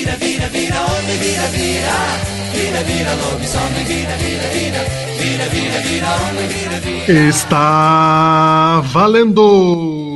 vira, 0.00 0.16
vira, 0.16 0.48
vira, 0.48 0.80
homem, 0.80 1.18
vira, 1.18 1.46
vira. 1.48 1.92
Vira, 2.52 2.82
vira, 2.84 3.14
lobisomem, 3.14 3.84
vira, 3.84 4.16
vira, 4.16 4.48
vira. 4.48 4.84
Vira, 5.18 5.48
vira, 5.48 5.80
vira, 5.80 6.08
homem, 6.14 6.48
vira, 6.48 6.80
vira. 6.80 7.28
Está 7.28 8.80
valendo! 8.84 10.09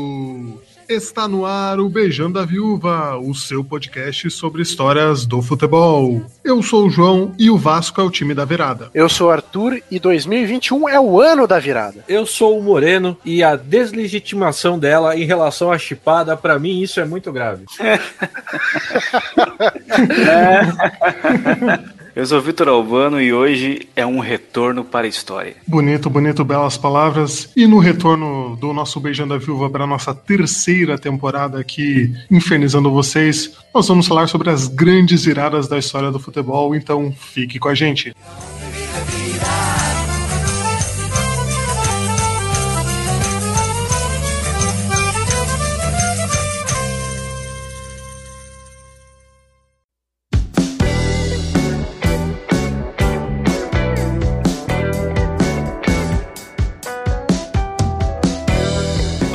Está 0.89 1.27
no 1.27 1.47
ar 1.47 1.81
o 1.81 1.89
Beijando 1.89 2.39
a 2.39 2.45
Viúva, 2.45 3.17
o 3.17 3.35
seu 3.35 3.65
podcast 3.65 4.31
sobre 4.31 4.63
histórias 4.63 5.25
do 5.25 5.41
futebol. 5.41 6.23
Eu 6.45 6.63
sou 6.63 6.87
o 6.87 6.91
João 6.91 7.35
e 7.39 7.51
o 7.51 7.57
Vasco 7.57 8.01
é 8.01 8.05
o 8.05 8.11
time 8.11 8.35
da 8.35 8.45
virada. 8.45 8.91
Eu 8.93 9.09
sou 9.09 9.29
o 9.29 9.31
Arthur 9.31 9.81
e 9.91 9.99
2021 9.99 10.89
é 10.89 11.01
o 11.01 11.21
ano 11.21 11.47
da 11.47 11.59
virada. 11.59 12.05
Eu 12.07 12.27
sou 12.27 12.59
o 12.59 12.63
Moreno 12.63 13.17
e 13.25 13.43
a 13.43 13.57
deslegitimação 13.57 14.79
dela 14.79 15.17
em 15.17 15.25
relação 15.25 15.73
à 15.73 15.79
chipada, 15.79 16.37
pra 16.37 16.59
mim 16.59 16.83
isso 16.83 17.01
é 17.01 17.05
muito 17.05 17.33
grave. 17.33 17.65
Eu 22.17 22.25
sou 22.25 22.41
Vitor 22.41 22.69
Albano 22.69 23.21
e 23.21 23.33
hoje 23.33 23.89
é 23.97 24.07
um 24.07 24.21
retorno 24.21 24.85
para 24.85 25.05
a 25.05 25.09
história. 25.09 25.57
Bonito, 25.67 26.09
bonito, 26.09 26.45
belas 26.45 26.77
palavras. 26.79 27.51
E 27.57 27.67
no 27.67 27.81
retorno 27.81 28.55
do 28.55 28.73
nosso 28.73 29.01
Beijando 29.01 29.35
a 29.35 29.39
Viúva 29.39 29.69
para 29.69 29.83
a 29.83 29.87
nossa 29.87 30.15
terceira 30.15 30.97
temporada 30.97 31.59
aqui, 31.59 32.15
infernizando 32.31 32.89
vocês, 32.89 33.57
nós 33.75 33.89
vamos 33.89 34.07
falar 34.07 34.29
sobre 34.29 34.49
as 34.49 34.69
grandes 34.69 35.25
viradas 35.25 35.67
da 35.67 35.77
história 35.77 36.13
do 36.13 36.21
futebol, 36.21 36.77
então 36.77 37.11
fique 37.11 37.59
com 37.59 37.69
a 37.69 37.75
gente. 37.75 38.15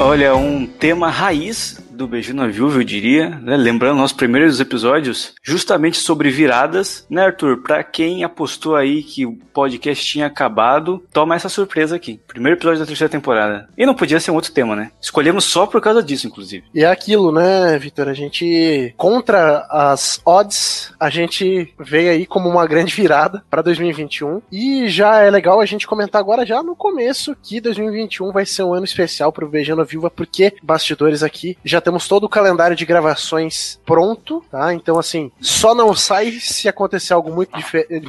Olha, 0.09 0.35
um 0.35 0.65
tema 0.65 1.11
raiz 1.11 1.77
do 1.99 2.07
Beijando 2.07 2.41
a 2.41 2.47
Viúva, 2.47 2.79
eu 2.79 2.83
diria, 2.85 3.29
né? 3.41 3.57
lembrando 3.57 3.97
nossos 3.97 4.15
primeiros 4.15 4.61
episódios, 4.61 5.33
justamente 5.43 5.97
sobre 5.97 6.29
viradas, 6.29 7.05
né, 7.09 7.25
Arthur? 7.25 7.61
Pra 7.61 7.83
quem 7.83 8.23
apostou 8.23 8.77
aí 8.77 9.03
que 9.03 9.25
o 9.25 9.35
podcast 9.53 10.05
tinha 10.05 10.25
acabado, 10.25 11.03
toma 11.11 11.35
essa 11.35 11.49
surpresa 11.49 11.97
aqui. 11.97 12.21
Primeiro 12.25 12.57
episódio 12.57 12.79
da 12.79 12.85
terceira 12.85 13.11
temporada. 13.11 13.67
E 13.77 13.85
não 13.85 13.93
podia 13.93 14.17
ser 14.17 14.31
um 14.31 14.35
outro 14.35 14.53
tema, 14.53 14.77
né? 14.77 14.91
Escolhemos 15.01 15.43
só 15.43 15.67
por 15.67 15.81
causa 15.81 16.01
disso, 16.01 16.25
inclusive. 16.25 16.63
E 16.73 16.85
é 16.85 16.89
aquilo, 16.89 17.33
né, 17.33 17.77
Vitor? 17.77 18.07
A 18.07 18.13
gente, 18.13 18.93
contra 18.95 19.67
as 19.69 20.21
odds, 20.25 20.93
a 20.97 21.09
gente 21.09 21.73
veio 21.77 22.11
aí 22.11 22.25
como 22.25 22.47
uma 22.47 22.65
grande 22.65 22.95
virada 22.95 23.43
para 23.49 23.61
2021. 23.61 24.41
E 24.49 24.87
já 24.87 25.17
é 25.17 25.29
legal 25.29 25.59
a 25.59 25.65
gente 25.65 25.85
comentar 25.85 26.21
agora, 26.21 26.45
já 26.45 26.63
no 26.63 26.77
começo, 26.77 27.35
que 27.43 27.59
2021 27.59 28.31
vai 28.31 28.45
ser 28.45 28.63
um 28.63 28.73
ano 28.73 28.85
especial 28.85 29.33
pro 29.33 29.49
Beijando 29.49 29.81
a 29.81 29.85
Viúva, 29.85 30.09
porque 30.09 30.53
bastidores 30.63 31.23
aqui 31.23 31.57
já 31.61 31.81
temos 31.89 32.07
todo 32.07 32.25
o 32.25 32.29
calendário 32.29 32.75
de 32.75 32.85
gravações 32.85 33.79
pronto, 33.83 34.43
tá? 34.51 34.71
Então, 34.73 34.99
assim, 34.99 35.31
só 35.41 35.73
não 35.73 35.95
sai 35.95 36.33
se 36.33 36.69
acontecer 36.69 37.13
algo 37.13 37.33
muito, 37.33 37.51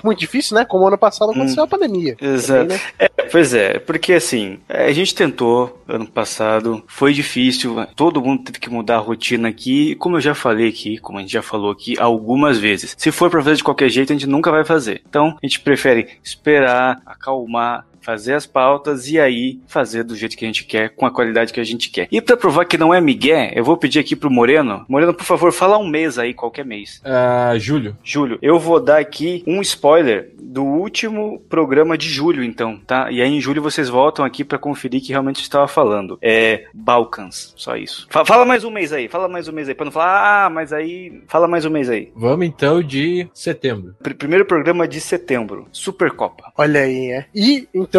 muito 0.05 0.19
difícil, 0.19 0.55
né? 0.55 0.67
Como 0.67 0.87
ano 0.87 0.99
passado 0.99 1.31
aconteceu 1.31 1.65
a 1.65 1.67
pandemia. 1.67 2.15
Exato. 2.21 2.61
Também, 2.61 2.77
né? 2.77 2.81
É, 2.99 3.09
pois 3.31 3.55
é, 3.55 3.79
porque 3.79 4.13
assim, 4.13 4.59
a 4.69 4.93
gente 4.93 5.15
tentou 5.15 5.83
ano 5.89 6.07
passado, 6.07 6.85
foi 6.87 7.15
difícil, 7.15 7.75
todo 7.97 8.21
mundo 8.21 8.45
teve 8.45 8.59
que 8.59 8.69
mudar 8.69 8.97
a 8.97 9.01
rotina 9.01 9.49
aqui, 9.49 9.95
como 9.95 10.17
eu 10.17 10.21
já 10.21 10.35
falei 10.35 10.69
aqui, 10.69 10.99
como 10.99 11.19
a 11.19 11.23
gente 11.23 11.33
já 11.33 11.43
falou 11.43 11.71
aqui 11.71 11.99
algumas 11.99 12.59
vezes. 12.59 12.95
Se 12.99 13.11
for 13.11 13.31
pra 13.31 13.43
fazer 13.43 13.57
de 13.57 13.65
qualquer 13.65 13.89
jeito, 13.89 14.13
a 14.13 14.17
gente 14.17 14.29
nunca 14.29 14.51
vai 14.51 14.65
fazer. 14.65 15.01
Então, 15.09 15.39
a 15.43 15.47
gente 15.47 15.61
prefere 15.61 16.19
esperar, 16.23 17.01
acalmar, 17.07 17.87
fazer 18.01 18.35
as 18.35 18.47
pautas 18.47 19.09
e 19.09 19.19
aí 19.19 19.59
fazer 19.67 20.03
do 20.05 20.15
jeito 20.17 20.37
que 20.37 20.45
a 20.45 20.49
gente 20.49 20.65
quer, 20.65 20.91
com 20.91 21.07
a 21.07 21.11
qualidade 21.11 21.53
que 21.53 21.61
a 21.61 21.65
gente 21.65 21.91
quer. 21.91 22.09
E 22.11 22.21
para 22.21 22.37
provar 22.37 22.65
que 22.65 22.79
não 22.79 22.93
é 22.95 23.01
migué, 23.01 23.53
eu 23.55 23.65
vou 23.65 23.77
pedir 23.77 23.99
aqui 23.99 24.15
pro 24.17 24.31
Moreno. 24.31 24.85
Moreno, 24.89 25.15
por 25.15 25.25
favor, 25.25 25.53
fala 25.53 25.79
um 25.79 25.87
mês 25.89 26.19
aí, 26.19 26.33
qualquer 26.35 26.65
mês. 26.65 27.01
Ah, 27.05 27.55
Júlio. 27.59 27.97
Júlio, 28.03 28.39
eu 28.43 28.59
vou 28.59 28.81
dar 28.81 28.99
aqui 28.99 29.43
um 29.47 29.61
spoiler 29.61 30.33
do 30.41 30.65
último 30.65 31.41
programa 31.49 31.97
de 31.97 32.09
julho, 32.09 32.43
então, 32.43 32.79
tá? 32.87 33.11
E 33.11 33.23
aí 33.23 33.31
em 33.31 33.41
julho 33.41 33.63
vocês 33.63 33.89
voltam 33.89 34.25
aqui 34.25 34.43
para 34.45 34.59
conferir 34.59 35.01
que 35.03 35.11
realmente 35.13 35.41
estava 35.43 35.69
falando. 35.69 36.19
É 36.21 36.65
Balkans, 36.75 37.53
só 37.57 37.77
isso. 37.77 38.07
Fa- 38.11 38.25
Fala 38.25 38.45
mais 38.45 38.65
um 38.65 38.71
mês 38.71 38.93
aí, 38.93 39.09
fala 39.09 39.29
mais 39.29 39.49
um 39.49 39.53
mês 39.53 39.69
aí, 39.69 39.75
pra 39.75 39.85
não 39.85 39.93
falar, 39.93 40.47
ah, 40.47 40.51
mas 40.51 40.73
aí, 40.73 41.23
fala 41.29 41.47
mais 41.49 41.65
um 41.65 41.71
mês 41.71 41.89
aí. 41.89 42.11
Vamos 42.15 42.47
então 42.47 42.83
de 42.83 43.29
setembro. 43.35 43.95
Pr- 44.03 44.15
primeiro 44.15 44.45
programa 44.45 44.87
de 44.89 45.01
setembro, 45.01 45.67
Supercopa. 45.73 46.53
Olha 46.57 46.81
aí, 46.81 47.11
é. 47.13 47.27
E 47.35 47.69
então, 47.75 47.90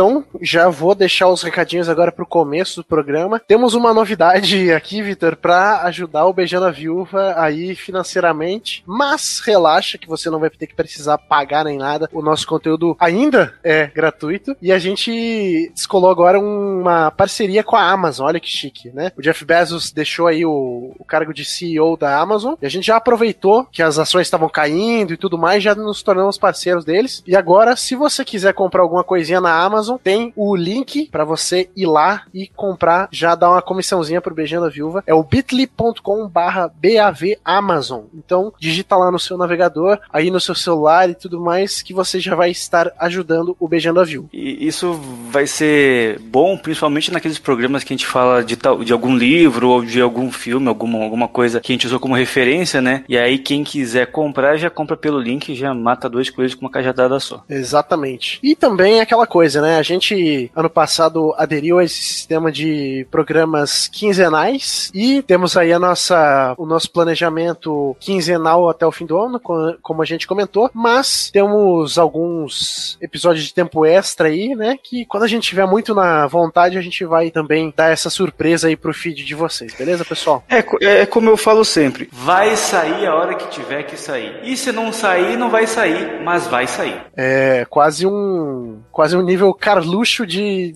já 0.42 0.70
vou 0.70 0.96
deixar 0.96 1.28
os 1.28 1.42
recadinhos 1.42 1.90
agora 1.90 2.12
pro 2.12 2.26
começo 2.26 2.82
do 2.82 2.86
programa. 2.86 3.42
Temos 3.48 3.74
uma 3.74 3.94
novidade 3.94 4.72
aqui, 4.74 5.02
Vitor, 5.02 5.36
pra 5.36 5.84
ajudar 5.84 6.26
o 6.26 6.34
Beijando 6.34 6.66
a 6.66 6.72
Viúva 6.72 7.34
aí 7.38 7.76
financeiramente. 7.76 8.84
Mas 8.86 9.40
relaxa 9.40 9.98
que 9.98 10.08
você 10.08 10.30
não 10.30 10.40
vai 10.40 10.50
ter 10.50 10.68
que 10.68 10.76
precisar 10.76 11.18
pagar 11.18 11.66
nem 11.66 11.78
nada. 11.78 12.10
O 12.12 12.22
nosso 12.22 12.48
conteúdo 12.48 12.96
ainda 13.00 13.54
é 13.64 13.88
gratuito. 13.88 14.56
E 14.62 14.72
a 14.72 14.80
gente 14.80 15.72
descolou 15.74 16.10
agora 16.10 16.40
uma 16.40 17.12
parceria 17.12 17.64
com 17.64 17.76
a 17.76 17.90
Amazon. 17.90 18.28
Olha 18.28 18.40
que 18.40 18.50
chique, 18.50 18.90
né? 18.94 19.12
O 19.18 19.22
Jeff 19.22 19.44
Bezos 19.44 19.92
deixou 19.92 20.28
aí 20.28 20.46
o, 20.46 20.94
o 20.98 21.06
cargo 21.06 21.34
de 21.34 21.46
CEO 21.46 21.98
da 21.98 22.18
Amazon. 22.18 22.56
E 22.62 22.66
a 22.66 22.70
gente 22.70 22.88
já 22.88 22.98
aproveitou 22.98 23.66
que 23.72 23.82
as 23.82 23.98
ações 23.98 24.28
estavam 24.28 24.50
caindo 24.50 25.14
e 25.14 25.18
tudo 25.18 25.38
mais, 25.38 25.64
já 25.64 25.76
nos 25.76 26.02
tornamos 26.04 26.38
parceiros 26.38 26.86
deles. 26.86 27.24
E 27.26 27.36
agora, 27.36 27.76
se 27.76 27.96
você 27.96 28.24
quiser 28.24 28.54
comprar 28.54 28.82
alguma 28.82 29.04
coisinha 29.04 29.42
na 29.42 29.54
Amazon, 29.54 29.81
tem 29.98 30.34
o 30.36 30.56
link 30.56 31.10
pra 31.12 31.24
você 31.24 31.70
ir 31.76 31.86
lá 31.86 32.24
e 32.34 32.48
comprar, 32.48 33.08
já 33.12 33.36
dar 33.36 33.52
uma 33.52 33.62
comissãozinha 33.62 34.22
pro 34.22 34.36
Beijando 34.36 34.66
a 34.66 34.70
Viúva. 34.70 35.04
É 35.06 35.14
o 35.14 35.24
bit.ly.com 35.24 36.28
barra 36.28 36.68
BAV 36.68 37.38
Amazon. 37.44 38.04
Então, 38.14 38.54
digita 38.60 38.96
lá 38.96 39.12
no 39.12 39.20
seu 39.20 39.38
navegador, 39.38 40.00
aí 40.12 40.30
no 40.32 40.40
seu 40.40 40.56
celular 40.56 41.10
e 41.10 41.16
tudo 41.16 41.40
mais, 41.40 41.82
que 41.82 41.94
você 41.94 42.20
já 42.20 42.36
vai 42.36 42.52
estar 42.52 42.92
ajudando 43.00 43.56
o 43.60 43.68
Beijando 43.68 44.00
a 44.00 44.04
Viúva. 44.04 44.30
E 44.34 44.66
isso 44.66 44.94
vai 45.30 45.48
ser 45.48 46.20
bom, 46.20 46.58
principalmente 46.58 47.12
naqueles 47.12 47.40
programas 47.40 47.84
que 47.84 47.94
a 47.94 47.98
gente 47.98 48.06
fala 48.06 48.44
de, 48.44 48.56
tal, 48.56 48.84
de 48.84 48.94
algum 48.94 49.16
livro 49.16 49.70
ou 49.70 49.84
de 49.84 50.02
algum 50.02 50.32
filme, 50.32 50.68
alguma, 50.68 51.04
alguma 51.04 51.28
coisa 51.28 51.60
que 51.60 51.72
a 51.72 51.76
gente 51.76 51.88
usou 51.88 52.00
como 52.00 52.16
referência, 52.16 52.82
né? 52.82 53.04
E 53.08 53.18
aí 53.18 53.38
quem 53.38 53.64
quiser 53.64 54.08
comprar, 54.08 54.58
já 54.58 54.70
compra 54.70 54.98
pelo 54.98 55.20
link 55.20 55.50
e 55.50 55.56
já 55.56 55.74
mata 55.74 56.10
dois 56.10 56.30
coelhos 56.30 56.56
com 56.56 56.66
uma 56.66 56.72
cajadada 56.72 57.20
só. 57.20 57.44
Exatamente. 57.50 58.40
E 58.44 58.56
também 58.56 59.00
é 59.00 59.02
aquela 59.02 59.28
coisa, 59.28 59.62
né? 59.62 59.71
A 59.78 59.82
gente, 59.84 60.52
ano 60.56 60.70
passado, 60.70 61.34
aderiu 61.38 61.80
a 61.80 61.84
esse 61.84 62.02
sistema 62.02 62.52
de 62.52 63.06
programas 63.12 63.88
quinzenais 63.88 64.92
e 64.94 65.22
temos 65.22 65.56
aí 65.58 65.72
a 65.74 65.80
nossa, 65.80 66.54
o 66.58 66.66
nosso 66.66 66.92
planejamento 66.92 67.96
quinzenal 68.00 68.70
até 68.70 68.86
o 68.86 68.92
fim 68.92 69.06
do 69.06 69.18
ano, 69.20 69.40
co- 69.40 69.76
como 69.82 70.02
a 70.02 70.06
gente 70.06 70.28
comentou, 70.28 70.70
mas 70.74 71.30
temos 71.32 71.98
alguns 71.98 72.98
episódios 73.02 73.46
de 73.46 73.54
tempo 73.54 73.86
extra 73.86 74.28
aí, 74.28 74.56
né? 74.56 74.78
Que 74.82 75.06
quando 75.06 75.24
a 75.24 75.28
gente 75.28 75.48
tiver 75.48 75.66
muito 75.66 75.94
na 75.96 76.28
vontade, 76.28 76.78
a 76.78 76.82
gente 76.82 77.04
vai 77.06 77.32
também 77.32 77.74
dar 77.76 77.92
essa 77.92 78.10
surpresa 78.10 78.68
aí 78.68 78.76
pro 78.76 78.94
feed 78.94 79.24
de 79.24 79.36
vocês, 79.36 79.74
beleza, 79.74 80.06
pessoal? 80.06 80.44
É, 80.50 80.62
co- 80.62 80.78
é 80.82 81.06
como 81.06 81.30
eu 81.30 81.38
falo 81.38 81.64
sempre: 81.66 82.10
vai 82.12 82.56
sair 82.56 83.06
a 83.08 83.16
hora 83.16 83.36
que 83.36 83.48
tiver 83.50 83.84
que 83.84 83.98
sair. 83.98 84.40
E 84.44 84.56
se 84.58 84.72
não 84.72 84.92
sair, 84.92 85.38
não 85.38 85.50
vai 85.50 85.68
sair, 85.68 86.22
mas 86.24 86.48
vai 86.48 86.68
sair. 86.68 87.02
É 87.16 87.66
quase 87.70 88.06
um 88.06 88.80
quase 88.92 89.16
um 89.16 89.22
nível 89.22 89.54
Carluxo 89.62 90.26
de, 90.26 90.74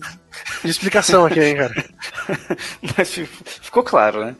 de 0.64 0.70
explicação 0.70 1.26
aqui, 1.26 1.40
hein, 1.42 1.56
cara? 1.56 1.74
Mas 2.96 3.12
fi- 3.12 3.26
ficou 3.26 3.82
claro, 3.82 4.24
né? 4.24 4.36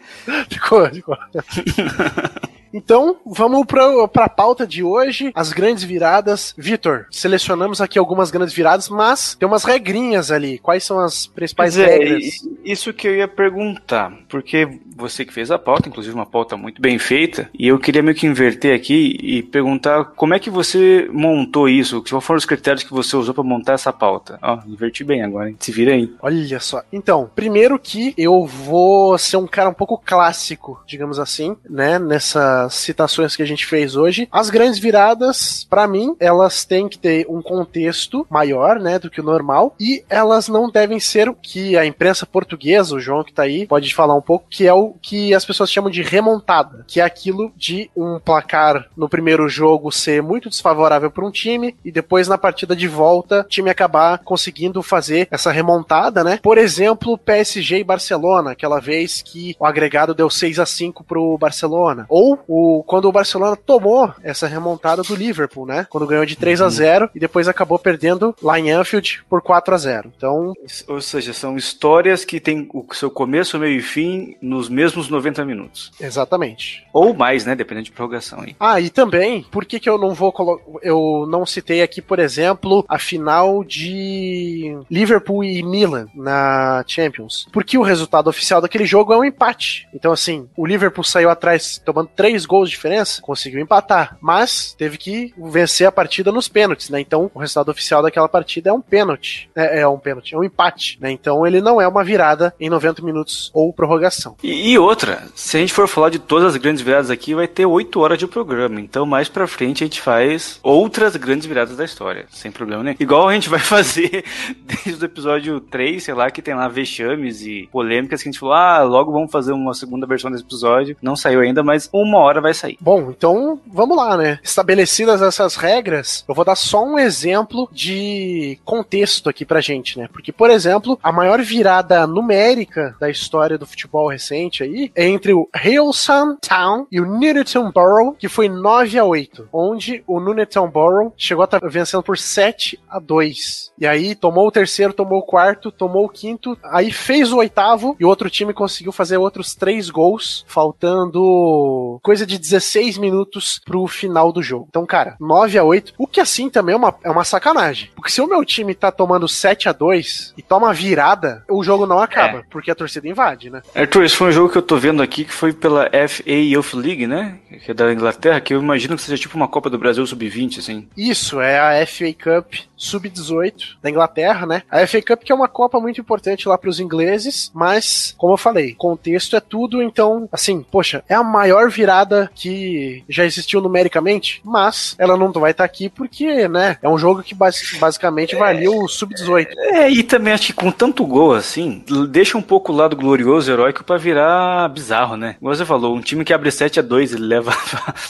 Ficou, 0.48 0.88
ficou. 0.88 1.16
Então, 2.76 3.16
vamos 3.24 3.64
pra, 3.64 4.06
pra 4.06 4.28
pauta 4.28 4.66
de 4.66 4.82
hoje, 4.82 5.32
as 5.34 5.50
grandes 5.50 5.82
viradas. 5.82 6.54
Vitor, 6.58 7.06
selecionamos 7.10 7.80
aqui 7.80 7.98
algumas 7.98 8.30
grandes 8.30 8.54
viradas, 8.54 8.90
mas 8.90 9.34
tem 9.34 9.48
umas 9.48 9.64
regrinhas 9.64 10.30
ali. 10.30 10.58
Quais 10.58 10.84
são 10.84 11.00
as 11.00 11.26
principais 11.26 11.78
é, 11.78 11.86
regras? 11.86 12.46
isso 12.62 12.92
que 12.92 13.08
eu 13.08 13.16
ia 13.16 13.28
perguntar, 13.28 14.12
porque 14.28 14.68
você 14.94 15.24
que 15.24 15.32
fez 15.32 15.50
a 15.50 15.58
pauta, 15.58 15.88
inclusive 15.88 16.14
uma 16.14 16.26
pauta 16.26 16.56
muito 16.56 16.82
bem 16.82 16.98
feita, 16.98 17.48
e 17.58 17.68
eu 17.68 17.78
queria 17.78 18.02
meio 18.02 18.16
que 18.16 18.26
inverter 18.26 18.74
aqui 18.74 19.16
e 19.22 19.42
perguntar 19.42 20.04
como 20.16 20.34
é 20.34 20.38
que 20.38 20.50
você 20.50 21.08
montou 21.12 21.68
isso, 21.68 22.02
quais 22.02 22.24
foram 22.24 22.38
os 22.38 22.44
critérios 22.44 22.82
que 22.82 22.92
você 22.92 23.16
usou 23.16 23.32
para 23.32 23.44
montar 23.44 23.74
essa 23.74 23.92
pauta. 23.92 24.38
Ó, 24.42 24.58
inverti 24.66 25.04
bem 25.04 25.22
agora, 25.22 25.48
hein? 25.48 25.56
Se 25.60 25.70
vira 25.70 25.92
aí. 25.92 26.12
Olha 26.20 26.60
só. 26.60 26.82
Então, 26.92 27.30
primeiro 27.34 27.78
que 27.78 28.12
eu 28.18 28.44
vou 28.44 29.16
ser 29.16 29.36
um 29.36 29.46
cara 29.46 29.70
um 29.70 29.74
pouco 29.74 30.00
clássico, 30.04 30.82
digamos 30.86 31.18
assim, 31.18 31.56
né? 31.68 31.98
Nessa, 31.98 32.65
citações 32.74 33.36
que 33.36 33.42
a 33.42 33.46
gente 33.46 33.66
fez 33.66 33.96
hoje, 33.96 34.28
as 34.30 34.50
grandes 34.50 34.78
viradas, 34.78 35.66
para 35.68 35.86
mim, 35.86 36.14
elas 36.18 36.64
têm 36.64 36.88
que 36.88 36.98
ter 36.98 37.26
um 37.28 37.42
contexto 37.42 38.26
maior, 38.30 38.78
né, 38.78 38.98
do 38.98 39.10
que 39.10 39.20
o 39.20 39.24
normal, 39.24 39.74
e 39.78 40.04
elas 40.08 40.48
não 40.48 40.70
devem 40.70 41.00
ser 41.00 41.28
o 41.28 41.34
que 41.34 41.76
a 41.76 41.84
imprensa 41.86 42.26
portuguesa, 42.26 42.94
o 42.94 43.00
João 43.00 43.24
que 43.24 43.32
tá 43.32 43.42
aí, 43.42 43.66
pode 43.66 43.94
falar 43.94 44.14
um 44.14 44.22
pouco, 44.22 44.46
que 44.48 44.66
é 44.66 44.72
o 44.72 44.94
que 45.00 45.34
as 45.34 45.44
pessoas 45.44 45.70
chamam 45.70 45.90
de 45.90 46.02
remontada, 46.02 46.84
que 46.86 47.00
é 47.00 47.04
aquilo 47.04 47.52
de 47.56 47.90
um 47.96 48.18
placar 48.18 48.88
no 48.96 49.08
primeiro 49.08 49.48
jogo 49.48 49.90
ser 49.92 50.22
muito 50.22 50.48
desfavorável 50.48 51.10
para 51.10 51.26
um 51.26 51.30
time 51.30 51.76
e 51.84 51.90
depois 51.90 52.28
na 52.28 52.38
partida 52.38 52.74
de 52.74 52.88
volta 52.88 53.40
o 53.40 53.44
time 53.44 53.70
acabar 53.70 54.18
conseguindo 54.18 54.82
fazer 54.82 55.28
essa 55.30 55.50
remontada, 55.50 56.22
né? 56.22 56.38
Por 56.42 56.58
exemplo, 56.58 57.18
PSG 57.18 57.78
e 57.78 57.84
Barcelona, 57.84 58.52
aquela 58.52 58.80
vez 58.80 59.22
que 59.22 59.56
o 59.58 59.66
agregado 59.66 60.14
deu 60.14 60.28
6 60.30 60.58
a 60.58 60.66
5 60.66 61.04
pro 61.04 61.38
Barcelona. 61.38 62.06
Ou 62.08 62.38
o, 62.48 62.82
quando 62.86 63.06
o 63.06 63.12
Barcelona 63.12 63.56
tomou 63.56 64.12
essa 64.22 64.46
remontada 64.46 65.02
do 65.02 65.14
Liverpool, 65.14 65.66
né? 65.66 65.86
Quando 65.90 66.06
ganhou 66.06 66.26
de 66.26 66.36
3 66.36 66.60
a 66.60 66.68
0 66.68 67.10
e 67.14 67.20
depois 67.20 67.48
acabou 67.48 67.78
perdendo 67.78 68.34
lá 68.42 68.58
em 68.58 68.70
Anfield 68.70 69.24
por 69.28 69.42
4 69.42 69.74
a 69.74 69.78
0. 69.78 70.12
Então, 70.16 70.52
Ou 70.88 71.00
seja, 71.00 71.32
são 71.32 71.56
histórias 71.56 72.24
que 72.24 72.40
têm 72.40 72.68
o 72.72 72.86
seu 72.94 73.10
começo, 73.10 73.58
meio 73.58 73.78
e 73.78 73.82
fim 73.82 74.36
nos 74.40 74.68
mesmos 74.68 75.08
90 75.08 75.44
minutos. 75.44 75.90
exatamente. 76.00 76.86
Ou 76.92 77.14
mais, 77.14 77.44
né? 77.44 77.54
Dependendo 77.54 77.86
de 77.86 77.92
prorrogação 77.92 78.40
aí. 78.40 78.56
Ah, 78.58 78.80
e 78.80 78.90
também, 78.90 79.42
por 79.50 79.64
que, 79.64 79.78
que 79.78 79.88
eu 79.88 79.98
não 79.98 80.14
vou 80.14 80.34
eu 80.82 81.26
não 81.28 81.44
citei 81.46 81.82
aqui, 81.82 82.00
por 82.00 82.18
exemplo, 82.18 82.84
a 82.88 82.98
final 82.98 83.64
de 83.64 84.76
Liverpool 84.90 85.44
e 85.44 85.62
Milan 85.62 86.06
na 86.14 86.84
Champions? 86.86 87.46
Porque 87.52 87.78
o 87.78 87.82
resultado 87.82 88.28
oficial 88.28 88.60
daquele 88.60 88.84
jogo 88.84 89.12
é 89.12 89.18
um 89.18 89.24
empate. 89.24 89.88
Então, 89.94 90.12
assim, 90.12 90.48
o 90.56 90.66
Liverpool 90.66 91.04
saiu 91.04 91.30
atrás 91.30 91.80
tomando 91.84 92.08
três 92.36 92.44
gols 92.44 92.68
de 92.68 92.76
diferença, 92.76 93.22
conseguiu 93.22 93.60
empatar, 93.60 94.18
mas 94.20 94.74
teve 94.76 94.98
que 94.98 95.32
vencer 95.38 95.86
a 95.86 95.92
partida 95.92 96.30
nos 96.30 96.48
pênaltis, 96.48 96.90
né? 96.90 97.00
Então, 97.00 97.30
o 97.34 97.38
resultado 97.38 97.70
oficial 97.70 98.02
daquela 98.02 98.28
partida 98.28 98.68
é 98.68 98.72
um 98.72 98.80
pênalti. 98.80 99.48
É, 99.54 99.80
é 99.80 99.88
um 99.88 99.98
pênalti, 99.98 100.34
é 100.34 100.38
um 100.38 100.44
empate, 100.44 100.98
né? 101.00 101.10
Então, 101.10 101.46
ele 101.46 101.62
não 101.62 101.80
é 101.80 101.88
uma 101.88 102.04
virada 102.04 102.54
em 102.60 102.68
90 102.68 103.02
minutos 103.02 103.50
ou 103.54 103.72
prorrogação. 103.72 104.36
E, 104.42 104.72
e 104.72 104.78
outra, 104.78 105.22
se 105.34 105.56
a 105.56 105.60
gente 105.60 105.72
for 105.72 105.88
falar 105.88 106.10
de 106.10 106.18
todas 106.18 106.54
as 106.54 106.60
grandes 106.60 106.82
viradas 106.82 107.10
aqui, 107.10 107.34
vai 107.34 107.48
ter 107.48 107.64
8 107.64 107.98
horas 108.00 108.18
de 108.18 108.26
programa. 108.26 108.80
Então, 108.80 109.06
mais 109.06 109.28
pra 109.28 109.46
frente, 109.46 109.82
a 109.82 109.86
gente 109.86 110.00
faz 110.00 110.60
outras 110.62 111.16
grandes 111.16 111.46
viradas 111.46 111.76
da 111.76 111.84
história, 111.84 112.26
sem 112.30 112.52
problema 112.52 112.82
nenhum. 112.82 112.96
Igual 113.00 113.28
a 113.28 113.34
gente 113.34 113.48
vai 113.48 113.60
fazer 113.60 114.24
desde 114.60 115.02
o 115.02 115.06
episódio 115.06 115.60
3, 115.60 116.02
sei 116.02 116.14
lá, 116.14 116.30
que 116.30 116.42
tem 116.42 116.54
lá 116.54 116.68
vexames 116.68 117.40
e 117.42 117.68
polêmicas 117.72 118.22
que 118.22 118.28
a 118.28 118.32
gente 118.32 118.40
falou, 118.40 118.54
ah, 118.54 118.82
logo 118.82 119.10
vamos 119.10 119.32
fazer 119.32 119.52
uma 119.52 119.72
segunda 119.72 120.06
versão 120.06 120.30
desse 120.30 120.44
episódio. 120.44 120.96
Não 121.00 121.16
saiu 121.16 121.40
ainda, 121.40 121.62
mas 121.62 121.88
uma 121.92 122.18
hora 122.26 122.40
vai 122.40 122.54
sair. 122.54 122.76
Bom, 122.80 123.10
então 123.10 123.60
vamos 123.66 123.96
lá, 123.96 124.16
né? 124.16 124.38
Estabelecidas 124.42 125.22
essas 125.22 125.56
regras, 125.56 126.24
eu 126.28 126.34
vou 126.34 126.44
dar 126.44 126.56
só 126.56 126.84
um 126.84 126.98
exemplo 126.98 127.68
de 127.72 128.58
contexto 128.64 129.28
aqui 129.28 129.44
pra 129.44 129.60
gente, 129.60 129.98
né? 129.98 130.08
Porque, 130.12 130.32
por 130.32 130.50
exemplo, 130.50 130.98
a 131.02 131.12
maior 131.12 131.40
virada 131.42 132.06
numérica 132.06 132.96
da 133.00 133.10
história 133.10 133.58
do 133.58 133.66
futebol 133.66 134.08
recente 134.08 134.62
aí 134.62 134.90
é 134.94 135.06
entre 135.06 135.32
o 135.32 135.48
Hillsong 135.64 136.38
Town 136.40 136.86
e 136.90 137.00
o 137.00 137.06
Nuneaton 137.06 137.70
Borough, 137.70 138.14
que 138.18 138.28
foi 138.28 138.48
9 138.48 138.98
a 138.98 139.04
8, 139.04 139.48
onde 139.52 140.02
o 140.06 140.20
Nuneaton 140.20 140.68
Borough 140.68 141.12
chegou 141.16 141.42
a 141.42 141.44
estar 141.44 141.60
vencendo 141.68 142.02
por 142.02 142.18
7 142.18 142.78
a 142.88 142.98
2. 142.98 143.72
E 143.78 143.86
aí 143.86 144.14
tomou 144.14 144.46
o 144.46 144.52
terceiro, 144.52 144.92
tomou 144.92 145.18
o 145.18 145.26
quarto, 145.26 145.70
tomou 145.70 146.04
o 146.04 146.08
quinto, 146.08 146.56
aí 146.64 146.90
fez 146.90 147.32
o 147.32 147.38
oitavo 147.38 147.96
e 147.98 148.04
o 148.04 148.08
outro 148.08 148.30
time 148.30 148.52
conseguiu 148.52 148.92
fazer 148.92 149.16
outros 149.16 149.54
três 149.54 149.90
gols, 149.90 150.44
faltando 150.48 151.98
coisa 152.02 152.15
de 152.24 152.38
16 152.38 152.96
minutos 152.96 153.60
pro 153.64 153.86
final 153.86 154.32
do 154.32 154.42
jogo. 154.42 154.66
Então, 154.70 154.86
cara, 154.86 155.16
9 155.20 155.58
a 155.58 155.64
8, 155.64 155.94
o 155.98 156.06
que 156.06 156.20
assim 156.20 156.48
também 156.48 156.74
é 156.74 156.78
uma, 156.78 156.94
é 157.02 157.10
uma 157.10 157.24
sacanagem. 157.24 157.90
Porque 157.94 158.10
se 158.10 158.20
o 158.20 158.26
meu 158.26 158.44
time 158.44 158.74
tá 158.74 158.90
tomando 158.92 159.26
7 159.26 159.68
a 159.68 159.72
2 159.72 160.34
e 160.38 160.42
toma 160.42 160.72
virada, 160.72 161.44
o 161.50 161.62
jogo 161.62 161.86
não 161.86 161.98
acaba, 161.98 162.44
porque 162.50 162.70
a 162.70 162.74
torcida 162.74 163.08
invade, 163.08 163.50
né? 163.50 163.60
Arthur, 163.74 164.04
esse 164.04 164.16
foi 164.16 164.28
um 164.28 164.32
jogo 164.32 164.52
que 164.52 164.58
eu 164.58 164.62
tô 164.62 164.76
vendo 164.76 165.02
aqui 165.02 165.24
que 165.24 165.32
foi 165.32 165.52
pela 165.52 165.90
FA 166.08 166.30
Youth 166.30 166.74
League, 166.74 167.06
né? 167.06 167.38
Que 167.64 167.70
é 167.70 167.74
da 167.74 167.92
Inglaterra, 167.92 168.40
que 168.40 168.52
eu 168.54 168.60
imagino 168.60 168.96
que 168.96 169.02
seja 169.02 169.20
tipo 169.20 169.36
uma 169.36 169.48
Copa 169.48 169.70
do 169.70 169.78
Brasil 169.78 170.04
Sub-20, 170.06 170.58
assim. 170.58 170.88
Isso, 170.96 171.40
é 171.40 171.58
a 171.82 171.86
FA 171.86 172.12
Cup 172.12 172.54
Sub-18 172.76 173.76
da 173.82 173.88
Inglaterra, 173.90 174.46
né? 174.46 174.62
A 174.70 174.86
FA 174.86 175.00
Cup 175.02 175.22
que 175.22 175.32
é 175.32 175.34
uma 175.34 175.48
Copa 175.48 175.78
muito 175.80 176.00
importante 176.00 176.48
lá 176.48 176.58
pros 176.58 176.80
ingleses, 176.80 177.50
mas, 177.54 178.14
como 178.18 178.32
eu 178.34 178.36
falei, 178.38 178.74
contexto 178.74 179.36
é 179.36 179.40
tudo, 179.40 179.82
então, 179.82 180.28
assim, 180.32 180.62
poxa, 180.70 181.04
é 181.08 181.14
a 181.14 181.22
maior 181.22 181.70
virada 181.70 182.30
que 182.34 183.04
já 183.08 183.24
existiu 183.24 183.60
numericamente, 183.60 184.40
mas 184.44 184.94
ela 184.98 185.16
não 185.16 185.32
vai 185.32 185.50
estar 185.52 185.64
aqui 185.64 185.88
porque, 185.88 186.48
né, 186.48 186.76
é 186.82 186.88
um 186.88 186.98
jogo 186.98 187.22
que 187.22 187.34
basi- 187.34 187.78
basicamente 187.78 188.34
valia 188.36 188.70
o 188.70 188.88
Sub-18. 188.88 189.48
É, 189.56 189.90
e 189.90 190.02
também 190.02 190.32
acho 190.32 190.46
que 190.46 190.52
com 190.52 190.70
tanto 190.70 191.04
gol 191.06 191.34
assim, 191.34 191.84
deixa 192.08 192.36
um 192.38 192.42
pouco 192.42 192.72
o 192.72 192.76
lado 192.76 192.96
glorioso, 192.96 193.50
heróico, 193.50 193.84
pra 193.84 193.96
virar 193.96 194.68
bizarro, 194.68 195.16
né? 195.16 195.36
Como 195.40 195.54
você 195.54 195.64
falou, 195.64 195.94
um 195.96 196.00
time 196.00 196.24
que 196.24 196.32
abre 196.32 196.50
7 196.50 196.80
a 196.80 196.82
2 196.82 197.12
ele 197.12 197.24
leva 197.26 197.45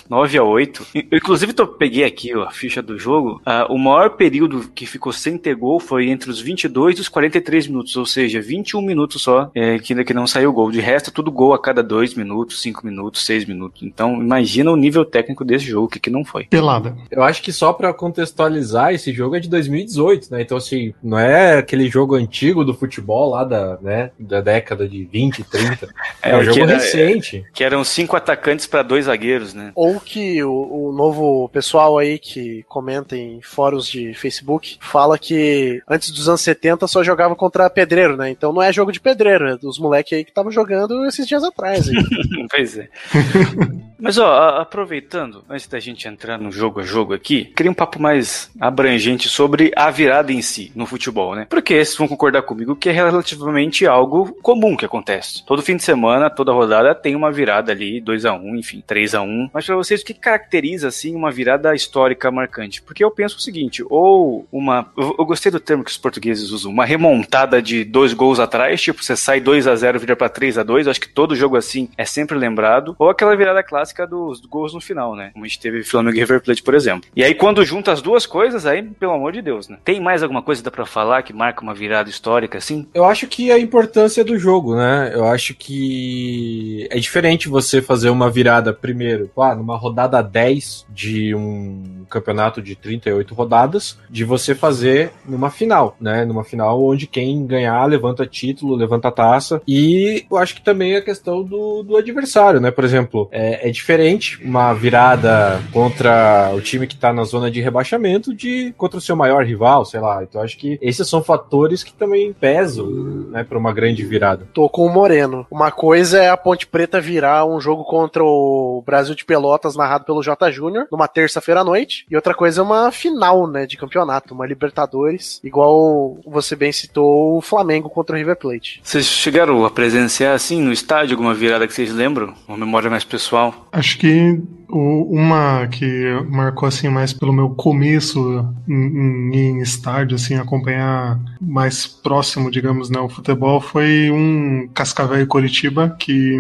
9 0.08 0.38
a 0.38 0.42
8 0.42 0.86
Eu, 0.94 1.18
inclusive, 1.18 1.52
tô, 1.52 1.66
peguei 1.66 2.04
aqui 2.04 2.34
ó, 2.34 2.44
a 2.44 2.50
ficha 2.50 2.82
do 2.82 2.98
jogo. 2.98 3.40
ah, 3.44 3.66
o 3.70 3.78
maior 3.78 4.10
período 4.10 4.68
que 4.74 4.86
ficou 4.86 5.12
sem 5.12 5.36
ter 5.38 5.54
gol 5.54 5.78
foi 5.80 6.08
entre 6.08 6.30
os 6.30 6.40
22 6.40 6.98
e 6.98 7.00
os 7.00 7.08
43 7.08 7.66
minutos, 7.68 7.96
ou 7.96 8.06
seja, 8.06 8.40
21 8.40 8.80
minutos 8.82 9.22
só 9.22 9.50
é, 9.54 9.78
que, 9.78 10.04
que 10.04 10.14
não 10.14 10.26
saiu 10.26 10.52
gol. 10.52 10.70
De 10.70 10.80
resto, 10.80 11.10
tudo 11.12 11.30
gol 11.30 11.54
a 11.54 11.58
cada 11.60 11.82
2 11.82 12.14
minutos, 12.14 12.60
5 12.62 12.84
minutos, 12.86 13.24
6 13.24 13.44
minutos. 13.46 13.82
Então, 13.82 14.20
imagina 14.20 14.70
o 14.70 14.76
nível 14.76 15.04
técnico 15.04 15.44
desse 15.44 15.66
jogo, 15.66 15.88
que, 15.88 16.00
que 16.00 16.10
não 16.10 16.24
foi. 16.24 16.44
Pelada. 16.46 16.96
Eu 17.10 17.22
acho 17.22 17.42
que 17.42 17.52
só 17.52 17.72
pra 17.72 17.92
contextualizar, 17.94 18.92
esse 18.92 19.12
jogo 19.12 19.36
é 19.36 19.40
de 19.40 19.48
2018, 19.48 20.30
né? 20.30 20.42
Então, 20.42 20.56
assim, 20.56 20.92
não 21.02 21.18
é 21.18 21.58
aquele 21.58 21.88
jogo 21.88 22.14
antigo 22.14 22.64
do 22.64 22.74
futebol 22.74 23.30
lá 23.30 23.44
da, 23.44 23.78
né, 23.80 24.10
da 24.18 24.40
década 24.40 24.88
de 24.88 25.04
20, 25.04 25.44
30. 25.44 25.88
É, 26.22 26.34
um 26.36 26.40
que 26.40 26.44
jogo 26.46 26.60
era- 26.60 26.74
recente. 26.74 27.44
Que 27.54 27.62
eram 27.62 27.84
cinco 27.84 28.16
atacantes 28.16 28.66
para 28.66 28.82
dois 28.82 29.04
zagueiros, 29.04 29.15
né? 29.54 29.72
Ou 29.74 30.00
que 30.00 30.42
o, 30.42 30.88
o 30.88 30.92
novo 30.92 31.48
pessoal 31.50 31.98
aí 31.98 32.18
que 32.18 32.64
comenta 32.68 33.16
em 33.16 33.40
fóruns 33.42 33.86
de 33.88 34.14
Facebook 34.14 34.78
fala 34.80 35.18
que 35.18 35.82
antes 35.88 36.10
dos 36.10 36.28
anos 36.28 36.40
70 36.40 36.86
só 36.86 37.02
jogava 37.02 37.34
contra 37.34 37.68
pedreiro, 37.70 38.16
né? 38.16 38.30
Então 38.30 38.52
não 38.52 38.62
é 38.62 38.72
jogo 38.72 38.92
de 38.92 39.00
pedreiro, 39.00 39.48
é 39.48 39.56
dos 39.56 39.78
moleques 39.78 40.12
aí 40.12 40.24
que 40.24 40.30
estavam 40.30 40.50
jogando 40.50 41.04
esses 41.06 41.26
dias 41.26 41.42
atrás. 41.44 41.86
pois 42.50 42.78
é. 42.78 42.88
Mas 43.98 44.18
ó, 44.18 44.26
a- 44.30 44.60
aproveitando, 44.60 45.42
antes 45.48 45.66
da 45.66 45.80
gente 45.80 46.06
entrar 46.06 46.38
no 46.38 46.52
jogo 46.52 46.80
a 46.80 46.82
jogo 46.82 47.14
aqui, 47.14 47.46
queria 47.56 47.70
um 47.72 47.74
papo 47.74 48.00
mais 48.00 48.50
abrangente 48.60 49.28
sobre 49.28 49.72
a 49.74 49.90
virada 49.90 50.32
em 50.32 50.42
si 50.42 50.70
no 50.74 50.84
futebol, 50.86 51.34
né? 51.34 51.46
Porque 51.48 51.74
vocês 51.74 51.96
vão 51.96 52.06
concordar 52.06 52.42
comigo 52.42 52.76
que 52.76 52.90
é 52.90 52.92
relativamente 52.92 53.86
algo 53.86 54.36
comum 54.42 54.76
que 54.76 54.84
acontece. 54.84 55.44
Todo 55.46 55.62
fim 55.62 55.76
de 55.76 55.82
semana, 55.82 56.28
toda 56.28 56.52
rodada 56.52 56.94
tem 56.94 57.14
uma 57.16 57.32
virada 57.32 57.72
ali, 57.72 58.00
2 58.00 58.26
a 58.26 58.34
1 58.34 58.56
enfim, 58.56 58.82
3 58.86 59.05
a 59.14 59.22
1 59.22 59.50
Mas 59.52 59.66
pra 59.66 59.76
vocês, 59.76 60.02
o 60.02 60.04
que 60.04 60.14
caracteriza 60.14 60.88
assim 60.88 61.14
uma 61.14 61.30
virada 61.30 61.74
histórica 61.74 62.30
marcante? 62.30 62.82
Porque 62.82 63.04
eu 63.04 63.10
penso 63.10 63.36
o 63.36 63.40
seguinte, 63.40 63.84
ou 63.88 64.46
uma. 64.50 64.90
Eu, 64.96 65.14
eu 65.18 65.24
gostei 65.24 65.50
do 65.50 65.60
termo 65.60 65.84
que 65.84 65.90
os 65.90 65.98
portugueses 65.98 66.50
usam, 66.50 66.70
uma 66.72 66.84
remontada 66.84 67.60
de 67.60 67.84
dois 67.84 68.12
gols 68.12 68.40
atrás, 68.40 68.80
tipo, 68.80 69.02
você 69.02 69.16
sai 69.16 69.40
2 69.40 69.66
a 69.66 69.74
0 69.74 69.98
vira 69.98 70.16
pra 70.16 70.28
3 70.28 70.58
a 70.58 70.62
2 70.62 70.88
acho 70.88 71.00
que 71.00 71.08
todo 71.08 71.36
jogo 71.36 71.56
assim 71.56 71.88
é 71.96 72.04
sempre 72.04 72.36
lembrado. 72.36 72.94
Ou 72.98 73.10
aquela 73.10 73.36
virada 73.36 73.62
clássica 73.62 74.06
dos 74.06 74.40
gols 74.40 74.74
no 74.74 74.80
final, 74.80 75.14
né? 75.14 75.30
Como 75.32 75.44
a 75.44 75.48
gente 75.48 75.60
teve 75.60 75.82
Flamengo 75.82 76.16
e 76.16 76.20
River 76.20 76.42
Plate, 76.42 76.62
por 76.62 76.74
exemplo. 76.74 77.08
E 77.14 77.22
aí, 77.22 77.34
quando 77.34 77.64
junta 77.64 77.92
as 77.92 78.02
duas 78.02 78.26
coisas, 78.26 78.66
aí, 78.66 78.82
pelo 78.82 79.12
amor 79.12 79.32
de 79.32 79.42
Deus, 79.42 79.68
né? 79.68 79.78
Tem 79.84 80.00
mais 80.00 80.22
alguma 80.22 80.42
coisa 80.42 80.60
que 80.60 80.64
dá 80.64 80.70
pra 80.70 80.86
falar 80.86 81.22
que 81.22 81.32
marca 81.32 81.62
uma 81.62 81.74
virada 81.74 82.08
histórica 82.08 82.58
assim? 82.58 82.86
Eu 82.94 83.04
acho 83.04 83.26
que 83.26 83.50
a 83.50 83.58
importância 83.58 84.24
do 84.24 84.38
jogo, 84.38 84.76
né? 84.76 85.10
Eu 85.14 85.26
acho 85.26 85.54
que 85.54 86.86
é 86.90 86.98
diferente 86.98 87.48
você 87.48 87.82
fazer 87.82 88.10
uma 88.10 88.30
virada 88.30 88.72
primeiro, 88.72 88.95
ah, 89.36 89.54
numa 89.54 89.76
rodada 89.76 90.22
10 90.22 90.86
de 90.88 91.34
um 91.34 92.04
campeonato 92.08 92.62
de 92.62 92.74
38 92.74 93.34
rodadas, 93.34 93.98
de 94.08 94.24
você 94.24 94.54
fazer 94.54 95.12
numa 95.24 95.50
final, 95.50 95.96
né? 96.00 96.24
Numa 96.24 96.44
final 96.44 96.82
onde 96.82 97.06
quem 97.06 97.46
ganhar 97.46 97.84
levanta 97.86 98.26
título, 98.26 98.76
levanta 98.76 99.10
taça. 99.10 99.60
E 99.66 100.24
eu 100.30 100.36
acho 100.36 100.54
que 100.54 100.62
também 100.62 100.96
a 100.96 101.02
questão 101.02 101.42
do, 101.42 101.82
do 101.82 101.96
adversário, 101.96 102.60
né? 102.60 102.70
Por 102.70 102.84
exemplo, 102.84 103.28
é, 103.30 103.68
é 103.68 103.70
diferente 103.70 104.42
uma 104.44 104.72
virada 104.72 105.60
contra 105.72 106.52
o 106.54 106.60
time 106.60 106.86
que 106.86 106.96
tá 106.96 107.12
na 107.12 107.24
zona 107.24 107.50
de 107.50 107.60
rebaixamento 107.60 108.34
de 108.34 108.72
contra 108.76 108.98
o 108.98 109.02
seu 109.02 109.16
maior 109.16 109.44
rival, 109.44 109.84
sei 109.84 110.00
lá. 110.00 110.22
Então 110.22 110.40
acho 110.40 110.56
que 110.56 110.78
esses 110.80 111.08
são 111.08 111.22
fatores 111.22 111.82
que 111.82 111.92
também 111.92 112.32
pesam, 112.32 112.86
né, 113.30 113.44
para 113.44 113.58
uma 113.58 113.72
grande 113.72 114.04
virada. 114.04 114.46
Tô 114.52 114.68
com 114.68 114.86
o 114.86 114.92
Moreno. 114.92 115.46
Uma 115.50 115.70
coisa 115.70 116.18
é 116.18 116.28
a 116.28 116.36
Ponte 116.36 116.66
Preta 116.66 117.00
virar 117.00 117.46
um 117.46 117.60
jogo 117.60 117.84
contra 117.84 118.22
o 118.24 118.82
Brasil 118.86 119.14
de 119.16 119.24
Pelotas 119.24 119.74
narrado 119.74 120.04
pelo 120.04 120.22
J 120.22 120.50
Júnior 120.52 120.86
numa 120.90 121.08
terça-feira 121.08 121.60
à 121.60 121.64
noite. 121.64 122.06
E 122.08 122.14
outra 122.14 122.32
coisa 122.32 122.60
é 122.60 122.64
uma 122.64 122.92
final, 122.92 123.48
né, 123.48 123.66
de 123.66 123.76
campeonato, 123.76 124.32
uma 124.32 124.46
Libertadores, 124.46 125.40
igual 125.42 126.18
você 126.24 126.54
bem 126.54 126.70
citou 126.70 127.36
o 127.36 127.40
Flamengo 127.42 127.90
contra 127.90 128.14
o 128.14 128.18
River 128.18 128.36
Plate. 128.36 128.80
Vocês 128.82 129.06
chegaram 129.06 129.64
a 129.64 129.70
presenciar 129.70 130.34
assim 130.34 130.62
no 130.62 130.72
estádio 130.72 131.14
alguma 131.14 131.34
virada 131.34 131.66
que 131.66 131.74
vocês 131.74 131.92
lembram? 131.92 132.32
Uma 132.46 132.56
memória 132.56 132.88
mais 132.88 133.04
pessoal? 133.04 133.66
Acho 133.72 133.98
que 133.98 134.40
uma 134.68 135.66
que 135.68 135.86
marcou 136.28 136.68
assim 136.68 136.88
mais 136.88 137.12
pelo 137.12 137.32
meu 137.32 137.50
começo 137.50 138.44
em, 138.68 139.34
em- 139.34 139.56
estádio, 139.60 140.14
assim, 140.16 140.34
acompanhar 140.34 141.18
mais 141.40 141.86
próximo, 141.86 142.50
digamos, 142.50 142.90
né, 142.90 143.00
o 143.00 143.08
futebol 143.08 143.60
foi 143.60 144.10
um 144.10 144.68
Cascavel 144.74 145.20
e 145.20 145.26
Coritiba, 145.26 145.96
que 145.98 146.36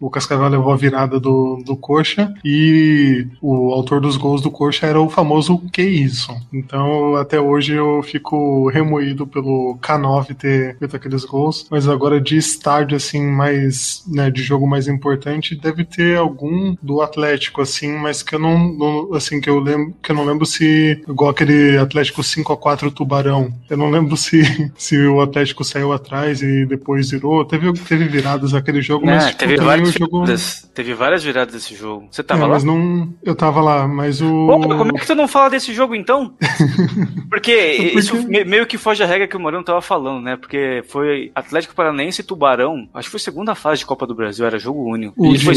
o 0.00 0.10
Cascavel 0.10 0.48
levou 0.48 0.72
a 0.72 0.76
virada 0.76 1.18
do, 1.18 1.62
do 1.64 1.76
Coxa 1.76 2.32
e 2.44 3.26
o 3.40 3.72
autor 3.72 4.00
dos 4.00 4.16
gols 4.16 4.42
do 4.42 4.50
Coxa 4.50 4.86
era 4.86 5.00
o 5.00 5.08
famoso 5.08 5.58
Que 5.72 5.82
Isso. 5.82 6.30
Então 6.52 7.16
até 7.16 7.40
hoje 7.40 7.74
eu 7.74 8.02
fico 8.02 8.68
remoído 8.68 9.26
pelo 9.26 9.78
K9 9.82 10.34
ter 10.34 10.76
feito 10.78 10.96
aqueles 10.96 11.24
gols, 11.24 11.66
mas 11.70 11.88
agora 11.88 12.20
de 12.20 12.36
estádio 12.36 12.96
assim 12.96 13.26
mais, 13.26 14.04
né, 14.06 14.30
de 14.30 14.42
jogo 14.42 14.66
mais 14.66 14.88
importante, 14.88 15.56
deve 15.56 15.84
ter 15.84 16.16
algum 16.18 16.76
do 16.82 17.00
Atlético 17.00 17.60
assim, 17.68 17.92
mas 17.92 18.22
que 18.22 18.34
eu 18.34 18.38
não, 18.38 18.72
não- 18.72 19.14
assim 19.14 19.40
que 19.40 19.48
eu 19.50 19.58
lembro, 19.58 19.94
que 20.02 20.10
eu 20.12 20.16
não 20.16 20.24
lembro 20.24 20.46
se 20.46 21.02
igual 21.08 21.30
aquele 21.30 21.76
Atlético 21.78 22.22
5 22.22 22.52
a 22.52 22.56
4 22.56 22.90
Tubarão. 22.90 23.52
Eu 23.68 23.76
não 23.76 23.90
lembro 23.90 24.16
se 24.16 24.40
se 24.76 24.96
o 25.06 25.20
Atlético 25.20 25.62
saiu 25.64 25.92
atrás 25.92 26.42
e 26.42 26.64
depois 26.66 27.10
virou, 27.10 27.44
teve 27.44 27.72
teve 27.72 28.04
viradas 28.08 28.54
aquele 28.54 28.80
jogo, 28.82 29.06
mas 29.06 29.24
Né, 29.24 29.30
tipo, 29.30 29.38
teve, 29.40 29.56
várias 29.58 29.92
jogo 29.92 30.20
viradas, 30.22 30.70
teve 30.74 30.94
várias 30.94 31.22
viradas 31.22 31.54
desse 31.54 31.74
jogo. 31.74 32.08
Você 32.10 32.22
tava 32.22 32.40
é, 32.42 32.46
lá? 32.46 32.54
mas 32.54 32.64
não, 32.64 33.12
eu 33.22 33.34
tava 33.34 33.60
lá, 33.60 33.86
mas 33.86 34.20
o 34.20 34.48
Opa, 34.48 34.76
como 34.76 34.96
é 34.96 35.00
que 35.00 35.06
tu 35.06 35.14
não 35.14 35.28
fala 35.28 35.50
desse 35.50 35.72
jogo 35.74 35.94
então? 35.94 36.34
Porque 37.28 37.48
Porque- 37.48 37.98
isso 37.98 38.16
me- 38.28 38.44
meio 38.44 38.66
que 38.66 38.78
foge 38.78 39.02
a 39.02 39.06
regra 39.06 39.26
que 39.28 39.36
o 39.36 39.40
Moreno 39.40 39.62
tava 39.62 39.80
falando, 39.82 40.22
né? 40.22 40.36
Porque 40.36 40.82
foi 40.88 41.30
Atlético 41.34 41.74
Paranaense 41.74 42.20
e 42.20 42.24
Tubarão. 42.24 42.88
Acho 42.94 43.08
que 43.08 43.12
foi 43.12 43.20
segunda 43.20 43.54
fase 43.54 43.80
de 43.80 43.86
Copa 43.86 44.06
do 44.06 44.14
Brasil, 44.14 44.46
era 44.46 44.58
jogo 44.58 44.82
único. 44.84 45.14
o 45.16 45.34
E 45.34 45.38
foi 45.38 45.54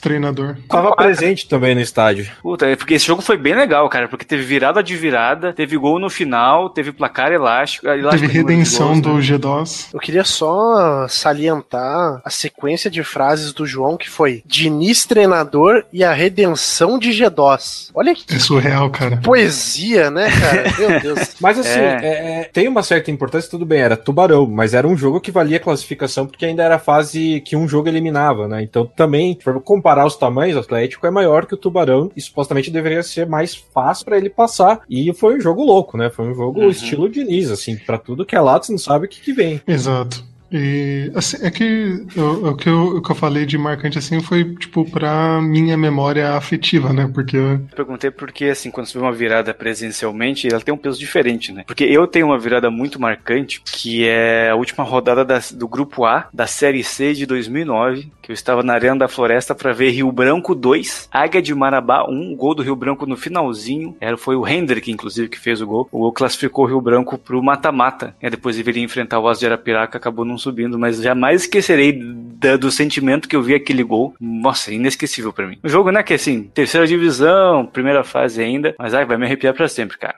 treinador. 0.00 0.56
Tava 0.68 0.94
presente 0.96 1.41
também 1.48 1.74
no 1.74 1.80
estádio. 1.80 2.30
Puta, 2.42 2.66
é 2.66 2.76
porque 2.76 2.94
esse 2.94 3.06
jogo 3.06 3.22
foi 3.22 3.36
bem 3.36 3.54
legal, 3.54 3.88
cara, 3.88 4.08
porque 4.08 4.24
teve 4.24 4.42
virada 4.42 4.82
de 4.82 4.96
virada, 4.96 5.52
teve 5.52 5.76
gol 5.76 5.98
no 5.98 6.08
final, 6.10 6.68
teve 6.70 6.92
placar 6.92 7.32
elástico. 7.32 7.86
elástico 7.88 8.26
Teve 8.26 8.38
redenção 8.38 8.88
gols, 8.88 9.00
do 9.00 9.14
né? 9.14 9.20
G2. 9.20 9.88
Eu 9.94 10.00
queria 10.00 10.24
só 10.24 11.06
salientar 11.08 12.20
a 12.24 12.30
sequência 12.30 12.90
de 12.90 13.02
frases 13.02 13.52
do 13.52 13.66
João 13.66 13.96
que 13.96 14.08
foi 14.08 14.42
Diniz 14.46 15.04
treinador 15.06 15.84
e 15.92 16.04
a 16.04 16.12
redenção 16.12 16.98
de 16.98 17.10
G2. 17.10 17.90
Olha 17.94 18.14
que 18.14 18.34
É 18.34 18.38
surreal, 18.38 18.90
cara. 18.90 19.16
poesia, 19.22 20.10
né, 20.10 20.28
cara? 20.30 20.64
Meu 20.78 21.00
Deus. 21.00 21.36
Mas 21.40 21.58
assim, 21.58 21.78
É. 21.80 21.98
é- 22.02 22.40
é, 22.42 22.44
tem 22.52 22.68
uma 22.68 22.82
certa 22.82 23.10
importância, 23.10 23.50
tudo 23.50 23.64
bem, 23.66 23.80
era 23.80 23.96
Tubarão, 23.96 24.46
mas 24.46 24.74
era 24.74 24.86
um 24.86 24.96
jogo 24.96 25.20
que 25.20 25.30
valia 25.30 25.58
classificação 25.58 26.26
porque 26.26 26.44
ainda 26.44 26.62
era 26.62 26.76
a 26.76 26.78
fase 26.78 27.40
que 27.44 27.56
um 27.56 27.66
jogo 27.66 27.88
eliminava, 27.88 28.46
né? 28.46 28.62
Então 28.62 28.86
também, 28.86 29.34
se 29.34 29.42
for 29.42 29.60
comparar 29.62 30.06
os 30.06 30.16
tamanhos, 30.16 30.56
o 30.56 30.60
Atlético 30.60 31.06
é 31.06 31.10
maior 31.10 31.31
que 31.46 31.54
o 31.54 31.58
Tubarão 31.58 32.10
e 32.16 32.20
supostamente 32.20 32.70
deveria 32.70 33.02
ser 33.02 33.26
mais 33.26 33.54
fácil 33.54 34.04
pra 34.04 34.16
ele 34.16 34.30
passar. 34.30 34.80
E 34.88 35.12
foi 35.14 35.36
um 35.36 35.40
jogo 35.40 35.62
louco, 35.64 35.96
né? 35.96 36.10
Foi 36.10 36.26
um 36.26 36.34
jogo 36.34 36.60
Uhum. 36.60 36.68
estilo 36.70 37.08
Diniz, 37.08 37.50
assim, 37.50 37.76
pra 37.76 37.98
tudo 37.98 38.24
que 38.26 38.36
é 38.36 38.40
lado, 38.40 38.64
você 38.66 38.72
não 38.72 38.78
sabe 38.78 39.06
o 39.06 39.08
que, 39.08 39.20
que 39.20 39.32
vem. 39.32 39.60
Exato. 39.66 40.24
E 40.52 41.10
assim, 41.14 41.38
é 41.44 41.50
que 41.50 42.04
eu- 42.14 42.46
o 42.48 42.56
que 42.56 42.68
eu, 42.68 42.82
o 42.96 43.02
que 43.02 43.10
eu 43.10 43.14
falei 43.16 43.46
de 43.46 43.56
marcante 43.56 43.98
assim 43.98 44.20
foi 44.20 44.54
tipo 44.56 44.84
pra 44.90 45.40
minha 45.40 45.76
memória 45.76 46.32
afetiva, 46.36 46.92
né? 46.92 47.10
Porque 47.12 47.36
Eu 47.36 47.60
perguntei 47.74 48.10
porque, 48.10 48.46
assim, 48.46 48.70
quando 48.70 48.86
você 48.86 48.98
vê 48.98 49.04
uma 49.04 49.12
virada 49.12 49.54
presencialmente, 49.54 50.46
ela 50.48 50.60
tem 50.60 50.74
um 50.74 50.78
peso 50.78 50.98
diferente, 50.98 51.52
né? 51.52 51.64
Porque 51.66 51.84
eu 51.84 52.06
tenho 52.06 52.26
uma 52.26 52.38
virada 52.38 52.70
muito 52.70 53.00
marcante, 53.00 53.62
que 53.64 54.06
é 54.06 54.50
a 54.50 54.54
última 54.54 54.84
rodada 54.84 55.24
da- 55.24 55.40
do 55.54 55.66
Grupo 55.66 56.04
A, 56.04 56.28
da 56.32 56.46
Série 56.46 56.84
C 56.84 57.14
de 57.14 57.24
2009, 57.26 58.10
que 58.20 58.30
eu 58.30 58.34
estava 58.34 58.62
na 58.62 58.74
Arena 58.74 58.96
da 58.96 59.08
Floresta 59.08 59.54
para 59.54 59.72
ver 59.72 59.90
Rio 59.90 60.12
Branco 60.12 60.54
2, 60.54 61.08
Águia 61.10 61.40
de 61.42 61.54
Marabá 61.54 62.04
1, 62.08 62.34
gol 62.36 62.54
do 62.54 62.62
Rio 62.62 62.76
Branco 62.76 63.06
no 63.06 63.16
finalzinho. 63.16 63.96
Era, 64.00 64.16
foi 64.16 64.36
o 64.36 64.46
Hendrick, 64.46 64.90
inclusive, 64.90 65.28
que 65.28 65.38
fez 65.38 65.60
o 65.60 65.66
gol. 65.66 65.88
O 65.90 66.00
gol 66.00 66.12
classificou 66.12 66.64
o 66.64 66.68
Rio 66.68 66.80
Branco 66.80 67.16
pro 67.18 67.42
mata-mata. 67.42 68.14
E 68.22 68.28
depois 68.30 68.56
ele 68.56 68.64
viria 68.64 68.82
enfrentar 68.84 69.18
o 69.18 69.28
Aço 69.28 69.40
de 69.40 69.46
Arapiraca, 69.46 69.98
acabou 69.98 70.24
não 70.24 70.38
subindo, 70.42 70.78
mas 70.78 71.00
jamais 71.00 71.42
esquecerei 71.42 71.92
da- 72.02 72.56
do 72.56 72.70
sentimento 72.70 73.28
que 73.28 73.36
eu 73.36 73.42
vi 73.42 73.54
aquele 73.54 73.82
gol. 73.82 74.14
Nossa, 74.20 74.72
inesquecível 74.72 75.32
pra 75.32 75.46
mim. 75.46 75.58
O 75.62 75.68
jogo, 75.68 75.90
né, 75.90 76.02
que 76.02 76.14
assim, 76.14 76.42
terceira 76.54 76.86
divisão, 76.86 77.64
primeira 77.66 78.02
fase 78.04 78.42
ainda, 78.42 78.74
mas 78.78 78.92
ai, 78.94 79.04
vai 79.04 79.16
me 79.16 79.24
arrepiar 79.26 79.54
pra 79.54 79.68
sempre, 79.68 79.96
cara. 79.98 80.16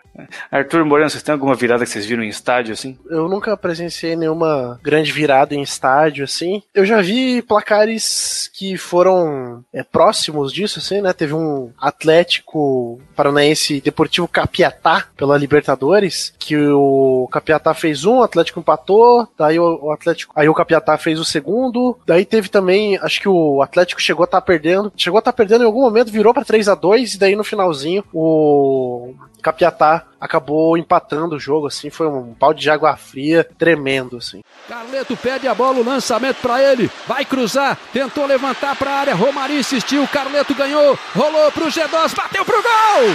Arthur 0.50 0.84
Moreno, 0.84 1.10
vocês 1.10 1.22
têm 1.22 1.32
alguma 1.32 1.54
virada 1.54 1.84
que 1.84 1.90
vocês 1.90 2.06
viram 2.06 2.22
em 2.22 2.28
estádio, 2.28 2.72
assim? 2.72 2.96
Eu 3.10 3.28
nunca 3.28 3.56
presenciei 3.56 4.16
nenhuma 4.16 4.78
grande 4.82 5.10
virada 5.12 5.54
em 5.54 5.60
estádio, 5.62 6.24
assim. 6.24 6.62
Eu 6.74 6.84
já 6.86 7.02
vi 7.02 7.42
placares 7.42 8.50
que 8.54 8.76
foram 8.76 9.64
é, 9.72 9.82
próximos 9.82 10.52
disso, 10.52 10.78
assim, 10.78 11.00
né? 11.02 11.12
Teve 11.12 11.34
um 11.34 11.70
Atlético 11.78 13.00
Paranaense 13.16 13.80
Deportivo 13.80 14.28
Capiatá 14.28 15.04
pela 15.16 15.36
Libertadores, 15.36 16.32
que 16.38 16.56
o 16.56 17.28
Capiatá 17.30 17.74
fez 17.74 18.04
um, 18.04 18.18
o 18.18 18.22
Atlético 18.22 18.60
empatou, 18.60 19.28
daí 19.36 19.58
o, 19.58 19.78
o 19.82 19.90
Atlético, 20.14 20.32
aí 20.36 20.48
o 20.48 20.54
Capiatá 20.54 20.96
fez 20.96 21.18
o 21.18 21.24
segundo, 21.24 21.98
daí 22.06 22.24
teve 22.24 22.48
também, 22.48 22.96
acho 22.98 23.20
que 23.20 23.28
o 23.28 23.60
Atlético 23.60 24.00
chegou 24.00 24.22
a 24.22 24.24
estar 24.24 24.40
perdendo, 24.40 24.92
chegou 24.96 25.18
a 25.18 25.20
estar 25.20 25.32
perdendo 25.32 25.62
em 25.62 25.66
algum 25.66 25.82
momento, 25.82 26.10
virou 26.10 26.32
para 26.32 26.44
3 26.44 26.68
a 26.68 26.74
2 26.74 27.14
e 27.14 27.18
daí 27.18 27.36
no 27.36 27.44
finalzinho 27.44 28.04
o 28.12 29.14
Capiatá 29.42 30.06
acabou 30.20 30.78
empatando 30.78 31.36
o 31.36 31.40
jogo, 31.40 31.66
assim, 31.66 31.90
foi 31.90 32.06
um 32.06 32.34
balde 32.38 32.62
de 32.62 32.70
água 32.70 32.96
fria 32.96 33.46
tremendo, 33.58 34.16
assim. 34.16 34.40
Carleto 34.68 35.16
pede 35.16 35.48
a 35.48 35.54
bola, 35.54 35.80
o 35.80 35.84
lançamento 35.84 36.36
pra 36.40 36.62
ele. 36.62 36.90
Vai 37.06 37.24
cruzar, 37.24 37.78
tentou 37.92 38.24
levantar 38.24 38.74
pra 38.76 38.90
área. 38.90 39.14
Romarinho 39.14 39.60
insistiu, 39.60 40.08
Carleto 40.08 40.54
ganhou, 40.54 40.98
rolou 41.14 41.52
pro 41.52 41.66
G2, 41.66 42.14
bateu 42.14 42.44
pro 42.44 42.62
gol! 42.62 43.14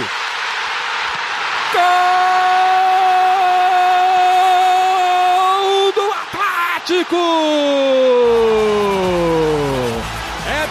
Gol 1.72 2.69
É 6.92 6.96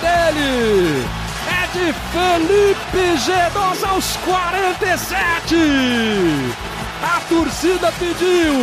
dele! 0.01 1.05
É 1.47 1.63
de 1.71 1.93
Felipe 2.11 3.03
G2 3.17 3.87
aos 3.89 4.17
47! 4.17 5.55
A 7.01 7.21
torcida 7.29 7.89
pediu. 7.93 8.53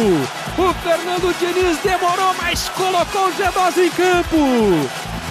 O 0.59 0.75
Fernando 0.83 1.35
Diniz 1.39 1.79
demorou, 1.79 2.35
mas 2.35 2.69
colocou 2.69 3.29
o 3.29 3.33
G2 3.33 3.79
em 3.79 3.91
campo. 3.91 4.37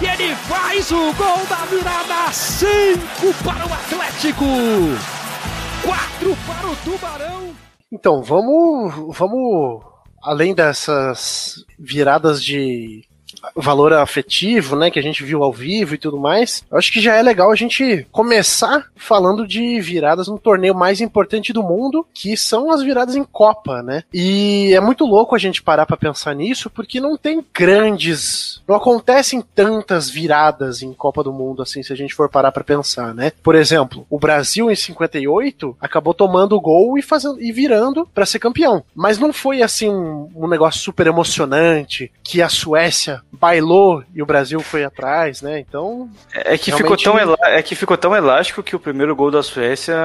E 0.02 0.06
ele 0.06 0.34
faz 0.34 0.90
o 0.90 1.12
gol 1.12 1.46
da 1.48 1.64
virada 1.66 2.32
5 2.32 3.34
para 3.44 3.66
o 3.68 3.72
Atlético. 3.72 4.44
4 5.84 6.36
para 6.44 6.66
o 6.66 6.76
Tubarão. 6.76 7.54
Então, 7.92 8.20
vamos, 8.24 9.16
vamos 9.16 9.95
além 10.26 10.52
dessas 10.52 11.64
viradas 11.78 12.42
de 12.42 13.04
valor 13.54 13.92
afetivo, 13.92 14.76
né, 14.76 14.90
que 14.90 14.98
a 14.98 15.02
gente 15.02 15.24
viu 15.24 15.42
ao 15.42 15.52
vivo 15.52 15.94
e 15.94 15.98
tudo 15.98 16.18
mais. 16.18 16.64
Eu 16.70 16.78
acho 16.78 16.92
que 16.92 17.00
já 17.00 17.14
é 17.14 17.22
legal 17.22 17.50
a 17.50 17.56
gente 17.56 18.06
começar 18.10 18.86
falando 18.96 19.46
de 19.46 19.80
viradas 19.80 20.28
no 20.28 20.38
torneio 20.38 20.74
mais 20.74 21.00
importante 21.00 21.52
do 21.52 21.62
mundo, 21.62 22.06
que 22.14 22.36
são 22.36 22.70
as 22.70 22.82
viradas 22.82 23.16
em 23.16 23.24
Copa, 23.24 23.82
né? 23.82 24.02
E 24.12 24.72
é 24.74 24.80
muito 24.80 25.04
louco 25.04 25.34
a 25.34 25.38
gente 25.38 25.62
parar 25.62 25.86
para 25.86 25.96
pensar 25.96 26.34
nisso, 26.34 26.70
porque 26.70 27.00
não 27.00 27.16
tem 27.16 27.44
grandes, 27.52 28.62
não 28.66 28.76
acontecem 28.76 29.42
tantas 29.54 30.08
viradas 30.08 30.82
em 30.82 30.92
Copa 30.92 31.22
do 31.22 31.32
Mundo 31.32 31.62
assim, 31.62 31.82
se 31.82 31.92
a 31.92 31.96
gente 31.96 32.14
for 32.14 32.28
parar 32.28 32.52
para 32.52 32.64
pensar, 32.64 33.14
né? 33.14 33.32
Por 33.42 33.54
exemplo, 33.54 34.06
o 34.08 34.18
Brasil 34.18 34.70
em 34.70 34.76
58 34.76 35.76
acabou 35.80 36.14
tomando 36.14 36.56
o 36.56 36.60
gol 36.60 36.98
e 36.98 37.02
fazendo 37.02 37.40
e 37.40 37.52
virando 37.52 38.06
para 38.14 38.26
ser 38.26 38.38
campeão, 38.38 38.84
mas 38.94 39.18
não 39.18 39.32
foi 39.32 39.62
assim 39.62 39.88
um, 39.88 40.30
um 40.34 40.48
negócio 40.48 40.80
super 40.80 41.06
emocionante 41.06 42.10
que 42.22 42.42
a 42.42 42.48
Suécia 42.48 43.22
bailou 43.38 44.02
e 44.14 44.22
o 44.22 44.26
Brasil 44.26 44.60
foi 44.60 44.84
atrás, 44.84 45.42
né? 45.42 45.58
Então, 45.60 46.08
É 46.34 46.54
é 46.54 46.58
que, 46.58 46.70
Realmente- 46.70 46.98
ficou 46.98 47.26
tão 47.26 47.38
é 47.44 47.62
que 47.62 47.74
ficou 47.74 47.96
tão 47.96 48.14
elástico 48.16 48.62
que 48.62 48.74
o 48.74 48.80
primeiro 48.80 49.14
gol 49.14 49.30
da 49.30 49.42
Suécia 49.42 49.96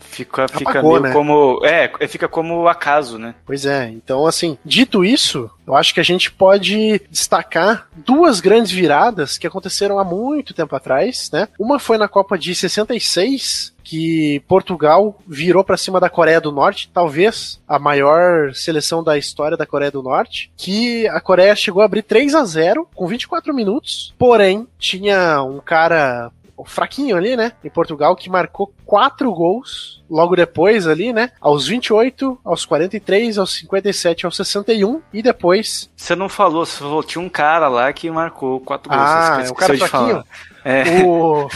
fica, 0.00 0.48
fica 0.48 0.70
Apagou, 0.70 0.92
meio 0.92 1.02
né? 1.02 1.12
como. 1.12 1.60
É, 1.64 1.90
é, 2.00 2.08
fica 2.08 2.28
como 2.28 2.66
acaso, 2.68 3.18
né? 3.18 3.34
Pois 3.44 3.66
é, 3.66 3.88
então 3.88 4.26
assim, 4.26 4.58
dito 4.64 5.04
isso, 5.04 5.50
eu 5.66 5.74
acho 5.74 5.92
que 5.94 6.00
a 6.00 6.04
gente 6.04 6.30
pode 6.30 7.00
destacar 7.10 7.88
duas 7.96 8.40
grandes 8.40 8.72
viradas 8.72 9.38
que 9.38 9.46
aconteceram 9.46 9.98
há 9.98 10.04
muito 10.04 10.54
tempo 10.54 10.74
atrás, 10.74 11.30
né? 11.32 11.48
Uma 11.58 11.78
foi 11.78 11.98
na 11.98 12.08
Copa 12.08 12.38
de 12.38 12.54
66, 12.54 13.71
que 13.82 14.40
Portugal 14.48 15.18
virou 15.26 15.64
pra 15.64 15.76
cima 15.76 16.00
da 16.00 16.10
Coreia 16.10 16.40
do 16.40 16.52
Norte, 16.52 16.90
talvez 16.92 17.60
a 17.66 17.78
maior 17.78 18.54
seleção 18.54 19.02
da 19.02 19.18
história 19.18 19.56
da 19.56 19.66
Coreia 19.66 19.90
do 19.90 20.02
Norte, 20.02 20.52
que 20.56 21.06
a 21.08 21.20
Coreia 21.20 21.54
chegou 21.54 21.82
a 21.82 21.84
abrir 21.84 22.02
3 22.02 22.34
a 22.34 22.44
0 22.44 22.88
com 22.94 23.06
24 23.06 23.54
minutos, 23.54 24.14
porém 24.18 24.66
tinha 24.78 25.42
um 25.42 25.60
cara 25.60 26.30
fraquinho 26.64 27.16
ali, 27.16 27.36
né, 27.36 27.52
em 27.64 27.70
Portugal, 27.70 28.14
que 28.14 28.30
marcou 28.30 28.72
quatro 28.84 29.32
gols 29.32 30.02
logo 30.08 30.36
depois 30.36 30.86
ali, 30.86 31.12
né, 31.12 31.30
aos 31.40 31.66
28, 31.66 32.38
aos 32.44 32.64
43, 32.64 33.38
aos 33.38 33.52
57, 33.54 34.26
aos 34.26 34.36
61 34.36 35.00
e 35.12 35.22
depois 35.22 35.90
Você 35.96 36.14
não 36.14 36.28
falou, 36.28 36.64
você 36.64 36.78
falou, 36.78 37.02
tinha 37.02 37.22
um 37.22 37.28
cara 37.28 37.68
lá 37.68 37.92
que 37.92 38.10
marcou 38.10 38.60
quatro 38.60 38.90
gols. 38.90 39.02
Ah, 39.02 39.42
é 39.44 39.50
um 39.50 39.54
cara 39.54 39.76
fraquinho? 39.76 40.24
É. 40.64 41.02
O... 41.04 41.48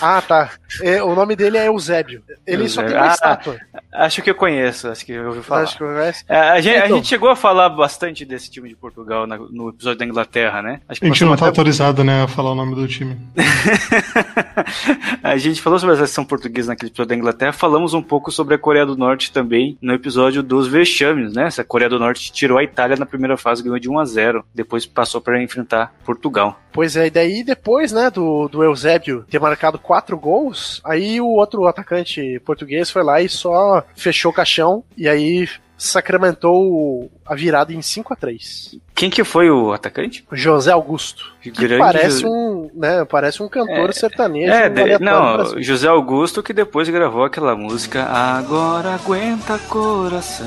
Ah, 0.00 0.22
tá. 0.22 0.50
É, 0.82 1.02
o 1.02 1.14
nome 1.14 1.34
dele 1.36 1.56
é 1.58 1.66
Eusébio. 1.68 2.22
Ele 2.46 2.68
só 2.68 2.82
tem 2.82 2.94
uma 2.96 3.08
Ah, 3.08 3.12
estátua. 3.12 3.56
Acho 3.92 4.22
que 4.22 4.30
eu 4.30 4.34
conheço, 4.34 4.88
acho 4.88 5.04
que 5.06 5.12
eu 5.12 5.26
ouvi 5.28 5.42
falar. 5.42 5.62
Acho 5.62 5.78
que 5.78 5.84
conhece. 5.84 6.24
É, 6.28 6.36
a, 6.38 6.60
gente, 6.60 6.76
a 6.76 6.84
Então. 6.86 6.96
gente 6.98 7.08
chegou 7.08 7.30
a 7.30 7.36
falar 7.36 7.68
bastante 7.70 8.24
desse 8.24 8.50
time 8.50 8.68
de 8.68 8.76
Portugal 8.76 9.26
na- 9.26 9.38
no 9.38 9.70
episódio 9.70 9.98
da 9.98 10.04
Inglaterra, 10.04 10.60
né? 10.62 10.80
Acho 10.88 11.02
A 11.02 11.06
gente 11.06 11.24
não 11.24 11.30
tá 11.30 11.36
até- 11.36 11.46
autorizado, 11.46 12.04
né, 12.04 12.22
a 12.24 12.28
falar 12.28 12.52
o 12.52 12.54
nome 12.54 12.74
do 12.74 12.86
time. 12.86 13.16
a 15.22 15.36
gente 15.36 15.60
falou 15.62 15.78
sobre 15.78 15.94
a 15.94 15.96
seleção 15.96 16.24
portuguesa 16.24 16.68
naquele 16.68 16.90
episódio 16.90 17.08
da 17.08 17.14
Inglaterra, 17.16 17.52
falamos 17.52 17.94
um 17.94 18.02
pouco 18.02 18.30
sobre 18.30 18.54
a 18.54 18.58
Coreia 18.58 18.86
do 18.86 18.96
Norte 18.96 19.32
também 19.32 19.76
no 19.80 19.92
episódio 19.94 20.42
dos 20.42 20.66
vexames, 20.68 21.32
né? 21.32 21.46
Essa 21.46 21.64
Coreia 21.64 21.88
do 21.88 21.98
Norte 21.98 22.32
tirou 22.32 22.58
a 22.58 22.64
Itália 22.64 22.96
na 22.96 23.06
primeira 23.06 23.36
fase, 23.36 23.62
ganhou 23.62 23.78
de 23.78 23.88
1 23.88 23.98
a 23.98 24.04
0 24.04 24.44
depois 24.54 24.86
passou 24.86 25.20
para 25.20 25.42
enfrentar 25.42 25.92
Portugal. 26.04 26.60
Pois 26.72 26.96
é, 26.96 27.06
e 27.06 27.10
daí 27.10 27.42
depois, 27.42 27.90
né, 27.92 28.10
do, 28.10 28.35
do 28.50 28.62
Eusébio 28.62 29.24
ter 29.30 29.40
marcado 29.40 29.78
quatro 29.78 30.16
gols, 30.18 30.80
aí 30.84 31.20
o 31.20 31.26
outro 31.28 31.66
atacante 31.66 32.40
português 32.44 32.90
foi 32.90 33.02
lá 33.02 33.20
e 33.20 33.28
só 33.28 33.82
fechou 33.94 34.30
o 34.30 34.34
caixão 34.34 34.82
e 34.96 35.08
aí 35.08 35.48
sacramentou 35.78 37.10
a 37.26 37.34
virada 37.34 37.70
em 37.72 37.82
5 37.82 38.12
a 38.12 38.16
3 38.16 38.78
Quem 38.94 39.10
que 39.10 39.22
foi 39.22 39.50
o 39.50 39.72
atacante? 39.74 40.24
José 40.32 40.72
Augusto. 40.72 41.34
Que 41.42 41.50
Grande 41.50 41.78
parece 41.78 42.20
Jo- 42.22 42.28
um, 42.28 42.70
né, 42.74 43.04
parece 43.04 43.42
um 43.42 43.48
cantor 43.48 43.92
sertanejo. 43.92 44.50
É, 44.50 44.68
de- 44.70 44.80
aleatório 44.80 45.48
do 45.48 45.54
não. 45.54 45.62
José 45.62 45.86
Augusto 45.88 46.42
que 46.42 46.52
depois 46.54 46.88
gravou 46.88 47.24
aquela 47.24 47.54
música 47.54 48.04
Agora 48.04 48.94
Aguenta 48.94 49.58
Coração, 49.68 50.46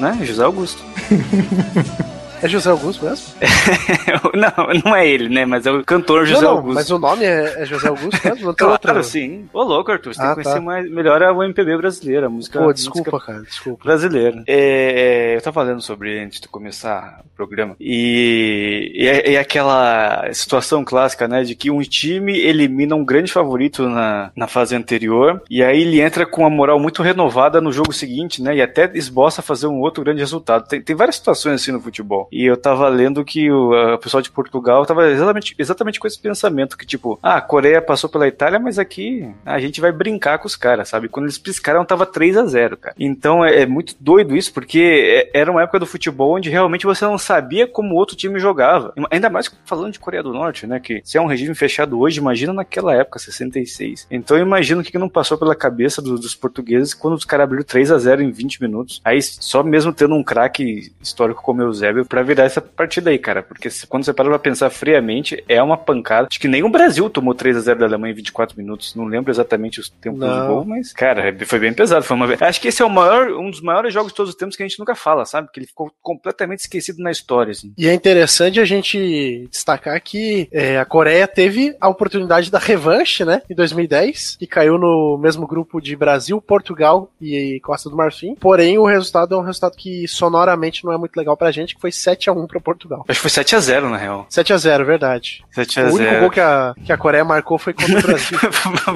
né? 0.00 0.18
José 0.22 0.42
Augusto. 0.42 0.82
É 2.44 2.48
José 2.48 2.68
Augusto 2.68 3.04
mesmo? 3.06 3.24
não, 4.34 4.82
não 4.84 4.94
é 4.94 5.08
ele, 5.08 5.30
né? 5.30 5.46
Mas 5.46 5.64
é 5.64 5.72
o 5.72 5.82
cantor 5.82 6.26
José 6.26 6.42
não, 6.42 6.50
não, 6.50 6.56
Augusto. 6.58 6.74
mas 6.74 6.90
o 6.90 6.98
nome 6.98 7.24
é, 7.24 7.62
é 7.62 7.64
José 7.64 7.88
Augusto 7.88 8.20
mesmo? 8.22 8.46
Não 8.46 8.52
tem 8.54 8.66
Claro, 8.66 8.72
outro. 8.72 9.02
sim. 9.04 9.48
Ô, 9.52 9.62
louco, 9.62 9.90
Arthur, 9.90 10.12
você 10.14 10.20
tem 10.20 10.28
Ah, 10.28 10.34
que 10.34 10.42
conhecer 10.42 10.58
tá. 10.58 10.60
mais, 10.60 10.90
melhor 10.90 11.22
a 11.22 11.30
MPB 11.32 11.76
brasileira, 11.78 12.26
a 12.26 12.28
música, 12.28 12.58
Pô, 12.58 12.66
música 12.66 12.92
desculpa, 12.92 13.18
cara, 13.24 13.40
desculpa. 13.42 13.84
brasileira. 13.84 14.42
É, 14.46 15.32
é, 15.32 15.36
eu 15.36 15.40
tava 15.40 15.54
falando 15.54 15.80
sobre 15.80 16.20
antes 16.20 16.38
de 16.38 16.46
começar 16.48 17.22
o 17.24 17.36
programa. 17.36 17.76
E, 17.80 18.92
e 18.94 19.06
é, 19.08 19.32
é 19.34 19.38
aquela 19.38 20.28
situação 20.34 20.84
clássica, 20.84 21.26
né? 21.26 21.42
De 21.44 21.54
que 21.54 21.70
um 21.70 21.80
time 21.80 22.38
elimina 22.38 22.94
um 22.94 23.04
grande 23.06 23.32
favorito 23.32 23.88
na, 23.88 24.30
na 24.36 24.46
fase 24.46 24.76
anterior. 24.76 25.42
E 25.48 25.62
aí 25.62 25.80
ele 25.80 26.00
entra 26.00 26.26
com 26.26 26.42
uma 26.42 26.50
moral 26.50 26.78
muito 26.78 27.02
renovada 27.02 27.58
no 27.60 27.72
jogo 27.72 27.92
seguinte, 27.92 28.42
né? 28.42 28.54
E 28.56 28.60
até 28.62 28.90
esboça 28.94 29.40
fazer 29.40 29.66
um 29.66 29.80
outro 29.80 30.04
grande 30.04 30.20
resultado. 30.20 30.68
Tem, 30.68 30.82
tem 30.82 30.94
várias 30.94 31.16
situações 31.16 31.54
assim 31.62 31.72
no 31.72 31.80
futebol. 31.80 32.28
E 32.34 32.44
eu 32.46 32.56
tava 32.56 32.88
lendo 32.88 33.24
que 33.24 33.50
o, 33.50 33.96
pessoal 33.98 34.20
de 34.22 34.30
Portugal 34.30 34.84
tava 34.84 35.08
exatamente, 35.10 35.54
exatamente 35.58 36.00
com 36.00 36.06
esse 36.06 36.18
pensamento: 36.20 36.76
que 36.76 36.84
tipo, 36.86 37.18
ah, 37.22 37.36
a 37.36 37.40
Coreia 37.40 37.80
passou 37.80 38.10
pela 38.10 38.26
Itália, 38.26 38.58
mas 38.58 38.78
aqui 38.78 39.28
a 39.46 39.58
gente 39.60 39.80
vai 39.80 39.92
brincar 39.92 40.38
com 40.38 40.46
os 40.46 40.56
caras, 40.56 40.88
sabe? 40.88 41.08
Quando 41.08 41.26
eles 41.26 41.38
piscaram, 41.38 41.84
tava 41.84 42.04
3 42.04 42.36
a 42.36 42.44
0 42.44 42.76
cara. 42.76 42.96
Então 42.98 43.44
é, 43.44 43.62
é 43.62 43.66
muito 43.66 43.94
doido 44.00 44.36
isso, 44.36 44.52
porque 44.52 45.30
é- 45.32 45.40
era 45.40 45.50
uma 45.50 45.62
época 45.62 45.78
do 45.78 45.86
futebol 45.86 46.34
onde 46.36 46.50
realmente 46.50 46.86
você 46.86 47.04
não 47.04 47.16
sabia 47.18 47.66
como 47.66 47.94
o 47.94 47.96
outro 47.96 48.16
time 48.16 48.38
jogava. 48.40 48.92
Ainda 49.10 49.30
mais 49.30 49.48
falando 49.64 49.92
de 49.92 50.00
Coreia 50.00 50.22
do 50.22 50.32
Norte, 50.32 50.66
né? 50.66 50.80
Que 50.80 51.00
se 51.04 51.16
é 51.16 51.20
um 51.20 51.26
regime 51.26 51.54
fechado 51.54 52.00
hoje, 52.00 52.18
imagina 52.18 52.52
naquela 52.52 52.94
época, 52.94 53.18
66. 53.18 54.06
Então 54.10 54.36
eu 54.36 54.42
imagino 54.44 54.80
o 54.80 54.84
que 54.84 54.90
que 54.90 54.98
não 54.98 55.08
passou 55.08 55.36
pela 55.38 55.54
cabeça 55.54 56.00
do- 56.02 56.18
dos 56.18 56.34
portugueses 56.34 56.94
quando 56.94 57.14
os 57.14 57.24
caras 57.24 57.44
abriram 57.44 57.64
3 57.64 57.90
a 57.92 57.98
0 57.98 58.22
em 58.22 58.30
20 58.32 58.60
minutos. 58.60 59.00
Aí 59.04 59.20
só 59.22 59.62
mesmo 59.62 59.92
tendo 59.92 60.14
um 60.14 60.22
craque 60.24 60.92
histórico 61.02 61.42
como 61.42 61.60
o 61.60 61.64
Eusébio 61.66 62.04
pra 62.04 62.23
virar 62.24 62.44
essa 62.44 62.60
partida 62.60 63.10
aí, 63.10 63.18
cara. 63.18 63.42
Porque 63.42 63.70
se- 63.70 63.86
quando 63.86 64.04
você 64.04 64.12
para 64.12 64.28
pra 64.28 64.38
pensar 64.38 64.70
friamente, 64.70 65.42
é 65.48 65.62
uma 65.62 65.76
pancada. 65.76 66.28
Acho 66.30 66.40
que 66.40 66.48
nem 66.48 66.62
o 66.62 66.68
Brasil 66.68 67.08
tomou 67.10 67.34
3 67.34 67.56
a 67.56 67.60
0 67.60 67.80
da 67.80 67.86
Alemanha 67.86 68.12
em 68.12 68.16
24 68.16 68.56
minutos. 68.56 68.94
Não 68.94 69.04
lembro 69.04 69.30
exatamente 69.30 69.80
os 69.80 69.88
tempos 69.88 70.20
Não. 70.20 70.40
de 70.42 70.46
gol, 70.48 70.64
mas, 70.64 70.92
cara, 70.92 71.34
foi 71.44 71.58
bem 71.58 71.72
pesado. 71.72 72.04
Foi 72.04 72.16
uma... 72.16 72.26
Acho 72.40 72.60
que 72.60 72.68
esse 72.68 72.82
é 72.82 72.84
o 72.84 72.90
maior, 72.90 73.28
um 73.32 73.50
dos 73.50 73.60
maiores 73.60 73.92
jogos 73.92 74.12
de 74.12 74.16
todos 74.16 74.30
os 74.30 74.36
tempos 74.36 74.56
que 74.56 74.62
a 74.62 74.66
gente 74.66 74.78
nunca 74.78 74.94
fala, 74.94 75.24
sabe? 75.24 75.48
Que 75.52 75.60
ele 75.60 75.66
ficou 75.66 75.90
completamente 76.02 76.60
esquecido 76.60 77.02
na 77.02 77.10
história, 77.10 77.50
assim. 77.52 77.72
E 77.76 77.86
é 77.88 77.94
interessante 77.94 78.60
a 78.60 78.64
gente 78.64 79.46
destacar 79.50 80.00
que 80.02 80.48
é, 80.52 80.78
a 80.78 80.84
Coreia 80.84 81.26
teve 81.26 81.76
a 81.80 81.88
oportunidade 81.88 82.50
da 82.50 82.58
revanche, 82.58 83.24
né, 83.24 83.42
em 83.50 83.54
2010, 83.54 84.36
que 84.38 84.46
caiu 84.46 84.78
no 84.78 85.18
mesmo 85.20 85.46
grupo 85.46 85.80
de 85.80 85.94
Brasil, 85.96 86.40
Portugal 86.40 87.10
e 87.20 87.60
Costa 87.62 87.88
do 87.90 87.96
Marfim. 87.96 88.34
Porém, 88.36 88.78
o 88.78 88.84
resultado 88.86 89.34
é 89.34 89.38
um 89.38 89.42
resultado 89.42 89.76
que 89.76 90.06
sonoramente 90.08 90.84
não 90.84 90.92
é 90.92 90.96
muito 90.98 91.16
legal 91.16 91.36
pra 91.36 91.50
gente, 91.50 91.74
que 91.74 91.80
foi 91.80 91.92
7 91.92 92.13
a 92.28 92.32
1 92.32 92.46
para 92.46 92.60
Portugal. 92.60 93.04
Acho 93.08 93.18
que 93.18 93.22
foi 93.22 93.30
7 93.30 93.56
a 93.56 93.60
0 93.60 93.88
na 93.90 93.96
real. 93.96 94.26
7 94.28 94.52
a 94.52 94.56
0 94.56 94.84
verdade. 94.84 95.44
7 95.52 95.80
a 95.80 95.82
O 95.84 95.86
único 95.94 95.98
0 95.98 96.20
gol 96.20 96.30
que 96.30 96.40
a, 96.40 96.74
que 96.84 96.92
a 96.92 96.96
Coreia 96.96 97.24
marcou 97.24 97.58
foi 97.58 97.72
contra 97.72 97.98
o 97.98 98.02
Brasil. 98.02 98.38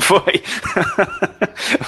foi. 0.01 0.43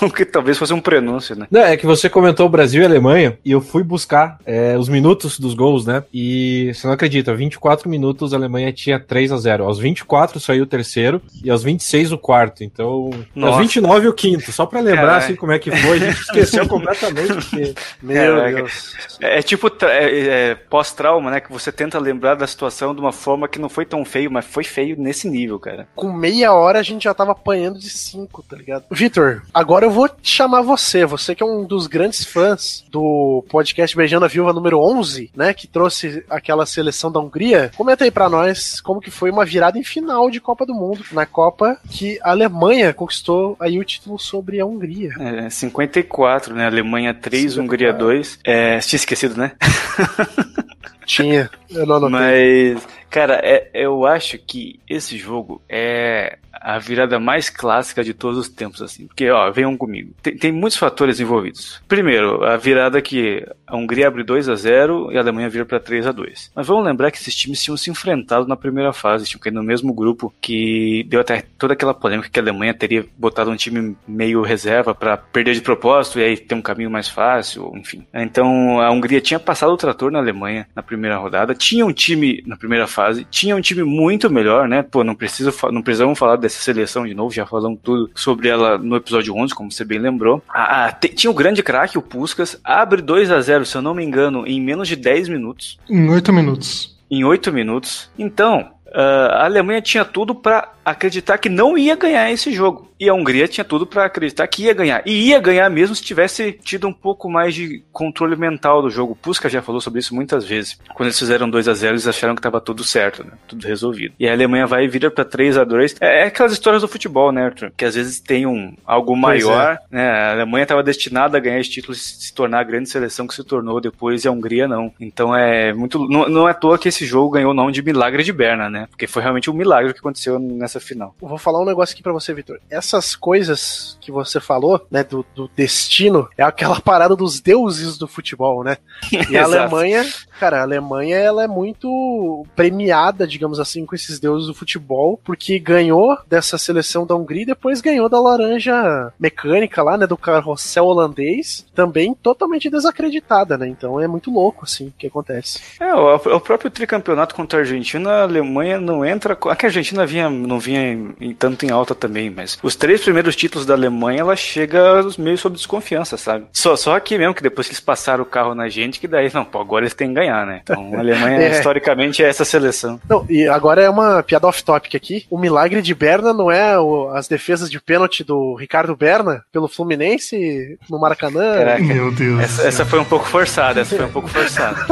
o 0.03 0.11
que 0.13 0.25
talvez 0.25 0.59
fosse 0.59 0.73
um 0.73 0.81
prenúncio, 0.81 1.37
né? 1.37 1.47
Não, 1.51 1.61
é 1.63 1.77
que 1.77 1.87
você 1.87 2.09
comentou 2.09 2.49
Brasil 2.49 2.83
e 2.83 2.85
Alemanha 2.85 3.39
e 3.45 3.53
eu 3.53 3.61
fui 3.61 3.83
buscar 3.83 4.39
é, 4.45 4.77
os 4.77 4.89
minutos 4.89 5.39
dos 5.39 5.55
gols, 5.55 5.87
né? 5.87 6.03
E 6.13 6.73
você 6.75 6.87
não 6.87 6.95
acredita, 6.95 7.35
24 7.35 7.89
minutos 7.89 8.33
a 8.33 8.37
Alemanha 8.37 8.73
tinha 8.73 8.99
3 8.99 9.33
a 9.33 9.37
0 9.37 9.65
Aos 9.65 9.79
24 9.79 10.41
saiu 10.41 10.65
o 10.65 10.67
terceiro 10.67 11.21
e 11.45 11.51
aos 11.51 11.63
26 11.63 12.13
o 12.13 12.19
quarto. 12.19 12.65
Então, 12.65 13.11
Nossa. 13.35 13.55
aos 13.55 13.63
29 13.63 14.09
o 14.09 14.13
quinto. 14.13 14.53
Só 14.53 14.67
pra 14.67 14.81
lembrar 14.81 15.03
Caralho. 15.03 15.25
assim 15.25 15.37
como 15.37 15.53
é 15.53 15.59
que 15.59 15.71
foi, 15.71 15.97
a 15.97 16.01
gente 16.01 16.21
esqueceu 16.23 16.67
completamente. 16.69 17.33
Porque... 17.35 17.75
Meu 18.03 18.37
Caraca. 18.37 18.57
Deus. 18.57 18.95
É, 19.21 19.39
é 19.39 19.43
tipo 19.43 19.71
é, 19.83 20.51
é, 20.51 20.55
pós-trauma, 20.55 21.10
né? 21.19 21.41
Que 21.41 21.51
você 21.51 21.73
tenta 21.73 21.99
lembrar 21.99 22.35
da 22.35 22.47
situação 22.47 22.95
de 22.95 23.01
uma 23.01 23.11
forma 23.13 23.49
que 23.49 23.59
não 23.59 23.71
foi 23.71 23.87
tão 23.87 24.05
feio, 24.05 24.31
mas 24.31 24.45
foi 24.45 24.63
feio 24.63 24.97
nesse 24.99 25.29
nível, 25.29 25.59
cara. 25.59 25.89
Com 25.97 26.13
meia 26.13 26.53
hora 26.53 26.79
a 26.79 26.83
gente 26.83 27.05
já 27.05 27.15
tava 27.15 27.33
apanhando 27.33 27.79
de 27.79 27.89
5, 27.89 28.43
tá 28.43 28.57
ligado? 28.57 28.85
Vitor, 28.91 29.43
agora 29.55 29.87
eu 29.87 29.91
vou 29.91 30.09
te 30.09 30.31
chamar 30.31 30.61
você. 30.61 31.07
Você 31.07 31.35
que 31.35 31.43
é 31.43 31.47
um 31.47 31.65
dos 31.65 31.87
grandes 31.87 32.25
fãs 32.25 32.85
do 32.91 33.43
podcast 33.49 33.97
Beijando 33.97 34.27
a 34.27 34.29
Viúva 34.29 34.53
número 34.53 34.79
11, 34.79 35.31
né? 35.35 35.55
Que 35.55 35.67
trouxe 35.67 36.23
aquela 36.29 36.67
seleção 36.67 37.11
da 37.11 37.21
Hungria. 37.21 37.71
Comenta 37.77 38.05
aí 38.05 38.11
pra 38.11 38.29
nós 38.29 38.81
como 38.81 39.01
que 39.01 39.11
foi 39.11 39.31
uma 39.31 39.45
virada 39.45 39.79
em 39.79 39.85
final 39.85 40.31
de 40.31 40.41
Copa 40.41 40.67
do 40.67 40.75
Mundo. 40.75 41.03
Na 41.13 41.25
Copa 41.25 41.79
que 41.89 42.19
a 42.23 42.31
Alemanha 42.31 42.93
conquistou 42.93 43.57
aí 43.59 43.79
o 43.79 43.85
título 43.85 44.19
sobre 44.19 44.61
a 44.61 44.67
Hungria. 44.67 45.15
É, 45.19 45.49
54, 45.49 46.55
né? 46.55 46.67
Alemanha 46.67 47.15
3, 47.15 47.55
54. 47.55 47.63
Hungria 47.63 47.93
2. 47.93 48.39
É, 48.45 48.79
tinha 48.81 48.99
esquecido, 48.99 49.37
né? 49.37 49.53
Tinha. 51.07 51.51
Eu 51.71 51.87
não 51.87 51.97
anotei. 51.97 52.75
Mas, 52.75 52.89
cara, 53.11 53.41
é- 53.43 53.71
eu 53.75 54.07
acho 54.07 54.39
que 54.39 54.79
esse 54.89 55.19
jogo 55.19 55.61
é 55.69 56.39
a 56.53 56.79
virada 56.79 57.19
mais 57.19 57.49
clássica 57.49 58.05
de 58.05 58.13
todos 58.13 58.39
os 58.39 58.49
tempos, 58.49 58.83
assim. 58.83 59.07
Porque, 59.07 59.31
ó, 59.31 59.51
venham 59.51 59.77
comigo. 59.77 60.13
Tem, 60.23 60.37
tem 60.37 60.53
muitos 60.53 60.77
fatores 60.79 61.19
envolvidos. 61.19 61.81
Primeiro, 61.89 62.45
a 62.45 62.57
virada 62.57 63.01
que 63.01 63.47
a 63.67 63.77
Hungria 63.77 64.09
abre 64.09 64.23
2 64.23 64.49
a 64.49 64.55
0 64.55 65.11
e 65.11 65.17
a 65.17 65.21
Alemanha 65.21 65.49
vira 65.49 65.65
para 65.65 65.81
3 65.81 66.07
a 66.07 66.13
2 66.13 66.51
Mas 66.55 66.67
vamos 66.67 66.85
lembrar 66.85 67.11
que 67.11 67.19
esses 67.19 67.35
times 67.35 67.63
tinham 67.63 67.77
se 67.77 67.91
enfrentado 67.91 68.47
na 68.47 68.57
primeira 68.57 68.93
fase, 68.93 69.25
tinham 69.25 69.41
caído 69.41 69.59
no 69.61 69.67
mesmo 69.67 69.93
grupo, 69.95 70.33
que 70.41 71.05
deu 71.09 71.21
até 71.21 71.43
toda 71.59 71.73
aquela 71.73 71.95
polêmica 71.95 72.29
que 72.29 72.39
a 72.39 72.43
Alemanha 72.43 72.75
teria 72.75 73.07
botado 73.17 73.51
um 73.51 73.57
time 73.57 73.97
meio 74.07 74.43
reserva 74.43 74.95
para 74.95 75.17
perder 75.17 75.55
de 75.55 75.63
propósito 75.63 76.19
e 76.19 76.25
aí 76.25 76.37
ter 76.37 76.55
um 76.55 76.63
caminho 76.63 76.91
mais 76.91 77.09
fácil, 77.09 77.73
enfim. 77.75 78.05
Então, 78.13 78.81
a 78.81 78.91
Hungria 78.91 79.21
tinha 79.21 79.41
passado 79.41 79.73
o 79.73 79.77
trator 79.77 80.11
na 80.11 80.19
Alemanha 80.19 80.67
na 80.75 80.83
primeira 80.83 81.17
rodada, 81.17 81.55
tinha 81.55 81.87
um 81.87 81.93
time 81.93 82.43
na 82.47 82.57
primeira 82.57 82.87
fase, 82.87 83.00
tinha 83.31 83.55
um 83.57 83.61
time 83.61 83.83
muito 83.83 84.29
melhor, 84.31 84.69
né? 84.69 84.83
Pô, 84.83 85.03
não 85.05 85.15
preciso, 85.15 85.53
não 85.73 85.83
precisamos 85.83 86.19
falar 86.19 86.37
dessa 86.37 86.61
seleção 86.61 87.07
de 87.07 87.15
novo, 87.15 87.33
já 87.35 87.47
falamos 87.47 87.79
tudo 87.83 88.11
sobre 88.15 88.49
ela 88.49 88.79
no 88.79 88.97
episódio 88.97 89.35
11, 89.35 89.55
como 89.55 89.71
você 89.71 89.85
bem 89.85 89.99
lembrou. 89.99 90.43
Ah, 90.49 90.87
ah, 90.87 90.93
tinha 90.93 91.31
o 91.31 91.35
grande 91.35 91.63
craque, 91.63 91.99
o 91.99 92.03
Puskas, 92.03 92.59
abre 92.65 93.03
2 93.03 93.31
a 93.31 93.41
0 93.41 93.65
se 93.65 93.77
eu 93.77 93.83
não 93.83 93.95
me 93.95 94.05
engano, 94.05 94.47
em 94.47 94.61
menos 94.61 94.89
de 94.89 94.97
10 94.97 95.29
minutos 95.29 95.79
Em 95.89 96.09
oito 96.11 96.33
minutos. 96.33 96.99
em 97.11 97.25
oito 97.25 97.53
minutos. 97.53 98.11
Então, 98.19 98.71
ah, 98.93 99.43
a 99.43 99.45
Alemanha 99.45 99.81
tinha 99.81 100.05
tudo 100.05 100.35
pra 100.35 100.73
acreditar 100.85 101.39
que 101.39 101.49
não 101.49 101.77
ia 101.79 101.95
ganhar 101.97 102.31
esse 102.31 102.53
jogo. 102.53 102.89
E 102.99 103.09
a 103.09 103.15
Hungria 103.15 103.49
tinha 103.49 103.65
tudo 103.65 103.87
pra 103.87 104.05
acreditar 104.05 104.47
que 104.47 104.65
ia 104.65 104.75
ganhar. 104.75 105.03
E 105.07 105.29
ia 105.29 105.39
ganhar 105.41 105.71
mesmo 105.71 105.95
se 105.95 106.03
tivesse 106.03 106.53
tido 106.53 106.87
um 106.87 106.93
pouco 106.93 107.31
mais 107.31 107.55
de 107.55 107.83
controle 107.93 108.37
mental 108.37 108.83
do 108.83 108.91
jogo. 108.91 109.17
Puska 109.17 109.49
já 109.49 109.63
falou 109.63 109.81
sobre 109.81 110.01
isso 110.01 110.15
muitas 110.15 110.45
vezes. 110.47 110.79
Quando 110.95 111.07
eles 111.07 111.19
fizeram 111.19 111.49
2 111.49 111.67
a 111.69 111.73
0 111.73 111.93
eles 111.95 112.07
acharam 112.07 112.35
que 112.35 112.43
tava 112.43 112.61
tudo 112.61 112.85
certo, 112.85 113.25
né? 113.25 113.33
Tudo 113.49 113.67
resolvido. 113.67 114.15
E 114.19 114.29
a 114.29 114.33
Alemanha 114.33 114.67
vai 114.67 114.85
e 114.85 114.89
vira 114.89 115.11
pra 115.11 115.25
3 115.25 115.57
a 115.57 115.65
2 115.65 115.97
É, 115.99 116.21
é 116.21 116.25
aquelas 116.25 116.53
histórias 116.53 116.83
do 116.83 116.89
futebol, 116.89 117.33
né, 117.33 117.45
Arthur? 117.45 117.73
Que 117.75 117.87
às 117.87 117.95
vezes 117.95 118.21
tem 118.21 118.45
um 118.47 118.75
algo 118.85 119.19
Pois 119.19 119.43
é. 119.43 119.47
maior, 119.47 119.79
né? 119.91 120.11
A 120.11 120.33
Alemanha 120.33 120.65
estava 120.65 120.83
destinada 120.83 121.39
a 121.39 121.41
ganhar 121.41 121.59
esse 121.59 121.71
título 121.71 121.95
e 121.95 121.99
se 121.99 122.35
tornar 122.35 122.61
a 122.61 122.65
grande 122.65 122.91
seleção 122.91 123.27
que 123.27 123.35
se 123.35 123.45
tornou 123.45 123.81
depois 123.81 124.25
e 124.25 124.29
a 124.29 124.31
Hungria 124.31 124.69
não. 124.69 124.93
Então 125.01 125.35
é 125.35 125.73
muito. 125.73 126.07
Não, 126.07 126.29
não 126.29 126.47
é 126.47 126.51
à 126.51 126.55
toa 126.55 126.79
que 126.79 126.89
esse 126.89 127.07
jogo 127.07 127.31
ganhou 127.31 127.53
o 127.53 127.55
nome 127.55 127.73
de 127.73 127.83
Milagre 127.83 128.23
de 128.23 128.33
Berna, 128.33 128.69
né? 128.69 128.80
Né? 128.81 128.87
Porque 128.91 129.07
foi 129.07 129.23
realmente 129.23 129.51
um 129.51 129.55
milagre 129.55 129.93
que 129.93 130.01
aconteceu 130.01 130.39
nessa 130.39 130.81
final. 130.81 131.15
Eu 131.21 131.29
vou 131.29 131.39
falar 131.39 131.61
um 131.61 131.67
negócio 131.67 131.93
aqui 131.93 132.03
pra 132.03 132.13
você, 132.13 132.33
Vitor. 132.33 132.59
Essas 132.71 133.15
coisas 133.15 133.99
que 134.01 134.11
você 134.11 134.41
falou, 134.41 134.87
né, 134.91 135.05
do, 135.05 135.25
do 135.35 135.51
destino, 135.55 136.29
é 136.37 136.43
aquela 136.43 136.81
parada 136.81 137.15
dos 137.15 137.41
deuses 137.41 137.99
do 137.99 138.09
futebol, 138.09 138.65
né? 138.65 138.79
E 139.13 139.37
a. 139.37 139.51
Alemanha, 139.51 140.07
cara, 140.39 140.61
a 140.61 140.63
Alemanha, 140.63 141.17
ela 141.17 141.43
é 141.43 141.49
muito 141.49 142.47
premiada, 142.55 143.27
digamos 143.27 143.59
assim, 143.59 143.85
com 143.85 143.95
esses 143.95 144.21
deuses 144.21 144.47
do 144.47 144.55
futebol, 144.55 145.21
porque 145.25 145.59
ganhou 145.59 146.17
dessa 146.29 146.57
seleção 146.57 147.05
da 147.05 147.17
Hungria 147.17 147.43
e 147.43 147.47
depois 147.47 147.81
ganhou 147.81 148.09
da 148.09 148.21
laranja 148.21 149.13
mecânica 149.19 149.83
lá, 149.83 149.99
né, 149.99 150.07
do 150.07 150.17
carrossel 150.17 150.87
holandês, 150.87 151.67
também 151.75 152.15
totalmente 152.15 152.71
desacreditada, 152.71 153.59
né? 153.59 153.67
Então 153.67 154.01
é 154.01 154.07
muito 154.07 154.31
louco, 154.31 154.65
assim, 154.65 154.89
o 154.89 154.95
que 154.97 155.09
acontece. 155.09 155.61
É, 155.81 155.95
o, 155.95 156.15
o 156.15 156.41
próprio 156.41 156.71
tricampeonato 156.71 157.35
contra 157.35 157.59
a 157.59 157.63
Argentina, 157.63 158.11
a 158.11 158.23
Alemanha 158.23 158.70
não 158.79 159.05
entra. 159.05 159.37
É 159.47 159.55
que 159.55 159.67
a 159.67 159.69
Argentina 159.69 160.05
vinha, 160.07 160.29
não 160.29 160.59
vinha 160.61 160.81
em, 160.93 161.15
em 161.21 161.35
tanto 161.35 161.65
em 161.65 161.71
alta 161.71 161.95
também, 161.95 162.31
mas 162.31 162.59
os 162.63 162.77
três 162.77 163.01
primeiros 163.03 163.35
títulos 163.35 163.67
da 163.67 163.75
Alemanha, 163.75 164.21
ela 164.21 164.37
chega 164.37 164.81
meio 165.19 165.39
sob 165.39 165.57
desconfiança, 165.57 166.17
sabe? 166.17 166.47
Só, 166.53 166.77
só 166.77 166.95
aqui 166.97 167.17
mesmo, 167.19 167.35
que 167.35 167.43
depois 167.43 167.67
que 167.67 167.73
eles 167.73 167.81
passaram 167.81 168.23
o 168.23 168.27
carro 168.27 168.55
na 168.55 168.69
gente, 168.69 169.01
que 169.01 169.09
daí, 169.09 169.31
não, 169.33 169.45
pô, 169.45 169.61
agora 169.61 169.85
eles 169.85 169.95
têm 169.95 170.09
que 170.09 170.15
ganhar, 170.15 170.47
né? 170.47 170.61
Então 170.63 170.95
a 170.95 170.99
Alemanha, 170.99 171.39
É. 171.41 171.51
historicamente, 171.51 172.23
é 172.23 172.29
essa 172.29 172.45
seleção. 172.45 173.01
Não, 173.09 173.25
e 173.29 173.47
agora 173.49 173.83
é 173.83 173.89
uma 173.91 174.23
piada 174.23 174.47
off-topic 174.47 174.95
aqui. 174.95 175.25
O 175.31 175.39
milagre 175.39 175.81
de 175.83 175.95
Berna 175.95 176.33
não 176.33 176.51
é 176.51 176.79
o- 176.79 177.09
as 177.11 177.27
defesas 177.29 177.71
de 177.71 177.81
pênalti 177.81 178.23
do 178.25 178.55
Ricardo 178.55 178.95
Berna 178.95 179.43
pelo 179.53 179.69
Fluminense 179.69 180.79
no 180.89 180.99
Maracanã? 181.01 181.55
Caraca. 181.57 181.83
Meu 181.83 182.11
Deus. 182.13 182.41
Essa, 182.41 182.69
essa 182.69 182.85
foi 182.85 182.99
um 183.01 183.05
pouco 183.05 183.27
forçada, 183.27 183.81
essa 183.81 183.97
foi 183.97 184.05
um 184.05 184.11
pouco 184.13 184.29
forçada. 184.29 184.85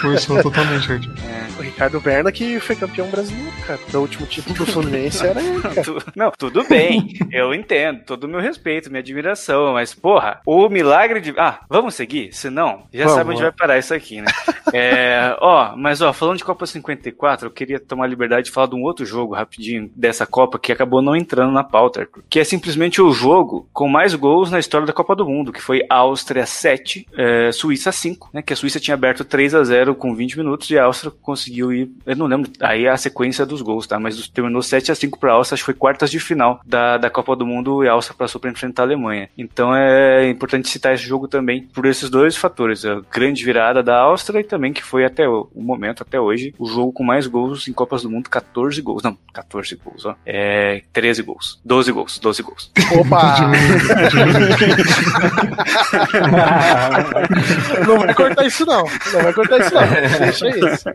Forçou 0.00 0.42
totalmente, 0.42 0.90
Arthur. 0.92 1.12
O 1.58 1.62
Ricardo 1.62 2.00
Berna 2.00 2.30
que 2.32 2.60
foi 2.60 2.76
campeão 2.76 3.07
brasileiro, 3.08 3.56
cara. 3.66 3.80
O 3.94 3.98
último 3.98 4.26
título 4.26 4.54
do 4.54 4.66
Fluminense 4.66 5.26
era 5.26 5.42
ele, 5.42 5.60
cara. 5.60 5.82
Não, 6.14 6.30
tudo 6.36 6.64
bem, 6.68 7.12
eu 7.32 7.54
entendo, 7.54 8.04
todo 8.04 8.24
o 8.24 8.28
meu 8.28 8.40
respeito, 8.40 8.90
minha 8.90 9.00
admiração, 9.00 9.72
mas 9.72 9.94
porra, 9.94 10.40
o 10.46 10.68
milagre 10.68 11.20
de. 11.20 11.34
Ah, 11.36 11.60
vamos 11.68 11.94
seguir? 11.94 12.32
Se 12.32 12.50
não, 12.50 12.86
já 12.92 13.04
Vamos, 13.04 13.14
sabe 13.18 13.30
onde 13.30 13.42
vai 13.42 13.52
parar 13.52 13.78
isso 13.78 13.94
aqui, 13.94 14.20
né? 14.20 14.30
É, 14.72 15.36
ó, 15.40 15.74
mas 15.76 16.00
ó, 16.00 16.12
falando 16.12 16.38
de 16.38 16.44
Copa 16.44 16.66
54, 16.66 17.46
eu 17.46 17.50
queria 17.50 17.80
tomar 17.80 18.04
a 18.04 18.08
liberdade 18.08 18.46
de 18.46 18.50
falar 18.50 18.68
de 18.68 18.74
um 18.74 18.82
outro 18.82 19.04
jogo 19.04 19.34
rapidinho 19.34 19.90
dessa 19.94 20.26
Copa 20.26 20.58
que 20.58 20.72
acabou 20.72 21.02
não 21.02 21.16
entrando 21.16 21.52
na 21.52 21.64
pauta, 21.64 22.08
que 22.28 22.40
é 22.40 22.44
simplesmente 22.44 23.00
o 23.00 23.12
jogo 23.12 23.68
com 23.72 23.88
mais 23.88 24.14
gols 24.14 24.50
na 24.50 24.58
história 24.58 24.86
da 24.86 24.92
Copa 24.92 25.14
do 25.14 25.26
Mundo, 25.26 25.52
que 25.52 25.62
foi 25.62 25.82
Áustria 25.88 26.46
7, 26.46 27.06
é, 27.16 27.52
Suíça 27.52 27.92
5, 27.92 28.30
né? 28.32 28.42
Que 28.42 28.52
a 28.52 28.56
Suíça 28.56 28.80
tinha 28.80 28.94
aberto 28.94 29.24
3 29.24 29.54
a 29.54 29.64
0 29.64 29.94
com 29.94 30.14
20 30.14 30.38
minutos 30.38 30.70
e 30.70 30.78
a 30.78 30.84
Áustria 30.84 31.12
conseguiu 31.22 31.72
ir. 31.72 31.90
Eu 32.06 32.16
não 32.16 32.26
lembro 32.26 32.50
aí 32.60 32.86
a 32.86 32.96
sequência 32.96 33.46
dos 33.46 33.62
gols, 33.62 33.86
tá? 33.86 33.98
Mas 33.98 34.28
terminou 34.28 34.62
7 34.62 34.92
a 34.92 34.94
5 34.94 35.18
para 35.18 35.32
a 35.32 35.34
Áustria, 35.34 35.54
acho 35.54 35.62
que 35.62 35.66
foi 35.66 35.74
quartas 35.74 36.10
de 36.10 36.20
final 36.20 36.60
da, 36.66 36.96
da 36.98 37.10
Copa 37.10 37.36
do 37.36 37.46
Mundo 37.46 37.84
e 37.84 37.88
a 37.88 37.92
Áustria 37.92 38.16
passou 38.16 38.40
para 38.40 38.50
enfrentar 38.50 38.82
a 38.82 38.86
Alemanha. 38.86 39.28
Então 39.36 39.74
é 39.74 40.28
importante 40.28 40.68
citar 40.68 40.94
esse 40.94 41.04
jogo 41.04 41.28
também 41.28 41.62
por 41.62 41.86
esses 41.86 42.10
dois 42.10 42.36
fatores: 42.36 42.84
a 42.84 43.00
grande 43.12 43.44
virada 43.44 43.82
da 43.82 43.98
Áustria 43.98 44.40
e 44.40 44.44
também 44.44 44.57
que 44.72 44.82
foi 44.82 45.04
até 45.04 45.28
o, 45.28 45.48
o 45.54 45.62
momento, 45.62 46.02
até 46.02 46.18
hoje, 46.20 46.52
o 46.58 46.66
jogo 46.66 46.92
com 46.92 47.04
mais 47.04 47.26
gols 47.26 47.68
em 47.68 47.72
Copas 47.72 48.02
do 48.02 48.10
Mundo 48.10 48.28
14 48.28 48.82
gols. 48.82 49.02
Não, 49.02 49.16
14 49.32 49.76
gols, 49.76 50.04
ó. 50.04 50.14
É 50.26 50.82
13 50.92 51.22
gols. 51.22 51.58
12 51.64 51.92
gols, 51.92 52.18
12 52.18 52.42
gols. 52.42 52.70
Opa! 52.98 53.38
não 57.86 58.00
vai 58.00 58.14
cortar 58.14 58.44
isso, 58.46 58.66
não. 58.66 58.84
Não 59.12 59.22
vai 59.22 59.32
cortar 59.32 59.60
isso, 59.60 59.74
não. 59.74 59.86
Deixa 60.18 60.48
isso. 60.48 60.90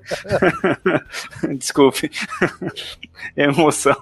Desculpe. 1.57 2.11
Emoção. 3.37 3.95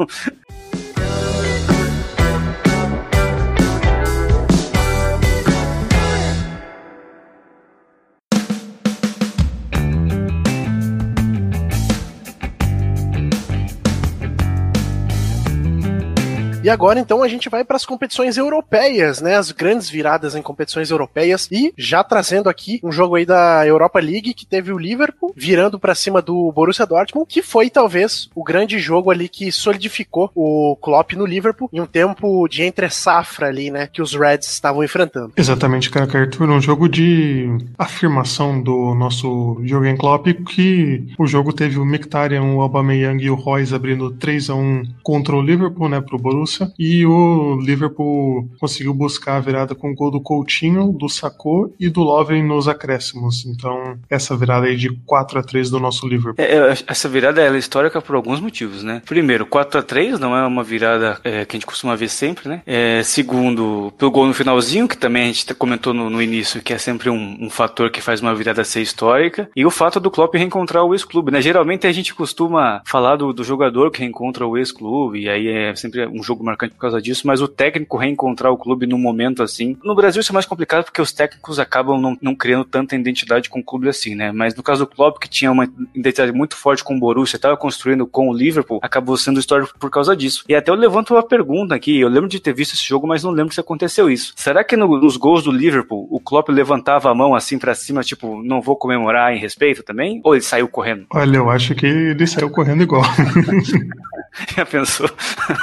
E 16.64 16.70
agora, 16.70 17.00
então, 17.00 17.24
a 17.24 17.28
gente 17.28 17.50
vai 17.50 17.64
para 17.64 17.76
as 17.76 17.86
competições 17.86 18.38
europeias, 18.38 19.20
né? 19.20 19.36
As 19.36 19.52
grandes 19.52 19.90
viradas 19.90 20.36
em 20.36 20.44
competições 20.44 20.92
europeias. 20.92 21.48
E 21.52 21.74
já 21.76 22.04
trazendo 22.04 22.48
aqui 22.48 22.80
um 22.84 22.92
jogo 22.92 23.16
aí 23.16 23.26
da 23.26 23.66
Europa 23.66 24.00
League 24.00 24.36
que 24.36 24.46
teve 24.46 24.72
o 24.72 24.78
Liverpool 24.78 25.34
virando 25.36 25.80
para 25.80 25.96
cima 25.96 26.22
do 26.22 26.52
Borussia 26.52 26.86
Dortmund, 26.86 27.28
que 27.28 27.42
foi 27.42 27.68
talvez 27.72 28.30
o 28.36 28.44
grande 28.44 28.78
jogo 28.78 29.10
ali 29.10 29.28
que 29.28 29.52
solidificou 29.52 30.30
o 30.36 30.78
Klopp 30.80 31.14
no 31.14 31.26
Liverpool 31.26 31.68
em 31.74 31.82
um 31.82 31.88
tempo 31.88 32.48
de 32.48 32.62
entre 32.62 32.88
safra 32.92 33.48
ali, 33.48 33.72
né? 33.72 33.88
Que 33.92 34.02
os 34.02 34.14
Reds 34.14 34.48
estavam 34.48 34.84
enfrentando. 34.84 35.34
Exatamente, 35.36 35.90
cara, 35.90 36.06
Arthur. 36.06 36.48
Um 36.48 36.62
jogo 36.62 36.88
de 36.88 37.58
afirmação 37.76 38.62
do 38.62 38.94
nosso 38.94 39.60
Jürgen 39.64 39.98
Klopp, 39.98 40.28
que 40.48 41.08
o 41.18 41.26
jogo 41.26 41.54
teve 41.54 41.80
o 41.80 41.86
Mkhitaryan, 41.86 42.44
o 42.44 42.62
Aubameyang 42.62 43.24
e 43.24 43.32
o 43.32 43.36
Royce 43.36 43.74
abrindo 43.74 44.12
3 44.12 44.52
a 44.52 44.54
1 44.54 44.84
contra 45.02 45.36
o 45.36 45.42
Liverpool, 45.42 45.90
né, 45.90 46.00
pro 46.00 46.20
Borussia. 46.20 46.51
E 46.78 47.06
o 47.06 47.60
Liverpool 47.62 48.50
conseguiu 48.60 48.94
buscar 48.94 49.38
a 49.38 49.40
virada 49.40 49.76
com 49.76 49.92
o 49.92 49.96
gol 49.96 50.12
do 50.12 50.22
Coutinho, 50.22 50.92
do 50.92 51.08
Sacco 51.10 51.74
e 51.80 51.90
do 51.90 52.02
Lovren 52.02 52.44
nos 52.44 52.68
acréscimos. 52.68 53.46
Então, 53.46 53.98
essa 54.10 54.36
virada 54.36 54.68
aí 54.68 54.76
de 54.76 54.90
4 55.06 55.40
a 55.40 55.44
3 55.44 55.70
do 55.70 55.80
nosso 55.80 56.08
Liverpool. 56.08 56.44
É, 56.44 56.74
essa 56.88 57.10
virada 57.10 57.42
é 57.42 57.58
histórica 57.58 58.02
por 58.02 58.16
alguns 58.16 58.40
motivos, 58.40 58.84
né? 58.84 59.02
Primeiro, 59.06 59.46
4 59.46 59.80
a 59.80 59.84
3 59.84 60.20
não 60.20 60.36
é 60.36 60.46
uma 60.46 60.64
virada 60.64 61.20
é, 61.24 61.46
que 61.46 61.56
a 61.56 61.58
gente 61.58 61.66
costuma 61.66 61.96
ver 61.96 62.10
sempre, 62.10 62.50
né? 62.50 62.62
É, 62.66 63.02
segundo, 63.04 63.94
pelo 63.98 64.12
gol 64.12 64.28
no 64.28 64.34
finalzinho, 64.34 64.88
que 64.88 64.98
também 64.98 65.24
a 65.24 65.28
gente 65.28 65.54
comentou 65.54 65.94
no, 65.94 66.10
no 66.10 66.22
início, 66.22 66.62
que 66.62 66.74
é 66.74 66.78
sempre 66.78 67.10
um, 67.10 67.38
um 67.40 67.50
fator 67.50 67.90
que 67.90 68.02
faz 68.02 68.22
uma 68.22 68.34
virada 68.34 68.64
ser 68.64 68.82
histórica. 68.82 69.50
E 69.56 69.66
o 69.66 69.72
fato 69.72 70.00
do 70.00 70.12
Klopp 70.12 70.36
reencontrar 70.36 70.84
o 70.84 70.94
ex-clube, 70.94 71.32
né? 71.32 71.42
Geralmente 71.42 71.88
a 71.88 71.92
gente 71.92 72.14
costuma 72.14 72.82
falar 72.86 73.16
do, 73.16 73.34
do 73.34 73.44
jogador 73.44 73.92
que 73.92 74.00
reencontra 74.00 74.46
o 74.46 74.58
ex-clube, 74.58 75.22
e 75.22 75.30
aí 75.30 75.48
é 75.48 75.76
sempre 75.76 76.06
um 76.08 76.24
jogo 76.42 76.46
marcante 76.46 76.74
por 76.74 76.82
causa 76.82 77.02
disso, 77.02 77.26
mas 77.26 77.42
o 77.42 77.48
técnico 77.48 77.98
reencontrar 77.98 78.52
o 78.52 78.58
clube 78.58 78.88
num 78.88 78.98
momento 78.98 79.44
assim. 79.44 79.78
No 79.84 79.96
Brasil 79.96 80.20
isso 80.22 80.32
é 80.32 80.34
mais 80.34 80.46
complicado 80.46 80.84
porque 80.86 81.02
os 81.02 81.12
técnicos 81.12 81.60
acabam 81.60 82.00
não, 82.02 82.18
não 82.22 82.36
criando 82.36 82.66
tanta 82.66 82.96
identidade 82.96 83.50
com 83.50 83.60
o 83.60 83.64
clube 83.64 83.88
assim, 83.88 84.16
né? 84.16 84.32
Mas 84.32 84.56
no 84.56 84.64
caso 84.64 84.86
do 84.86 84.88
Klopp, 84.88 85.20
que 85.20 85.30
tinha 85.30 85.52
uma 85.52 85.68
identidade 85.94 86.32
muito 86.32 86.56
forte 86.58 86.84
com 86.84 86.96
o 86.96 87.00
Borussia, 87.00 87.36
estava 87.38 87.56
construindo 87.56 88.06
com 88.08 88.30
o 88.30 88.34
Liverpool, 88.34 88.80
acabou 88.82 89.16
sendo 89.16 89.40
histórico 89.40 89.74
por 89.80 89.90
causa 89.90 90.16
disso. 90.16 90.44
E 90.50 90.56
até 90.56 90.72
eu 90.72 90.76
levanto 90.76 91.14
uma 91.14 91.24
pergunta 91.24 91.76
aqui, 91.76 92.00
eu 92.00 92.10
lembro 92.10 92.28
de 92.30 92.40
ter 92.40 92.54
visto 92.54 92.74
esse 92.74 92.84
jogo, 92.88 93.08
mas 93.08 93.24
não 93.24 93.32
lembro 93.32 93.54
se 93.54 93.60
aconteceu 93.60 94.10
isso. 94.10 94.34
Será 94.36 94.64
que 94.64 94.76
no- 94.76 95.00
nos 95.00 95.18
gols 95.18 95.44
do 95.44 95.52
Liverpool, 95.52 96.08
o 96.10 96.20
Klopp 96.20 96.50
levantava 96.50 97.10
a 97.12 97.16
mão 97.16 97.36
assim 97.36 97.60
pra 97.60 97.76
cima, 97.76 98.02
tipo, 98.02 98.42
não 98.44 98.62
vou 98.62 98.76
comemorar 98.76 99.34
em 99.34 99.40
respeito 99.40 99.84
também? 99.84 100.20
Ou 100.24 100.34
ele 100.36 100.44
saiu 100.44 100.68
correndo? 100.68 101.06
Olha, 101.14 101.38
eu 101.38 101.50
acho 101.50 101.76
que 101.76 101.86
ele 101.86 102.26
saiu 102.28 102.50
correndo 102.50 102.84
igual. 102.84 103.04
Já 104.56 104.66
pensou? 104.66 105.10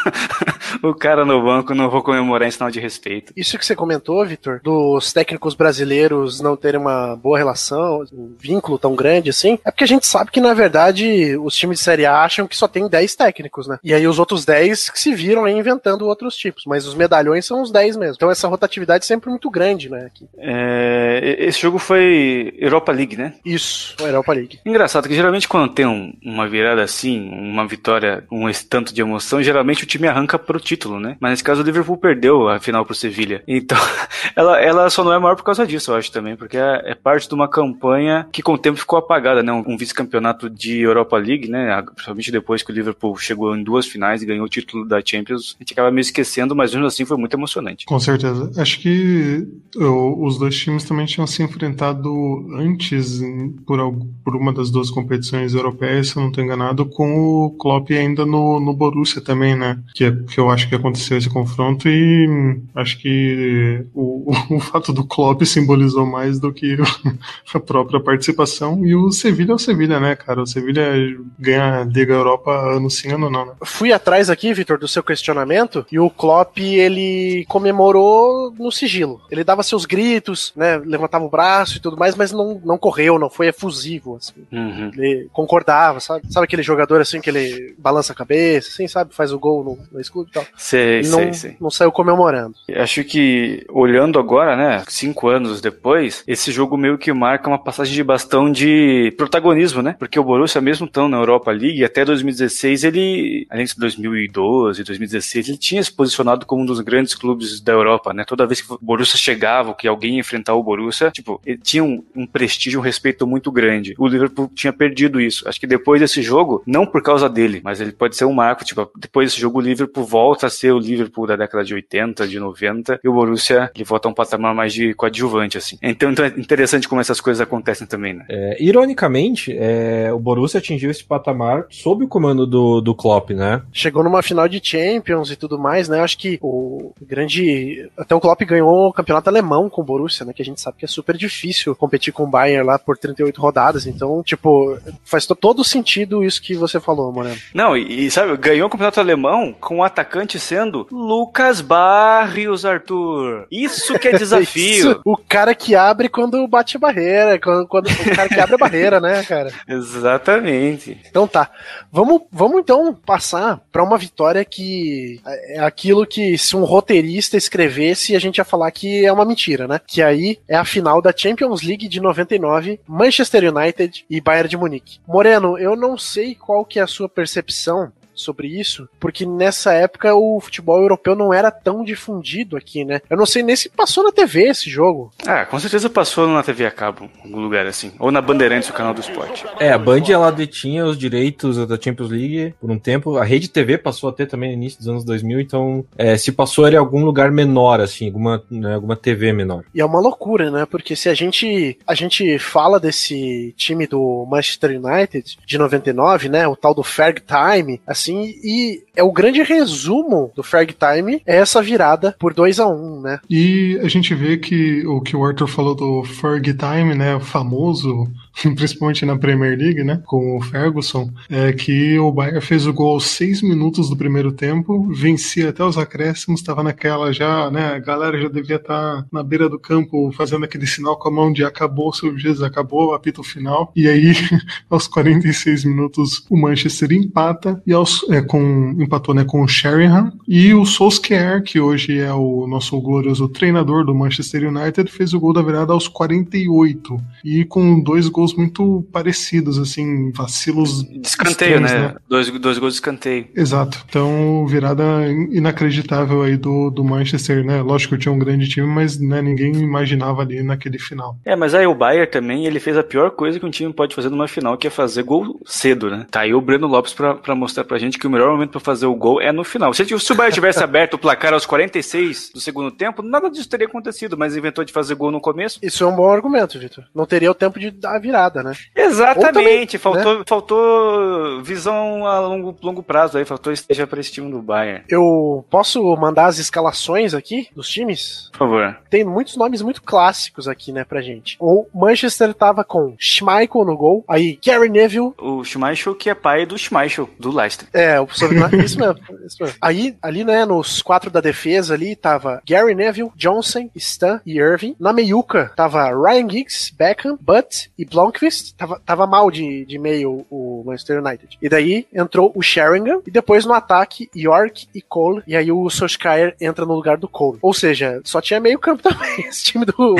o 0.82 0.94
cara 0.94 1.24
no 1.24 1.42
banco, 1.42 1.74
não 1.74 1.90
vou 1.90 2.02
comemorar 2.02 2.46
em 2.48 2.50
sinal 2.50 2.70
de 2.70 2.80
respeito. 2.80 3.32
Isso 3.36 3.58
que 3.58 3.64
você 3.64 3.74
comentou, 3.74 4.24
Vitor, 4.26 4.60
dos 4.62 5.12
técnicos 5.12 5.54
brasileiros 5.54 6.40
não 6.40 6.56
terem 6.56 6.80
uma 6.80 7.16
boa 7.16 7.38
relação, 7.38 8.04
um 8.12 8.34
vínculo 8.38 8.78
tão 8.78 8.94
grande 8.94 9.30
assim, 9.30 9.58
é 9.64 9.70
porque 9.70 9.84
a 9.84 9.88
gente 9.88 10.06
sabe 10.06 10.30
que, 10.30 10.40
na 10.40 10.54
verdade, 10.54 11.36
os 11.38 11.54
times 11.54 11.78
de 11.78 11.84
Série 11.84 12.06
A 12.06 12.22
acham 12.22 12.46
que 12.46 12.56
só 12.56 12.68
tem 12.68 12.88
10 12.88 13.14
técnicos, 13.16 13.66
né? 13.66 13.78
E 13.82 13.92
aí 13.94 14.06
os 14.06 14.18
outros 14.18 14.44
10 14.44 14.90
que 14.90 15.00
se 15.00 15.14
viram 15.14 15.44
aí 15.44 15.54
inventando 15.54 16.06
outros 16.06 16.36
tipos, 16.36 16.64
mas 16.66 16.86
os 16.86 16.94
medalhões 16.94 17.46
são 17.46 17.62
os 17.62 17.70
10 17.70 17.96
mesmo. 17.96 18.14
Então 18.16 18.30
essa 18.30 18.48
rotatividade 18.48 19.04
é 19.04 19.06
sempre 19.06 19.30
muito 19.30 19.50
grande, 19.50 19.88
né? 19.90 20.10
É, 20.38 21.36
esse 21.38 21.60
jogo 21.60 21.78
foi 21.78 22.54
Europa 22.58 22.92
League, 22.92 23.16
né? 23.16 23.34
Isso, 23.44 23.96
Europa 24.00 24.32
League. 24.32 24.60
Engraçado 24.64 25.08
que 25.08 25.14
geralmente 25.14 25.48
quando 25.48 25.72
tem 25.72 25.86
um- 25.86 26.12
uma 26.24 26.48
virada 26.48 26.82
assim, 26.82 27.28
uma 27.30 27.66
vitória, 27.66 28.24
um 28.30 28.48
tanto 28.66 28.92
de 28.94 29.00
emoção, 29.00 29.42
geralmente 29.42 29.84
o 29.84 29.86
time 29.86 30.06
arranca 30.08 30.38
pro 30.38 30.58
título, 30.60 30.98
né? 30.98 31.16
Mas 31.20 31.30
nesse 31.32 31.44
caso 31.44 31.62
o 31.62 31.64
Liverpool 31.64 31.96
perdeu 31.96 32.48
a 32.48 32.58
final 32.58 32.84
pro 32.84 32.94
Sevilha. 32.94 33.42
Então, 33.46 33.78
ela, 34.34 34.60
ela 34.60 34.90
só 34.90 35.04
não 35.04 35.12
é 35.12 35.18
maior 35.18 35.36
por 35.36 35.44
causa 35.44 35.66
disso, 35.66 35.90
eu 35.90 35.96
acho 35.96 36.10
também, 36.12 36.36
porque 36.36 36.56
é, 36.56 36.82
é 36.86 36.94
parte 36.94 37.28
de 37.28 37.34
uma 37.34 37.48
campanha 37.48 38.26
que 38.32 38.42
com 38.42 38.52
o 38.54 38.58
tempo 38.58 38.78
ficou 38.78 38.98
apagada, 38.98 39.42
né? 39.42 39.52
Um, 39.52 39.62
um 39.66 39.76
vice-campeonato 39.76 40.48
de 40.50 40.80
Europa 40.80 41.16
League, 41.16 41.48
né? 41.48 41.82
Principalmente 41.94 42.30
depois 42.32 42.62
que 42.62 42.70
o 42.72 42.74
Liverpool 42.74 43.16
chegou 43.16 43.54
em 43.56 43.62
duas 43.62 43.86
finais 43.86 44.22
e 44.22 44.26
ganhou 44.26 44.46
o 44.46 44.48
título 44.48 44.86
da 44.86 45.00
Champions, 45.04 45.56
a 45.58 45.62
gente 45.62 45.72
acaba 45.72 45.90
meio 45.90 46.02
esquecendo, 46.02 46.54
mas 46.54 46.72
mesmo 46.72 46.86
assim 46.86 47.04
foi 47.04 47.16
muito 47.16 47.34
emocionante. 47.34 47.84
Com 47.86 47.98
certeza. 47.98 48.50
Acho 48.60 48.80
que 48.80 49.46
eu- 49.76 50.16
os 50.22 50.38
dois 50.38 50.56
times 50.56 50.84
também 50.84 51.06
tinham 51.06 51.26
se 51.26 51.42
enfrentado 51.42 52.08
antes, 52.54 53.20
por, 53.66 53.78
algu- 53.80 54.08
por 54.24 54.34
uma 54.36 54.52
das 54.52 54.70
duas 54.70 54.90
competições 54.90 55.54
europeias, 55.54 56.08
se 56.08 56.16
eu 56.16 56.22
não 56.22 56.28
estou 56.30 56.42
enganado, 56.44 56.86
com 56.86 57.44
o 57.46 57.50
Klopp 57.58 57.90
ainda 57.90 58.24
no 58.24 58.47
no, 58.48 58.60
no 58.60 58.72
Borussia 58.72 59.20
também, 59.20 59.56
né? 59.56 59.78
Que, 59.94 60.10
que 60.10 60.38
eu 60.38 60.50
acho 60.50 60.68
que 60.68 60.74
aconteceu 60.74 61.18
esse 61.18 61.28
confronto 61.28 61.88
e 61.88 62.26
hum, 62.28 62.62
acho 62.74 62.98
que 62.98 63.84
o, 63.94 64.32
o 64.56 64.60
fato 64.60 64.92
do 64.92 65.04
Klopp 65.04 65.42
simbolizou 65.42 66.06
mais 66.06 66.40
do 66.40 66.52
que 66.52 66.76
a 67.54 67.60
própria 67.60 68.00
participação. 68.00 68.84
E 68.84 68.94
o 68.94 69.10
Sevilha 69.10 69.52
é 69.52 69.54
o 69.54 69.58
Sevilha, 69.58 70.00
né, 70.00 70.16
cara? 70.16 70.42
O 70.42 70.46
Sevilha 70.46 70.92
ganha 71.38 71.80
a 71.80 71.84
Liga 71.84 72.14
Europa 72.14 72.50
ano 72.50 72.90
sim, 72.90 73.12
ano 73.12 73.30
não, 73.30 73.46
né? 73.46 73.52
Fui 73.62 73.92
atrás 73.92 74.30
aqui, 74.30 74.52
Vitor, 74.52 74.78
do 74.78 74.88
seu 74.88 75.02
questionamento, 75.02 75.84
e 75.90 75.98
o 75.98 76.10
Klopp, 76.10 76.58
ele 76.58 77.44
comemorou 77.48 78.52
no 78.58 78.70
sigilo. 78.70 79.20
Ele 79.30 79.44
dava 79.44 79.62
seus 79.62 79.84
gritos, 79.84 80.52
né, 80.56 80.78
levantava 80.78 81.24
o 81.24 81.30
braço 81.30 81.76
e 81.76 81.80
tudo 81.80 81.96
mais, 81.96 82.14
mas 82.14 82.32
não, 82.32 82.60
não 82.64 82.78
correu, 82.78 83.18
não 83.18 83.30
foi 83.30 83.48
efusivo, 83.48 84.16
assim. 84.16 84.46
Uhum. 84.52 84.90
Ele 84.94 85.28
concordava, 85.32 86.00
sabe? 86.00 86.32
Sabe 86.32 86.44
aquele 86.44 86.62
jogador, 86.62 87.00
assim, 87.00 87.20
que 87.20 87.30
ele 87.30 87.74
balança 87.78 88.12
a 88.12 88.16
cabeça, 88.16 88.37
assim, 88.58 88.86
sabe? 88.88 89.14
Faz 89.14 89.32
o 89.32 89.38
gol 89.38 89.64
no, 89.64 89.78
no 89.92 90.00
escudo 90.00 90.28
e 90.30 90.32
tal. 90.32 90.46
Sei, 90.56 91.02
sei, 91.02 91.24
não, 91.26 91.32
sei. 91.32 91.56
não 91.60 91.70
saiu 91.70 91.92
comemorando. 91.92 92.54
Acho 92.74 93.04
que, 93.04 93.64
olhando 93.70 94.18
agora, 94.18 94.56
né, 94.56 94.84
cinco 94.88 95.28
anos 95.28 95.60
depois, 95.60 96.22
esse 96.26 96.50
jogo 96.50 96.76
meio 96.76 96.98
que 96.98 97.12
marca 97.12 97.48
uma 97.48 97.62
passagem 97.62 97.94
de 97.94 98.04
bastão 98.04 98.50
de 98.50 99.12
protagonismo, 99.16 99.82
né? 99.82 99.96
Porque 99.98 100.18
o 100.18 100.24
Borussia, 100.24 100.60
mesmo 100.60 100.86
tão 100.86 101.08
na 101.08 101.16
Europa 101.16 101.50
League, 101.50 101.84
até 101.84 102.04
2016, 102.04 102.84
ele, 102.84 103.46
além 103.50 103.66
de 103.66 103.74
2012, 103.76 104.84
2016, 104.84 105.48
ele 105.48 105.58
tinha 105.58 105.82
se 105.82 105.92
posicionado 105.92 106.46
como 106.46 106.62
um 106.62 106.66
dos 106.66 106.80
grandes 106.80 107.14
clubes 107.14 107.60
da 107.60 107.72
Europa, 107.72 108.12
né? 108.12 108.24
Toda 108.24 108.46
vez 108.46 108.60
que 108.60 108.72
o 108.72 108.78
Borussia 108.80 109.18
chegava, 109.18 109.74
que 109.74 109.88
alguém 109.88 110.14
ia 110.14 110.20
enfrentar 110.20 110.54
o 110.54 110.62
Borussia, 110.62 111.10
tipo, 111.10 111.40
ele 111.44 111.58
tinha 111.58 111.82
um, 111.82 112.04
um 112.14 112.26
prestígio, 112.26 112.80
um 112.80 112.82
respeito 112.82 113.26
muito 113.26 113.50
grande. 113.50 113.94
O 113.98 114.06
Liverpool 114.06 114.50
tinha 114.54 114.72
perdido 114.72 115.20
isso. 115.20 115.48
Acho 115.48 115.60
que 115.60 115.66
depois 115.66 116.00
desse 116.00 116.22
jogo, 116.22 116.62
não 116.66 116.86
por 116.86 117.02
causa 117.02 117.28
dele, 117.28 117.60
mas 117.64 117.80
ele 117.80 117.92
pode 117.92 118.16
ser 118.16 118.24
um 118.28 118.34
marco, 118.34 118.64
tipo, 118.64 118.90
depois 118.96 119.30
desse 119.30 119.40
jogo 119.40 119.58
o 119.58 119.62
Liverpool 119.62 120.04
volta 120.04 120.46
a 120.46 120.50
ser 120.50 120.72
o 120.72 120.78
Liverpool 120.78 121.26
da 121.26 121.36
década 121.36 121.64
de 121.64 121.74
80, 121.74 122.26
de 122.28 122.38
90, 122.38 123.00
e 123.02 123.08
o 123.08 123.12
Borussia, 123.12 123.70
ele 123.74 123.84
volta 123.84 124.08
a 124.08 124.10
um 124.10 124.14
patamar 124.14 124.54
mais 124.54 124.72
de 124.72 124.94
coadjuvante, 124.94 125.58
assim. 125.58 125.78
Então, 125.82 126.10
então 126.10 126.24
é 126.24 126.28
interessante 126.28 126.88
como 126.88 127.00
essas 127.00 127.20
coisas 127.20 127.40
acontecem 127.40 127.86
também, 127.86 128.14
né? 128.14 128.24
É, 128.28 128.56
ironicamente, 128.62 129.54
é, 129.56 130.12
o 130.12 130.18
Borussia 130.18 130.58
atingiu 130.58 130.90
esse 130.90 131.04
patamar 131.04 131.66
sob 131.70 132.04
o 132.04 132.08
comando 132.08 132.46
do, 132.46 132.80
do 132.80 132.94
Klopp, 132.94 133.30
né? 133.30 133.62
Chegou 133.72 134.02
numa 134.04 134.22
final 134.22 134.48
de 134.48 134.60
Champions 134.62 135.30
e 135.30 135.36
tudo 135.36 135.58
mais, 135.58 135.88
né? 135.88 136.00
Acho 136.00 136.18
que 136.18 136.38
o 136.42 136.92
grande. 137.02 137.88
Até 137.96 138.14
o 138.14 138.20
Klopp 138.20 138.40
ganhou 138.42 138.88
o 138.88 138.92
campeonato 138.92 139.28
alemão 139.28 139.68
com 139.68 139.82
o 139.82 139.84
Borussia, 139.84 140.24
né? 140.24 140.32
Que 140.32 140.42
a 140.42 140.44
gente 140.44 140.60
sabe 140.60 140.78
que 140.78 140.84
é 140.84 140.88
super 140.88 141.16
difícil 141.16 141.74
competir 141.76 142.12
com 142.12 142.24
o 142.24 142.26
Bayern 142.26 142.66
lá 142.66 142.78
por 142.78 142.96
38 142.96 143.40
rodadas. 143.40 143.86
Então, 143.86 144.22
tipo, 144.22 144.78
faz 145.04 145.26
to- 145.26 145.34
todo 145.34 145.64
sentido 145.64 146.24
isso 146.24 146.42
que 146.42 146.54
você 146.54 146.80
falou, 146.80 147.12
Moreno. 147.12 147.36
Não, 147.54 147.76
e, 147.76 148.06
e 148.06 148.10
sabe, 148.18 148.36
ganhou 148.36 148.66
o 148.66 148.70
campeonato 148.70 148.98
alemão 148.98 149.54
com 149.60 149.78
o 149.78 149.84
atacante 149.84 150.40
sendo 150.40 150.88
Lucas 150.90 151.60
Barrios, 151.60 152.64
Arthur. 152.64 153.46
Isso 153.48 153.96
que 153.96 154.08
é 154.08 154.12
desafio. 154.18 154.90
Isso, 154.90 155.00
o 155.04 155.16
cara 155.16 155.54
que 155.54 155.76
abre 155.76 156.08
quando 156.08 156.46
bate 156.48 156.76
a 156.76 156.80
barreira, 156.80 157.38
quando, 157.38 157.68
quando 157.68 157.86
o 157.88 158.16
cara 158.16 158.28
que 158.28 158.40
abre 158.40 158.54
a 158.56 158.58
barreira, 158.58 159.00
né, 159.00 159.22
cara? 159.22 159.52
Exatamente. 159.68 161.00
Então 161.08 161.28
tá. 161.28 161.48
Vamos, 161.92 162.22
vamos 162.32 162.60
então 162.60 162.92
passar 162.92 163.60
pra 163.70 163.84
uma 163.84 163.96
vitória 163.96 164.44
que 164.44 165.20
é 165.24 165.60
aquilo 165.60 166.04
que 166.04 166.36
se 166.36 166.56
um 166.56 166.64
roteirista 166.64 167.36
escrevesse, 167.36 168.16
a 168.16 168.18
gente 168.18 168.38
ia 168.38 168.44
falar 168.44 168.70
que 168.72 169.06
é 169.06 169.12
uma 169.12 169.24
mentira, 169.24 169.68
né? 169.68 169.80
Que 169.86 170.02
aí 170.02 170.38
é 170.48 170.56
a 170.56 170.64
final 170.64 171.00
da 171.00 171.14
Champions 171.16 171.62
League 171.62 171.86
de 171.86 172.00
99, 172.00 172.80
Manchester 172.86 173.54
United 173.54 174.04
e 174.10 174.20
Bayern 174.20 174.48
de 174.48 174.56
Munique. 174.56 174.98
Moreno, 175.06 175.56
eu 175.56 175.76
não 175.76 175.96
sei 175.96 176.34
qual 176.34 176.64
que 176.64 176.80
é 176.80 176.82
a 176.82 176.86
sua 176.86 177.08
percepção 177.08 177.92
sobre 178.20 178.48
isso, 178.48 178.88
porque 178.98 179.24
nessa 179.26 179.72
época 179.72 180.14
o 180.14 180.40
futebol 180.40 180.80
europeu 180.80 181.14
não 181.14 181.32
era 181.32 181.50
tão 181.50 181.84
difundido 181.84 182.56
aqui, 182.56 182.84
né? 182.84 183.00
Eu 183.08 183.16
não 183.16 183.26
sei 183.26 183.42
nem 183.42 183.56
se 183.56 183.68
passou 183.68 184.04
na 184.04 184.12
TV 184.12 184.48
esse 184.48 184.70
jogo. 184.70 185.12
Ah, 185.26 185.44
com 185.44 185.58
certeza 185.58 185.90
passou 185.90 186.26
na 186.26 186.42
TV 186.42 186.66
a 186.66 186.70
cabo, 186.70 187.10
em 187.24 187.28
algum 187.28 187.40
lugar 187.40 187.66
assim. 187.66 187.92
Ou 187.98 188.10
na 188.10 188.20
Bandeirantes, 188.20 188.68
o 188.68 188.72
canal 188.72 188.94
do 188.94 189.00
esporte. 189.00 189.44
É, 189.58 189.70
a 189.70 189.78
Band 189.78 190.04
ela 190.08 190.30
detinha 190.30 190.84
os 190.84 190.98
direitos 190.98 191.66
da 191.66 191.78
Champions 191.80 192.10
League 192.10 192.54
por 192.60 192.70
um 192.70 192.78
tempo. 192.78 193.16
A 193.16 193.24
Rede 193.24 193.48
TV 193.48 193.78
passou 193.78 194.10
a 194.10 194.12
ter 194.12 194.26
também 194.26 194.50
no 194.50 194.54
início 194.54 194.78
dos 194.78 194.88
anos 194.88 195.04
2000, 195.04 195.40
então 195.40 195.84
é, 195.96 196.16
se 196.16 196.32
passou 196.32 196.66
era 196.66 196.76
em 196.76 196.78
algum 196.78 197.04
lugar 197.04 197.30
menor, 197.30 197.80
assim, 197.80 198.06
alguma, 198.06 198.42
né, 198.50 198.74
alguma 198.74 198.96
TV 198.96 199.32
menor. 199.32 199.64
E 199.74 199.80
é 199.80 199.84
uma 199.84 200.00
loucura, 200.00 200.50
né? 200.50 200.66
Porque 200.66 200.94
se 200.96 201.08
a 201.08 201.14
gente 201.14 201.78
a 201.86 201.94
gente 201.94 202.38
fala 202.38 202.80
desse 202.80 203.54
time 203.56 203.86
do 203.86 204.26
Manchester 204.28 204.80
United 204.82 205.38
de 205.44 205.58
99, 205.58 206.28
né? 206.28 206.46
O 206.46 206.56
tal 206.56 206.74
do 206.74 206.82
Ferg 206.82 207.20
Time, 207.20 207.80
assim, 207.86 208.07
e 208.14 208.82
é 208.96 209.02
o 209.02 209.12
grande 209.12 209.42
resumo 209.42 210.32
do 210.34 210.42
Ferg 210.42 210.74
Time 210.74 211.22
é 211.26 211.36
essa 211.36 211.62
virada 211.62 212.14
por 212.18 212.34
2 212.34 212.60
a 212.60 212.66
1 212.66 213.00
né? 213.00 213.20
E 213.28 213.78
a 213.82 213.88
gente 213.88 214.14
vê 214.14 214.36
que 214.36 214.86
o 214.86 215.00
que 215.00 215.16
o 215.16 215.24
Arthur 215.24 215.46
falou 215.46 215.74
do 215.74 216.04
Fergie 216.04 216.54
Time, 216.54 216.94
né, 216.94 217.16
o 217.16 217.20
famoso, 217.20 218.08
principalmente 218.54 219.04
na 219.04 219.16
Premier 219.16 219.56
League, 219.56 219.82
né, 219.84 220.02
com 220.06 220.36
o 220.36 220.42
Ferguson, 220.42 221.10
é 221.30 221.52
que 221.52 221.98
o 221.98 222.12
Bayern 222.12 222.40
fez 222.40 222.66
o 222.66 222.72
gol 222.72 222.94
aos 222.94 223.06
seis 223.06 223.42
minutos 223.42 223.88
do 223.88 223.96
primeiro 223.96 224.32
tempo, 224.32 224.88
vencia 224.92 225.48
até 225.50 225.64
os 225.64 225.78
acréscimos, 225.78 226.40
estava 226.40 226.62
naquela 226.62 227.12
já, 227.12 227.50
né, 227.50 227.74
a 227.74 227.78
galera 227.78 228.20
já 228.20 228.28
devia 228.28 228.56
estar 228.56 229.06
na 229.12 229.22
beira 229.22 229.48
do 229.48 229.58
campo 229.58 230.12
fazendo 230.12 230.44
aquele 230.44 230.66
sinal 230.66 230.98
com 230.98 231.08
a 231.08 231.12
mão 231.12 231.32
de 231.32 231.44
acabou, 231.44 231.92
seu 231.92 232.16
Jesus, 232.18 232.42
acabou, 232.42 232.94
apito 232.94 233.22
final, 233.22 233.72
e 233.74 233.88
aí 233.88 234.12
aos 234.68 234.86
46 234.86 235.64
minutos 235.64 236.24
o 236.30 236.36
Manchester 236.36 236.92
empata 236.92 237.62
e 237.66 237.72
aos, 237.72 238.08
é, 238.10 238.20
com, 238.22 238.76
empatou 238.78 239.14
né, 239.14 239.24
com 239.24 239.42
o 239.42 239.48
Sheringham. 239.48 240.12
E 240.26 240.52
o 240.54 240.64
Solskjaer, 240.64 241.42
que 241.42 241.60
hoje 241.60 241.98
é 241.98 242.12
o 242.12 242.46
nosso 242.46 242.80
glorioso 242.80 243.28
treinador 243.28 243.84
do 243.84 243.94
Manchester 243.94 244.48
United, 244.48 244.90
fez 244.90 245.14
o 245.14 245.20
gol 245.20 245.32
da 245.32 245.42
virada 245.42 245.72
aos 245.72 245.88
48 245.88 246.96
e 247.24 247.44
com 247.44 247.80
dois 247.80 248.08
gols 248.08 248.27
muito 248.34 248.86
parecidos, 248.92 249.58
assim, 249.58 250.10
vacilos 250.12 250.82
De 250.82 251.06
escanteio, 251.06 251.60
extremos, 251.60 251.72
né? 251.72 251.94
Dois, 252.08 252.30
dois 252.30 252.58
gols 252.58 252.74
de 252.74 252.76
escanteio. 252.76 253.26
Exato. 253.34 253.84
Então, 253.88 254.46
virada 254.46 254.82
inacreditável 255.30 256.22
aí 256.22 256.36
do, 256.36 256.70
do 256.70 256.84
Manchester, 256.84 257.44
né? 257.44 257.62
Lógico 257.62 257.94
que 257.94 258.02
tinha 258.02 258.12
um 258.12 258.18
grande 258.18 258.48
time, 258.48 258.66
mas 258.66 258.98
né, 258.98 259.22
ninguém 259.22 259.52
imaginava 259.56 260.22
ali 260.22 260.42
naquele 260.42 260.78
final. 260.78 261.16
É, 261.24 261.36
mas 261.36 261.54
aí 261.54 261.66
o 261.66 261.74
Bayern 261.74 262.10
também, 262.10 262.46
ele 262.46 262.60
fez 262.60 262.76
a 262.76 262.82
pior 262.82 263.10
coisa 263.10 263.38
que 263.38 263.46
um 263.46 263.50
time 263.50 263.72
pode 263.72 263.94
fazer 263.94 264.08
numa 264.08 264.28
final, 264.28 264.56
que 264.56 264.66
é 264.66 264.70
fazer 264.70 265.02
gol 265.02 265.40
cedo, 265.44 265.90
né? 265.90 266.06
Tá 266.10 266.20
aí 266.20 266.34
o 266.34 266.40
Breno 266.40 266.66
Lopes 266.66 266.92
pra, 266.92 267.14
pra 267.14 267.34
mostrar 267.34 267.64
pra 267.64 267.78
gente 267.78 267.98
que 267.98 268.06
o 268.06 268.10
melhor 268.10 268.30
momento 268.30 268.52
pra 268.52 268.60
fazer 268.60 268.86
o 268.86 268.94
gol 268.94 269.20
é 269.20 269.32
no 269.32 269.44
final. 269.44 269.72
Se, 269.74 269.84
se 269.86 270.12
o 270.12 270.16
Bayern 270.16 270.34
tivesse 270.34 270.62
aberto 270.64 270.94
o 270.94 270.98
placar 270.98 271.32
aos 271.32 271.46
46 271.46 272.32
do 272.34 272.40
segundo 272.40 272.70
tempo, 272.70 273.02
nada 273.02 273.30
disso 273.30 273.48
teria 273.48 273.66
acontecido, 273.66 274.16
mas 274.16 274.36
inventou 274.36 274.64
de 274.64 274.72
fazer 274.72 274.94
gol 274.94 275.10
no 275.10 275.20
começo. 275.20 275.58
Isso 275.62 275.84
é 275.84 275.86
um 275.86 275.94
bom 275.94 276.10
argumento, 276.10 276.58
Vitor. 276.58 276.84
Não 276.94 277.06
teria 277.06 277.30
o 277.30 277.34
tempo 277.34 277.58
de 277.58 277.70
dar 277.70 277.96
a 277.96 277.98
virada, 278.18 278.42
né? 278.42 278.52
Exatamente, 278.74 279.78
também, 279.78 280.02
faltou, 280.02 280.24
faltou 280.26 281.42
visão 281.42 282.04
a 282.06 282.20
longo, 282.20 282.56
longo 282.62 282.82
prazo 282.82 283.16
aí, 283.16 283.24
faltou 283.24 283.52
esteja 283.52 283.86
pra 283.86 284.00
esse 284.00 284.12
time 284.12 284.30
do 284.30 284.42
Bayern. 284.42 284.84
Eu 284.88 285.44
posso 285.48 285.82
mandar 285.96 286.26
as 286.26 286.38
escalações 286.38 287.14
aqui 287.14 287.48
dos 287.54 287.68
times? 287.68 288.28
Por 288.32 288.38
favor. 288.38 288.76
Tem 288.90 289.04
muitos 289.04 289.36
nomes 289.36 289.62
muito 289.62 289.82
clássicos 289.82 290.48
aqui, 290.48 290.72
né, 290.72 290.84
pra 290.84 291.00
gente. 291.00 291.36
O 291.40 291.66
Manchester 291.72 292.34
tava 292.34 292.64
com 292.64 292.94
Schmeichel 292.98 293.64
no 293.64 293.76
gol, 293.76 294.04
aí 294.08 294.38
Gary 294.44 294.68
Neville, 294.68 295.12
O 295.18 295.44
Schmeichel, 295.44 295.94
que 295.94 296.10
é 296.10 296.14
pai 296.14 296.44
do 296.44 296.58
Schmeichel, 296.58 297.08
do 297.18 297.34
Leicester. 297.34 297.68
É, 297.72 298.00
o 298.00 298.08
sobrenome, 298.08 298.58
isso 298.64 298.78
mesmo, 298.78 298.98
isso 299.24 299.36
mesmo. 299.40 299.56
Aí, 299.60 299.96
ali, 300.02 300.24
né, 300.24 300.44
nos 300.44 300.82
quatro 300.82 301.10
da 301.10 301.20
defesa 301.20 301.74
ali, 301.74 301.94
tava 301.94 302.42
Gary 302.46 302.74
Neville, 302.74 303.10
Johnson, 303.14 303.70
Stan 303.74 304.20
e 304.26 304.38
Irving. 304.38 304.74
Na 304.78 304.92
meiuca, 304.92 305.52
tava 305.54 305.90
Ryan 305.90 306.28
Giggs, 306.28 306.72
Beckham, 306.76 307.16
Butt 307.20 307.70
e 307.78 307.84
Blomqvist. 307.98 308.54
Tava, 308.56 308.80
tava 308.84 309.06
mal 309.06 309.30
de, 309.30 309.64
de 309.64 309.78
meio 309.78 310.24
o 310.30 310.62
Manchester 310.64 311.02
United. 311.04 311.36
E 311.42 311.48
daí, 311.48 311.86
entrou 311.92 312.32
o 312.34 312.40
Sheringham. 312.40 313.02
E 313.04 313.10
depois, 313.10 313.44
no 313.44 313.52
ataque, 313.52 314.08
York 314.14 314.68
e 314.72 314.80
Cole. 314.80 315.22
E 315.26 315.36
aí, 315.36 315.50
o 315.50 315.68
Solskjaer 315.68 316.36
entra 316.40 316.64
no 316.64 316.74
lugar 316.74 316.96
do 316.96 317.08
Cole. 317.08 317.38
Ou 317.42 317.52
seja, 317.52 318.00
só 318.04 318.20
tinha 318.20 318.38
meio 318.38 318.58
campo 318.58 318.82
também, 318.88 319.26
esse 319.26 319.44
time 319.44 319.64
do, 319.64 319.72
do 319.74 319.96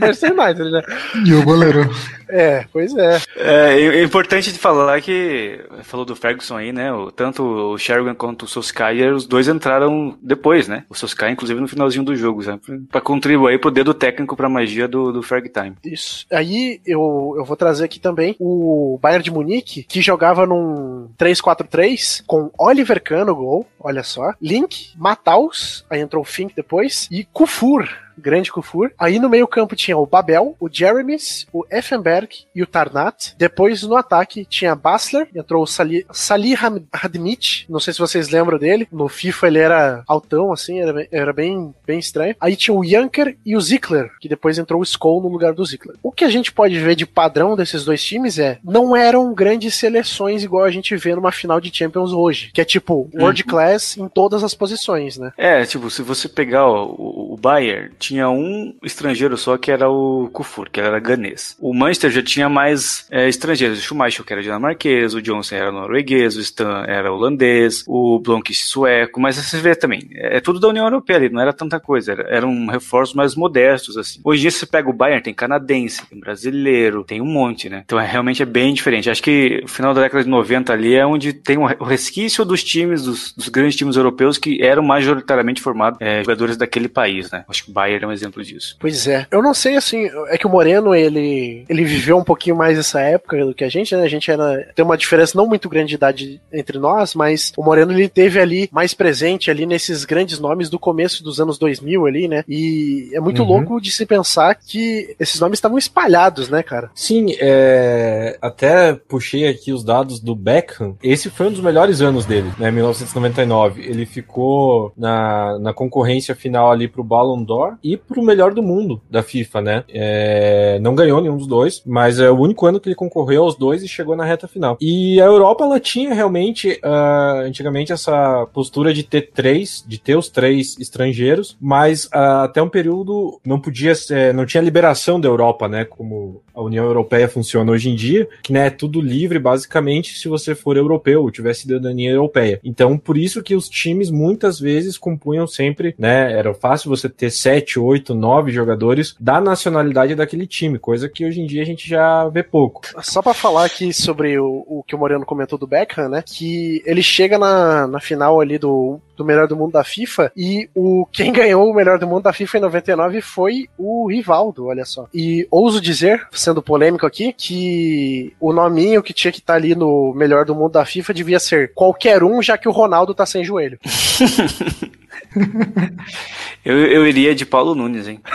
Manchester 0.00 0.32
United, 0.32 0.70
né? 0.70 0.82
E 1.26 1.34
o 1.34 1.44
goleiro. 1.44 1.90
É, 2.32 2.64
pois 2.72 2.94
é. 2.96 3.18
É, 3.36 3.80
é 3.98 4.02
importante 4.02 4.50
de 4.52 4.58
falar 4.58 5.00
que 5.00 5.60
falou 5.82 6.06
do 6.06 6.16
Ferguson 6.16 6.56
aí, 6.56 6.72
né? 6.72 6.92
O- 6.92 7.10
tanto 7.12 7.42
o 7.44 7.76
Sheringham 7.78 8.14
quanto 8.14 8.44
o 8.44 8.48
Solskjaer, 8.48 9.14
os 9.14 9.26
dois 9.26 9.48
entraram 9.48 10.16
depois, 10.22 10.66
né? 10.66 10.84
O 10.88 10.94
Solskjaer, 10.94 11.32
inclusive, 11.32 11.60
no 11.60 11.68
finalzinho 11.68 12.04
do 12.04 12.16
jogo, 12.16 12.42
sabe? 12.42 12.62
Pra 12.90 13.00
contribuir 13.00 13.60
pro 13.60 13.70
dedo 13.70 13.92
técnico 13.92 14.34
pra 14.36 14.48
magia 14.48 14.88
do, 14.88 15.12
do 15.12 15.22
Ferg 15.22 15.48
Time. 15.50 15.76
Isso. 15.84 16.26
Aí 16.32 16.80
eu, 16.86 17.34
eu 17.36 17.44
vou 17.44 17.56
trazer 17.56 17.84
aqui 17.84 18.00
também 18.00 18.34
o 18.38 18.98
Bayern 19.02 19.22
de 19.22 19.30
Munique, 19.30 19.82
que 19.84 20.00
jogava 20.00 20.46
num 20.46 21.08
3-4-3 21.18 22.22
com 22.26 22.50
Oliver 22.58 23.02
Kahn 23.02 23.24
no 23.24 23.34
gol, 23.36 23.66
olha 23.78 24.02
só. 24.02 24.32
Link, 24.40 24.92
Mataus, 24.96 25.84
aí 25.90 26.00
entrou 26.00 26.22
o 26.22 26.26
Fink 26.26 26.54
depois, 26.54 27.08
e 27.10 27.24
Kufur. 27.24 27.88
Grande 28.16 28.52
Kufur. 28.52 28.90
Aí 28.98 29.18
no 29.18 29.28
meio 29.28 29.46
campo 29.46 29.76
tinha 29.76 29.96
o 29.96 30.06
Babel, 30.06 30.56
o 30.60 30.68
Jeremies, 30.70 31.46
o 31.52 31.64
Effenberg 31.70 32.44
e 32.54 32.62
o 32.62 32.66
Tarnat. 32.66 33.34
Depois 33.36 33.82
no 33.82 33.96
ataque 33.96 34.44
tinha 34.44 34.74
Basler, 34.74 35.28
entrou 35.34 35.62
o 35.62 35.66
Salih, 35.66 36.04
Salih 36.10 36.56
Hadmit, 36.92 37.66
não 37.68 37.80
sei 37.80 37.92
se 37.92 38.00
vocês 38.00 38.28
lembram 38.28 38.58
dele. 38.58 38.88
No 38.90 39.08
FIFA 39.08 39.46
ele 39.46 39.58
era 39.58 40.02
altão, 40.06 40.52
assim, 40.52 40.80
era, 40.80 41.06
era 41.10 41.32
bem, 41.32 41.74
bem 41.86 41.98
estranho. 41.98 42.36
Aí 42.40 42.56
tinha 42.56 42.74
o 42.74 42.84
Janker 42.84 43.36
e 43.44 43.56
o 43.56 43.60
Zickler, 43.60 44.10
que 44.20 44.28
depois 44.28 44.58
entrou 44.58 44.80
o 44.80 44.84
Skoll 44.84 45.22
no 45.22 45.28
lugar 45.28 45.52
do 45.52 45.64
Zickler. 45.64 45.96
O 46.02 46.12
que 46.12 46.24
a 46.24 46.30
gente 46.30 46.52
pode 46.52 46.78
ver 46.78 46.94
de 46.94 47.06
padrão 47.06 47.56
desses 47.56 47.84
dois 47.84 48.02
times 48.02 48.38
é, 48.38 48.58
não 48.64 48.96
eram 48.96 49.32
grandes 49.34 49.74
seleções 49.74 50.42
igual 50.42 50.64
a 50.64 50.70
gente 50.70 50.94
vê 50.96 51.14
numa 51.14 51.32
final 51.32 51.60
de 51.60 51.76
Champions 51.76 52.12
hoje, 52.12 52.50
que 52.52 52.60
é 52.60 52.64
tipo 52.64 53.10
world 53.14 53.42
uhum. 53.42 53.48
class 53.48 53.96
em 53.96 54.08
todas 54.08 54.44
as 54.44 54.54
posições, 54.54 55.18
né? 55.18 55.32
É, 55.36 55.64
tipo, 55.64 55.90
se 55.90 56.02
você 56.02 56.28
pegar 56.28 56.66
ó, 56.66 56.86
o, 56.86 57.34
o 57.34 57.36
Bayern, 57.36 57.90
tinha 58.02 58.28
um 58.28 58.74
estrangeiro 58.82 59.36
só 59.36 59.56
que 59.56 59.70
era 59.70 59.88
o 59.88 60.28
Kufur, 60.32 60.68
que 60.70 60.80
era 60.80 60.98
ganês. 60.98 61.56
O 61.60 61.72
Manchester 61.72 62.10
já 62.10 62.22
tinha 62.22 62.48
mais 62.48 63.06
é, 63.10 63.28
estrangeiros, 63.28 63.78
o 63.78 63.82
Schumacher 63.82 64.24
que 64.24 64.32
era 64.32 64.42
dinamarquês, 64.42 65.14
o 65.14 65.22
Johnson 65.22 65.54
era 65.54 65.70
norueguês, 65.70 66.36
o 66.36 66.40
Stan 66.40 66.84
era 66.86 67.12
holandês, 67.12 67.84
o 67.86 68.18
Blomqvist 68.18 68.64
sueco, 68.66 69.20
mas 69.20 69.36
você 69.36 69.58
vê 69.58 69.74
também, 69.74 70.08
é 70.14 70.40
tudo 70.40 70.58
da 70.58 70.68
União 70.68 70.84
Europeia 70.84 71.18
ali, 71.18 71.28
não 71.28 71.40
era 71.40 71.52
tanta 71.52 71.78
coisa, 71.78 72.12
era, 72.12 72.22
eram 72.28 72.66
reforços 72.66 73.14
mais 73.14 73.34
modestos, 73.36 73.96
assim. 73.96 74.20
Hoje 74.24 74.40
em 74.40 74.42
dia 74.42 74.50
você 74.50 74.66
pega 74.66 74.90
o 74.90 74.92
Bayern, 74.92 75.22
tem 75.22 75.34
canadense, 75.34 76.04
tem 76.06 76.18
brasileiro, 76.18 77.04
tem 77.04 77.20
um 77.20 77.26
monte, 77.26 77.68
né? 77.68 77.82
Então 77.84 78.00
é, 78.00 78.06
realmente 78.06 78.42
é 78.42 78.46
bem 78.46 78.74
diferente. 78.74 79.10
Acho 79.10 79.22
que 79.22 79.62
o 79.64 79.68
final 79.68 79.94
da 79.94 80.02
década 80.02 80.24
de 80.24 80.30
90 80.30 80.72
ali 80.72 80.94
é 80.94 81.06
onde 81.06 81.32
tem 81.32 81.58
o 81.58 81.84
resquício 81.84 82.44
dos 82.44 82.64
times, 82.64 83.04
dos, 83.04 83.32
dos 83.32 83.48
grandes 83.48 83.76
times 83.76 83.96
europeus 83.96 84.38
que 84.38 84.62
eram 84.62 84.82
majoritariamente 84.82 85.60
formados 85.60 86.00
é, 86.00 86.20
jogadores 86.20 86.56
daquele 86.56 86.88
país, 86.88 87.30
né? 87.30 87.44
Acho 87.48 87.64
que 87.64 87.70
o 87.70 87.74
Bayern 87.74 87.91
é 88.00 88.06
um 88.06 88.12
exemplo 88.12 88.42
disso. 88.42 88.76
Pois 88.78 89.06
é. 89.06 89.26
Eu 89.30 89.42
não 89.42 89.54
sei, 89.54 89.76
assim, 89.76 90.08
é 90.28 90.38
que 90.38 90.46
o 90.46 90.50
Moreno, 90.50 90.94
ele, 90.94 91.64
ele 91.68 91.84
viveu 91.84 92.16
um 92.16 92.24
pouquinho 92.24 92.56
mais 92.56 92.78
essa 92.78 93.00
época 93.00 93.44
do 93.44 93.54
que 93.54 93.64
a 93.64 93.68
gente, 93.68 93.94
né? 93.94 94.02
A 94.02 94.08
gente 94.08 94.30
era, 94.30 94.68
tem 94.74 94.84
uma 94.84 94.96
diferença 94.96 95.36
não 95.36 95.46
muito 95.46 95.68
grande 95.68 95.90
de 95.90 95.94
idade 95.94 96.40
entre 96.52 96.78
nós, 96.78 97.14
mas 97.14 97.52
o 97.56 97.62
Moreno, 97.62 97.92
ele 97.92 98.08
teve 98.08 98.40
ali 98.40 98.68
mais 98.72 98.94
presente 98.94 99.50
ali 99.50 99.66
nesses 99.66 100.04
grandes 100.04 100.38
nomes 100.38 100.70
do 100.70 100.78
começo 100.78 101.22
dos 101.22 101.40
anos 101.40 101.58
2000 101.58 102.06
ali, 102.06 102.28
né? 102.28 102.44
E 102.48 103.10
é 103.12 103.20
muito 103.20 103.42
uhum. 103.42 103.48
louco 103.48 103.80
de 103.80 103.90
se 103.90 104.06
pensar 104.06 104.54
que 104.54 105.14
esses 105.18 105.40
nomes 105.40 105.58
estavam 105.58 105.78
espalhados, 105.78 106.48
né, 106.48 106.62
cara? 106.62 106.90
Sim, 106.94 107.34
é... 107.40 108.38
até 108.40 108.94
puxei 108.94 109.46
aqui 109.48 109.72
os 109.72 109.84
dados 109.84 110.20
do 110.20 110.34
Beckham. 110.34 110.96
Esse 111.02 111.30
foi 111.30 111.48
um 111.48 111.52
dos 111.52 111.60
melhores 111.60 112.00
anos 112.00 112.24
dele, 112.24 112.50
né? 112.58 112.70
1999. 112.70 113.82
Ele 113.82 114.06
ficou 114.06 114.92
na, 114.96 115.58
na 115.58 115.72
concorrência 115.72 116.34
final 116.34 116.70
ali 116.70 116.88
pro 116.88 117.04
Ballon 117.04 117.42
d'Or 117.42 117.76
e 117.82 117.96
pro 117.96 118.22
melhor 118.22 118.54
do 118.54 118.62
mundo 118.62 119.00
da 119.10 119.22
FIFA, 119.22 119.60
né? 119.60 119.84
É... 119.88 120.78
Não 120.80 120.94
ganhou 120.94 121.20
nenhum 121.20 121.36
dos 121.36 121.46
dois, 121.46 121.82
mas 121.86 122.18
é 122.18 122.30
o 122.30 122.38
único 122.38 122.66
ano 122.66 122.80
que 122.80 122.88
ele 122.88 122.94
concorreu 122.94 123.44
aos 123.44 123.56
dois 123.56 123.82
e 123.82 123.88
chegou 123.88 124.16
na 124.16 124.24
reta 124.24 124.48
final. 124.48 124.76
E 124.80 125.20
a 125.20 125.24
Europa, 125.24 125.64
ela 125.64 125.80
tinha 125.80 126.14
realmente, 126.14 126.80
uh, 126.84 127.46
antigamente, 127.46 127.92
essa 127.92 128.46
postura 128.52 128.92
de 128.92 129.02
ter 129.02 129.30
três, 129.32 129.84
de 129.86 129.98
ter 129.98 130.16
os 130.16 130.28
três 130.28 130.76
estrangeiros, 130.78 131.56
mas 131.60 132.04
uh, 132.06 132.42
até 132.44 132.62
um 132.62 132.68
período 132.68 133.40
não 133.44 133.60
podia 133.60 133.94
ser, 133.94 134.32
não 134.34 134.46
tinha 134.46 134.62
liberação 134.62 135.20
da 135.20 135.28
Europa, 135.28 135.68
né? 135.68 135.84
Como 135.84 136.42
a 136.54 136.62
União 136.62 136.84
Europeia 136.84 137.28
funciona 137.28 137.72
hoje 137.72 137.88
em 137.88 137.94
dia, 137.94 138.28
que 138.42 138.52
né, 138.52 138.66
é 138.66 138.70
tudo 138.70 139.00
livre, 139.00 139.38
basicamente, 139.38 140.18
se 140.18 140.28
você 140.28 140.54
for 140.54 140.76
europeu 140.76 141.22
ou 141.22 141.30
tiver 141.30 141.54
cidadania 141.54 142.10
europeia. 142.10 142.60
Então, 142.62 142.98
por 142.98 143.16
isso 143.16 143.42
que 143.42 143.54
os 143.54 143.68
times 143.68 144.10
muitas 144.10 144.60
vezes 144.60 144.98
compunham 144.98 145.46
sempre, 145.46 145.94
né? 145.98 146.32
Era 146.32 146.52
fácil 146.54 146.90
você 146.90 147.08
ter 147.08 147.30
sete, 147.30 147.71
oito, 147.78 148.14
nove 148.14 148.50
jogadores 148.50 149.14
da 149.18 149.40
nacionalidade 149.40 150.14
daquele 150.14 150.46
time, 150.46 150.78
coisa 150.78 151.08
que 151.08 151.24
hoje 151.24 151.40
em 151.40 151.46
dia 151.46 151.62
a 151.62 151.66
gente 151.66 151.88
já 151.88 152.28
vê 152.28 152.42
pouco. 152.42 152.82
Só 153.02 153.22
para 153.22 153.34
falar 153.34 153.64
aqui 153.64 153.92
sobre 153.92 154.38
o, 154.38 154.64
o 154.66 154.84
que 154.86 154.94
o 154.94 154.98
Moreno 154.98 155.26
comentou 155.26 155.58
do 155.58 155.66
Beckham, 155.66 156.08
né? 156.08 156.22
Que 156.26 156.82
ele 156.84 157.02
chega 157.02 157.38
na, 157.38 157.86
na 157.86 158.00
final 158.00 158.40
ali 158.40 158.58
do 158.58 159.00
do 159.16 159.24
melhor 159.24 159.46
do 159.46 159.56
mundo 159.56 159.72
da 159.72 159.84
FIFA 159.84 160.32
e 160.36 160.68
o 160.74 161.06
quem 161.12 161.30
ganhou 161.32 161.70
o 161.70 161.74
melhor 161.74 161.98
do 161.98 162.06
mundo 162.06 162.24
da 162.24 162.32
FIFA 162.32 162.58
em 162.58 162.60
99 162.62 163.20
foi 163.20 163.68
o 163.78 164.08
Rivaldo, 164.08 164.66
olha 164.66 164.84
só. 164.84 165.06
E 165.14 165.46
ouso 165.50 165.80
dizer, 165.80 166.26
sendo 166.32 166.62
polêmico 166.62 167.06
aqui, 167.06 167.32
que 167.32 168.34
o 168.40 168.52
nominho 168.52 169.02
que 169.02 169.12
tinha 169.12 169.32
que 169.32 169.38
estar 169.38 169.54
tá 169.54 169.58
ali 169.58 169.74
no 169.74 170.12
melhor 170.14 170.44
do 170.44 170.54
mundo 170.54 170.72
da 170.72 170.84
FIFA 170.84 171.14
devia 171.14 171.38
ser 171.38 171.72
qualquer 171.74 172.22
um, 172.22 172.42
já 172.42 172.58
que 172.58 172.68
o 172.68 172.72
Ronaldo 172.72 173.14
tá 173.14 173.24
sem 173.24 173.44
joelho. 173.44 173.78
eu, 176.64 176.78
eu 176.78 177.06
iria 177.06 177.34
de 177.34 177.46
Paulo 177.46 177.74
Nunes, 177.74 178.08
hein? 178.08 178.20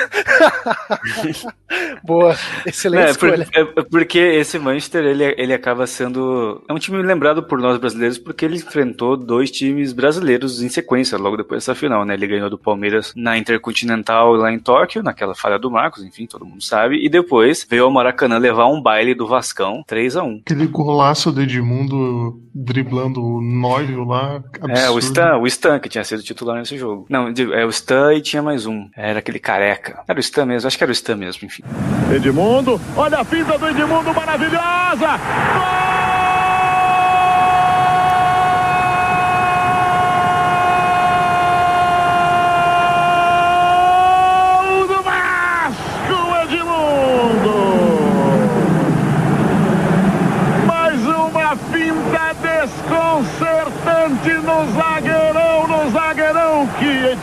Boa, 2.04 2.36
excelente 2.66 3.08
é, 3.08 3.12
escolha. 3.12 3.46
Por, 3.46 3.60
é, 3.60 3.66
porque 3.84 4.20
esse 4.20 4.58
Manchester, 4.58 5.06
ele, 5.06 5.36
ele 5.38 5.54
acaba 5.54 5.86
sendo... 5.86 6.64
É 6.68 6.74
um 6.74 6.80
time 6.80 7.02
lembrado 7.02 7.44
por 7.44 7.60
nós 7.60 7.78
brasileiros 7.78 8.18
porque 8.18 8.46
ele 8.46 8.58
enfrentou 8.58 9.18
dois 9.18 9.52
times 9.52 9.94
brasileiros 9.94 10.62
em 10.62 10.70
sequência, 10.70 11.18
logo 11.18 11.38
depois 11.38 11.64
dessa 11.64 11.76
final, 11.76 12.06
né? 12.06 12.14
Ele 12.14 12.28
ganhou 12.28 12.50
do 12.50 12.58
Palmeiras 12.58 13.14
na 13.16 13.38
Intercontinental 13.38 14.34
lá 14.34 14.52
em 14.52 14.60
Tóquio, 14.60 15.04
naquela 15.04 15.36
falha 15.36 15.60
do 15.60 15.72
Marcos, 15.72 16.04
enfim, 16.04 16.26
todo 16.26 16.46
mundo 16.46 16.64
sabe. 16.64 17.04
E 17.04 17.10
depois 17.10 17.66
veio 17.70 17.86
ao 17.86 17.92
Maracanã 17.92 18.38
levar 18.38 18.68
um 18.68 18.82
baile 18.82 19.14
do 19.14 19.28
Vascão, 19.28 19.84
3 19.88 20.18
a 20.18 20.24
1 20.24 20.42
Aquele 20.46 20.68
golaço 20.68 21.32
do 21.32 21.42
Edmundo 21.42 22.42
driblando 22.54 23.24
o 23.24 23.42
Nóio 23.42 24.04
lá. 24.04 24.36
Absurdo. 24.36 24.72
É, 24.72 24.90
o 24.90 25.00
Stan, 25.00 25.38
o 25.38 25.48
Stan 25.48 25.80
que 25.80 25.90
tinha 25.90 26.04
sido 26.04 26.24
titular 26.24 26.58
nesse 26.68 26.78
jogo. 26.78 27.06
Não, 27.10 27.34
é 27.54 27.66
o 27.66 27.70
Stan 27.70 28.14
e 28.14 28.22
tinha 28.22 28.42
mais 28.42 28.66
um. 28.66 28.90
Era 28.96 29.20
aquele 29.20 29.40
careca. 29.40 30.00
Era 30.08 30.18
o 30.18 30.20
Stan 30.20 30.46
mesmo, 30.46 30.68
acho 30.68 30.78
que 30.78 30.84
era 30.84 30.92
o 30.92 30.94
Stan 30.94 31.16
mesmo, 31.16 31.46
enfim. 31.46 31.64
Edmundo, 32.14 32.80
olha 32.96 33.20
a 33.20 33.24
finta 33.24 33.58
do 33.58 33.68
Edmundo 33.70 34.14
maravilhosa! 34.14 35.08
Gol! 35.58 35.88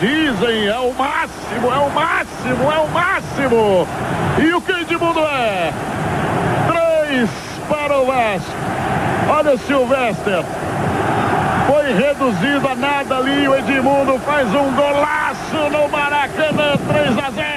dizem 0.05 0.67
é 0.67 0.79
o 0.79 0.93
máximo, 0.93 1.73
é 1.73 1.79
o 1.79 1.91
máximo, 1.91 2.73
é 2.73 2.79
o 2.79 2.89
E 3.55 4.53
o 4.53 4.61
que 4.61 4.73
Edmundo 4.73 5.21
é? 5.21 5.73
Três 6.67 7.31
para 7.69 7.99
o 7.99 8.07
Vasco. 8.07 8.51
Olha 9.31 9.55
o 9.55 9.59
Silvestre. 9.59 10.45
Foi 11.69 11.93
reduzido 11.93 12.69
a 12.69 12.75
nada 12.75 13.19
ali. 13.19 13.47
O 13.47 13.55
Edmundo 13.55 14.19
faz 14.27 14.49
um 14.53 14.75
golaço 14.75 15.71
no 15.71 15.89
Maracanã, 15.89 16.77
3 16.89 17.19
a 17.19 17.31
0. 17.31 17.54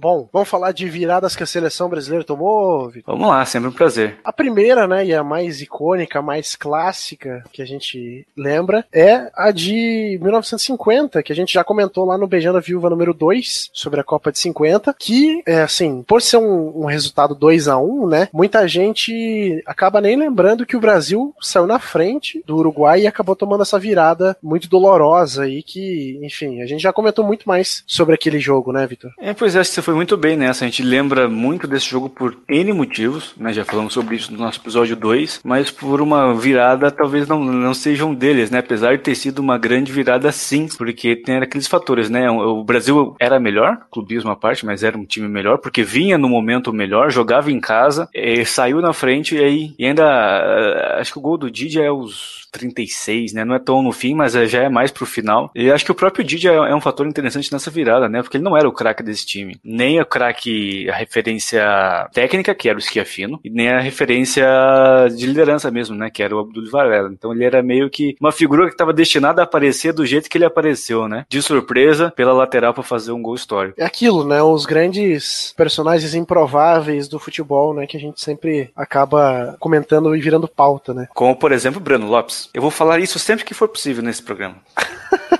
Bom, 0.00 0.30
vamos 0.32 0.48
falar 0.48 0.72
de 0.72 0.88
viradas 0.88 1.36
que 1.36 1.42
a 1.42 1.46
seleção 1.46 1.90
brasileira 1.90 2.24
tomou, 2.24 2.88
Vitor? 2.88 3.14
Vamos 3.14 3.28
lá, 3.28 3.44
sempre 3.44 3.68
um 3.68 3.72
prazer. 3.72 4.16
A 4.24 4.32
primeira, 4.32 4.88
né, 4.88 5.04
e 5.04 5.14
a 5.14 5.22
mais 5.22 5.60
icônica, 5.60 6.22
mais 6.22 6.56
clássica 6.56 7.44
que 7.52 7.60
a 7.60 7.66
gente 7.66 8.26
lembra 8.34 8.86
é 8.90 9.30
a 9.34 9.50
de 9.50 10.18
1950, 10.22 11.22
que 11.22 11.32
a 11.32 11.36
gente 11.36 11.52
já 11.52 11.62
comentou 11.62 12.06
lá 12.06 12.16
no 12.16 12.26
Beijando 12.26 12.56
a 12.56 12.62
Viúva 12.62 12.88
número 12.88 13.12
2, 13.12 13.68
sobre 13.74 14.00
a 14.00 14.04
Copa 14.04 14.32
de 14.32 14.38
50, 14.38 14.96
que, 14.98 15.42
é 15.44 15.60
assim, 15.60 16.02
por 16.02 16.22
ser 16.22 16.38
um, 16.38 16.82
um 16.82 16.86
resultado 16.86 17.34
2 17.34 17.68
a 17.68 17.76
1 17.76 18.08
né, 18.08 18.28
muita 18.32 18.66
gente 18.66 19.62
acaba 19.66 20.00
nem 20.00 20.16
lembrando 20.16 20.64
que 20.64 20.78
o 20.78 20.80
Brasil 20.80 21.34
saiu 21.42 21.66
na 21.66 21.78
frente 21.78 22.42
do 22.46 22.56
Uruguai 22.56 23.02
e 23.02 23.06
acabou 23.06 23.36
tomando 23.36 23.62
essa 23.62 23.78
virada 23.78 24.34
muito 24.42 24.66
dolorosa 24.66 25.42
aí 25.42 25.62
que, 25.62 26.18
enfim, 26.22 26.62
a 26.62 26.66
gente 26.66 26.80
já 26.80 26.90
comentou 26.90 27.22
muito 27.22 27.46
mais 27.46 27.84
sobre 27.86 28.14
aquele 28.14 28.40
jogo, 28.40 28.72
né, 28.72 28.86
Vitor? 28.86 29.12
É, 29.18 29.34
pois 29.34 29.54
é, 29.54 29.62
você 29.62 29.82
foi 29.82 29.89
muito 29.94 30.16
bem 30.16 30.36
nessa. 30.36 30.64
A 30.64 30.68
gente 30.68 30.82
lembra 30.82 31.28
muito 31.28 31.66
desse 31.66 31.88
jogo 31.88 32.08
por 32.08 32.36
N 32.48 32.72
motivos, 32.72 33.34
né? 33.36 33.52
Já 33.52 33.64
falamos 33.64 33.92
sobre 33.92 34.16
isso 34.16 34.32
no 34.32 34.38
nosso 34.38 34.60
episódio 34.60 34.96
2, 34.96 35.40
mas 35.44 35.70
por 35.70 36.00
uma 36.00 36.34
virada 36.34 36.90
talvez 36.90 37.26
não, 37.26 37.44
não 37.44 37.74
seja 37.74 38.04
um 38.04 38.14
deles, 38.14 38.50
né? 38.50 38.58
Apesar 38.58 38.96
de 38.96 39.02
ter 39.02 39.14
sido 39.14 39.38
uma 39.38 39.58
grande 39.58 39.92
virada 39.92 40.30
sim, 40.32 40.68
porque 40.76 41.16
tem 41.16 41.36
aqueles 41.38 41.66
fatores, 41.66 42.10
né? 42.10 42.30
O 42.30 42.64
Brasil 42.64 43.14
era 43.20 43.40
melhor, 43.40 43.78
clubismo 43.90 44.30
à 44.30 44.36
parte, 44.36 44.64
mas 44.66 44.82
era 44.82 44.96
um 44.96 45.04
time 45.04 45.28
melhor, 45.28 45.58
porque 45.58 45.82
vinha 45.82 46.18
no 46.18 46.28
momento 46.28 46.72
melhor, 46.72 47.10
jogava 47.10 47.50
em 47.50 47.60
casa, 47.60 48.08
saiu 48.46 48.80
na 48.80 48.92
frente 48.92 49.36
e 49.36 49.44
aí 49.44 49.74
e 49.78 49.86
ainda 49.86 50.04
eh, 50.04 51.00
acho 51.00 51.12
que 51.12 51.18
o 51.18 51.22
gol 51.22 51.38
do 51.38 51.50
Didi 51.50 51.80
é 51.80 51.90
os 51.90 52.48
36, 52.50 53.32
né? 53.32 53.44
Não 53.44 53.54
é 53.54 53.58
tão 53.58 53.82
no 53.82 53.92
fim, 53.92 54.14
mas 54.14 54.34
é, 54.34 54.46
já 54.46 54.62
é 54.62 54.68
mais 54.68 54.90
pro 54.90 55.06
final. 55.06 55.50
E 55.54 55.70
acho 55.70 55.84
que 55.84 55.92
o 55.92 55.94
próprio 55.94 56.24
Didi 56.24 56.48
é, 56.48 56.54
é 56.54 56.74
um 56.74 56.80
fator 56.80 57.06
interessante 57.06 57.52
nessa 57.52 57.70
virada, 57.70 58.08
né? 58.08 58.22
Porque 58.22 58.36
ele 58.36 58.44
não 58.44 58.56
era 58.56 58.68
o 58.68 58.72
craque 58.72 59.02
desse 59.02 59.26
time 59.26 59.58
nem 59.64 59.98
a 59.98 60.04
craque, 60.04 60.88
a 60.90 60.94
referência 60.94 61.62
técnica, 62.12 62.54
que 62.54 62.68
era 62.68 62.78
o 62.78 62.80
Schiafino, 62.82 63.40
e 63.44 63.50
nem 63.50 63.68
a 63.70 63.80
referência 63.80 64.46
de 65.16 65.26
liderança 65.26 65.70
mesmo, 65.70 65.96
né, 65.96 66.10
que 66.10 66.22
era 66.22 66.34
o 66.34 66.40
Abdul 66.40 66.70
Varela. 66.70 67.10
Então 67.12 67.32
ele 67.32 67.44
era 67.44 67.62
meio 67.62 67.88
que 67.88 68.16
uma 68.20 68.32
figura 68.32 68.66
que 68.66 68.72
estava 68.72 68.92
destinada 68.92 69.40
a 69.40 69.44
aparecer 69.44 69.92
do 69.92 70.04
jeito 70.04 70.28
que 70.28 70.36
ele 70.36 70.44
apareceu, 70.44 71.08
né? 71.08 71.24
De 71.28 71.40
surpresa, 71.40 72.12
pela 72.14 72.32
lateral 72.32 72.74
para 72.74 72.82
fazer 72.82 73.12
um 73.12 73.22
gol 73.22 73.34
histórico. 73.34 73.80
É 73.80 73.84
aquilo, 73.84 74.24
né? 74.24 74.42
Os 74.42 74.66
grandes 74.66 75.54
personagens 75.56 76.14
improváveis 76.14 77.08
do 77.08 77.18
futebol, 77.18 77.74
né? 77.74 77.86
Que 77.86 77.96
a 77.96 78.00
gente 78.00 78.20
sempre 78.20 78.70
acaba 78.74 79.56
comentando 79.58 80.14
e 80.14 80.20
virando 80.20 80.48
pauta, 80.48 80.92
né? 80.92 81.08
Como, 81.14 81.36
por 81.36 81.52
exemplo, 81.52 81.80
Breno 81.80 82.08
Lopes. 82.08 82.39
Eu 82.54 82.62
vou 82.62 82.70
falar 82.70 83.00
isso 83.00 83.18
sempre 83.18 83.44
que 83.44 83.54
for 83.54 83.68
possível 83.68 84.02
nesse 84.02 84.22
programa. 84.22 84.56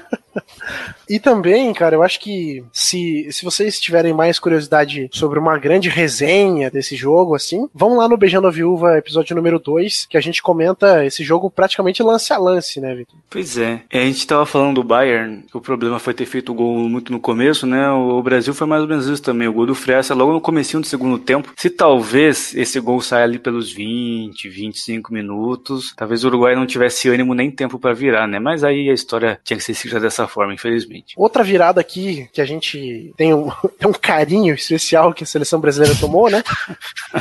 E 1.11 1.19
também, 1.19 1.73
cara, 1.73 1.97
eu 1.97 2.05
acho 2.05 2.21
que 2.21 2.63
se, 2.73 3.27
se 3.33 3.45
vocês 3.45 3.81
tiverem 3.81 4.15
mais 4.15 4.39
curiosidade 4.39 5.11
sobre 5.13 5.41
uma 5.41 5.59
grande 5.59 5.89
resenha 5.89 6.71
desse 6.71 6.95
jogo, 6.95 7.35
assim, 7.35 7.69
vão 7.75 7.97
lá 7.97 8.09
no 8.09 8.17
Beijando 8.17 8.47
a 8.47 8.51
Viúva, 8.51 8.97
episódio 8.97 9.35
número 9.35 9.59
2, 9.59 10.07
que 10.07 10.17
a 10.17 10.21
gente 10.21 10.41
comenta 10.41 11.05
esse 11.05 11.25
jogo 11.25 11.51
praticamente 11.51 12.01
lance 12.01 12.33
a 12.33 12.39
lance, 12.39 12.81
né, 12.81 12.95
Vitor? 12.95 13.19
Pois 13.29 13.59
é. 13.59 13.83
A 13.93 13.97
gente 13.97 14.25
tava 14.25 14.47
falando 14.47 14.77
do 14.77 14.85
Bayern, 14.85 15.43
que 15.51 15.57
o 15.57 15.61
problema 15.61 15.99
foi 15.99 16.15
ter 16.15 16.27
feito 16.27 16.53
o 16.53 16.55
gol 16.55 16.89
muito 16.89 17.11
no 17.11 17.19
começo, 17.19 17.67
né? 17.67 17.91
O 17.91 18.23
Brasil 18.23 18.55
foi 18.55 18.69
mais 18.69 18.83
ou 18.83 18.89
menos 18.89 19.09
isso 19.09 19.21
também. 19.21 19.49
O 19.49 19.53
gol 19.53 19.67
do 19.67 19.75
Fressa 19.75 20.15
logo 20.15 20.33
no 20.33 20.41
comecinho 20.41 20.81
do 20.81 20.87
segundo 20.87 21.19
tempo. 21.19 21.53
Se 21.57 21.71
talvez 21.71 22.55
esse 22.55 22.79
gol 22.79 23.01
saia 23.01 23.25
ali 23.25 23.41
pelos 23.41 23.73
20, 23.73 24.49
25 24.49 25.13
minutos, 25.13 25.93
talvez 25.97 26.23
o 26.23 26.29
Uruguai 26.29 26.55
não 26.55 26.67
tivesse 26.67 27.09
ânimo 27.09 27.35
nem 27.35 27.51
tempo 27.51 27.81
para 27.81 27.93
virar, 27.93 28.29
né? 28.29 28.39
Mas 28.39 28.63
aí 28.63 28.89
a 28.89 28.95
história 28.95 29.41
tinha 29.43 29.57
que 29.57 29.65
ser 29.65 29.73
escrita 29.73 29.99
dessa 29.99 30.29
forma, 30.29 30.55
infelizmente. 30.55 31.00
Outra 31.17 31.43
virada 31.43 31.81
aqui 31.81 32.29
que 32.33 32.41
a 32.41 32.45
gente 32.45 33.13
tem 33.17 33.35
um, 33.35 33.51
tem 33.79 33.89
um 33.89 33.93
carinho 33.93 34.55
especial 34.55 35.13
que 35.13 35.25
a 35.25 35.27
seleção 35.27 35.61
brasileira 35.61 35.97
tomou, 35.99 36.31
né? 36.31 36.43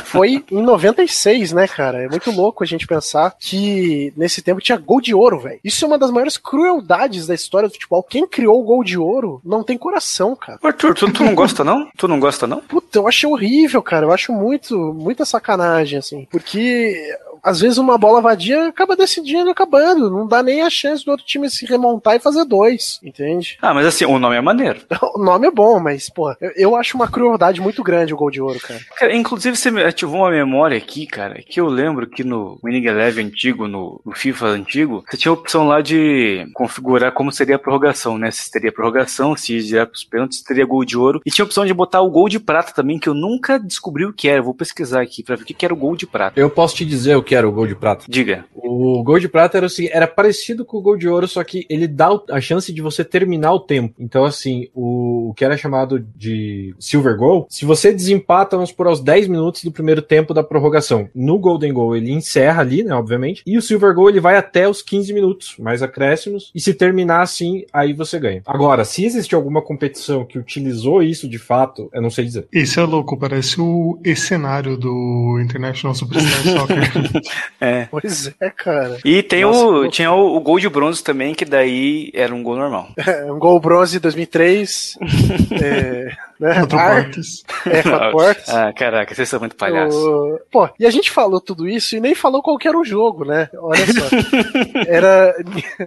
Foi 0.04 0.44
em 0.50 0.62
96, 0.62 1.52
né, 1.52 1.66
cara? 1.66 2.04
É 2.04 2.08
muito 2.08 2.30
louco 2.30 2.62
a 2.62 2.66
gente 2.66 2.86
pensar 2.86 3.34
que 3.38 4.12
nesse 4.16 4.42
tempo 4.42 4.60
tinha 4.60 4.78
gol 4.78 5.00
de 5.00 5.14
ouro, 5.14 5.40
velho. 5.40 5.60
Isso 5.64 5.84
é 5.84 5.88
uma 5.88 5.98
das 5.98 6.10
maiores 6.10 6.36
crueldades 6.36 7.26
da 7.26 7.34
história 7.34 7.68
do 7.68 7.72
futebol. 7.72 8.02
Quem 8.02 8.26
criou 8.26 8.60
o 8.60 8.64
gol 8.64 8.84
de 8.84 8.98
ouro 8.98 9.40
não 9.44 9.62
tem 9.62 9.78
coração, 9.78 10.34
cara. 10.36 10.58
Arthur, 10.62 10.94
tu, 10.94 11.12
tu 11.12 11.24
não 11.24 11.34
gosta 11.34 11.64
não? 11.64 11.88
Tu 11.96 12.08
não 12.08 12.20
gosta 12.20 12.46
não? 12.46 12.60
Puta, 12.60 12.98
eu 12.98 13.08
acho 13.08 13.28
horrível, 13.28 13.82
cara. 13.82 14.06
Eu 14.06 14.12
acho 14.12 14.32
muito, 14.32 14.94
muita 14.94 15.24
sacanagem, 15.24 15.98
assim. 15.98 16.26
Porque 16.30 16.94
às 17.42 17.60
vezes 17.60 17.78
uma 17.78 17.98
bola 17.98 18.20
vadia 18.20 18.68
acaba 18.68 18.96
decidindo 18.96 19.50
acabando. 19.50 20.10
Não 20.10 20.26
dá 20.26 20.42
nem 20.42 20.62
a 20.62 20.70
chance 20.70 21.04
do 21.04 21.10
outro 21.10 21.26
time 21.26 21.50
se 21.50 21.66
remontar 21.66 22.16
e 22.16 22.20
fazer 22.20 22.44
dois, 22.44 22.98
entende? 23.02 23.58
Ah, 23.60 23.74
mas 23.74 23.86
assim, 23.86 24.04
o 24.04 24.18
nome 24.18 24.36
é 24.36 24.40
maneiro. 24.40 24.80
O 25.12 25.22
nome 25.22 25.46
é 25.46 25.50
bom, 25.50 25.80
mas, 25.80 26.08
pô, 26.08 26.30
eu, 26.40 26.52
eu 26.56 26.76
acho 26.76 26.96
uma 26.96 27.08
crueldade 27.08 27.60
muito 27.60 27.82
grande 27.82 28.14
o 28.14 28.16
gol 28.16 28.30
de 28.30 28.40
ouro, 28.40 28.60
cara. 28.60 28.80
Cara, 28.96 29.14
inclusive 29.14 29.56
você 29.56 29.70
me 29.70 29.82
ativou 29.82 30.20
uma 30.20 30.30
memória 30.30 30.76
aqui, 30.78 31.06
cara, 31.06 31.42
que 31.42 31.60
eu 31.60 31.66
lembro 31.66 32.06
que 32.06 32.22
no 32.22 32.58
Winning 32.64 32.86
Eleven 32.86 33.26
antigo, 33.26 33.66
no, 33.66 34.00
no 34.04 34.12
FIFA 34.12 34.46
antigo, 34.46 35.04
você 35.08 35.16
tinha 35.16 35.30
a 35.30 35.34
opção 35.34 35.66
lá 35.66 35.80
de 35.80 36.46
configurar 36.52 37.12
como 37.12 37.32
seria 37.32 37.56
a 37.56 37.58
prorrogação, 37.58 38.18
né? 38.18 38.30
Se 38.30 38.50
teria 38.50 38.72
prorrogação, 38.72 39.36
se 39.36 39.56
ia 39.58 39.86
pros 39.86 40.04
pênaltis, 40.04 40.38
se 40.38 40.44
teria 40.44 40.66
gol 40.66 40.84
de 40.84 40.96
ouro. 40.96 41.20
E 41.24 41.30
tinha 41.30 41.44
a 41.44 41.46
opção 41.46 41.64
de 41.64 41.72
botar 41.72 42.00
o 42.00 42.10
gol 42.10 42.28
de 42.28 42.38
prata 42.38 42.72
também, 42.72 42.98
que 42.98 43.08
eu 43.08 43.14
nunca 43.14 43.58
descobri 43.58 44.04
o 44.04 44.12
que 44.12 44.28
era. 44.28 44.38
Eu 44.38 44.44
vou 44.44 44.54
pesquisar 44.54 45.00
aqui 45.00 45.22
pra 45.22 45.36
ver 45.36 45.42
o 45.42 45.46
que 45.46 45.64
era 45.64 45.74
o 45.74 45.76
gol 45.76 45.96
de 45.96 46.06
prata. 46.06 46.38
Eu 46.38 46.50
posso 46.50 46.76
te 46.76 46.84
dizer 46.84 47.16
o 47.16 47.22
que 47.22 47.29
era 47.34 47.48
o 47.48 47.52
gol 47.52 47.66
de 47.66 47.74
prata. 47.74 48.04
Diga. 48.08 48.44
O 48.54 49.02
gol 49.02 49.18
de 49.18 49.28
prata 49.28 49.58
era, 49.58 49.66
o 49.66 49.70
seguinte, 49.70 49.92
era 49.94 50.06
parecido 50.06 50.64
com 50.64 50.78
o 50.78 50.82
gol 50.82 50.96
de 50.96 51.08
ouro, 51.08 51.26
só 51.26 51.42
que 51.42 51.66
ele 51.68 51.88
dá 51.88 52.08
a 52.30 52.40
chance 52.40 52.72
de 52.72 52.80
você 52.80 53.04
terminar 53.04 53.52
o 53.52 53.60
tempo. 53.60 53.94
Então, 53.98 54.24
assim, 54.24 54.68
o, 54.74 55.30
o 55.30 55.34
que 55.34 55.44
era 55.44 55.56
chamado 55.56 55.98
de 56.14 56.74
Silver 56.78 57.16
Goal, 57.16 57.46
se 57.48 57.64
você 57.64 57.92
desempata, 57.92 58.56
vamos 58.56 58.72
por 58.72 58.86
aos 58.86 59.00
10 59.00 59.28
minutos 59.28 59.64
do 59.64 59.72
primeiro 59.72 60.02
tempo 60.02 60.32
da 60.32 60.42
prorrogação. 60.42 61.08
No 61.14 61.38
Golden 61.38 61.72
Goal, 61.72 61.96
ele 61.96 62.12
encerra 62.12 62.62
ali, 62.62 62.82
né, 62.82 62.94
obviamente. 62.94 63.42
E 63.46 63.56
o 63.56 63.62
Silver 63.62 63.94
Goal, 63.94 64.10
ele 64.10 64.20
vai 64.20 64.36
até 64.36 64.68
os 64.68 64.82
15 64.82 65.12
minutos, 65.12 65.56
mais 65.58 65.82
acréscimos. 65.82 66.50
E 66.54 66.60
se 66.60 66.74
terminar 66.74 67.22
assim, 67.22 67.64
aí 67.72 67.92
você 67.92 68.18
ganha. 68.18 68.42
Agora, 68.46 68.84
se 68.84 69.04
existe 69.04 69.34
alguma 69.34 69.62
competição 69.62 70.24
que 70.24 70.38
utilizou 70.38 71.02
isso 71.02 71.28
de 71.28 71.38
fato, 71.38 71.88
eu 71.92 72.02
não 72.02 72.10
sei 72.10 72.24
dizer. 72.24 72.46
Esse 72.52 72.78
é 72.78 72.82
louco, 72.82 73.16
parece 73.16 73.60
o 73.60 73.98
cenário 74.16 74.76
do 74.76 75.40
International 75.42 75.94
Superstar 75.94 76.42
Soccer. 76.42 77.10
É. 77.60 77.86
Pois 77.90 78.32
é, 78.40 78.50
cara. 78.50 78.98
E 79.04 79.22
tem 79.22 79.42
Nossa, 79.44 79.58
o, 79.64 79.70
louco. 79.70 79.90
tinha 79.90 80.12
o, 80.12 80.36
o 80.36 80.40
gol 80.40 80.58
de 80.58 80.68
bronze 80.68 81.02
também, 81.02 81.34
que 81.34 81.44
daí 81.44 82.10
era 82.14 82.34
um 82.34 82.42
gol 82.42 82.56
normal. 82.56 82.88
É, 83.10 83.30
um 83.32 83.38
gol 83.38 83.58
bronze 83.60 83.98
2003. 83.98 84.96
é, 85.60 86.12
né? 86.38 86.54
Quatro 86.54 86.78
Ar- 86.78 87.02
portas. 87.04 87.44
É, 87.66 87.82
quatro 87.82 88.10
portas. 88.12 88.48
Ah, 88.48 88.72
caraca, 88.72 89.14
vocês 89.14 89.28
são 89.28 89.40
muito 89.40 89.56
palhaços. 89.56 89.94
O- 89.94 90.38
Pô, 90.50 90.68
e 90.78 90.86
a 90.86 90.90
gente 90.90 91.10
falou 91.10 91.40
tudo 91.40 91.68
isso 91.68 91.96
e 91.96 92.00
nem 92.00 92.14
falou 92.14 92.42
qual 92.42 92.56
que 92.56 92.68
era 92.68 92.78
o 92.78 92.84
jogo, 92.84 93.24
né? 93.24 93.48
Olha 93.58 93.84
só. 93.86 94.08
Era 94.86 95.34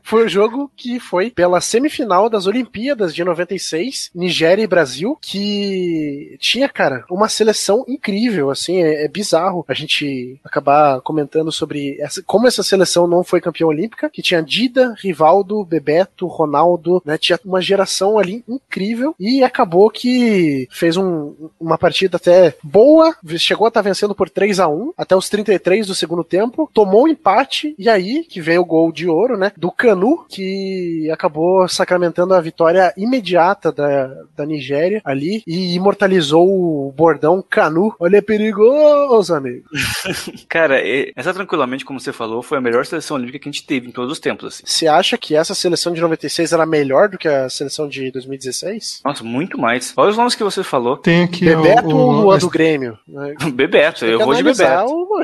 foi 0.03 0.25
o 0.25 0.29
jogo 0.29 0.71
que 0.75 0.99
foi 0.99 1.29
pela 1.31 1.59
semifinal 1.61 2.29
das 2.29 2.45
Olimpíadas 2.45 3.13
de 3.15 3.23
96, 3.23 4.11
Nigéria 4.13 4.63
e 4.63 4.67
Brasil, 4.67 5.17
que 5.21 6.37
tinha, 6.39 6.67
cara, 6.69 7.03
uma 7.09 7.27
seleção 7.29 7.83
incrível, 7.87 8.49
assim, 8.51 8.81
é, 8.81 9.05
é 9.05 9.07
bizarro 9.07 9.65
a 9.67 9.73
gente 9.73 10.39
acabar 10.43 11.01
comentando 11.01 11.22
sobre 11.51 11.97
essa- 11.99 12.21
como 12.25 12.47
essa 12.47 12.63
seleção 12.63 13.07
não 13.07 13.23
foi 13.23 13.41
campeã 13.41 13.67
olímpica, 13.67 14.09
que 14.09 14.21
tinha 14.21 14.41
Dida, 14.41 14.93
Rivaldo, 15.01 15.63
Bebeto, 15.65 16.27
Ronaldo, 16.27 17.01
né? 17.05 17.17
Tinha 17.17 17.39
uma 17.45 17.61
geração 17.61 18.17
ali 18.17 18.43
incrível 18.47 19.15
e 19.19 19.43
acabou 19.43 19.89
que 19.89 20.67
fez 20.71 20.97
um- 20.97 21.33
uma 21.59 21.77
partida 21.77 22.17
até 22.17 22.55
boa, 22.63 23.15
chegou 23.37 23.65
a 23.65 23.67
estar 23.69 23.81
vencendo 23.81 24.15
por 24.15 24.29
3 24.29 24.59
a 24.59 24.67
1 24.67 24.93
até 24.97 25.15
os 25.15 25.29
33 25.29 25.87
do 25.87 25.95
segundo 25.95 26.23
tempo, 26.23 26.69
tomou 26.73 27.03
um 27.03 27.07
empate 27.07 27.75
e 27.77 27.89
aí 27.89 28.23
que 28.23 28.41
veio 28.41 28.61
o 28.61 28.65
gol 28.65 28.91
de 28.91 29.07
ouro, 29.07 29.37
né, 29.37 29.51
do 29.57 29.71
Canu, 29.71 30.25
que 30.29 31.09
acabou 31.11 31.67
sacramentando 31.67 32.33
a 32.33 32.41
vitória 32.41 32.93
imediata 32.97 33.71
da, 33.71 34.07
da 34.35 34.45
Nigéria 34.45 35.01
ali 35.03 35.43
e 35.47 35.75
imortalizou 35.75 36.47
o 36.47 36.91
bordão 36.95 37.43
Canu. 37.47 37.93
Olha, 37.99 38.17
é 38.17 38.21
perigoso, 38.21 39.33
amigo. 39.33 39.65
Cara, 40.49 40.79
essa 41.15 41.33
tranquilamente, 41.33 41.85
como 41.85 41.99
você 41.99 42.11
falou, 42.13 42.41
foi 42.41 42.57
a 42.57 42.61
melhor 42.61 42.85
seleção 42.85 43.17
olímpica 43.17 43.39
que 43.39 43.49
a 43.49 43.51
gente 43.51 43.65
teve 43.65 43.87
em 43.87 43.91
todos 43.91 44.11
os 44.11 44.19
tempos, 44.19 44.45
assim. 44.55 44.63
Você 44.65 44.87
acha 44.87 45.17
que 45.17 45.35
essa 45.35 45.53
seleção 45.55 45.93
de 45.93 46.01
96 46.01 46.51
era 46.53 46.65
melhor 46.65 47.09
do 47.09 47.17
que 47.17 47.27
a 47.27 47.49
seleção 47.49 47.87
de 47.87 48.11
2016? 48.11 49.01
Nossa, 49.05 49.23
muito 49.23 49.57
mais. 49.57 49.93
Olha 49.97 50.09
os 50.11 50.17
nomes 50.17 50.35
que 50.35 50.43
você 50.43 50.63
falou. 50.63 50.97
Tem 50.97 51.23
aqui 51.23 51.45
Bebeto 51.45 51.87
o, 51.87 51.95
ou 51.97 52.11
Luan 52.11 52.37
do 52.37 52.49
Grêmio? 52.49 52.97
Bebeto, 53.53 54.05
eu 54.05 54.19
vou 54.19 54.33
de 54.35 54.43
Bebeto. 54.43 54.85
o- 54.91 55.23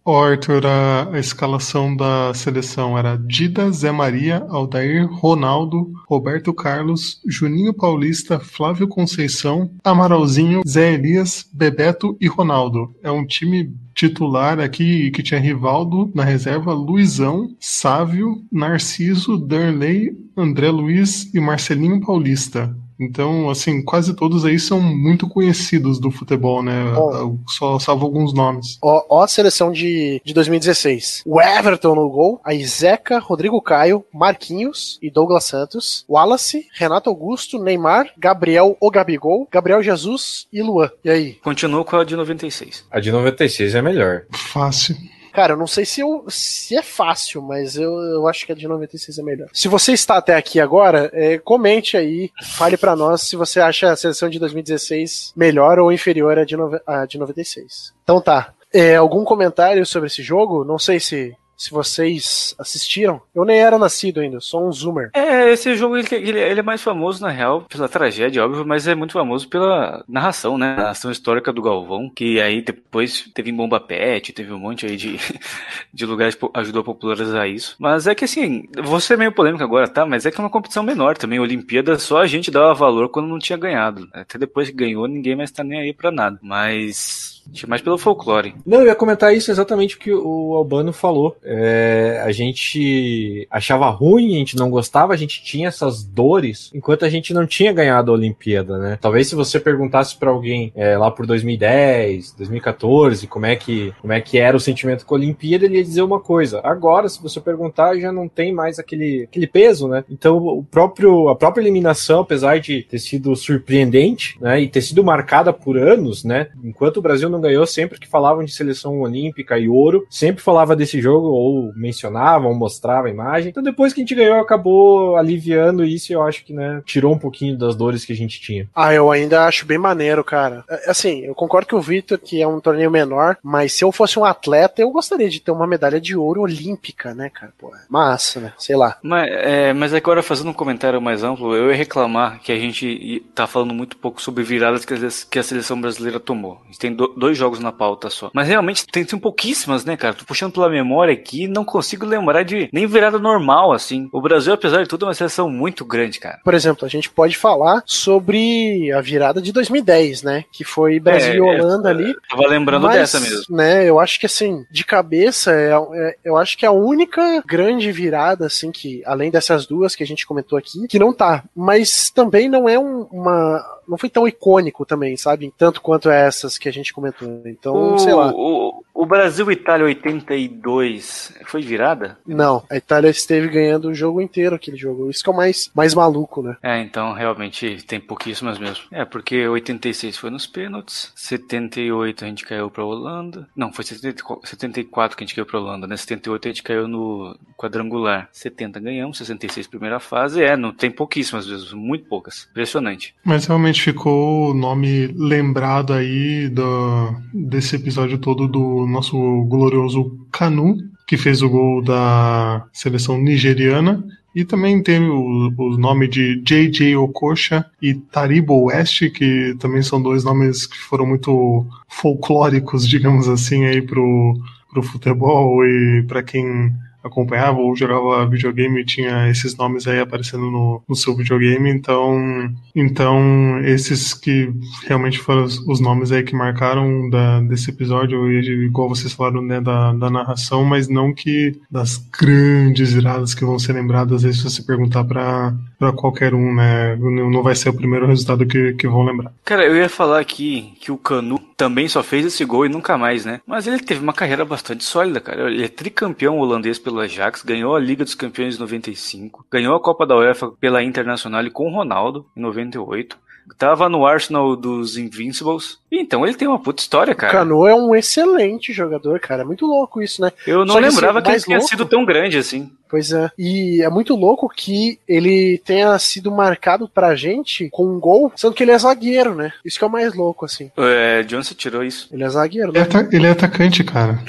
Ó, 0.05 0.23
Arthur, 0.25 0.65
a, 0.65 1.09
a 1.13 1.19
escalação 1.19 1.95
da 1.95 2.33
seleção 2.33 2.97
era 2.97 3.17
Dida, 3.17 3.71
Zé 3.71 3.91
Maria, 3.91 4.45
Aldair, 4.49 5.07
Ronaldo, 5.07 5.91
Roberto 6.07 6.53
Carlos, 6.53 7.21
Juninho 7.27 7.73
Paulista, 7.73 8.39
Flávio 8.39 8.87
Conceição, 8.87 9.71
Amaralzinho, 9.83 10.61
Zé 10.67 10.93
Elias, 10.93 11.47
Bebeto 11.53 12.17
e 12.19 12.27
Ronaldo. 12.27 12.95
É 13.03 13.11
um 13.11 13.25
time 13.25 13.71
titular 13.99 14.61
aqui 14.61 15.11
que 15.11 15.21
tinha 15.21 15.41
Rivaldo 15.41 16.09
na 16.15 16.23
reserva, 16.23 16.71
Luizão, 16.71 17.53
Sávio, 17.59 18.41
Narciso, 18.49 19.37
Darley, 19.37 20.17
André 20.37 20.71
Luiz 20.71 21.29
e 21.33 21.39
Marcelinho 21.41 21.99
Paulista. 21.99 22.73
Então, 22.99 23.49
assim, 23.49 23.81
quase 23.83 24.13
todos 24.13 24.43
aí 24.45 24.59
são 24.59 24.81
muito 24.81 25.27
conhecidos 25.27 25.99
do 25.99 26.11
futebol, 26.11 26.61
né? 26.61 26.91
Bom. 26.93 27.39
Só 27.47 27.79
salvo 27.79 28.05
alguns 28.05 28.33
nomes. 28.33 28.77
Ó, 28.81 29.05
ó 29.09 29.23
a 29.23 29.27
seleção 29.27 29.71
de, 29.71 30.21
de 30.23 30.33
2016. 30.33 31.23
O 31.25 31.41
Everton 31.41 31.95
no 31.95 32.09
gol, 32.09 32.41
a 32.43 32.53
Izeca, 32.53 33.19
Rodrigo 33.19 33.61
Caio, 33.61 34.03
Marquinhos 34.13 34.99
e 35.01 35.09
Douglas 35.09 35.45
Santos, 35.45 36.05
Wallace, 36.09 36.67
Renato 36.73 37.09
Augusto, 37.09 37.61
Neymar, 37.61 38.11
Gabriel 38.17 38.75
o 38.79 38.91
Gabigol, 38.91 39.47
Gabriel 39.51 39.81
Jesus 39.81 40.47
e 40.51 40.61
Luan. 40.61 40.89
E 41.03 41.09
aí? 41.09 41.33
Continuo 41.43 41.85
com 41.85 41.95
a 41.95 42.03
de 42.03 42.15
96. 42.15 42.85
A 42.91 42.99
de 42.99 43.11
96 43.11 43.75
é 43.75 43.81
melhor. 43.81 44.23
Fácil. 44.31 44.95
Cara, 45.33 45.53
eu 45.53 45.57
não 45.57 45.67
sei 45.67 45.85
se, 45.85 46.01
eu, 46.01 46.25
se 46.27 46.75
é 46.75 46.81
fácil, 46.81 47.41
mas 47.41 47.75
eu, 47.75 47.91
eu 47.99 48.27
acho 48.27 48.45
que 48.45 48.51
a 48.51 48.55
de 48.55 48.67
96 48.67 49.17
é 49.19 49.23
melhor. 49.23 49.47
Se 49.53 49.67
você 49.67 49.93
está 49.93 50.17
até 50.17 50.35
aqui 50.35 50.59
agora, 50.59 51.09
é, 51.13 51.37
comente 51.37 51.95
aí, 51.95 52.31
fale 52.43 52.77
pra 52.77 52.95
nós 52.95 53.21
se 53.23 53.35
você 53.35 53.59
acha 53.59 53.91
a 53.91 53.95
seleção 53.95 54.29
de 54.29 54.39
2016 54.39 55.33
melhor 55.35 55.79
ou 55.79 55.91
inferior 55.91 56.37
à 56.37 56.43
de, 56.45 56.55
nove- 56.57 56.81
à 56.85 57.05
de 57.05 57.17
96. 57.17 57.93
Então 58.03 58.19
tá. 58.21 58.53
É, 58.73 58.95
algum 58.95 59.23
comentário 59.23 59.85
sobre 59.85 60.07
esse 60.07 60.21
jogo? 60.21 60.63
Não 60.63 60.77
sei 60.77 60.99
se 60.99 61.35
se 61.59 61.71
vocês 61.71 62.55
assistiram. 62.57 63.21
Eu 63.35 63.43
nem 63.43 63.59
era 63.59 63.77
nascido 63.77 64.21
ainda, 64.21 64.39
sou 64.39 64.65
um 64.65 64.71
zoomer. 64.71 65.11
É, 65.13 65.51
esse 65.51 65.75
jogo 65.75 65.97
ele, 65.97 66.07
ele, 66.11 66.39
ele 66.39 66.59
é 66.61 66.63
mais 66.63 66.81
famoso, 66.81 67.21
na 67.21 67.29
real, 67.29 67.63
pela 67.63 67.89
tragédia, 67.89 68.43
óbvio, 68.45 68.65
mas 68.65 68.87
é 68.87 68.95
muito 68.95 69.11
famoso 69.11 69.49
pela 69.49 70.03
narração, 70.07 70.57
né? 70.57 70.77
Narração 70.77 71.11
histórica 71.11 71.51
do 71.51 71.61
Galvão, 71.61 72.09
que 72.09 72.39
aí 72.39 72.61
depois 72.61 73.29
teve 73.33 73.51
em 73.51 73.55
Bomba 73.55 73.79
Pet, 73.79 74.31
teve 74.31 74.53
um 74.53 74.59
monte 74.59 74.85
aí 74.85 74.95
de, 74.95 75.19
de 75.93 76.05
lugares 76.05 76.33
que 76.33 76.49
ajudou 76.53 76.81
a 76.81 76.85
popularizar 76.85 77.49
isso. 77.49 77.75
Mas 77.77 78.07
é 78.07 78.15
que 78.15 78.23
assim, 78.23 78.63
vou 78.81 79.01
ser 79.01 79.17
meio 79.17 79.33
polêmico 79.33 79.63
agora, 79.63 79.87
tá? 79.89 80.05
Mas 80.05 80.25
é 80.25 80.31
que 80.31 80.39
é 80.39 80.43
uma 80.43 80.49
competição 80.49 80.81
menor 80.81 81.17
também. 81.17 81.39
Olimpíada 81.39 81.99
só 81.99 82.21
a 82.21 82.27
gente 82.27 82.49
dava 82.49 82.73
valor 82.73 83.09
quando 83.09 83.27
não 83.27 83.37
tinha 83.37 83.57
ganhado. 83.57 84.07
Até 84.13 84.37
depois 84.37 84.69
que 84.69 84.75
ganhou, 84.75 85.07
ninguém 85.09 85.35
mais 85.35 85.51
tá 85.51 85.61
nem 85.61 85.81
aí 85.81 85.93
pra 85.93 86.09
nada. 86.09 86.39
Mas 86.41 87.38
mais 87.67 87.81
pelo 87.81 87.97
folclore. 87.97 88.55
Não, 88.65 88.81
eu 88.81 88.87
ia 88.87 88.95
comentar 88.95 89.35
isso 89.35 89.51
exatamente 89.51 89.95
o 89.95 89.99
que 89.99 90.11
o 90.13 90.53
Albano 90.55 90.93
falou. 90.93 91.35
É, 91.43 92.21
a 92.23 92.31
gente 92.31 93.47
achava 93.49 93.89
ruim, 93.89 94.35
a 94.35 94.39
gente 94.39 94.55
não 94.55 94.69
gostava, 94.69 95.13
a 95.13 95.17
gente 95.17 95.43
tinha 95.43 95.67
essas 95.67 96.03
dores, 96.03 96.69
enquanto 96.73 97.05
a 97.05 97.09
gente 97.09 97.33
não 97.33 97.45
tinha 97.45 97.71
ganhado 97.71 98.11
a 98.11 98.15
Olimpíada, 98.15 98.77
né? 98.77 98.97
Talvez 98.99 99.27
se 99.27 99.35
você 99.35 99.59
perguntasse 99.59 100.15
para 100.17 100.29
alguém 100.29 100.71
é, 100.75 100.97
lá 100.97 101.11
por 101.11 101.25
2010, 101.25 102.33
2014, 102.33 103.27
como 103.27 103.45
é 103.45 103.55
que 103.55 103.93
como 104.01 104.13
é 104.13 104.21
que 104.21 104.37
era 104.37 104.55
o 104.55 104.59
sentimento 104.59 105.05
com 105.05 105.15
a 105.15 105.17
Olimpíada, 105.17 105.65
ele 105.65 105.77
ia 105.77 105.83
dizer 105.83 106.01
uma 106.01 106.19
coisa. 106.19 106.61
Agora, 106.63 107.07
se 107.09 107.21
você 107.21 107.39
perguntar, 107.39 107.97
já 107.97 108.11
não 108.11 108.27
tem 108.27 108.53
mais 108.53 108.79
aquele, 108.79 109.23
aquele 109.23 109.47
peso, 109.47 109.87
né? 109.87 110.03
Então, 110.09 110.37
o 110.37 110.63
próprio 110.63 111.29
a 111.29 111.35
própria 111.35 111.61
eliminação, 111.61 112.21
apesar 112.21 112.59
de 112.59 112.83
ter 112.83 112.99
sido 112.99 113.35
surpreendente, 113.35 114.37
né, 114.39 114.61
e 114.61 114.67
ter 114.67 114.81
sido 114.81 115.03
marcada 115.03 115.51
por 115.53 115.77
anos, 115.77 116.23
né? 116.23 116.49
Enquanto 116.63 116.97
o 116.97 117.01
Brasil 117.01 117.29
não 117.29 117.38
ganhou, 117.39 117.65
sempre 117.65 117.99
que 117.99 118.07
falavam 118.07 118.43
de 118.43 118.51
seleção 118.51 118.99
olímpica 119.01 119.57
e 119.57 119.69
ouro, 119.69 120.05
sempre 120.09 120.43
falava 120.43 120.75
desse 120.75 121.01
jogo, 121.01 121.27
ou 121.27 121.73
mencionavam, 121.75 122.49
ou 122.49 122.55
mostrava 122.55 123.07
a 123.07 123.11
imagem. 123.11 123.49
Então 123.49 123.63
depois 123.63 123.93
que 123.93 124.01
a 124.01 124.03
gente 124.03 124.15
ganhou, 124.15 124.39
acabou 124.39 125.15
aliviando 125.15 125.83
isso 125.83 126.11
e 126.11 126.15
eu 126.15 126.21
acho 126.21 126.43
que, 126.43 126.53
né, 126.53 126.81
tirou 126.85 127.13
um 127.13 127.19
pouquinho 127.19 127.57
das 127.57 127.75
dores 127.75 128.05
que 128.05 128.13
a 128.13 128.15
gente 128.15 128.39
tinha. 128.39 128.67
Ah, 128.75 128.93
eu 128.93 129.11
ainda 129.11 129.45
acho 129.45 129.65
bem 129.65 129.77
maneiro, 129.77 130.23
cara. 130.23 130.63
É, 130.69 130.91
assim, 130.91 131.21
eu 131.21 131.35
concordo 131.35 131.67
que 131.67 131.75
o 131.75 131.81
Vitor, 131.81 132.17
que 132.17 132.41
é 132.41 132.47
um 132.47 132.59
torneio 132.59 132.91
menor, 132.91 133.37
mas 133.43 133.73
se 133.73 133.83
eu 133.83 133.91
fosse 133.91 134.17
um 134.19 134.25
atleta, 134.25 134.81
eu 134.81 134.91
gostaria 134.91 135.29
de 135.29 135.39
ter 135.39 135.51
uma 135.51 135.67
medalha 135.67 135.99
de 135.99 136.15
ouro 136.15 136.41
olímpica, 136.41 137.13
né, 137.13 137.29
cara? 137.29 137.53
Pô, 137.57 137.75
é 137.75 137.79
massa, 137.89 138.39
né? 138.39 138.53
Sei 138.57 138.75
lá. 138.75 138.97
Mas, 139.01 139.29
é, 139.31 139.73
mas 139.73 139.93
agora, 139.93 140.23
fazendo 140.23 140.49
um 140.49 140.53
comentário 140.53 141.01
mais 141.01 141.23
amplo, 141.23 141.55
eu 141.55 141.69
ia 141.69 141.75
reclamar 141.75 142.39
que 142.41 142.51
a 142.51 142.57
gente 142.57 143.23
tá 143.33 143.47
falando 143.47 143.73
muito 143.73 143.97
pouco 143.97 144.21
sobre 144.21 144.43
viradas 144.43 144.85
que 145.29 145.39
a 145.39 145.43
seleção 145.43 145.79
brasileira 145.79 146.19
tomou. 146.19 146.61
A 146.63 146.67
gente 146.67 146.79
tem 146.79 146.93
dois 146.93 147.28
dois 147.29 147.37
jogos 147.37 147.59
na 147.59 147.71
pauta 147.71 148.09
só. 148.09 148.31
Mas 148.33 148.47
realmente 148.47 148.85
tem, 148.87 149.05
tem 149.05 149.19
pouquíssimas, 149.19 149.85
né, 149.85 149.95
cara? 149.95 150.13
Tô 150.13 150.25
puxando 150.25 150.53
pela 150.53 150.69
memória 150.69 151.13
aqui 151.13 151.47
não 151.47 151.63
consigo 151.63 152.05
lembrar 152.05 152.43
de 152.43 152.69
nem 152.73 152.87
virada 152.87 153.19
normal, 153.19 153.71
assim. 153.71 154.09
O 154.11 154.21
Brasil, 154.21 154.53
apesar 154.53 154.81
de 154.81 154.89
tudo, 154.89 155.05
é 155.05 155.07
uma 155.09 155.13
seleção 155.13 155.49
muito 155.49 155.85
grande, 155.85 156.19
cara. 156.19 156.39
Por 156.43 156.53
exemplo, 156.53 156.85
a 156.85 156.89
gente 156.89 157.09
pode 157.09 157.37
falar 157.37 157.83
sobre 157.85 158.91
a 158.91 159.01
virada 159.01 159.41
de 159.41 159.51
2010, 159.51 160.23
né? 160.23 160.43
Que 160.51 160.63
foi 160.63 160.99
Brasil 160.99 161.45
é, 161.45 161.57
e 161.57 161.61
Holanda 161.61 161.89
é, 161.89 161.91
ali. 161.91 162.15
Tava 162.29 162.47
lembrando 162.47 162.83
mas, 162.83 162.95
dessa 162.95 163.19
mesmo. 163.19 163.55
Né, 163.55 163.85
eu 163.85 163.99
acho 163.99 164.19
que 164.19 164.25
assim, 164.25 164.65
de 164.71 164.83
cabeça, 164.83 165.51
é, 165.51 165.71
é, 165.73 166.15
eu 166.23 166.37
acho 166.37 166.57
que 166.57 166.65
é 166.65 166.69
a 166.69 166.73
única 166.73 167.43
grande 167.45 167.91
virada, 167.91 168.45
assim, 168.45 168.71
que, 168.71 169.01
além 169.05 169.29
dessas 169.29 169.65
duas 169.65 169.95
que 169.95 170.03
a 170.03 170.07
gente 170.07 170.25
comentou 170.25 170.57
aqui, 170.57 170.87
que 170.87 170.99
não 170.99 171.13
tá. 171.13 171.43
Mas 171.55 172.09
também 172.09 172.49
não 172.49 172.67
é 172.67 172.77
um, 172.79 173.03
uma 173.11 173.63
não 173.89 173.97
foi 173.97 174.09
tão 174.09 174.27
icônico 174.27 174.85
também, 174.85 175.17
sabe? 175.17 175.51
Tanto 175.57 175.81
quanto 175.81 176.09
essas 176.09 176.57
que 176.57 176.69
a 176.69 176.71
gente 176.71 176.93
comentou. 176.93 177.41
Então, 177.45 177.95
o, 177.95 177.99
sei 177.99 178.13
lá. 178.13 178.31
O, 178.33 178.83
o 178.93 179.05
Brasil 179.05 179.49
Itália 179.51 179.85
82 179.85 181.33
foi 181.45 181.61
virada? 181.61 182.17
Não, 182.27 182.63
a 182.69 182.77
Itália 182.77 183.09
esteve 183.09 183.47
ganhando 183.47 183.87
o 183.89 183.93
jogo 183.93 184.21
inteiro 184.21 184.55
aquele 184.55 184.77
jogo. 184.77 185.09
Isso 185.09 185.23
que 185.23 185.29
é 185.29 185.33
o 185.33 185.35
mais, 185.35 185.71
mais 185.73 185.93
maluco, 185.95 186.41
né? 186.41 186.57
É, 186.61 186.81
então 186.81 187.13
realmente 187.13 187.83
tem 187.87 187.99
pouquíssimas 187.99 188.59
mesmo. 188.59 188.83
É, 188.91 189.05
porque 189.05 189.47
86 189.47 190.17
foi 190.17 190.29
nos 190.29 190.45
pênaltis, 190.45 191.11
78 191.15 192.25
a 192.25 192.27
gente 192.27 192.45
caiu 192.45 192.69
pra 192.69 192.83
Holanda. 192.83 193.47
Não, 193.55 193.71
foi 193.71 193.85
74 193.85 195.17
que 195.17 195.23
a 195.23 195.25
gente 195.25 195.35
caiu 195.35 195.45
pra 195.45 195.59
Holanda, 195.59 195.87
né? 195.87 195.95
78 195.95 196.47
a 196.47 196.51
gente 196.51 196.63
caiu 196.63 196.87
no 196.87 197.37
quadrangular. 197.57 198.29
70 198.31 198.79
ganhamos, 198.79 199.17
66 199.17 199.65
primeira 199.67 199.99
fase. 199.99 200.43
É, 200.43 200.55
não 200.55 200.73
tem 200.73 200.91
pouquíssimas 200.91 201.47
vezes, 201.47 201.71
muito 201.71 202.05
poucas. 202.05 202.47
Impressionante. 202.51 203.15
Mas 203.23 203.45
realmente 203.45 203.78
ficou 203.79 204.51
o 204.51 204.53
nome 204.53 205.07
lembrado 205.07 205.93
aí 205.93 206.47
do, 206.49 207.15
desse 207.33 207.75
episódio 207.75 208.17
todo 208.17 208.47
do 208.47 208.85
nosso 208.85 209.17
glorioso 209.45 210.17
Canu, 210.31 210.77
que 211.07 211.17
fez 211.17 211.41
o 211.41 211.49
gol 211.49 211.83
da 211.83 212.67
seleção 212.71 213.17
nigeriana. 213.17 214.03
E 214.35 214.45
também 214.45 214.81
teve 214.83 215.05
o, 215.05 215.51
o 215.57 215.77
nome 215.77 216.07
de 216.07 216.41
J.J. 216.43 216.95
Okocha 216.95 217.65
e 217.81 217.95
Taribo 217.95 218.65
West, 218.65 219.09
que 219.11 219.55
também 219.59 219.81
são 219.81 220.01
dois 220.01 220.23
nomes 220.23 220.67
que 220.67 220.77
foram 220.77 221.05
muito 221.05 221.65
folclóricos, 221.87 222.85
digamos 222.87 223.27
assim, 223.27 223.65
aí 223.65 223.81
pro, 223.81 224.37
pro 224.71 224.83
futebol 224.83 225.65
e 225.65 226.03
para 226.07 226.21
quem 226.21 226.71
acompanhava 227.03 227.59
ou 227.59 227.75
jogava 227.75 228.25
videogame 228.25 228.85
tinha 228.85 229.29
esses 229.29 229.55
nomes 229.55 229.87
aí 229.87 229.99
aparecendo 229.99 230.49
no, 230.49 230.81
no 230.87 230.95
seu 230.95 231.15
videogame, 231.15 231.69
então 231.69 232.49
então 232.75 233.59
esses 233.63 234.13
que 234.13 234.51
realmente 234.85 235.19
foram 235.19 235.43
os, 235.43 235.59
os 235.67 235.79
nomes 235.79 236.11
aí 236.11 236.23
que 236.23 236.35
marcaram 236.35 237.09
da, 237.09 237.39
desse 237.41 237.69
episódio, 237.69 238.31
igual 238.31 238.89
vocês 238.89 239.13
falaram 239.13 239.41
né, 239.41 239.61
da, 239.61 239.93
da 239.93 240.09
narração, 240.09 240.63
mas 240.63 240.87
não 240.87 241.13
que 241.13 241.59
das 241.69 241.97
grandes 241.97 242.93
viradas 242.93 243.33
que 243.33 243.45
vão 243.45 243.59
ser 243.59 243.73
lembradas 243.73 244.25
aí 244.25 244.33
se 244.33 244.43
você 244.43 244.61
perguntar 244.61 245.03
para 245.03 245.53
qualquer 245.95 246.33
um, 246.33 246.53
né, 246.53 246.95
não 246.95 247.43
vai 247.43 247.55
ser 247.55 247.69
o 247.69 247.73
primeiro 247.73 248.07
resultado 248.07 248.45
que, 248.45 248.73
que 248.73 248.87
vão 248.87 249.03
lembrar. 249.03 249.31
Cara, 249.45 249.65
eu 249.65 249.75
ia 249.75 249.89
falar 249.89 250.19
aqui 250.19 250.73
que 250.79 250.91
o 250.91 250.97
Canu 250.97 251.39
também 251.55 251.87
só 251.87 252.01
fez 252.01 252.25
esse 252.25 252.45
gol 252.45 252.65
e 252.65 252.69
nunca 252.69 252.97
mais, 252.97 253.25
né? 253.25 253.41
Mas 253.45 253.67
ele 253.67 253.79
teve 253.79 254.01
uma 254.01 254.13
carreira 254.13 254.45
bastante 254.45 254.83
sólida, 254.83 255.19
cara. 255.19 255.51
Ele 255.51 255.65
é 255.65 255.67
tricampeão 255.67 256.39
holandês 256.39 256.79
pelo 256.79 256.88
Ajax, 256.97 257.43
ganhou 257.43 257.75
a 257.75 257.79
Liga 257.79 258.03
dos 258.03 258.15
Campeões 258.15 258.55
em 258.55 258.59
95, 258.59 259.45
ganhou 259.51 259.75
a 259.75 259.79
Copa 259.79 260.05
da 260.05 260.15
UEFA 260.15 260.51
pela 260.59 260.81
Internacional 260.81 261.43
com 261.51 261.67
o 261.67 261.73
Ronaldo 261.73 262.25
em 262.35 262.41
98. 262.41 263.17
Tava 263.57 263.89
no 263.89 264.05
Arsenal 264.05 264.55
dos 264.55 264.95
Invincibles. 264.97 265.79
Então 265.91 266.25
ele 266.25 266.35
tem 266.35 266.47
uma 266.47 266.59
puta 266.59 266.81
história, 266.81 267.15
cara. 267.15 267.33
O 267.33 267.35
Cano 267.35 267.67
é 267.67 267.73
um 267.73 267.95
excelente 267.95 268.71
jogador, 268.71 269.19
cara. 269.19 269.41
É 269.41 269.45
muito 269.45 269.65
louco 269.65 270.01
isso, 270.01 270.21
né? 270.21 270.31
Eu 270.45 270.65
não 270.65 270.75
Só 270.75 270.79
lembrava 270.79 271.21
que, 271.21 271.31
assim, 271.31 271.45
que 271.45 271.51
ele 271.51 271.59
tinha 271.59 271.67
sido 271.67 271.85
tão 271.85 272.05
grande 272.05 272.37
assim. 272.37 272.71
Pois 272.89 273.11
é. 273.11 273.29
E 273.37 273.81
é 273.83 273.89
muito 273.89 274.15
louco 274.15 274.49
que 274.49 274.99
ele 275.07 275.61
tenha 275.63 275.97
sido 275.99 276.31
marcado 276.31 276.89
pra 276.89 277.15
gente 277.15 277.69
com 277.69 277.85
um 277.85 277.99
gol, 277.99 278.31
sendo 278.35 278.53
que 278.53 278.63
ele 278.63 278.71
é 278.71 278.77
zagueiro, 278.77 279.35
né? 279.35 279.53
Isso 279.63 279.77
que 279.77 279.83
é 279.83 279.87
o 279.87 279.91
mais 279.91 280.15
louco, 280.15 280.45
assim. 280.45 280.71
É, 280.75 281.21
de 281.21 281.35
onde 281.35 281.47
você 281.47 281.53
tirou 281.53 281.83
isso? 281.83 282.09
Ele 282.11 282.23
é 282.23 282.29
zagueiro, 282.29 282.71
né? 282.71 282.79
Ele 282.79 282.97
é, 282.97 283.15
ele 283.15 283.27
é 283.27 283.31
atacante, 283.31 283.83
cara. 283.83 284.19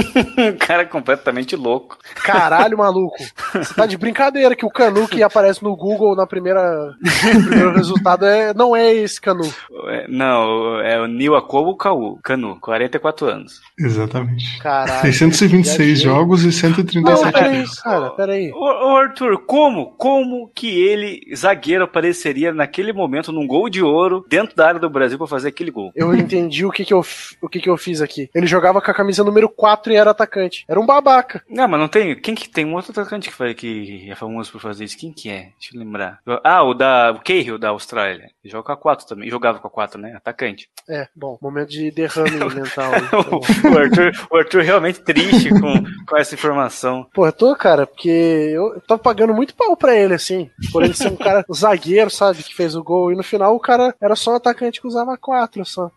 cara 0.58 0.82
é 0.82 0.86
completamente 0.86 1.54
louco. 1.54 1.98
Caralho, 2.14 2.78
maluco. 2.78 3.22
Você 3.52 3.74
tá 3.74 3.84
de 3.84 3.98
brincadeira 3.98 4.56
que 4.56 4.64
o 4.64 4.70
Canu 4.70 5.06
que 5.06 5.22
aparece 5.22 5.62
no 5.62 5.76
Google 5.76 6.16
na 6.16 6.26
primeira. 6.26 6.94
no 7.34 7.44
primeiro 7.44 7.74
resultado 7.74 8.24
é, 8.24 8.54
não 8.54 8.74
é 8.74 8.92
esse 8.92 9.20
Canu. 9.20 9.52
É, 9.88 10.06
não, 10.08 10.80
é 10.80 10.98
o 11.00 11.06
Nil 11.06 11.36
Akobo 11.36 11.76
Canu, 12.22 12.58
44 12.60 13.26
anos. 13.26 13.60
Exatamente. 13.78 14.58
Caralho. 14.60 15.00
626 15.02 16.00
jogos 16.00 16.44
e 16.44 16.52
137 16.52 17.24
não, 17.24 17.32
peraí, 17.32 17.64
cara, 17.82 17.97
peraí. 18.10 18.52
Ô, 18.52 18.58
ô, 18.58 18.96
Arthur, 18.96 19.38
como? 19.44 19.92
Como 19.96 20.48
que 20.54 20.80
ele, 20.80 21.20
zagueiro, 21.34 21.84
apareceria 21.84 22.52
naquele 22.52 22.92
momento 22.92 23.32
num 23.32 23.46
gol 23.46 23.68
de 23.68 23.82
ouro 23.82 24.24
dentro 24.28 24.56
da 24.56 24.68
área 24.68 24.80
do 24.80 24.90
Brasil 24.90 25.18
para 25.18 25.26
fazer 25.26 25.48
aquele 25.48 25.70
gol? 25.70 25.92
Eu 25.94 26.14
entendi 26.14 26.64
o 26.64 26.70
que 26.70 26.84
que 26.84 26.94
eu, 26.94 27.04
o 27.42 27.48
que 27.48 27.60
que 27.60 27.68
eu 27.68 27.76
fiz 27.76 28.00
aqui. 28.00 28.30
Ele 28.34 28.46
jogava 28.46 28.80
com 28.80 28.90
a 28.90 28.94
camisa 28.94 29.24
número 29.24 29.48
4 29.48 29.92
e 29.92 29.96
era 29.96 30.10
atacante. 30.10 30.64
Era 30.68 30.80
um 30.80 30.86
babaca. 30.86 31.42
Não, 31.48 31.68
mas 31.68 31.80
não 31.80 31.88
tem. 31.88 32.18
Quem 32.20 32.34
que 32.34 32.48
tem 32.48 32.64
um 32.64 32.74
outro 32.74 32.92
atacante 32.92 33.28
que, 33.28 33.34
foi, 33.34 33.54
que 33.54 34.08
é 34.10 34.14
famoso 34.14 34.52
por 34.52 34.60
fazer 34.60 34.84
isso? 34.84 34.98
Quem 34.98 35.12
que 35.12 35.28
é? 35.28 35.50
Deixa 35.58 35.74
eu 35.74 35.78
lembrar. 35.80 36.20
Ah, 36.44 36.62
o 36.62 36.74
da 36.74 37.12
o 37.12 37.20
Cahill 37.20 37.58
da 37.58 37.70
Austrália. 37.70 38.30
Ele 38.42 38.52
joga 38.52 38.64
com 38.64 38.72
a 38.72 38.76
4 38.76 39.06
também. 39.06 39.30
Jogava 39.30 39.58
com 39.58 39.66
a 39.66 39.70
4, 39.70 40.00
né? 40.00 40.14
Atacante. 40.14 40.68
É, 40.88 41.08
bom, 41.14 41.38
momento 41.40 41.70
de 41.70 41.90
derrame 41.90 42.38
mental. 42.54 42.92
o, 43.72 43.78
Arthur, 43.78 44.12
o 44.30 44.36
Arthur 44.36 44.62
realmente 44.62 45.00
triste 45.00 45.50
com, 45.50 45.82
com 46.06 46.16
essa 46.16 46.34
informação. 46.34 47.06
Pô, 47.12 47.26
eu 47.26 47.32
tô, 47.32 47.54
cara, 47.54 47.87
porque 47.88 48.52
eu 48.54 48.80
tô 48.86 48.98
pagando 48.98 49.34
muito 49.34 49.54
pau 49.54 49.76
pra 49.76 49.96
ele, 49.96 50.14
assim. 50.14 50.50
Por 50.72 50.82
ele 50.82 50.94
ser 50.94 51.08
um 51.08 51.16
cara 51.16 51.44
zagueiro, 51.52 52.10
sabe, 52.10 52.42
que 52.42 52.54
fez 52.54 52.74
o 52.76 52.82
gol. 52.82 53.12
E 53.12 53.16
no 53.16 53.22
final 53.22 53.54
o 53.54 53.60
cara 53.60 53.94
era 54.00 54.14
só 54.14 54.32
um 54.32 54.36
atacante 54.36 54.80
que 54.80 54.86
usava 54.86 55.16
4 55.16 55.64
só. 55.64 55.90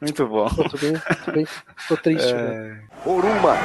muito 0.00 0.26
bom. 0.26 0.48
Pô, 0.48 0.68
tô 0.68 0.78
bem, 0.78 0.94
tô, 1.24 1.32
bem, 1.32 1.46
tô 1.88 1.96
triste, 1.96 2.32
é... 2.32 2.34
Né? 2.34 2.80
Oruma. 3.06 3.56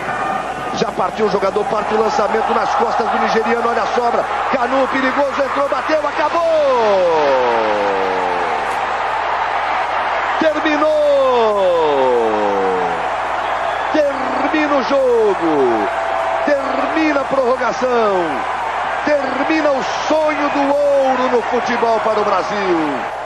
Já 0.76 0.92
partiu 0.92 1.26
o 1.26 1.30
jogador, 1.30 1.66
parte 1.66 1.94
o 1.94 2.00
lançamento 2.00 2.54
nas 2.54 2.76
costas 2.76 3.10
do 3.10 3.20
nigeriano, 3.20 3.68
olha 3.68 3.82
a 3.82 3.88
sobra. 3.88 4.24
Canu, 4.52 4.88
perigoso, 4.90 5.42
entrou, 5.42 5.70
bateu, 5.70 6.08
acabou! 6.08 7.58
terminou! 10.40 11.58
Termina 13.94 14.76
o 14.76 14.84
jogo. 14.84 16.07
Termina 16.48 17.22
a 17.22 17.26
prorrogação. 17.26 18.24
Termina 19.06 19.72
o 19.74 19.84
sonho 20.08 20.50
do 20.50 20.60
ouro 20.60 21.36
no 21.36 21.42
futebol 21.44 22.00
para 22.00 22.22
o 22.22 22.24
Brasil. 22.24 23.18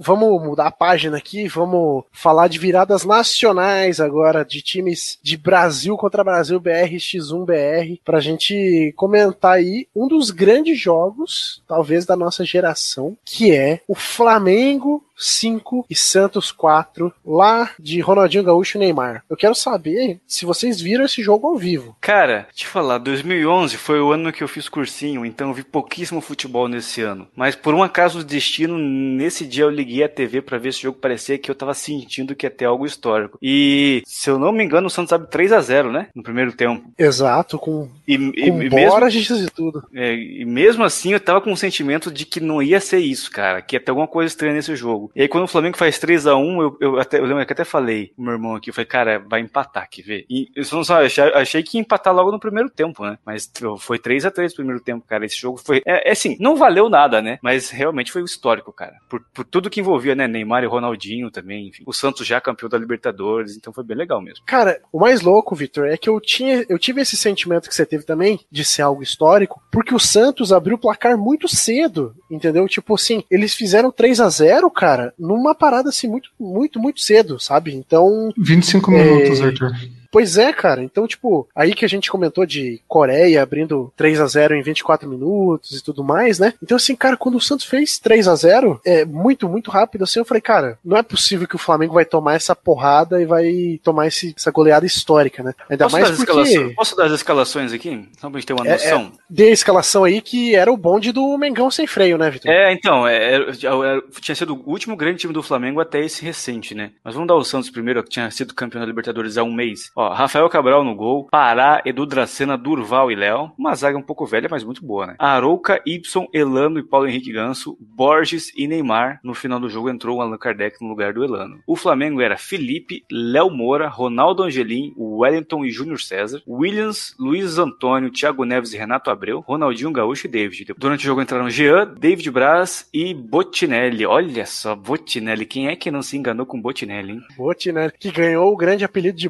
Vamos 0.00 0.40
mudar 0.42 0.68
a 0.68 0.70
página 0.70 1.16
aqui, 1.16 1.48
vamos 1.48 2.04
falar 2.12 2.46
de 2.46 2.56
viradas 2.56 3.04
nacionais 3.04 4.00
agora, 4.00 4.44
de 4.44 4.62
times 4.62 5.18
de 5.20 5.36
Brasil 5.36 5.96
contra 5.96 6.22
Brasil 6.22 6.60
BR, 6.60 6.94
X1 6.94 7.44
BR, 7.44 8.00
pra 8.04 8.20
gente 8.20 8.94
comentar 8.96 9.56
aí 9.56 9.88
um 9.94 10.06
dos 10.06 10.30
grandes 10.30 10.78
jogos, 10.78 11.64
talvez 11.66 12.06
da 12.06 12.14
nossa 12.14 12.44
geração, 12.44 13.16
que 13.24 13.52
é 13.52 13.80
o 13.88 13.94
Flamengo 13.94 15.02
5 15.18 15.86
e 15.90 15.94
Santos 15.94 16.52
4, 16.52 17.12
lá 17.26 17.70
de 17.78 18.00
Ronaldinho 18.00 18.44
Gaúcho 18.44 18.78
e 18.78 18.80
Neymar. 18.80 19.24
Eu 19.28 19.36
quero 19.36 19.54
saber 19.54 20.20
se 20.26 20.46
vocês 20.46 20.80
viram 20.80 21.04
esse 21.04 21.22
jogo 21.22 21.48
ao 21.48 21.56
vivo. 21.56 21.96
Cara, 22.00 22.46
te 22.54 22.66
falar, 22.66 22.98
2011 22.98 23.76
foi 23.76 24.00
o 24.00 24.12
ano 24.12 24.32
que 24.32 24.42
eu 24.42 24.48
fiz 24.48 24.68
cursinho, 24.68 25.26
então 25.26 25.48
eu 25.48 25.54
vi 25.54 25.62
pouquíssimo 25.62 26.20
futebol 26.20 26.68
nesse 26.68 27.02
ano. 27.02 27.26
Mas 27.34 27.54
por 27.56 27.74
um 27.74 27.82
acaso 27.82 28.18
do 28.18 28.24
destino, 28.24 28.78
nesse 28.78 29.44
dia 29.46 29.64
eu 29.64 29.70
liguei 29.70 30.04
a 30.04 30.08
TV 30.08 30.40
para 30.40 30.58
ver 30.58 30.70
esse 30.70 30.82
jogo, 30.82 30.98
parecia 30.98 31.38
que 31.38 31.50
eu 31.50 31.54
tava 31.54 31.74
sentindo 31.74 32.34
que 32.34 32.46
ia 32.46 32.50
ter 32.50 32.64
algo 32.64 32.86
histórico. 32.86 33.38
E, 33.42 34.02
se 34.06 34.30
eu 34.30 34.38
não 34.38 34.52
me 34.52 34.64
engano, 34.64 34.86
o 34.86 34.90
Santos 34.90 35.12
abre 35.12 35.28
3 35.28 35.52
a 35.52 35.60
0 35.60 35.92
né? 35.92 36.08
No 36.14 36.22
primeiro 36.22 36.52
tempo. 36.52 36.90
Exato, 36.98 37.58
com, 37.58 37.88
E, 38.06 38.16
com 38.16 38.62
e, 38.62 38.68
bora 38.68 39.06
mesmo, 39.06 39.36
de 39.36 39.50
tudo. 39.50 39.82
é, 39.94 40.14
e 40.14 40.44
mesmo 40.44 40.84
assim 40.84 41.12
eu 41.12 41.20
tava 41.20 41.40
com 41.40 41.52
o 41.52 41.56
sentimento 41.56 42.10
de 42.10 42.24
que 42.24 42.40
não 42.40 42.62
ia 42.62 42.80
ser 42.80 42.98
isso, 42.98 43.30
cara. 43.30 43.62
Que 43.62 43.76
ia 43.76 43.80
ter 43.80 43.90
alguma 43.90 44.06
coisa 44.06 44.28
estranha 44.28 44.54
nesse 44.54 44.74
jogo. 44.76 45.07
E 45.14 45.22
aí 45.22 45.28
quando 45.28 45.44
o 45.44 45.48
Flamengo 45.48 45.76
faz 45.76 45.98
3 45.98 46.26
a 46.26 46.36
1 46.36 46.62
eu, 46.62 46.76
eu, 46.80 46.98
até, 46.98 47.18
eu 47.18 47.24
lembro 47.24 47.44
que 47.46 47.52
até 47.52 47.64
falei 47.64 48.12
pro 48.14 48.24
meu 48.24 48.32
irmão 48.32 48.54
aqui, 48.54 48.70
eu 48.70 48.74
falei, 48.74 48.86
cara, 48.86 49.18
vai 49.18 49.40
empatar 49.40 49.82
aqui, 49.82 50.02
vê. 50.02 50.24
E 50.28 50.48
eu 50.54 50.64
sabe, 50.84 51.06
achei, 51.06 51.24
achei 51.24 51.62
que 51.62 51.76
ia 51.76 51.80
empatar 51.80 52.14
logo 52.14 52.30
no 52.30 52.40
primeiro 52.40 52.70
tempo, 52.70 53.04
né? 53.04 53.18
Mas 53.24 53.50
foi 53.78 53.98
3 53.98 54.26
a 54.26 54.30
3 54.30 54.52
no 54.52 54.56
primeiro 54.56 54.80
tempo, 54.80 55.06
cara. 55.06 55.24
Esse 55.24 55.40
jogo 55.40 55.58
foi. 55.58 55.82
É, 55.86 56.08
é 56.08 56.12
assim, 56.12 56.36
não 56.40 56.56
valeu 56.56 56.88
nada, 56.88 57.20
né? 57.20 57.38
Mas 57.42 57.70
realmente 57.70 58.12
foi 58.12 58.22
histórico, 58.22 58.72
cara. 58.72 58.96
Por, 59.08 59.22
por 59.32 59.44
tudo 59.44 59.70
que 59.70 59.80
envolvia, 59.80 60.14
né? 60.14 60.26
Neymar 60.26 60.62
e 60.62 60.66
Ronaldinho 60.66 61.30
também, 61.30 61.68
enfim. 61.68 61.82
O 61.86 61.92
Santos 61.92 62.26
já 62.26 62.40
campeão 62.40 62.68
da 62.68 62.78
Libertadores, 62.78 63.56
então 63.56 63.72
foi 63.72 63.84
bem 63.84 63.96
legal 63.96 64.20
mesmo. 64.20 64.44
Cara, 64.46 64.80
o 64.92 64.98
mais 64.98 65.20
louco, 65.20 65.54
Victor, 65.54 65.88
é 65.88 65.96
que 65.96 66.08
eu 66.08 66.20
tinha, 66.20 66.64
eu 66.68 66.78
tive 66.78 67.00
esse 67.00 67.16
sentimento 67.16 67.68
que 67.68 67.74
você 67.74 67.86
teve 67.86 68.04
também 68.04 68.40
de 68.50 68.64
ser 68.64 68.82
algo 68.82 69.02
histórico, 69.02 69.62
porque 69.70 69.94
o 69.94 69.98
Santos 69.98 70.52
abriu 70.52 70.76
o 70.76 70.80
placar 70.80 71.16
muito 71.16 71.48
cedo, 71.48 72.14
entendeu? 72.30 72.66
Tipo 72.68 72.94
assim, 72.94 73.24
eles 73.30 73.54
fizeram 73.54 73.90
3 73.90 74.20
a 74.20 74.28
0 74.28 74.70
cara, 74.70 74.97
numa 75.18 75.54
parada 75.54 75.88
assim 75.88 76.08
muito, 76.08 76.30
muito, 76.38 76.78
muito 76.80 77.00
cedo, 77.00 77.38
sabe? 77.38 77.74
Então, 77.74 78.32
25 78.36 78.92
É, 78.92 79.04
minutos, 79.04 79.40
Arthur. 79.40 79.72
Pois 80.10 80.38
é, 80.38 80.52
cara. 80.52 80.82
Então, 80.82 81.06
tipo, 81.06 81.46
aí 81.54 81.74
que 81.74 81.84
a 81.84 81.88
gente 81.88 82.10
comentou 82.10 82.46
de 82.46 82.80
Coreia 82.88 83.42
abrindo 83.42 83.92
3 83.96 84.20
a 84.20 84.26
0 84.26 84.54
em 84.54 84.62
24 84.62 85.08
minutos 85.08 85.78
e 85.78 85.82
tudo 85.84 86.02
mais, 86.02 86.38
né? 86.38 86.54
Então, 86.62 86.76
assim, 86.76 86.96
cara, 86.96 87.16
quando 87.16 87.36
o 87.36 87.40
Santos 87.40 87.66
fez 87.66 87.98
3 87.98 88.26
a 88.26 88.34
0 88.34 88.80
é 88.84 89.04
muito, 89.04 89.48
muito 89.48 89.70
rápido, 89.70 90.04
assim, 90.04 90.18
eu 90.18 90.24
falei, 90.24 90.40
cara, 90.40 90.78
não 90.84 90.96
é 90.96 91.02
possível 91.02 91.46
que 91.46 91.56
o 91.56 91.58
Flamengo 91.58 91.94
vai 91.94 92.04
tomar 92.04 92.34
essa 92.34 92.54
porrada 92.56 93.20
e 93.20 93.26
vai 93.26 93.78
tomar 93.82 94.06
esse- 94.06 94.34
essa 94.36 94.50
goleada 94.50 94.86
histórica, 94.86 95.42
né? 95.42 95.52
Ainda 95.68 95.84
Posso, 95.84 95.98
mais 95.98 96.10
porque 96.16 96.74
posso 96.74 96.96
dar 96.96 97.06
as 97.06 97.12
escalações 97.12 97.72
aqui? 97.72 98.08
Só 98.18 98.30
pra 98.30 98.40
gente 98.40 98.46
ter 98.46 98.52
uma 98.54 98.66
É, 98.66 98.72
noção? 98.72 99.12
dei 99.28 99.50
a 99.50 99.52
escalação 99.52 100.04
aí 100.04 100.20
que 100.20 100.54
era 100.54 100.72
o 100.72 100.76
bonde 100.76 101.12
do 101.12 101.36
Mengão 101.36 101.70
sem 101.70 101.86
freio, 101.86 102.16
né, 102.16 102.30
Vitor? 102.30 102.50
É, 102.50 102.72
então, 102.72 103.06
é, 103.06 103.36
é, 103.36 103.40
é, 103.40 104.00
tinha 104.20 104.34
sido 104.34 104.54
o 104.54 104.70
último 104.70 104.96
grande 104.96 105.18
time 105.18 105.32
do 105.32 105.42
Flamengo 105.42 105.80
até 105.80 106.00
esse 106.00 106.24
recente, 106.24 106.74
né? 106.74 106.92
Mas 107.04 107.14
vamos 107.14 107.28
dar 107.28 107.34
o 107.34 107.44
Santos 107.44 107.70
primeiro, 107.70 108.02
que 108.02 108.10
tinha 108.10 108.30
sido 108.30 108.54
campeão 108.54 108.80
da 108.80 108.86
Libertadores 108.86 109.36
há 109.36 109.42
um 109.42 109.52
mês. 109.52 109.90
Ó, 109.98 110.10
Rafael 110.12 110.48
Cabral 110.48 110.84
no 110.84 110.94
gol, 110.94 111.26
Pará, 111.28 111.82
Edu 111.84 112.06
Dracena, 112.06 112.56
Durval 112.56 113.10
e 113.10 113.16
Léo. 113.16 113.50
Uma 113.58 113.74
zaga 113.74 113.98
um 113.98 114.02
pouco 114.02 114.24
velha, 114.24 114.46
mas 114.48 114.62
muito 114.62 114.86
boa, 114.86 115.08
né? 115.08 115.16
Arouca, 115.18 115.82
Ibson, 115.84 116.28
Elano 116.32 116.78
e 116.78 116.84
Paulo 116.84 117.08
Henrique 117.08 117.32
Ganso, 117.32 117.76
Borges 117.80 118.52
e 118.56 118.68
Neymar. 118.68 119.18
No 119.24 119.34
final 119.34 119.58
do 119.58 119.68
jogo 119.68 119.90
entrou 119.90 120.18
o 120.18 120.20
Allan 120.22 120.38
Kardec 120.38 120.76
no 120.80 120.88
lugar 120.88 121.12
do 121.12 121.24
Elano. 121.24 121.58
O 121.66 121.74
Flamengo 121.74 122.20
era 122.20 122.36
Felipe, 122.36 123.02
Léo 123.10 123.50
Moura, 123.50 123.88
Ronaldo 123.88 124.44
Angelim, 124.44 124.94
Wellington 124.96 125.64
e 125.64 125.70
Júnior 125.72 125.98
César, 125.98 126.40
Williams, 126.46 127.16
Luiz 127.18 127.58
Antônio, 127.58 128.12
Thiago 128.12 128.44
Neves 128.44 128.72
e 128.72 128.78
Renato 128.78 129.10
Abreu, 129.10 129.40
Ronaldinho 129.40 129.90
Gaúcho 129.90 130.28
e 130.28 130.30
David. 130.30 130.74
Durante 130.78 131.00
o 131.00 131.06
jogo 131.06 131.22
entraram 131.22 131.50
Jean, 131.50 131.92
David 131.98 132.30
Braz 132.30 132.88
e 132.94 133.12
Botinelli. 133.12 134.06
Olha 134.06 134.46
só, 134.46 134.76
Botinelli. 134.76 135.44
Quem 135.44 135.66
é 135.66 135.74
que 135.74 135.90
não 135.90 136.02
se 136.02 136.16
enganou 136.16 136.46
com 136.46 136.62
Botinelli, 136.62 137.14
hein? 137.14 137.20
Botinelli, 137.36 137.92
que 137.98 138.12
ganhou 138.12 138.52
o 138.52 138.56
grande 138.56 138.84
apelido 138.84 139.18
de 139.18 139.28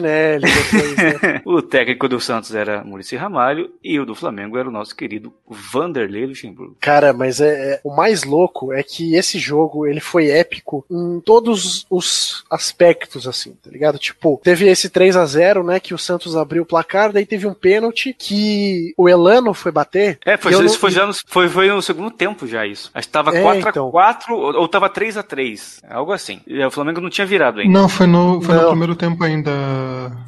Bostinelli 0.00 0.44
depois, 0.46 0.96
né? 1.22 1.42
o 1.44 1.62
técnico 1.62 2.08
do 2.08 2.20
Santos 2.20 2.54
era 2.54 2.84
Muricy 2.84 3.16
Ramalho 3.16 3.70
e 3.82 3.98
o 3.98 4.06
do 4.06 4.14
Flamengo 4.14 4.56
era 4.58 4.68
o 4.68 4.72
nosso 4.72 4.94
querido 4.94 5.32
Vanderlei 5.48 6.26
Luxemburgo. 6.26 6.76
Cara, 6.80 7.12
mas 7.12 7.40
é, 7.40 7.74
é- 7.74 7.80
o 7.84 7.94
mais 7.94 8.24
louco 8.24 8.72
é 8.72 8.82
que 8.82 9.14
esse 9.14 9.38
jogo 9.38 9.86
ele 9.86 10.00
foi 10.00 10.28
épico 10.30 10.84
em 10.90 11.20
todos 11.20 11.86
os 11.90 12.44
aspectos, 12.50 13.26
assim, 13.26 13.52
tá 13.62 13.70
ligado? 13.70 13.98
Tipo, 13.98 14.40
teve 14.42 14.66
esse 14.68 14.88
3 14.88 15.16
a 15.16 15.24
0 15.26 15.62
né? 15.64 15.80
Que 15.80 15.94
o 15.94 15.98
Santos 15.98 16.36
abriu 16.36 16.62
o 16.62 16.66
placar, 16.66 17.12
daí 17.12 17.26
teve 17.26 17.46
um 17.46 17.54
pênalti 17.54 18.14
que 18.18 18.92
o 18.96 19.08
Elano 19.08 19.54
foi 19.54 19.72
bater. 19.72 20.18
É, 20.24 20.36
foi, 20.36 20.52
isso 20.52 20.62
não- 20.62 20.68
foi, 20.74 20.90
já 20.90 21.06
no, 21.06 21.12
foi, 21.26 21.48
foi 21.48 21.68
no 21.68 21.82
segundo 21.82 22.10
tempo 22.10 22.46
já 22.46 22.66
isso. 22.66 22.90
Acho 22.94 23.08
que 23.08 23.12
tava 23.12 23.36
É, 23.36 23.42
4x4 23.42 23.68
então. 23.70 24.36
ou, 24.36 24.54
ou 24.60 24.68
tava 24.68 24.88
3x3. 24.90 25.80
Algo 25.88 26.12
assim. 26.12 26.40
E 26.46 26.62
o 26.64 26.70
Flamengo 26.70 27.00
não 27.00 27.10
tinha 27.10 27.26
virado 27.26 27.60
ainda. 27.60 27.72
Não, 27.72 27.88
foi 27.88 28.06
no, 28.06 28.40
foi 28.40 28.54
no 28.54 28.62
Não. 28.62 28.68
primeiro 28.70 28.94
tempo 28.96 29.22
ainda. 29.24 29.50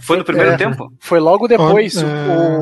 Foi 0.00 0.16
no 0.16 0.24
primeiro 0.24 0.52
É. 0.52 0.56
tempo? 0.56 0.92
Foi 1.00 1.18
logo 1.20 1.46
depois. 1.48 1.96
É, 1.96 2.06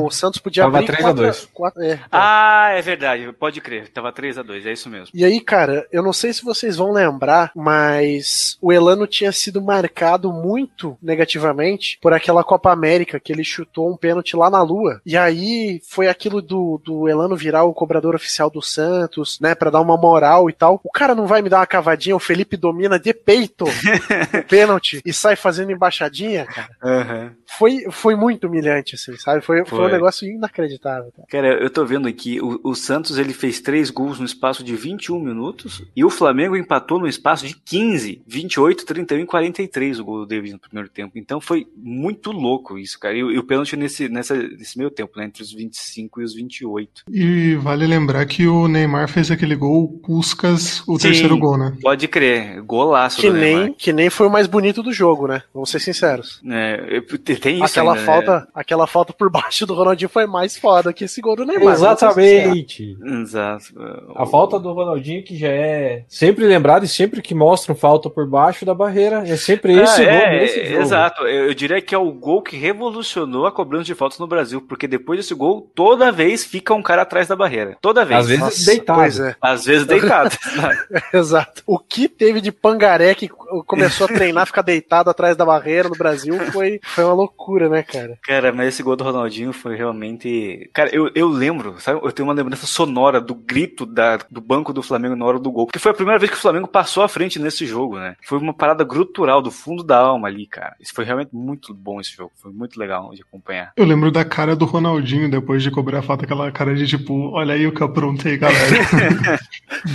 O 0.00 0.10
Santos 0.10 0.40
podia 0.40 0.62
Tava 0.64 0.78
abrir 0.78 0.86
3 0.86 1.04
a 1.04 1.12
2. 1.12 1.48
4 1.52 1.82
é, 1.82 1.96
tá. 1.96 2.02
Ah, 2.12 2.68
é 2.72 2.82
verdade. 2.82 3.32
Pode 3.38 3.60
crer. 3.60 3.88
Tava 3.88 4.12
3x2, 4.12 4.66
é 4.66 4.72
isso 4.72 4.88
mesmo. 4.88 5.08
E 5.14 5.24
aí, 5.24 5.40
cara, 5.40 5.86
eu 5.92 6.02
não 6.02 6.12
sei 6.12 6.32
se 6.32 6.44
vocês 6.44 6.76
vão 6.76 6.92
lembrar, 6.92 7.50
mas 7.54 8.56
o 8.60 8.72
Elano 8.72 9.06
tinha 9.06 9.32
sido 9.32 9.60
marcado 9.62 10.32
muito 10.32 10.96
negativamente 11.02 11.98
por 12.00 12.12
aquela 12.12 12.44
Copa 12.44 12.70
América 12.72 13.18
que 13.20 13.32
ele 13.32 13.44
chutou 13.44 13.90
um 13.90 13.96
pênalti 13.96 14.36
lá 14.36 14.48
na 14.50 14.62
Lua. 14.62 15.00
E 15.04 15.16
aí 15.16 15.80
foi 15.88 16.08
aquilo 16.08 16.40
do, 16.42 16.80
do 16.84 17.08
Elano 17.08 17.36
virar 17.36 17.64
o 17.64 17.74
cobrador 17.74 18.14
oficial 18.14 18.50
do 18.50 18.62
Santos, 18.62 19.38
né, 19.40 19.54
Pra 19.54 19.70
dar 19.70 19.80
uma 19.80 19.96
moral 19.96 20.48
e 20.50 20.52
tal. 20.52 20.80
O 20.84 20.90
cara 20.90 21.14
não 21.14 21.26
vai 21.26 21.42
me 21.42 21.48
dar 21.48 21.58
uma 21.58 21.66
cavadinha, 21.66 22.14
o 22.16 22.20
Felipe 22.20 22.56
domina 22.56 22.98
de 22.98 23.12
peito 23.14 23.64
o 24.38 24.42
pênalti 24.48 25.00
e 25.04 25.12
sai 25.12 25.36
fazendo 25.36 25.72
embaixadinha, 25.72 26.44
cara. 26.46 26.68
Aham. 26.86 27.36
Foi, 27.58 27.84
foi 27.90 28.14
muito 28.16 28.46
humilhante, 28.46 28.94
assim, 28.94 29.16
sabe? 29.16 29.40
Foi, 29.40 29.64
foi. 29.64 29.78
um 29.78 29.82
Foi. 29.82 29.92
negócio 29.92 30.28
inacreditável. 30.28 31.12
Cara. 31.16 31.28
Cara, 31.28 31.62
eu 31.62 31.70
tô 31.70 31.84
vendo 31.84 32.08
aqui, 32.08 32.40
o, 32.40 32.60
o 32.64 32.74
Santos 32.74 33.18
ele 33.18 33.32
fez 33.32 33.60
três 33.60 33.88
gols 33.90 34.18
no 34.18 34.26
espaço 34.26 34.62
de 34.64 34.74
21 34.74 35.18
minutos 35.20 35.82
e 35.94 36.04
o 36.04 36.10
Flamengo 36.10 36.56
empatou 36.56 36.98
no 36.98 37.06
espaço 37.06 37.46
de 37.46 37.54
15, 37.56 38.22
28, 38.26 38.84
31 38.84 39.20
e 39.20 39.26
43 39.26 40.00
o 40.00 40.04
gol 40.04 40.18
do 40.20 40.26
David 40.26 40.54
no 40.54 40.58
primeiro 40.58 40.88
tempo. 40.88 41.12
Então 41.16 41.40
foi 41.40 41.66
muito 41.76 42.32
louco 42.32 42.78
isso, 42.78 42.98
cara. 42.98 43.14
E, 43.16 43.22
o- 43.22 43.30
e 43.30 43.38
o 43.38 43.44
pênalti 43.44 43.76
nesse, 43.76 44.08
nessa, 44.08 44.34
nesse 44.36 44.76
meio 44.76 44.90
tempo, 44.90 45.12
né? 45.18 45.24
Entre 45.26 45.42
os 45.42 45.52
25 45.52 46.20
e 46.20 46.24
os 46.24 46.34
28. 46.34 47.04
E 47.10 47.54
vale 47.56 47.86
lembrar 47.86 48.26
que 48.26 48.46
o 48.46 48.66
Neymar 48.68 49.08
fez 49.08 49.30
aquele 49.30 49.54
gol, 49.56 49.88
Puscas, 50.04 50.82
o 50.86 50.98
Sim. 50.98 51.08
terceiro 51.08 51.38
gol, 51.38 51.56
né? 51.58 51.76
Pode 51.80 52.08
crer, 52.08 52.60
golaço 52.62 53.20
Que 53.20 53.30
Neymar. 53.30 53.64
nem, 53.64 53.72
que 53.72 53.92
nem 53.92 54.10
foi 54.10 54.26
o 54.26 54.30
mais 54.30 54.46
bonito 54.46 54.82
do 54.82 54.92
jogo, 54.92 55.26
né? 55.28 55.42
Vamos 55.54 55.70
ser 55.70 55.80
sinceros. 55.80 56.40
É, 56.48 56.86
eu- 56.90 57.02
tem 57.38 57.56
isso 57.56 57.64
aquela 57.64 57.92
ainda, 57.92 58.00
né? 58.00 58.06
falta, 58.06 58.48
aquela 58.54 58.86
falta 58.86 59.12
por 59.12 59.28
baixo 59.30 59.66
do 59.66 59.74
Ronaldinho 59.74 60.08
foi 60.08 60.26
mais 60.26 60.56
foda 60.56 60.92
que 60.92 61.04
esse 61.04 61.20
gol 61.20 61.36
do 61.36 61.44
Neymar. 61.44 61.74
Exatamente. 61.74 62.96
Exato. 63.02 63.66
A 64.14 64.26
falta 64.26 64.58
do 64.58 64.72
Ronaldinho, 64.72 65.22
que 65.24 65.36
já 65.36 65.48
é 65.48 66.04
sempre 66.08 66.44
lembrado 66.46 66.84
e 66.84 66.88
sempre 66.88 67.20
que 67.22 67.34
mostram 67.34 67.74
falta 67.74 68.08
por 68.08 68.26
baixo 68.26 68.64
da 68.64 68.74
barreira, 68.74 69.22
é 69.26 69.36
sempre 69.36 69.74
esse 69.74 70.02
Ah, 70.02 70.04
gol 70.04 70.14
é, 70.14 70.40
nesse 70.40 70.64
jogo. 70.66 70.82
Exato, 70.82 71.22
eu, 71.22 71.46
eu 71.48 71.54
diria 71.54 71.80
que 71.80 71.94
é 71.94 71.98
o 71.98 72.10
gol 72.12 72.42
que 72.42 72.56
revolucionou 72.56 73.46
a 73.46 73.52
cobrança 73.52 73.84
de 73.84 73.94
faltas 73.94 74.18
no 74.18 74.26
Brasil, 74.26 74.60
porque 74.60 74.86
depois 74.88 75.18
desse 75.18 75.34
gol, 75.34 75.70
toda 75.74 76.12
vez 76.12 76.44
fica 76.44 76.74
um 76.74 76.82
cara 76.82 77.02
atrás 77.02 77.28
da 77.28 77.36
barreira. 77.36 77.76
Toda 77.80 78.04
vez. 78.04 78.20
Às 78.20 78.26
vezes 78.28 78.40
Nossa, 78.42 78.64
deitado. 78.66 78.98
Pois 78.98 79.20
é, 79.20 79.36
Às 79.40 79.64
vezes 79.64 79.86
deitado. 79.86 80.36
exato. 81.12 81.62
O 81.66 81.78
que 81.78 82.08
teve 82.08 82.40
de 82.40 82.52
pangaré 82.52 83.14
que 83.14 83.28
começou 83.66 84.06
a 84.06 84.08
treinar, 84.08 84.46
ficar 84.46 84.62
deitado 84.62 85.10
atrás 85.10 85.36
da 85.36 85.44
barreira 85.44 85.88
no 85.88 85.96
Brasil 85.96 86.38
foi, 86.52 86.80
foi 86.82 87.04
uma 87.04 87.12
loucura, 87.14 87.25
né, 87.68 87.82
cara? 87.82 88.18
cara, 88.22 88.52
mas 88.52 88.68
esse 88.68 88.82
gol 88.82 88.96
do 88.96 89.04
Ronaldinho 89.04 89.52
foi 89.52 89.76
realmente. 89.76 90.68
Cara, 90.72 90.94
eu, 90.94 91.10
eu 91.14 91.28
lembro, 91.28 91.76
sabe? 91.78 92.00
Eu 92.02 92.12
tenho 92.12 92.28
uma 92.28 92.34
lembrança 92.34 92.66
sonora 92.66 93.20
do 93.20 93.34
grito 93.34 93.86
da, 93.86 94.18
do 94.30 94.40
banco 94.40 94.72
do 94.72 94.82
Flamengo 94.82 95.16
na 95.16 95.24
hora 95.24 95.38
do 95.38 95.50
gol. 95.50 95.66
Porque 95.66 95.78
foi 95.78 95.92
a 95.92 95.94
primeira 95.94 96.18
vez 96.18 96.30
que 96.30 96.36
o 96.36 96.40
Flamengo 96.40 96.68
passou 96.68 97.02
à 97.02 97.08
frente 97.08 97.38
nesse 97.38 97.66
jogo, 97.66 97.98
né? 97.98 98.16
Foi 98.22 98.38
uma 98.38 98.54
parada 98.54 98.84
grutural 98.84 99.40
do 99.40 99.50
fundo 99.50 99.82
da 99.82 99.98
alma 99.98 100.28
ali, 100.28 100.46
cara. 100.46 100.74
Isso 100.80 100.94
foi 100.94 101.04
realmente 101.04 101.30
muito 101.32 101.72
bom 101.74 102.00
esse 102.00 102.14
jogo. 102.14 102.32
Foi 102.36 102.52
muito 102.52 102.78
legal 102.78 103.10
de 103.14 103.22
acompanhar. 103.22 103.72
Eu 103.76 103.86
lembro 103.86 104.10
da 104.10 104.24
cara 104.24 104.54
do 104.56 104.64
Ronaldinho 104.64 105.30
depois 105.30 105.62
de 105.62 105.70
cobrar 105.70 106.00
a 106.00 106.02
falta, 106.02 106.24
aquela 106.24 106.50
cara 106.50 106.74
de 106.74 106.86
tipo, 106.86 107.30
olha 107.32 107.54
aí 107.54 107.66
o 107.66 107.72
que 107.72 107.82
eu 107.82 107.86
aprontei, 107.86 108.36
galera. 108.36 108.56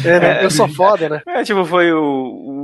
É, 0.05 0.19
né? 0.19 0.43
Eu 0.43 0.49
sou 0.51 0.67
foda, 0.67 1.09
né? 1.09 1.21
É, 1.27 1.43
tipo, 1.43 1.65
foi 1.65 1.91
o, 1.91 1.99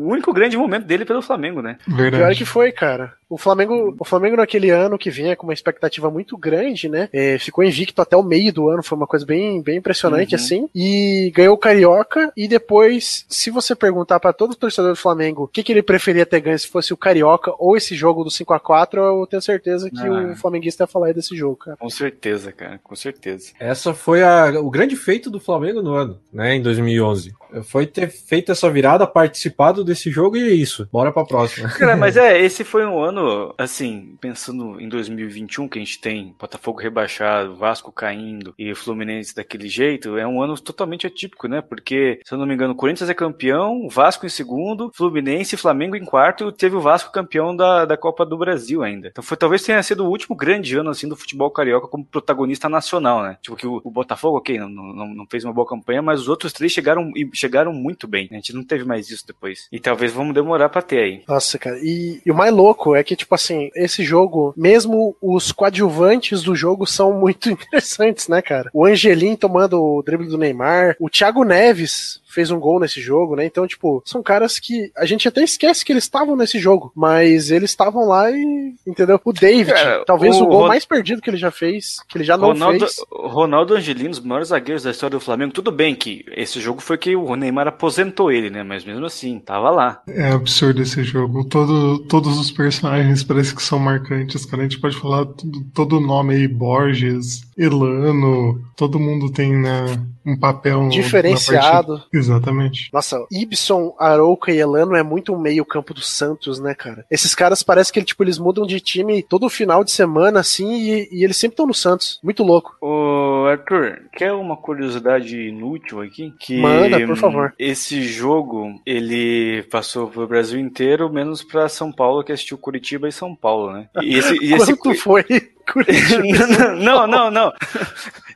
o 0.07 0.11
único 0.13 0.33
grande 0.33 0.57
momento 0.57 0.85
dele 0.85 1.05
pelo 1.05 1.21
Flamengo, 1.21 1.61
né? 1.61 1.77
Verdade. 1.87 2.17
Pior 2.23 2.35
que 2.35 2.45
foi, 2.45 2.71
cara. 2.71 3.13
O 3.29 3.37
Flamengo, 3.37 3.93
o 3.99 4.05
Flamengo 4.05 4.37
naquele 4.37 4.69
ano 4.69 4.97
que 4.97 5.09
vinha 5.09 5.35
com 5.35 5.45
uma 5.45 5.53
expectativa 5.53 6.09
muito 6.09 6.37
grande, 6.37 6.87
né? 6.87 7.09
É, 7.11 7.37
ficou 7.37 7.61
invicto 7.61 8.01
até 8.01 8.15
o 8.15 8.23
meio 8.23 8.53
do 8.53 8.69
ano, 8.69 8.81
foi 8.81 8.97
uma 8.97 9.05
coisa 9.07 9.25
bem, 9.25 9.61
bem 9.61 9.77
impressionante, 9.79 10.33
Uhum. 10.33 10.41
assim. 10.41 10.69
E 10.73 11.29
ganhou 11.35 11.53
o 11.53 11.57
Carioca. 11.57 12.31
E 12.37 12.47
depois, 12.47 13.25
se 13.27 13.49
você 13.49 13.75
perguntar 13.75 14.19
pra 14.21 14.31
todo 14.31 14.55
torcedor 14.55 14.91
do 14.91 14.95
Flamengo 14.95 15.43
o 15.43 15.47
que, 15.47 15.61
que 15.61 15.73
ele 15.73 15.83
preferia 15.83 16.25
ter 16.25 16.39
ganho 16.39 16.57
se 16.57 16.69
fosse 16.69 16.93
o 16.93 16.97
Carioca 16.97 17.51
ou 17.59 17.75
esse 17.75 17.95
jogo 17.95 18.23
do 18.23 18.31
5 18.31 18.53
a 18.53 18.59
4 18.61 19.01
eu 19.01 19.27
tenho 19.27 19.41
certeza 19.41 19.89
que 19.89 19.99
Ah. 20.07 20.31
o 20.31 20.35
flamenguista 20.37 20.83
ia 20.83 20.87
falar 20.87 21.07
aí 21.07 21.13
desse 21.13 21.35
jogo, 21.35 21.57
cara. 21.57 21.75
Com 21.75 21.89
certeza, 21.89 22.53
cara, 22.53 22.79
com 22.81 22.95
certeza. 22.95 23.51
Essa 23.59 23.93
foi 23.93 24.23
a- 24.23 24.53
o 24.61 24.69
grande 24.69 24.95
feito 24.95 25.29
do 25.29 25.39
Flamengo 25.39 25.81
no 25.81 25.93
ano, 25.93 26.17
né, 26.31 26.55
em 26.55 26.61
2011. 26.61 27.33
Foi 27.63 27.85
ter 27.85 28.09
feito 28.09 28.51
essa 28.53 28.69
virada, 28.69 29.05
participado 29.07 29.83
desse 29.83 29.96
jogo 30.11 30.37
e 30.37 30.43
é 30.43 30.53
isso. 30.53 30.87
Bora 30.91 31.11
pra 31.11 31.25
próxima. 31.25 31.69
Cara, 31.77 31.95
mas 31.95 32.17
é, 32.17 32.39
esse 32.39 32.63
foi 32.63 32.85
um 32.85 33.01
ano, 33.01 33.53
assim, 33.57 34.15
pensando 34.19 34.79
em 34.79 34.87
2021, 34.87 35.67
que 35.67 35.79
a 35.79 35.81
gente 35.81 35.99
tem 35.99 36.35
Botafogo 36.39 36.79
rebaixado, 36.79 37.55
Vasco 37.55 37.91
caindo 37.91 38.53
e 38.57 38.73
Fluminense 38.75 39.35
daquele 39.35 39.67
jeito, 39.67 40.17
é 40.17 40.27
um 40.27 40.41
ano 40.41 40.59
totalmente 40.59 41.07
atípico, 41.07 41.47
né? 41.47 41.61
Porque, 41.61 42.19
se 42.23 42.33
eu 42.33 42.37
não 42.37 42.45
me 42.45 42.53
engano, 42.53 42.75
Corinthians 42.75 43.09
é 43.09 43.13
campeão, 43.13 43.87
Vasco 43.89 44.25
em 44.25 44.29
segundo, 44.29 44.91
Fluminense 44.93 45.55
e 45.55 45.57
Flamengo 45.57 45.95
em 45.95 46.05
quarto, 46.05 46.49
e 46.49 46.51
teve 46.53 46.75
o 46.75 46.81
Vasco 46.81 47.11
campeão 47.11 47.55
da, 47.55 47.85
da 47.85 47.97
Copa 47.97 48.25
do 48.25 48.37
Brasil 48.37 48.83
ainda. 48.83 49.07
Então 49.07 49.23
foi 49.23 49.37
talvez 49.37 49.63
tenha 49.63 49.81
sido 49.83 50.05
o 50.05 50.09
último 50.09 50.35
grande 50.35 50.75
ano, 50.77 50.89
assim, 50.89 51.07
do 51.07 51.15
futebol 51.15 51.49
carioca 51.51 51.87
como 51.87 52.05
protagonista 52.05 52.69
nacional, 52.69 53.23
né? 53.23 53.37
Tipo 53.41 53.55
que 53.55 53.67
o, 53.67 53.81
o 53.83 53.91
Botafogo, 53.91 54.37
ok, 54.37 54.57
não, 54.57 54.69
não, 54.69 55.07
não 55.07 55.27
fez 55.29 55.43
uma 55.43 55.53
boa 55.53 55.67
campanha, 55.67 56.01
mas 56.01 56.21
os 56.21 56.27
outros 56.27 56.53
três 56.53 56.71
chegaram, 56.71 57.11
chegaram 57.33 57.73
muito 57.73 58.07
bem. 58.07 58.27
né? 58.29 58.37
A 58.37 58.41
gente 58.41 58.53
não 58.53 58.63
teve 58.63 58.83
mais 58.83 59.09
isso 59.09 59.25
depois. 59.25 59.67
E 59.71 59.79
talvez 59.87 60.11
vamos 60.11 60.33
demorar 60.33 60.69
pra 60.69 60.81
ter 60.81 60.99
aí. 60.99 61.23
Nossa, 61.27 61.57
cara. 61.57 61.77
E, 61.81 62.21
e 62.25 62.31
o 62.31 62.35
mais 62.35 62.53
louco 62.53 62.95
é 62.95 63.03
que, 63.03 63.15
tipo 63.15 63.33
assim, 63.33 63.69
esse 63.75 64.03
jogo, 64.03 64.53
mesmo 64.55 65.15
os 65.21 65.51
coadjuvantes 65.51 66.43
do 66.43 66.55
jogo 66.55 66.85
são 66.85 67.13
muito 67.13 67.49
interessantes, 67.51 68.27
né, 68.27 68.41
cara? 68.41 68.69
O 68.73 68.85
Angelim 68.85 69.35
tomando 69.35 69.81
o 69.81 70.03
drible 70.03 70.27
do 70.27 70.37
Neymar, 70.37 70.95
o 70.99 71.09
Thiago 71.09 71.43
Neves 71.43 72.19
fez 72.37 72.51
um 72.51 72.59
gol 72.59 72.79
nesse 72.79 73.01
jogo, 73.01 73.35
né? 73.35 73.45
Então, 73.47 73.65
tipo, 73.65 73.99
são 74.05 74.21
caras 74.21 74.59
que 74.59 74.91
a 74.95 75.07
gente 75.07 75.27
até 75.27 75.43
esquece 75.43 75.83
que 75.83 75.91
eles 75.91 76.03
estavam 76.03 76.35
nesse 76.35 76.59
jogo, 76.59 76.91
mas 76.95 77.49
eles 77.49 77.71
estavam 77.71 78.07
lá 78.07 78.29
e, 78.29 78.75
entendeu? 78.85 79.19
O 79.25 79.33
David, 79.33 79.73
Cara, 79.73 80.03
talvez 80.05 80.35
o 80.35 80.43
o, 80.43 80.47
gol 80.47 80.61
Ron- 80.61 80.67
mais 80.67 80.85
perdido 80.85 81.19
que 81.19 81.31
ele 81.31 81.37
já 81.37 81.49
fez, 81.49 81.97
que 82.07 82.15
ele 82.15 82.23
já 82.23 82.37
não 82.37 82.49
Ronaldo, 82.49 82.79
fez. 82.81 82.97
Ronaldo 83.11 83.73
Angelino, 83.73 84.09
dos 84.11 84.19
maiores 84.19 84.49
zagueiros 84.49 84.83
da 84.83 84.91
história 84.91 85.17
do 85.17 85.23
Flamengo. 85.23 85.51
Tudo 85.51 85.71
bem 85.71 85.95
que 85.95 86.23
esse 86.35 86.59
jogo 86.61 86.79
foi 86.79 86.95
que 86.99 87.15
o 87.15 87.35
Neymar 87.35 87.67
aposentou 87.69 88.31
ele, 88.31 88.51
né? 88.51 88.61
Mas 88.61 88.85
mesmo 88.85 89.03
assim, 89.07 89.39
tava 89.39 89.71
lá. 89.71 89.99
É 90.07 90.29
absurdo 90.31 90.83
esse 90.83 91.03
jogo. 91.03 91.43
Todo, 91.45 91.97
todos 92.07 92.37
os 92.37 92.51
personagens 92.51 93.23
parece 93.23 93.55
que 93.55 93.63
são 93.63 93.79
marcantes, 93.79 94.45
cara. 94.45 94.61
A 94.61 94.65
gente 94.69 94.79
pode 94.79 94.95
falar 94.95 95.25
tudo, 95.25 95.63
todo 95.73 95.97
o 95.97 96.01
nome 96.01 96.35
aí, 96.35 96.47
Borges, 96.47 97.41
Elano, 97.57 98.61
todo 98.75 98.99
mundo 98.99 99.31
tem 99.31 99.55
né, 99.57 99.85
um 100.25 100.37
papel 100.37 100.87
Diferenciado. 100.89 101.93
na 101.93 101.97
partida. 101.99 102.07
Exatamente. 102.27 102.89
Nossa, 102.91 103.25
Ibson, 103.31 103.95
Arouca 103.97 104.51
e 104.51 104.57
Elano 104.57 104.95
é 104.95 105.03
muito 105.03 105.33
o 105.33 105.39
meio 105.39 105.65
campo 105.65 105.93
do 105.93 106.01
Santos, 106.01 106.59
né, 106.59 106.73
cara? 106.73 107.05
Esses 107.09 107.33
caras 107.33 107.63
parece 107.63 107.91
que 107.91 108.03
tipo, 108.03 108.23
eles 108.23 108.37
mudam 108.37 108.65
de 108.65 108.79
time 108.79 109.23
todo 109.23 109.49
final 109.49 109.83
de 109.83 109.91
semana, 109.91 110.39
assim, 110.39 110.73
e, 110.73 111.09
e 111.11 111.23
eles 111.23 111.37
sempre 111.37 111.53
estão 111.53 111.67
no 111.67 111.73
Santos. 111.73 112.19
Muito 112.23 112.43
louco. 112.43 112.75
Ô, 112.81 113.45
Arthur, 113.47 114.01
quer 114.13 114.33
uma 114.33 114.57
curiosidade 114.57 115.47
inútil 115.47 116.01
aqui? 116.01 116.33
Que 116.39 116.59
Manda, 116.59 117.05
por 117.05 117.17
favor. 117.17 117.53
Esse 117.57 118.03
jogo, 118.03 118.79
ele 118.85 119.63
passou 119.71 120.07
pro 120.07 120.27
Brasil 120.27 120.59
inteiro, 120.59 121.11
menos 121.11 121.43
pra 121.43 121.69
São 121.69 121.91
Paulo, 121.91 122.23
que 122.23 122.31
assistiu 122.31 122.57
Curitiba 122.57 123.07
e 123.07 123.11
São 123.11 123.35
Paulo, 123.35 123.71
né? 123.71 123.87
E 124.01 124.17
esse, 124.17 124.35
e 124.43 124.53
esse, 124.55 124.75
Quanto 124.75 124.99
foi? 124.99 125.23
Curitiba? 125.71 126.47
não, 126.79 127.07
não, 127.07 127.31
não. 127.31 127.53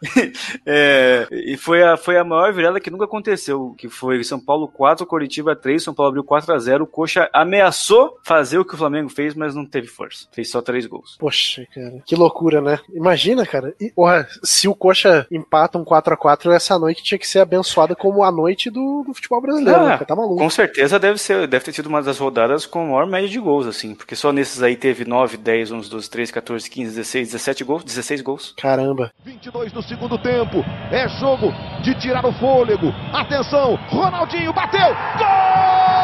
É, 0.66 1.28
e 1.32 1.58
foi 1.58 1.84
a, 1.84 1.98
foi 1.98 2.18
a 2.18 2.24
maior 2.24 2.54
virada 2.54 2.80
que 2.80 2.90
nunca 2.92 3.06
aconteceu, 3.06 3.74
que 3.78 3.90
foi 3.90 4.24
São 4.24 4.40
Paulo 4.40 4.68
4, 4.68 5.06
Coritiba 5.06 5.56
3, 5.56 5.82
São 5.84 5.94
Paulo 5.94 6.10
abriu 6.10 6.24
4 6.24 6.54
a 6.54 6.58
0 6.60 6.84
o 6.84 6.88
Coxa 6.88 7.30
ameaçou 7.34 8.18
fazer 8.24 8.58
o 8.60 8.66
que 8.66 8.74
o 8.76 8.78
Flamengo 8.78 9.10
fez, 9.10 9.34
mas 9.34 9.56
não 9.56 9.66
teve 9.66 9.88
força. 9.88 10.28
Fez 10.32 10.50
só 10.50 10.62
3 10.62 10.86
gols. 10.86 11.18
Poxa, 11.20 11.66
cara, 11.74 12.02
que 12.06 12.16
loucura, 12.16 12.62
né? 12.62 12.80
Imagina, 12.94 13.46
cara. 13.46 13.74
E, 13.80 13.92
porra, 13.92 14.28
se 14.44 14.68
o 14.68 14.76
Coxa 14.76 15.26
empata 15.32 15.78
um 15.78 15.86
4x4, 15.86 16.52
essa 16.52 16.78
noite 16.78 17.04
tinha 17.04 17.18
que 17.18 17.28
ser 17.28 17.40
abençoada 17.40 17.96
como 17.96 18.24
a 18.24 18.32
noite 18.32 18.70
do, 18.70 19.04
do 19.06 19.14
futebol 19.14 19.42
brasileiro, 19.42 19.80
Ah, 19.80 19.84
né? 19.84 19.90
cara? 19.94 20.06
Tá 20.06 20.16
maluco. 20.16 20.38
Com 20.38 20.50
certeza 20.50 21.00
deve, 21.00 21.18
ser, 21.18 21.48
deve 21.48 21.66
ter 21.66 21.74
sido 21.74 21.88
uma 21.88 22.02
das 22.02 22.18
rodadas 22.18 22.66
com 22.66 22.86
maior 22.88 23.08
média 23.08 23.30
de 23.30 23.40
gols, 23.40 23.66
assim, 23.68 23.96
porque 23.96 24.16
só 24.16 24.32
nesses 24.32 24.62
aí 24.62 24.76
teve 24.76 25.06
9, 25.06 25.38
10, 25.38 25.72
11, 25.72 25.90
12, 25.90 26.10
13, 26.10 26.34
14, 26.34 26.70
15, 26.70 26.96
16, 26.96 27.28
17 27.32 27.64
gols, 27.64 27.84
16 27.84 28.22
gols. 28.22 28.54
Caramba. 28.58 29.12
22 29.24 29.72
do 29.72 29.82
segundo 29.92 30.18
tempo. 30.18 30.64
É 30.90 31.08
jogo 31.10 31.54
de 31.82 31.94
tirar 31.96 32.26
o 32.26 32.32
fôlego. 32.32 32.94
Atenção, 33.12 33.78
Ronaldinho 33.90 34.54
bateu. 34.54 34.96
Gol 35.18 36.01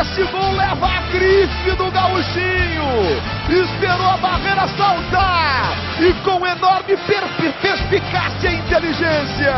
esse 0.00 0.22
gol 0.30 0.52
leva 0.52 0.86
a 0.86 1.00
grife 1.12 1.70
do 1.76 1.90
gauchinho. 1.90 2.88
Esperou 3.48 4.06
a 4.10 4.16
barreira 4.16 4.68
saltar. 4.68 5.72
E 6.00 6.12
com 6.22 6.46
enorme 6.46 6.96
per- 7.06 7.52
perspicácia 7.60 8.50
e 8.50 8.56
inteligência. 8.56 9.54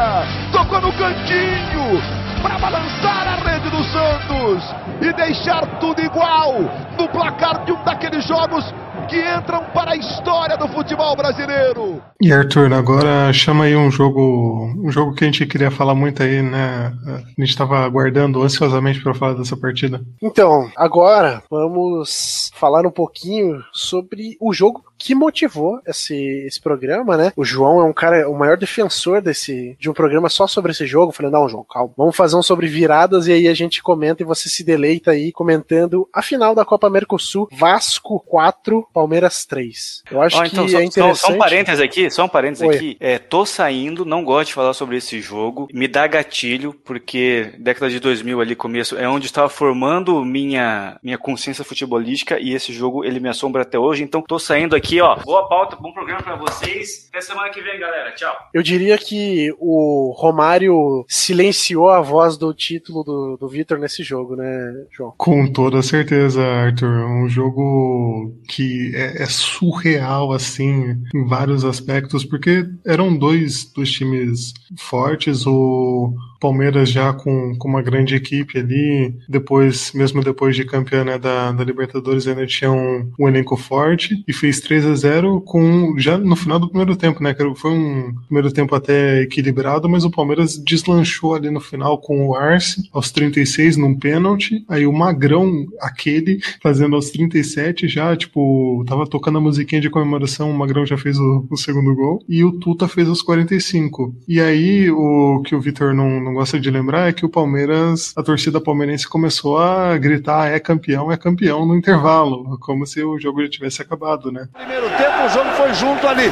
Tocou 0.53 0.81
no 0.81 0.93
cantinho. 0.93 2.01
Para 2.43 2.59
balançar 2.59 3.29
a 3.29 3.51
rede 3.51 3.69
do 3.69 3.85
Santos. 3.85 4.75
E 5.03 5.13
deixar 5.13 5.67
tudo 5.79 6.01
igual. 6.03 6.55
No 6.99 7.09
placar 7.09 7.65
de 7.65 7.73
um 7.73 7.83
daqueles 7.85 8.25
jogos 8.27 8.65
que 9.09 9.17
entram 9.17 9.65
para 9.73 9.93
a 9.93 9.97
história 9.97 10.57
do 10.57 10.69
futebol 10.69 11.17
brasileiro. 11.17 12.03
E 12.21 12.33
Arthur, 12.33 12.73
agora 12.73 13.33
chama 13.33 13.65
aí 13.65 13.77
um 13.77 13.91
jogo, 13.91 14.73
um 14.79 14.91
jogo 14.91 15.15
que 15.15 15.25
a 15.25 15.27
gente 15.27 15.47
queria 15.47 15.71
falar 15.71 15.95
muito 15.95 16.23
aí, 16.23 16.43
né? 16.43 16.93
A 17.07 17.41
gente 17.41 17.51
estava 17.51 17.79
aguardando 17.79 18.43
ansiosamente 18.43 19.03
para 19.03 19.15
falar 19.15 19.35
dessa 19.35 19.57
partida. 19.57 20.01
Então, 20.23 20.71
agora 20.77 21.43
vamos 21.51 22.51
falar 22.55 22.87
um 22.87 22.91
pouquinho 22.91 23.63
sobre 23.73 24.37
o 24.41 24.53
jogo 24.53 24.83
que 25.01 25.15
motivou 25.15 25.81
esse, 25.87 26.15
esse 26.47 26.61
programa, 26.61 27.17
né? 27.17 27.33
O 27.35 27.45
João 27.45 27.81
é 27.81 27.85
um 27.85 27.93
cara, 27.93 28.29
o 28.29 28.39
maior 28.39 28.57
defensor 28.57 29.23
desse 29.23 29.75
de 29.81 29.89
um 29.89 29.95
programa 29.95 30.29
só 30.29 30.47
sobre 30.47 30.73
esse 30.73 30.87
jogo. 30.87 31.09
Eu 31.11 31.15
falei, 31.15 31.33
não, 31.33 31.49
João, 31.49 31.65
calma. 31.65 31.95
Vamos 31.97 32.15
fazer 32.15 32.37
um 32.37 32.43
sobre 32.43 32.67
viradas 32.67 33.27
e 33.27 33.33
aí 33.33 33.49
a 33.49 33.55
gente 33.55 33.83
comenta 33.83 34.23
e 34.23 34.27
você 34.27 34.51
se 34.51 34.63
deleita 34.63 35.13
aí 35.13 35.33
comentando 35.33 36.07
a 36.13 36.21
final 36.21 36.55
da 36.55 36.67
Copa 36.67 36.91
Mercosul, 36.91 37.49
Vasco 37.51 38.21
4, 38.21 38.87
Palmeiras 38.93 39.47
3. 39.47 40.03
Eu 40.11 40.21
acho 40.21 40.37
Ó, 40.37 40.43
que 40.43 40.49
então, 40.49 40.65
é 40.65 40.69
só, 40.69 40.77
só, 40.77 40.83
interessante. 40.83 41.19
só 41.19 41.33
um 41.33 41.39
parênteses 41.39 41.81
aqui, 41.81 42.11
só 42.11 42.25
um 42.25 42.29
parênteses 42.29 42.69
Oi. 42.69 42.77
aqui. 42.77 42.97
É, 43.01 43.19
tô 43.19 43.47
saindo, 43.47 44.05
não 44.05 44.23
gosto 44.23 44.49
de 44.49 44.55
falar 44.55 44.75
sobre 44.75 44.99
esse 44.99 45.21
jogo. 45.21 45.69
Me 45.73 45.89
dá 45.89 46.07
gatilho, 46.07 46.75
porque 46.85 47.55
década 47.59 47.89
de 47.89 47.99
2000 48.01 48.41
ali, 48.41 48.55
começo, 48.55 48.99
é 48.99 49.09
onde 49.09 49.27
estava 49.27 49.49
formando 49.49 50.23
minha, 50.25 50.99
minha 51.03 51.17
consciência 51.17 51.65
futebolística 51.65 52.39
e 52.39 52.53
esse 52.53 52.73
jogo, 52.73 53.05
ele 53.05 53.19
me 53.19 53.29
assombra 53.29 53.63
até 53.63 53.79
hoje. 53.79 54.03
Então, 54.03 54.21
tô 54.21 54.39
saindo 54.39 54.77
aqui, 54.77 54.90
ó. 54.99 55.17
Boa 55.17 55.47
pauta, 55.47 55.77
bom 55.77 55.93
programa 55.93 56.23
pra 56.23 56.37
vocês. 56.37 57.09
Até 57.11 57.21
semana 57.21 57.51
que 57.51 57.61
vem, 57.61 57.79
galera. 57.79 58.13
Tchau. 58.13 58.35
Eu 58.55 58.63
diria 58.63 58.97
que 58.97 59.55
o 59.59 60.15
Romário 60.17 61.05
silenciou 61.07 61.91
a 61.91 62.01
voz 62.01 62.39
do 62.39 62.55
título 62.55 63.05
do, 63.05 63.37
do 63.37 63.49
Vitor 63.49 63.79
nesse 63.79 64.03
jogo, 64.03 64.37
né, 64.37 64.87
João? 64.91 65.13
Com 65.19 65.47
toda 65.53 65.83
certeza, 65.83 66.43
Arthur. 66.43 67.05
Um 67.05 67.29
jogo 67.29 68.35
que 68.49 68.91
é, 68.95 69.23
é 69.23 69.27
surreal, 69.27 70.33
assim, 70.33 70.97
em 71.15 71.27
vários 71.27 71.63
aspectos, 71.63 72.25
porque 72.25 72.65
eram 72.87 73.15
dois, 73.15 73.71
dois 73.73 73.93
times 73.93 74.55
fortes. 74.79 75.47
O, 75.47 76.15
Palmeiras 76.41 76.91
já 76.91 77.13
com, 77.13 77.55
com 77.57 77.69
uma 77.69 77.83
grande 77.83 78.15
equipe 78.15 78.59
ali, 78.59 79.15
depois, 79.29 79.93
mesmo 79.93 80.25
depois 80.25 80.57
de 80.57 80.65
campeão 80.65 81.05
né, 81.05 81.19
da, 81.19 81.53
da 81.53 81.63
Libertadores, 81.63 82.27
ainda 82.27 82.47
tinha 82.47 82.73
um, 82.73 83.11
um 83.19 83.29
elenco 83.29 83.57
forte 83.57 84.25
e 84.27 84.33
fez 84.33 84.61
3 84.61 84.87
a 84.87 84.95
0 84.95 85.41
com 85.43 85.95
já 85.99 86.17
no 86.17 86.35
final 86.35 86.59
do 86.59 86.69
primeiro 86.69 86.97
tempo, 86.97 87.23
né? 87.23 87.35
Que 87.35 87.55
foi 87.55 87.71
um 87.71 88.15
primeiro 88.27 88.53
tempo 88.53 88.75
até 88.75 89.23
equilibrado, 89.23 89.89
mas 89.89 90.05
o 90.05 90.11
Palmeiras 90.11 90.57
deslanchou 90.57 91.35
ali 91.35 91.51
no 91.51 91.61
final 91.61 91.99
com 91.99 92.29
o 92.29 92.35
Arce 92.35 92.89
aos 92.93 93.11
36 93.11 93.77
num 93.77 93.95
pênalti, 93.95 94.65
aí 94.69 94.87
o 94.87 94.93
Magrão, 94.93 95.67
aquele, 95.81 96.41
fazendo 96.63 96.97
aos 96.97 97.11
37 97.11 97.89
já, 97.89 98.17
tipo, 98.17 98.85
tava 98.87 99.07
tocando 99.07 99.39
a 99.39 99.41
musiquinha 99.41 99.81
de 99.81 99.91
comemoração, 99.91 100.51
o 100.51 100.57
Magrão 100.57 100.87
já 100.87 100.97
fez 100.97 101.19
o, 101.19 101.47
o 101.51 101.57
segundo 101.57 101.95
gol, 101.95 102.23
e 102.29 102.45
o 102.45 102.53
Tuta 102.53 102.89
fez 102.89 103.09
aos 103.09 103.23
45. 103.23 104.15
E 104.27 104.41
aí, 104.41 104.91
o 104.91 105.43
que 105.45 105.55
o 105.55 105.61
Vitor 105.61 105.95
não, 105.95 106.21
não 106.21 106.30
gosta 106.35 106.59
de 106.59 106.71
lembrar 106.71 107.09
é 107.09 107.13
que 107.13 107.25
o 107.25 107.29
Palmeiras, 107.29 108.13
a 108.17 108.23
torcida 108.23 108.61
palmeirense 108.61 109.09
começou 109.09 109.59
a 109.59 109.97
gritar 109.97 110.51
é 110.51 110.59
campeão, 110.59 111.11
é 111.11 111.17
campeão 111.17 111.67
no 111.67 111.77
intervalo, 111.77 112.59
como 112.61 112.87
se 112.87 113.03
o 113.03 113.19
jogo 113.19 113.43
já 113.43 113.49
tivesse 113.49 113.83
acabado, 113.83 114.31
né? 114.31 114.49
Primeiro 114.55 114.89
tempo, 114.91 115.25
o 115.25 115.29
jogo 115.29 115.51
foi 115.51 115.73
junto 115.75 116.07
ali. 116.07 116.31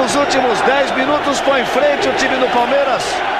Nos 0.00 0.14
últimos 0.14 0.60
10 0.62 0.96
minutos, 0.96 1.38
foi 1.40 1.60
em 1.60 1.66
frente 1.66 2.08
o 2.08 2.16
time 2.16 2.36
do 2.36 2.52
Palmeiras 2.52 3.35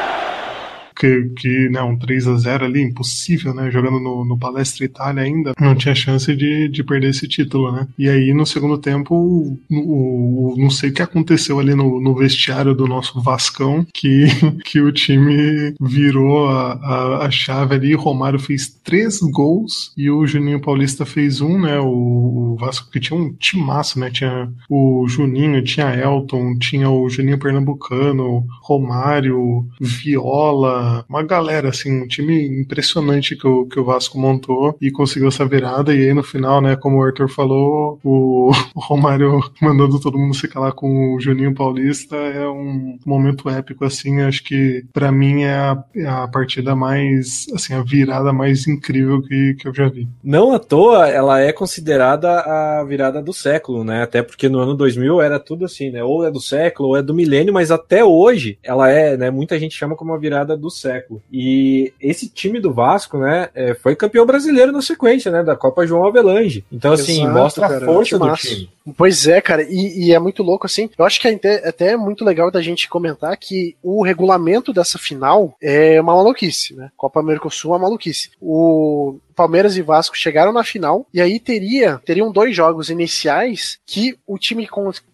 que, 0.96 1.30
que 1.36 1.68
né, 1.68 1.82
um 1.82 1.96
3 1.96 2.26
a 2.28 2.36
0 2.36 2.64
ali, 2.64 2.82
impossível, 2.82 3.54
né? 3.54 3.70
Jogando 3.70 4.00
no, 4.00 4.24
no 4.24 4.38
Palestra 4.38 4.84
Itália 4.84 5.22
ainda, 5.22 5.52
não 5.60 5.74
tinha 5.74 5.94
chance 5.94 6.34
de, 6.34 6.68
de 6.68 6.82
perder 6.82 7.10
esse 7.10 7.28
título, 7.28 7.70
né? 7.70 7.86
E 7.98 8.08
aí 8.08 8.32
no 8.32 8.46
segundo 8.46 8.78
tempo, 8.78 9.14
o, 9.14 9.58
o, 9.70 10.54
não 10.56 10.70
sei 10.70 10.90
o 10.90 10.92
que 10.92 11.02
aconteceu 11.02 11.60
ali 11.60 11.74
no, 11.74 12.00
no 12.00 12.14
vestiário 12.14 12.74
do 12.74 12.86
nosso 12.86 13.20
Vascão, 13.20 13.86
que, 13.92 14.26
que 14.64 14.80
o 14.80 14.90
time 14.90 15.74
virou 15.80 16.48
a, 16.48 16.72
a, 16.72 17.26
a 17.26 17.30
chave 17.30 17.74
ali. 17.74 17.94
Romário 17.94 18.38
fez 18.38 18.68
três 18.68 19.18
gols 19.20 19.92
e 19.96 20.10
o 20.10 20.26
Juninho 20.26 20.60
Paulista 20.60 21.04
fez 21.04 21.40
um, 21.40 21.60
né? 21.60 21.78
O, 21.78 22.54
o 22.54 22.56
Vasco 22.58 22.90
que 22.90 23.00
tinha 23.00 23.18
um 23.18 23.32
timaço, 23.32 23.98
né? 23.98 24.10
Tinha 24.10 24.50
o 24.68 25.06
Juninho, 25.08 25.62
tinha 25.62 25.94
Elton, 25.94 26.56
tinha 26.58 26.88
o 26.88 27.08
Juninho 27.08 27.38
Pernambucano, 27.38 28.46
Romário, 28.62 29.66
Viola, 29.80 30.85
uma, 31.08 31.22
galera, 31.22 31.68
assim, 31.68 32.02
um 32.02 32.06
time 32.06 32.46
impressionante 32.60 33.36
que 33.36 33.46
o, 33.46 33.66
que 33.66 33.78
o 33.78 33.84
Vasco 33.84 34.18
montou 34.18 34.76
e 34.80 34.90
conseguiu 34.90 35.28
essa 35.28 35.46
virada. 35.46 35.94
E 35.94 36.08
aí 36.08 36.14
no 36.14 36.22
final, 36.22 36.60
né, 36.60 36.76
como 36.76 36.98
o 36.98 37.02
Arthur 37.02 37.28
falou, 37.28 37.98
o, 38.04 38.50
o 38.74 38.80
Romário 38.80 39.40
mandando 39.60 40.00
todo 40.00 40.18
mundo 40.18 40.34
se 40.34 40.48
calar 40.48 40.72
com 40.72 41.14
o 41.14 41.20
Juninho 41.20 41.54
Paulista 41.54 42.16
é 42.16 42.46
um 42.48 42.98
momento 43.04 43.48
épico, 43.48 43.84
assim. 43.84 44.20
Acho 44.20 44.42
que 44.44 44.84
para 44.92 45.10
mim 45.12 45.42
é 45.42 45.54
a, 45.54 45.84
é 45.94 46.06
a 46.06 46.28
partida 46.28 46.74
mais, 46.74 47.46
assim, 47.54 47.74
a 47.74 47.82
virada 47.82 48.32
mais 48.32 48.66
incrível 48.66 49.22
que, 49.22 49.54
que 49.54 49.68
eu 49.68 49.74
já 49.74 49.88
vi. 49.88 50.08
Não 50.22 50.52
à 50.52 50.58
toa, 50.58 51.08
ela 51.08 51.40
é 51.40 51.52
considerada 51.52 52.28
a 52.40 52.84
virada 52.84 53.22
do 53.22 53.32
século, 53.32 53.84
né? 53.84 54.02
Até 54.02 54.22
porque 54.22 54.48
no 54.48 54.58
ano 54.58 54.74
2000 54.74 55.20
era 55.20 55.38
tudo 55.38 55.64
assim, 55.64 55.90
né? 55.90 56.02
Ou 56.02 56.24
é 56.24 56.30
do 56.30 56.40
século, 56.40 56.90
ou 56.90 56.96
é 56.96 57.02
do 57.02 57.14
milênio, 57.14 57.52
mas 57.52 57.70
até 57.70 58.04
hoje 58.04 58.58
ela 58.62 58.90
é, 58.90 59.16
né? 59.16 59.30
Muita 59.30 59.58
gente 59.58 59.76
chama 59.76 59.96
como 59.96 60.12
a 60.12 60.18
virada 60.18 60.56
do 60.56 60.70
século. 60.76 61.22
E 61.32 61.92
esse 62.00 62.28
time 62.28 62.60
do 62.60 62.72
Vasco, 62.72 63.18
né, 63.18 63.48
é, 63.54 63.74
foi 63.74 63.96
campeão 63.96 64.26
brasileiro 64.26 64.72
na 64.72 64.82
sequência, 64.82 65.30
né, 65.30 65.42
da 65.42 65.56
Copa 65.56 65.86
João 65.86 66.06
Avelange. 66.06 66.64
Então, 66.70 66.92
assim, 66.92 67.22
Exato, 67.22 67.32
mostra 67.38 67.68
cara, 67.68 67.82
a 67.82 67.86
força 67.86 68.18
do 68.18 68.34
time. 68.34 68.70
Pois 68.96 69.26
é, 69.26 69.40
cara, 69.40 69.62
e, 69.62 70.06
e, 70.06 70.14
é 70.14 70.18
muito 70.18 70.42
louco, 70.42 70.66
assim. 70.66 70.88
Eu 70.96 71.04
acho 71.04 71.20
que 71.20 71.26
é 71.26 71.34
até, 71.34 71.68
até 71.68 71.96
muito 71.96 72.24
legal 72.24 72.50
da 72.50 72.62
gente 72.62 72.88
comentar 72.88 73.36
que 73.36 73.76
o 73.82 74.02
regulamento 74.04 74.72
dessa 74.72 74.98
final 74.98 75.56
é 75.60 76.00
uma 76.00 76.14
maluquice, 76.14 76.74
né? 76.74 76.90
Copa 76.96 77.22
Mercosul 77.22 77.72
é 77.72 77.74
uma 77.74 77.82
maluquice. 77.82 78.30
O 78.40 79.18
Palmeiras 79.36 79.76
e 79.76 79.82
Vasco 79.82 80.16
chegaram 80.16 80.52
na 80.52 80.64
final 80.64 81.06
e 81.12 81.20
aí 81.20 81.38
teria 81.38 82.00
teriam 82.04 82.32
dois 82.32 82.56
jogos 82.56 82.88
iniciais 82.88 83.78
que 83.86 84.18
o 84.26 84.38
time 84.38 84.66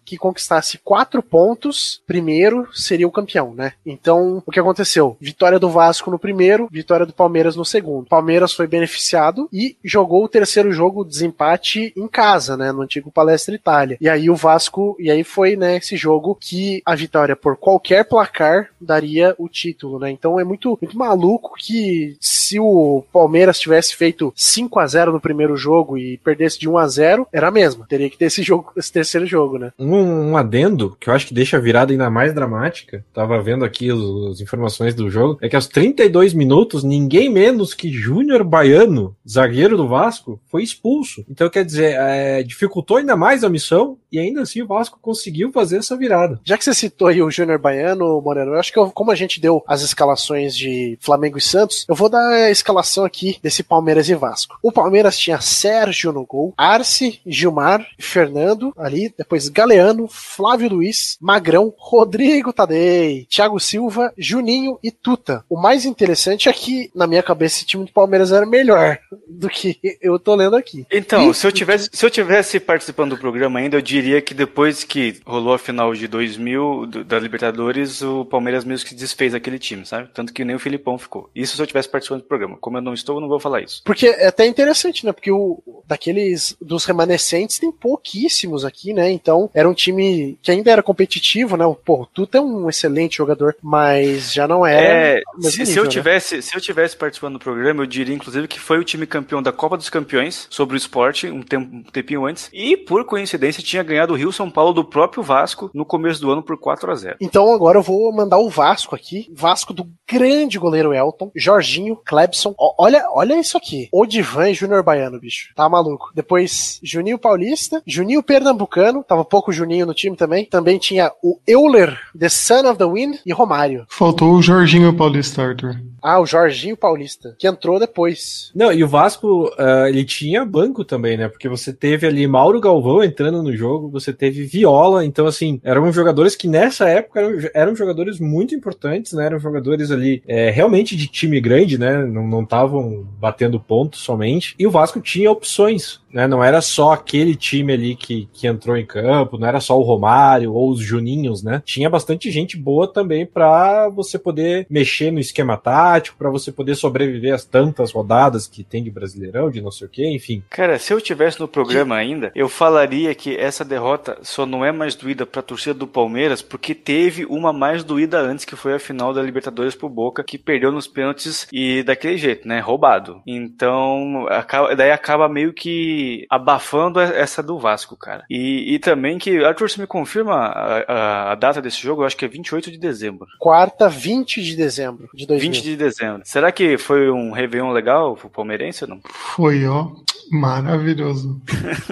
que 0.05 0.17
conquistasse 0.17 0.79
quatro 0.83 1.21
pontos 1.21 2.01
primeiro 2.05 2.67
seria 2.73 3.07
o 3.07 3.11
campeão, 3.11 3.53
né? 3.53 3.73
Então 3.85 4.41
o 4.45 4.51
que 4.51 4.59
aconteceu? 4.59 5.17
Vitória 5.19 5.59
do 5.59 5.69
Vasco 5.69 6.09
no 6.09 6.19
primeiro, 6.19 6.67
vitória 6.71 7.05
do 7.05 7.13
Palmeiras 7.13 7.55
no 7.55 7.65
segundo. 7.65 8.07
Palmeiras 8.07 8.53
foi 8.53 8.67
beneficiado 8.67 9.49
e 9.51 9.77
jogou 9.83 10.23
o 10.23 10.29
terceiro 10.29 10.71
jogo 10.71 11.03
desempate 11.03 11.93
em 11.95 12.07
casa, 12.07 12.55
né? 12.55 12.71
No 12.71 12.81
antigo 12.81 13.11
Palestra 13.11 13.55
Itália. 13.55 13.97
E 13.99 14.09
aí 14.09 14.29
o 14.29 14.35
Vasco 14.35 14.95
e 14.99 15.11
aí 15.11 15.23
foi 15.23 15.55
né 15.55 15.77
esse 15.77 15.97
jogo 15.97 16.37
que 16.39 16.81
a 16.85 16.95
vitória 16.95 17.35
por 17.35 17.57
qualquer 17.57 18.05
placar 18.05 18.69
daria 18.79 19.35
o 19.37 19.49
título, 19.49 19.99
né? 19.99 20.11
Então 20.11 20.39
é 20.39 20.43
muito 20.43 20.77
muito 20.81 20.97
maluco 20.97 21.55
que 21.57 22.17
se 22.19 22.59
o 22.59 23.03
Palmeiras 23.11 23.59
tivesse 23.59 23.95
feito 23.95 24.12
feito 24.13 24.31
5 24.35 24.79
a 24.79 24.87
0 24.87 25.11
no 25.11 25.19
primeiro 25.19 25.57
jogo 25.57 25.97
e 25.97 26.17
perdesse 26.19 26.59
de 26.59 26.69
1 26.69 26.77
a 26.77 26.87
0 26.87 27.27
era 27.33 27.47
a 27.47 27.51
mesma. 27.51 27.85
Teria 27.87 28.09
que 28.09 28.17
ter 28.17 28.25
esse 28.25 28.43
jogo, 28.43 28.71
esse 28.77 28.91
terceiro 28.91 29.25
jogo, 29.25 29.57
né? 29.57 29.71
Um, 29.79 30.31
um 30.31 30.37
adendo 30.37 30.95
que 30.99 31.09
eu 31.09 31.13
acho 31.13 31.27
que 31.27 31.33
deixa 31.33 31.57
a 31.57 31.59
virada 31.59 31.91
ainda 31.91 32.09
mais 32.09 32.33
dramática. 32.33 33.03
Tava 33.13 33.41
vendo 33.41 33.65
aqui 33.65 33.89
as 33.89 34.39
informações 34.39 34.93
do 34.93 35.09
jogo. 35.09 35.37
É 35.41 35.49
que 35.49 35.55
aos 35.55 35.67
32 35.67 36.33
minutos, 36.33 36.83
ninguém 36.83 37.29
menos 37.29 37.73
que 37.73 37.91
Júnior 37.91 38.43
Baiano, 38.43 39.15
zagueiro 39.27 39.75
do 39.75 39.87
Vasco, 39.87 40.39
foi 40.49 40.63
expulso. 40.63 41.25
Então, 41.29 41.49
quer 41.49 41.65
dizer, 41.65 41.95
é, 41.97 42.43
dificultou 42.43 42.97
ainda 42.97 43.15
mais 43.15 43.43
a 43.43 43.49
missão 43.49 43.97
e 44.11 44.19
ainda 44.19 44.41
assim 44.41 44.61
o 44.61 44.67
Vasco 44.67 44.99
conseguiu 45.01 45.51
fazer 45.51 45.77
essa 45.77 45.97
virada. 45.97 46.39
Já 46.43 46.57
que 46.57 46.63
você 46.63 46.73
citou 46.73 47.07
aí 47.07 47.21
o 47.21 47.31
Júnior 47.31 47.57
Baiano, 47.57 48.21
Moreno, 48.21 48.51
eu 48.51 48.59
acho 48.59 48.71
que 48.71 48.77
eu, 48.77 48.91
como 48.91 49.11
a 49.11 49.15
gente 49.15 49.41
deu 49.41 49.63
as 49.67 49.81
escalações 49.81 50.55
de 50.55 50.97
Flamengo 51.01 51.37
e 51.37 51.41
Santos, 51.41 51.85
eu 51.87 51.95
vou 51.95 52.09
dar 52.09 52.27
a 52.27 52.51
escalação 52.51 53.05
aqui 53.05 53.39
desse 53.41 53.63
Palmeiras 53.63 54.02
Palmeiras 54.03 54.09
e 54.09 54.15
Vasco. 54.15 54.57
O 54.61 54.71
Palmeiras 54.71 55.17
tinha 55.17 55.39
Sérgio 55.39 56.11
no 56.11 56.25
gol, 56.25 56.53
Arce, 56.57 57.19
Gilmar, 57.25 57.85
Fernando 57.99 58.73
ali, 58.77 59.13
depois 59.17 59.47
Galeano, 59.49 60.07
Flávio 60.07 60.69
Luiz, 60.69 61.17
Magrão, 61.21 61.73
Rodrigo 61.77 62.51
Tadei, 62.51 63.25
Thiago 63.29 63.59
Silva, 63.59 64.13
Juninho 64.17 64.77
e 64.83 64.91
Tuta. 64.91 65.43
O 65.49 65.59
mais 65.59 65.85
interessante 65.85 66.49
é 66.49 66.53
que, 66.53 66.91
na 66.93 67.07
minha 67.07 67.23
cabeça, 67.23 67.57
esse 67.57 67.65
time 67.65 67.85
do 67.85 67.91
Palmeiras 67.91 68.31
era 68.31 68.45
melhor 68.45 68.97
do 69.27 69.49
que 69.49 69.79
eu 70.01 70.19
tô 70.19 70.35
lendo 70.35 70.55
aqui. 70.55 70.85
Então, 70.91 71.29
e... 71.29 71.33
se, 71.33 71.45
eu 71.45 71.51
tivesse, 71.51 71.89
se 71.91 72.05
eu 72.05 72.09
tivesse 72.09 72.59
participando 72.59 73.11
do 73.11 73.17
programa 73.17 73.59
ainda, 73.59 73.77
eu 73.77 73.81
diria 73.81 74.21
que 74.21 74.33
depois 74.33 74.83
que 74.83 75.19
rolou 75.25 75.53
a 75.53 75.59
final 75.59 75.93
de 75.93 76.07
2000 76.07 76.85
do, 76.87 77.03
da 77.03 77.19
Libertadores, 77.19 78.01
o 78.01 78.25
Palmeiras 78.25 78.65
mesmo 78.65 78.87
que 78.87 78.95
desfez 78.95 79.33
aquele 79.33 79.59
time, 79.59 79.85
sabe? 79.85 80.09
Tanto 80.13 80.33
que 80.33 80.43
nem 80.43 80.55
o 80.55 80.59
Filipão 80.59 80.97
ficou. 80.97 81.29
Isso 81.35 81.55
se 81.55 81.61
eu 81.61 81.67
tivesse 81.67 81.89
participando 81.89 82.21
do 82.21 82.27
programa. 82.27 82.57
Como 82.59 82.77
eu 82.77 82.81
não 82.81 82.93
estou, 82.93 83.17
eu 83.17 83.21
não 83.21 83.27
vou 83.27 83.39
falar 83.39 83.61
isso. 83.61 83.81
Porque 83.93 84.07
é 84.07 84.27
até 84.27 84.45
interessante, 84.45 85.05
né? 85.05 85.11
Porque 85.11 85.31
o, 85.31 85.61
daqueles 85.85 86.55
dos 86.61 86.85
remanescentes 86.85 87.59
tem 87.59 87.71
pouquíssimos 87.71 88.65
aqui, 88.65 88.93
né? 88.93 89.11
Então 89.11 89.49
era 89.53 89.69
um 89.69 89.73
time 89.73 90.37
que 90.41 90.51
ainda 90.51 90.71
era 90.71 90.83
competitivo, 90.83 91.55
né? 91.55 91.65
Pô, 91.85 92.01
o 92.01 92.05
Tuta 92.05 92.37
é 92.37 92.41
um 92.41 92.69
excelente 92.69 93.17
jogador, 93.17 93.55
mas 93.61 94.33
já 94.33 94.47
não 94.47 94.65
era. 94.65 94.81
É, 94.81 95.21
se, 95.39 95.59
nível, 95.59 95.65
se, 95.65 95.77
eu 95.77 95.83
né? 95.83 95.89
tivesse, 95.89 96.41
se 96.41 96.55
eu 96.55 96.61
tivesse 96.61 96.97
participando 96.97 97.33
do 97.33 97.39
programa, 97.39 97.83
eu 97.83 97.87
diria 97.87 98.15
inclusive 98.15 98.47
que 98.47 98.59
foi 98.59 98.79
o 98.79 98.83
time 98.83 99.05
campeão 99.05 99.41
da 99.41 99.51
Copa 99.51 99.77
dos 99.77 99.89
Campeões 99.89 100.47
sobre 100.49 100.75
o 100.75 100.77
esporte 100.77 101.27
um, 101.27 101.41
tempo, 101.41 101.75
um 101.75 101.83
tempinho 101.83 102.25
antes 102.25 102.49
e 102.51 102.75
por 102.75 103.05
coincidência 103.05 103.63
tinha 103.63 103.83
ganhado 103.83 104.13
o 104.13 104.15
Rio 104.15 104.31
São 104.31 104.49
Paulo 104.49 104.73
do 104.73 104.83
próprio 104.83 105.23
Vasco 105.23 105.69
no 105.73 105.85
começo 105.85 106.21
do 106.21 106.31
ano 106.31 106.41
por 106.41 106.57
4 106.57 106.91
a 106.91 106.95
0. 106.95 107.17
Então 107.19 107.51
agora 107.53 107.77
eu 107.77 107.83
vou 107.83 108.11
mandar 108.11 108.37
o 108.39 108.49
Vasco 108.49 108.95
aqui, 108.95 109.29
Vasco 109.33 109.73
do 109.73 109.87
grande 110.07 110.57
goleiro 110.57 110.93
Elton, 110.93 111.31
Jorginho, 111.35 111.95
Klebson. 111.95 112.55
olha, 112.57 113.07
olha 113.11 113.39
isso 113.39 113.57
aqui. 113.57 113.82
Odivan 113.91 114.49
e 114.49 114.53
Júnior 114.53 114.83
Baiano, 114.83 115.19
bicho. 115.19 115.49
Tá 115.55 115.67
maluco. 115.67 116.11
Depois, 116.13 116.79
Juninho 116.83 117.17
Paulista, 117.17 117.81
Juninho 117.85 118.23
Pernambucano, 118.23 119.03
tava 119.03 119.25
pouco 119.25 119.51
Juninho 119.51 119.85
no 119.85 119.93
time 119.93 120.15
também. 120.15 120.45
Também 120.45 120.77
tinha 120.77 121.11
o 121.21 121.39
Euler, 121.47 121.97
The 122.17 122.29
Son 122.29 122.69
of 122.69 122.77
the 122.77 122.85
Wind 122.85 123.17
e 123.25 123.33
Romário. 123.33 123.85
Faltou 123.89 124.33
o 124.33 124.41
Jorginho 124.41 124.95
Paulista, 124.95 125.41
Arthur. 125.43 125.79
Ah, 126.03 126.19
o 126.19 126.25
Jorginho 126.25 126.75
Paulista, 126.75 127.33
que 127.39 127.47
entrou 127.47 127.79
depois. 127.79 128.51
Não, 128.53 128.73
e 128.73 128.83
o 128.83 128.87
Vasco, 128.87 129.45
uh, 129.45 129.87
ele 129.87 130.03
tinha 130.03 130.43
banco 130.43 130.83
também, 130.83 131.15
né? 131.15 131.29
Porque 131.29 131.47
você 131.47 131.71
teve 131.71 132.05
ali 132.05 132.27
Mauro 132.27 132.59
Galvão 132.59 133.01
entrando 133.01 133.41
no 133.41 133.55
jogo, 133.55 133.89
você 133.89 134.11
teve 134.11 134.43
Viola, 134.43 135.05
então 135.05 135.25
assim, 135.25 135.61
eram 135.63 135.89
jogadores 135.93 136.35
que 136.35 136.47
nessa 136.47 136.89
época 136.89 137.21
eram, 137.21 137.49
eram 137.53 137.75
jogadores 137.75 138.19
muito 138.19 138.53
importantes, 138.53 139.13
né? 139.13 139.25
Eram 139.25 139.39
jogadores 139.39 139.91
ali 139.91 140.21
é, 140.27 140.49
realmente 140.49 140.97
de 140.97 141.07
time 141.07 141.39
grande, 141.39 141.77
né? 141.77 142.05
Não 142.05 142.43
estavam 142.43 143.07
batendo 143.17 143.59
pontos 143.59 144.01
somente. 144.01 144.55
E 144.59 144.67
o 144.67 144.71
Vasco 144.71 144.99
tinha 144.99 145.31
opções 145.31 146.02
né? 146.13 146.27
Não 146.27 146.43
era 146.43 146.61
só 146.61 146.93
aquele 146.93 147.35
time 147.35 147.73
ali 147.73 147.95
que, 147.95 148.29
que 148.31 148.47
entrou 148.47 148.77
em 148.77 148.85
campo, 148.85 149.37
não 149.37 149.47
era 149.47 149.59
só 149.59 149.77
o 149.77 149.83
Romário 149.83 150.53
ou 150.53 150.69
os 150.69 150.79
Juninhos, 150.79 151.43
né? 151.43 151.61
Tinha 151.65 151.89
bastante 151.89 152.29
gente 152.31 152.55
boa 152.55 152.87
também 152.87 153.25
para 153.25 153.89
você 153.89 154.19
poder 154.19 154.67
mexer 154.69 155.11
no 155.11 155.19
esquema 155.19 155.57
tático, 155.57 156.17
para 156.17 156.29
você 156.29 156.51
poder 156.51 156.75
sobreviver 156.75 157.33
às 157.33 157.43
tantas 157.43 157.91
rodadas 157.91 158.47
que 158.47 158.63
tem 158.63 158.83
de 158.83 158.91
Brasileirão, 158.91 159.49
de 159.49 159.61
não 159.61 159.71
sei 159.71 159.87
o 159.87 159.89
que, 159.89 160.07
enfim. 160.07 160.43
Cara, 160.49 160.77
se 160.77 160.93
eu 160.93 161.01
tivesse 161.01 161.39
no 161.39 161.47
programa 161.47 161.95
ainda, 161.95 162.31
eu 162.35 162.47
falaria 162.47 163.13
que 163.15 163.35
essa 163.35 163.65
derrota 163.65 164.17
só 164.21 164.45
não 164.45 164.63
é 164.63 164.71
mais 164.71 164.95
doída 164.95 165.25
pra 165.25 165.41
torcida 165.41 165.73
do 165.73 165.87
Palmeiras 165.87 166.41
porque 166.41 166.75
teve 166.75 167.25
uma 167.25 167.51
mais 167.51 167.83
doída 167.83 168.19
antes, 168.19 168.45
que 168.45 168.55
foi 168.55 168.73
a 168.73 168.79
final 168.79 169.13
da 169.13 169.21
Libertadores 169.21 169.73
pro 169.73 169.89
Boca, 169.89 170.23
que 170.23 170.37
perdeu 170.37 170.71
nos 170.71 170.87
pênaltis 170.87 171.47
e 171.51 171.81
daquele 171.83 172.17
jeito, 172.17 172.47
né? 172.47 172.59
Roubado. 172.59 173.21
Então, 173.25 174.27
acaba, 174.29 174.75
daí 174.75 174.91
acaba 174.91 175.27
meio 175.27 175.53
que 175.53 176.02
abafando 176.29 176.99
essa 176.99 177.41
do 177.41 177.59
Vasco, 177.59 177.95
cara. 177.95 178.25
E, 178.29 178.73
e 178.73 178.79
também 178.79 179.17
que, 179.17 179.43
Arthur, 179.43 179.69
você 179.69 179.81
me 179.81 179.87
confirma 179.87 180.33
a, 180.33 180.77
a, 180.77 181.31
a, 181.31 181.35
data 181.35 181.61
desse 181.61 181.81
jogo? 181.81 182.01
Eu 182.01 182.05
acho 182.05 182.17
que 182.17 182.25
é 182.25 182.27
28 182.27 182.71
de 182.71 182.77
dezembro. 182.77 183.27
Quarta, 183.39 183.89
20 183.89 184.41
de 184.41 184.55
dezembro 184.55 185.09
de 185.13 185.25
2000. 185.25 185.51
20 185.51 185.63
de 185.63 185.75
dezembro. 185.75 186.21
Será 186.25 186.51
que 186.51 186.77
foi 186.77 187.09
um 187.09 187.31
Réveillon 187.31 187.71
legal 187.71 188.15
pro 188.15 188.29
palmeirense 188.29 188.83
ou 188.83 188.89
não? 188.89 188.99
Foi, 189.05 189.65
ó. 189.65 189.91
Maravilhoso. 190.33 191.39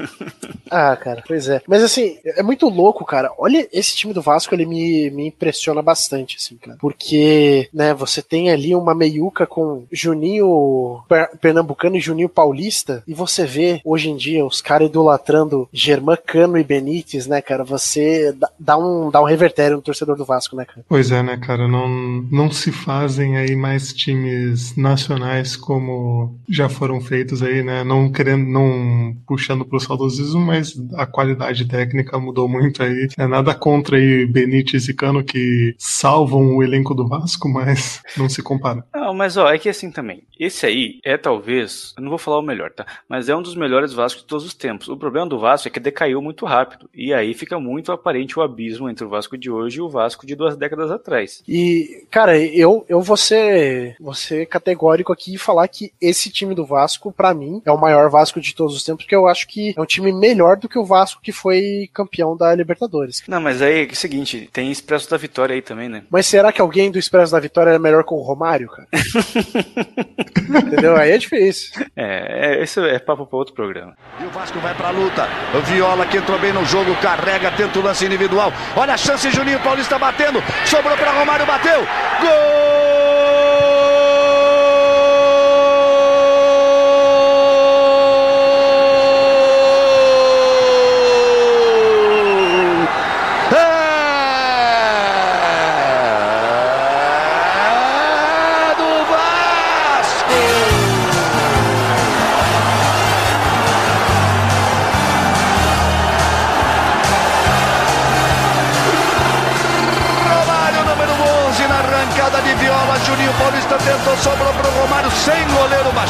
ah, 0.70 0.96
cara, 0.96 1.24
pois 1.28 1.48
é. 1.48 1.62
Mas 1.68 1.84
assim, 1.84 2.18
é 2.26 2.42
muito 2.42 2.68
louco, 2.68 3.06
cara. 3.06 3.32
Olha, 3.38 3.68
esse 3.72 3.96
time 3.96 4.14
do 4.14 4.22
Vasco, 4.22 4.56
ele 4.56 4.66
me, 4.66 5.12
me 5.12 5.28
impressiona 5.28 5.80
bastante, 5.80 6.38
assim, 6.40 6.56
cara. 6.56 6.76
Porque, 6.82 7.70
né, 7.72 7.94
você 7.94 8.20
tem 8.20 8.50
ali 8.50 8.74
uma 8.74 8.96
meiuca 8.96 9.46
com 9.46 9.84
Juninho 9.92 11.04
Pernambucano 11.40 11.98
e 11.98 12.02
Juninho 12.02 12.28
Paulista, 12.28 13.04
e 13.08 13.14
você 13.14 13.46
vê, 13.46 13.80
hoje 13.86 14.10
em 14.10 14.18
dia, 14.18 14.44
os 14.44 14.60
caras 14.60 14.90
idolatrando 14.90 15.70
Germán 15.72 16.18
Cano 16.26 16.58
e 16.58 16.64
Benítez, 16.64 17.28
né, 17.28 17.44
cara? 17.44 17.64
Você 17.64 18.36
dá 18.60 18.76
um, 18.76 19.12
dá 19.12 19.22
um 19.22 19.26
revertério 19.26 19.76
no 19.76 19.84
torcedor 19.84 20.18
do 20.18 20.26
Vasco, 20.26 20.56
né, 20.56 20.66
cara? 20.66 20.84
Pois 20.90 21.12
é, 21.12 21.22
né, 21.22 21.38
cara? 21.38 21.68
Não, 21.68 21.88
não 22.32 22.50
se 22.50 22.72
fazem 22.72 23.38
aí 23.38 23.56
mais 23.56 23.94
times 23.94 24.76
nacionais 24.76 25.56
como 25.56 26.36
já 26.50 26.68
foram 26.68 27.00
feitos 27.00 27.44
aí, 27.44 27.62
né? 27.62 27.84
Não 27.84 28.10
querendo, 28.32 28.46
não 28.46 29.16
puxando 29.28 29.66
pro 29.66 29.80
saudosismo, 29.80 30.40
mas 30.40 30.74
a 30.96 31.06
qualidade 31.06 31.68
técnica 31.68 32.18
mudou 32.20 32.48
muito 32.48 32.82
aí. 32.82 33.08
É 33.18 33.28
nada 33.28 33.54
contra 33.54 33.98
aí 33.98 34.26
Benítez 34.26 34.88
e 34.88 34.94
Cano 34.94 35.24
que 35.24 35.76
salvam 35.78 36.56
o 36.56 36.64
elenco 36.64 36.94
do 36.94 37.08
Vasco, 37.08 37.50
mas 37.50 38.02
não 38.18 38.30
se 38.30 38.42
compara. 38.42 38.86
Não, 38.94 39.14
mas 39.14 39.38
ó, 39.38 39.52
é 39.52 39.58
que 39.58 39.70
assim 39.70 39.92
também. 39.92 40.24
Esse 40.40 40.66
aí 40.66 41.00
é 41.04 41.18
talvez, 41.18 41.94
eu 41.98 42.04
não 42.04 42.10
vou 42.10 42.18
falar 42.18 42.40
o 42.40 42.44
melhor, 42.44 42.72
tá? 42.72 42.86
Mas 43.08 43.30
é 43.30 43.36
um 43.36 43.42
dos 43.42 43.56
melhores 43.56 43.94
Vasco 43.94 44.22
de 44.22 44.26
todos 44.26 44.46
os 44.46 44.54
tempos. 44.54 44.88
O 44.88 44.98
problema 44.98 45.28
do 45.28 45.40
Vasco 45.40 45.68
é 45.68 45.72
que 45.72 45.80
decaiu 45.80 46.22
muito 46.22 46.46
rápido. 46.46 46.90
E 46.94 47.14
aí 47.14 47.34
fica 47.34 47.60
muito 47.60 47.92
aparente 47.92 48.38
o 48.38 48.42
abismo 48.42 48.90
entre 48.90 49.06
o 49.06 49.10
Vasco 49.10 49.38
de 49.38 49.52
hoje 49.52 49.78
e 49.78 49.82
o 49.82 49.90
Vasco 49.90 50.26
de 50.26 50.36
duas 50.36 50.56
décadas 50.56 50.90
atrás. 50.92 51.44
E, 51.48 52.06
cara, 52.10 52.38
eu, 52.40 52.86
eu 52.88 53.02
vou 53.02 53.18
ser, 53.18 53.96
vou 54.00 54.14
ser 54.14 54.46
categórico 54.46 55.12
aqui 55.14 55.36
e 55.36 55.38
falar 55.38 55.68
que 55.68 55.92
esse 56.02 56.30
time 56.32 56.56
do 56.56 56.66
Vasco, 56.66 57.12
para 57.12 57.34
mim, 57.34 57.62
é 57.66 57.72
o 57.72 57.80
maior 57.80 58.10
Vasco 58.12 58.40
de 58.40 58.54
todos 58.54 58.76
os 58.76 58.84
tempos, 58.84 59.06
porque 59.06 59.16
eu 59.16 59.28
acho 59.28 59.48
que 59.48 59.74
é 59.76 59.82
um 59.82 59.86
time 59.86 60.12
melhor 60.12 60.58
do 60.58 60.70
que 60.70 60.78
o 60.78 60.86
Vasco 60.86 61.22
que 61.22 61.32
foi 61.32 61.90
campeão 61.94 62.38
da 62.38 62.54
Libertadores. 62.54 63.24
Não, 63.28 63.42
mas 63.42 63.62
aí 63.62 63.86
é 63.86 63.92
o 63.92 63.96
seguinte, 63.96 64.50
tem 64.54 64.72
Expresso 64.72 65.10
da 65.10 65.18
Vitória 65.18 65.56
aí 65.56 65.62
também, 65.62 65.90
né? 65.90 66.04
Mas 66.10 66.28
será 66.28 66.52
que 66.52 66.62
alguém 66.62 66.92
do 66.92 67.00
Expresso 67.00 67.32
da 67.32 67.40
Vitória 67.40 67.72
é 67.72 67.80
melhor 67.80 68.04
com 68.04 68.16
o 68.16 68.22
Romário, 68.22 68.70
cara? 68.70 68.88
Entendeu? 70.68 70.96
Aí 70.96 71.12
é 71.12 71.18
difícil. 71.18 71.86
É, 71.96 72.58
é, 72.58 72.64
esse 72.64 72.80
é 72.80 73.00
papo 73.00 73.26
para 73.26 73.38
outro 73.38 73.54
programa. 73.54 73.96
E 74.20 74.26
o 74.26 74.30
Vasco 74.30 74.60
vai 74.60 74.76
pra 74.76 74.90
luta. 74.90 75.28
O 75.58 75.62
Viola 75.62 76.06
que 76.06 76.18
entrou 76.18 76.38
bem 76.40 76.54
no 76.54 76.66
jogo, 76.66 76.96
carrega, 76.98 77.52
tenta 77.52 77.80
o 77.80 77.82
lance 77.82 78.06
individual. 78.06 78.52
Olha 78.76 78.94
a 78.94 78.98
chance, 78.98 79.30
Juninho 79.32 79.60
Paulista 79.62 79.98
batendo. 79.98 80.42
Sobrou 80.66 80.98
para 80.98 81.12
Romário, 81.12 81.46
bateu. 81.46 81.82
Gol! 82.22 82.91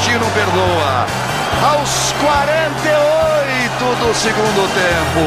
Baixinho 0.02 0.20
não 0.20 0.30
perdoa. 0.32 1.06
Aos 1.64 2.12
48 2.14 3.96
do 4.00 4.14
segundo 4.16 4.68
tempo. 4.74 5.22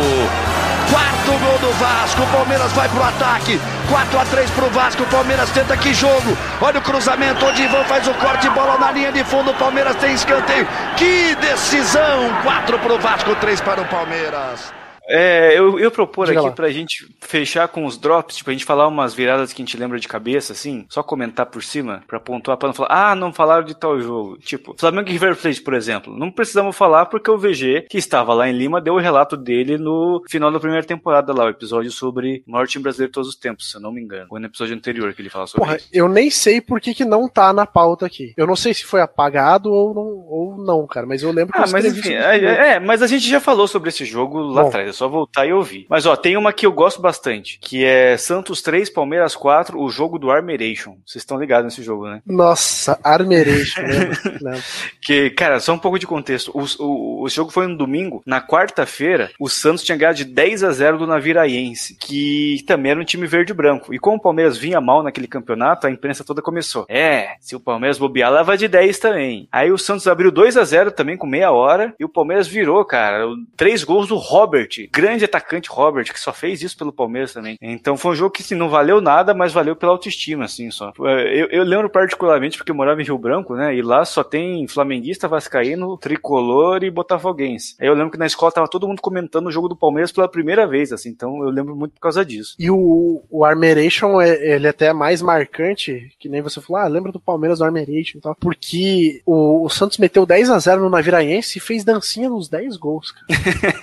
Quarto 0.91 1.39
gol 1.39 1.59
do 1.59 1.73
Vasco, 1.79 2.23
o 2.23 2.27
Palmeiras 2.27 2.73
vai 2.73 2.89
pro 2.89 3.03
ataque. 3.03 3.61
4 3.89 4.19
a 4.19 4.25
3 4.25 4.51
pro 4.51 4.69
Vasco, 4.71 5.03
o 5.03 5.07
Palmeiras 5.07 5.51
tenta 5.51 5.77
que 5.77 5.95
jogo. 5.95 6.37
Olha 6.61 6.79
o 6.79 6.83
cruzamento, 6.83 7.47
onde 7.47 7.63
Ivan 7.63 7.85
faz 7.85 8.07
o 8.07 8.15
corte, 8.15 8.49
bola 8.51 8.79
na 8.79 8.91
linha 8.91 9.13
de 9.13 9.25
fundo, 9.25 9.51
o 9.51 9.55
Palmeiras 9.55 9.97
tem 9.97 10.13
escanteio. 10.13 10.67
Que 10.97 11.35
decisão! 11.37 12.31
4 12.43 12.79
pro 12.81 12.99
Vasco, 12.99 13.35
3 13.37 13.61
para 13.61 13.81
o 13.81 13.85
Palmeiras. 13.87 14.84
É, 15.09 15.59
eu, 15.59 15.79
eu 15.79 15.91
propor 15.91 16.27
Diga 16.27 16.41
aqui 16.41 16.49
lá. 16.49 16.55
pra 16.55 16.71
gente 16.71 17.07
fechar 17.21 17.69
com 17.69 17.85
os 17.85 17.99
drops, 17.99 18.37
tipo, 18.37 18.51
a 18.51 18.53
gente 18.53 18.65
falar 18.65 18.87
umas 18.89 19.15
viradas 19.15 19.53
que 19.53 19.63
a 19.63 19.65
gente 19.65 19.77
lembra 19.77 19.99
de 19.99 20.09
cabeça, 20.09 20.53
assim, 20.53 20.87
só 20.89 21.03
comentar 21.03 21.47
por 21.47 21.63
cima, 21.63 22.03
pra 22.07 22.19
pontuar, 22.19 22.57
pra 22.57 22.69
não 22.69 22.75
falar, 22.75 23.11
ah, 23.11 23.15
não 23.15 23.33
falaram 23.33 23.65
de 23.65 23.75
tal 23.75 24.01
jogo. 24.01 24.39
Tipo, 24.39 24.75
Flamengo 24.79 25.09
e 25.09 25.13
River 25.13 25.37
Plate, 25.37 25.63
por 25.63 25.75
exemplo. 25.75 26.17
Não 26.17 26.31
precisamos 26.31 26.77
falar 26.77 27.07
porque 27.07 27.31
o 27.31 27.39
VG, 27.39 27.87
que 27.91 27.99
estava 27.99 28.33
lá 28.35 28.49
em 28.49 28.57
Lima, 28.57 28.81
deu 28.81 28.95
o 28.95 29.01
relato 29.01 29.37
dele 29.37 29.77
no 29.77 30.23
final 30.29 30.51
da 30.51 30.61
primeira 30.61 30.87
temporada 30.87 31.33
lá, 31.33 31.45
o 31.45 31.51
episódio 31.51 31.91
sobre 31.91 32.43
o 32.47 32.53
maior 32.53 32.67
time 32.67 32.83
brasileiro 32.83 33.11
de 33.11 33.15
todos 33.15 33.29
os 33.29 33.37
tempos, 33.37 33.71
se 33.71 33.77
eu 33.77 33.81
não 33.81 33.93
me 33.93 34.01
engano. 34.01 34.29
Foi 34.29 34.41
no 34.41 34.47
episódio 34.47 34.75
anterior 34.75 35.13
que 35.13 35.23
ele 35.23 35.31
fala 35.31 35.47
sobre 35.47 35.67
Porra, 35.67 35.77
isso. 35.77 35.89
eu 35.93 36.09
nem 36.09 36.31
sei 36.31 36.61
por 36.61 36.81
que, 36.81 36.95
que 36.95 37.05
não 37.05 37.29
tá 37.29 37.53
na 37.53 37.67
pauta 37.67 38.07
aqui. 38.07 38.33
Eu 38.37 38.47
não 38.47 38.57
sei 38.57 38.73
se 38.73 38.85
foi 38.85 39.01
apagado 39.01 39.71
ou 39.71 39.95
não, 39.95 40.03
ou 40.03 40.57
não 40.65 40.87
cara, 40.87 41.07
mas 41.07 41.23
eu 41.23 41.31
lembro 41.31 41.53
que 41.53 41.59
ah, 41.59 41.67
mas 41.71 41.85
enfim, 41.85 42.13
é, 42.13 42.75
é, 42.75 42.81
mas 42.81 43.03
a 43.03 43.07
gente 43.07 43.29
já 43.29 43.41
falou 43.41 43.67
sobre 43.67 43.89
esse 43.89 44.05
jogo 44.05 44.41
lá 44.41 44.63
Bom, 44.63 44.69
atrás, 44.69 44.94
só 44.95 45.09
voltar 45.09 45.47
e 45.47 45.53
ouvir 45.53 45.75
vi. 45.75 45.87
Mas 45.89 46.07
ó, 46.07 46.15
tem 46.15 46.37
uma 46.37 46.53
que 46.53 46.65
eu 46.67 46.73
gosto 46.73 47.01
bastante, 47.01 47.59
que 47.61 47.85
é 47.85 48.17
Santos 48.17 48.63
3, 48.63 48.89
Palmeiras 48.91 49.35
4, 49.35 49.81
o 49.81 49.89
jogo 49.91 50.19
do 50.19 50.31
Armeration. 50.31 50.97
Vocês 51.05 51.23
estão 51.23 51.39
ligados 51.39 51.65
nesse 51.65 51.83
jogo, 51.83 52.07
né? 52.07 52.23
Nossa, 52.27 52.99
Armeration, 53.03 53.83
né? 53.83 54.63
que, 55.03 55.31
cara, 55.31 55.59
só 55.59 55.73
um 55.73 55.79
pouco 55.79 55.99
de 55.99 56.07
contexto. 56.07 56.53
O, 56.55 56.65
o, 56.83 57.23
o 57.25 57.29
jogo 57.29 57.51
foi 57.51 57.67
no 57.67 57.77
domingo. 57.77 58.23
Na 58.25 58.41
quarta-feira, 58.41 59.31
o 59.41 59.49
Santos 59.49 59.83
tinha 59.83 59.99
ganhado 59.99 60.19
de 60.19 60.25
10 60.25 60.63
a 60.63 60.71
0 60.71 60.99
do 60.99 61.07
Naviraense, 61.07 61.97
que 61.99 62.63
também 62.67 62.93
era 62.93 63.01
um 63.01 63.05
time 63.05 63.27
verde 63.27 63.53
e 63.53 63.57
branco. 63.57 63.93
E 63.93 63.99
como 63.99 64.19
o 64.19 64.23
Palmeiras 64.23 64.57
vinha 64.57 64.81
mal 64.81 65.03
naquele 65.03 65.27
campeonato, 65.27 65.87
a 65.87 65.91
imprensa 65.91 66.25
toda 66.25 66.43
começou. 66.43 66.85
É, 66.89 67.37
se 67.41 67.57
o 67.57 67.61
Palmeiras 67.61 67.99
bobear, 67.99 68.33
leva 68.33 68.57
de 68.57 68.69
10 68.69 68.99
também. 68.99 69.49
Aí 69.51 69.73
o 69.73 69.79
Santos 69.79 70.07
abriu 70.07 70.31
2 70.31 70.57
a 70.57 70.65
0 70.65 70.93
também 70.93 71.17
com 71.17 71.27
meia 71.27 71.51
hora, 71.51 71.95
e 71.99 72.05
o 72.05 72.09
Palmeiras 72.09 72.47
virou, 72.47 72.85
cara. 72.85 73.25
Três 73.57 73.83
gols 73.83 74.09
do 74.09 74.17
Robert, 74.17 74.69
grande 74.93 75.25
atacante 75.25 75.71
Robert, 75.71 76.13
que 76.13 76.21
só 76.21 76.33
fez 76.33 76.63
isso 76.63 76.77
pelo 76.77 76.93
Palmeiras 76.93 77.33
também. 77.33 77.57
Então 77.61 77.97
foi 77.97 78.13
um 78.13 78.15
jogo 78.15 78.31
que 78.31 78.43
assim, 78.43 78.55
não 78.55 78.69
valeu 78.69 79.01
nada, 79.01 79.35
mas 79.35 79.53
valeu 79.53 79.77
pela 79.77 79.93
autoestima, 79.93 80.45
assim, 80.45 80.71
só. 80.71 80.93
Eu, 80.99 81.49
eu 81.51 81.65
lembro 81.65 81.89
particularmente 81.91 82.57
porque 82.57 82.71
eu 82.71 82.77
morava 82.77 83.01
em 83.01 83.05
Rio 83.05 83.19
Branco, 83.19 83.55
né? 83.55 83.75
E 83.75 83.83
lá 83.83 84.05
só 84.05 84.23
tem 84.23 84.67
flamenguista, 84.69 85.29
vascaíno, 85.29 85.97
tricolor 85.99 86.83
e 86.85 86.91
botafoguense. 86.91 87.77
Aí 87.81 87.87
eu 87.87 87.95
lembro 87.95 88.11
que 88.11 88.19
na 88.19 88.27
escola 88.27 88.53
tava 88.53 88.69
todo 88.69 88.89
mundo 88.89 89.03
comentando 89.03 89.47
o 89.47 89.51
jogo 89.51 89.69
do 89.69 89.77
Palmeiras 89.77 90.13
pela 90.13 90.29
primeira 90.29 90.67
vez, 90.67 90.93
assim, 90.93 91.09
então 91.09 91.43
eu 91.43 91.51
lembro 91.51 91.77
muito 91.77 91.93
por 91.93 92.01
causa 92.01 92.25
disso. 92.25 92.55
E 92.59 92.71
o, 92.71 93.23
o 93.31 93.45
Armeration, 93.45 94.21
é, 94.21 94.55
ele 94.55 94.67
é 94.67 94.71
até 94.71 94.93
mais 94.93 95.23
marcante, 95.23 96.11
que 96.19 96.29
nem 96.29 96.43
você 96.43 96.61
falou, 96.61 96.83
ah, 96.83 96.89
lembra 96.89 97.13
do 97.13 97.21
Palmeiras 97.21 97.59
do 97.59 97.65
Armeration 97.65 98.19
e 98.19 98.21
tal, 98.21 98.35
porque 98.35 99.23
o, 99.25 99.65
o 99.65 99.69
Santos 99.69 99.99
meteu 99.99 100.27
10 100.27 100.51
a 100.51 100.59
0 100.59 100.83
no 100.83 100.91
Naviraense 100.91 101.59
e 101.59 101.61
fez 101.61 101.85
dancinha 101.85 102.29
nos 102.29 102.49
10 102.49 102.77
gols, 102.77 103.13
cara. 103.13 103.27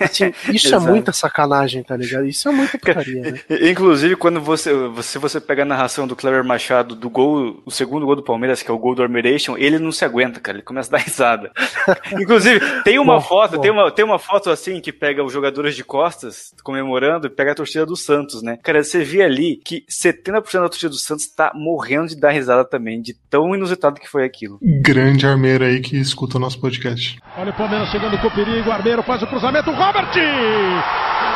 Assim, 0.04 0.32
isso 0.52 0.74
é 0.74 0.78
muita 0.92 1.12
sacanagem, 1.12 1.82
tá 1.82 1.96
ligado? 1.96 2.26
Isso 2.26 2.48
é 2.48 2.52
muita 2.52 2.78
putaria, 2.78 3.22
né? 3.32 3.40
Inclusive, 3.70 4.16
quando 4.16 4.40
você, 4.40 4.72
você, 4.88 5.18
você 5.18 5.40
pega 5.40 5.62
a 5.62 5.66
narração 5.66 6.06
do 6.06 6.16
Cleber 6.16 6.44
Machado 6.44 6.94
do 6.94 7.10
gol, 7.10 7.62
o 7.64 7.70
segundo 7.70 8.06
gol 8.06 8.16
do 8.16 8.22
Palmeiras, 8.22 8.62
que 8.62 8.70
é 8.70 8.74
o 8.74 8.78
gol 8.78 8.94
do 8.94 9.02
Armiration, 9.02 9.56
ele 9.56 9.78
não 9.78 9.92
se 9.92 10.04
aguenta, 10.04 10.40
cara. 10.40 10.58
Ele 10.58 10.64
começa 10.64 10.88
a 10.94 10.98
dar 10.98 11.04
risada. 11.04 11.50
Inclusive, 12.20 12.60
tem 12.82 12.98
uma 12.98 13.14
Bom, 13.16 13.20
foto, 13.20 13.56
bom. 13.56 13.60
tem 13.62 13.70
uma, 13.70 13.90
tem 13.90 14.04
uma 14.04 14.18
foto 14.18 14.50
assim 14.50 14.80
que 14.80 14.92
pega 14.92 15.24
os 15.24 15.32
jogadores 15.32 15.74
de 15.74 15.84
costas 15.84 16.52
comemorando 16.62 17.26
e 17.26 17.30
pega 17.30 17.52
a 17.52 17.54
torcida 17.54 17.84
do 17.86 17.96
Santos, 17.96 18.42
né? 18.42 18.58
Cara, 18.62 18.82
você 18.82 19.02
vê 19.04 19.22
ali 19.22 19.60
que 19.64 19.84
70% 19.90 20.60
da 20.60 20.68
torcida 20.68 20.88
do 20.90 20.96
Santos 20.96 21.26
tá 21.26 21.52
morrendo 21.54 22.08
de 22.08 22.20
dar 22.20 22.30
risada 22.30 22.64
também, 22.64 23.00
de 23.00 23.14
tão 23.30 23.54
inusitado 23.54 24.00
que 24.00 24.08
foi 24.08 24.24
aquilo. 24.24 24.58
Grande 24.62 25.26
armeiro 25.26 25.64
aí 25.64 25.80
que 25.80 25.96
escuta 25.96 26.36
o 26.36 26.40
nosso 26.40 26.60
podcast. 26.60 27.18
Olha 27.36 27.50
o 27.50 27.54
Palmeiras 27.54 27.88
chegando 27.90 28.18
com 28.18 28.30
perigo. 28.30 28.70
Armeiro 28.70 29.02
faz 29.02 29.22
o 29.22 29.26
cruzamento. 29.26 29.70
Robert! 29.70 30.10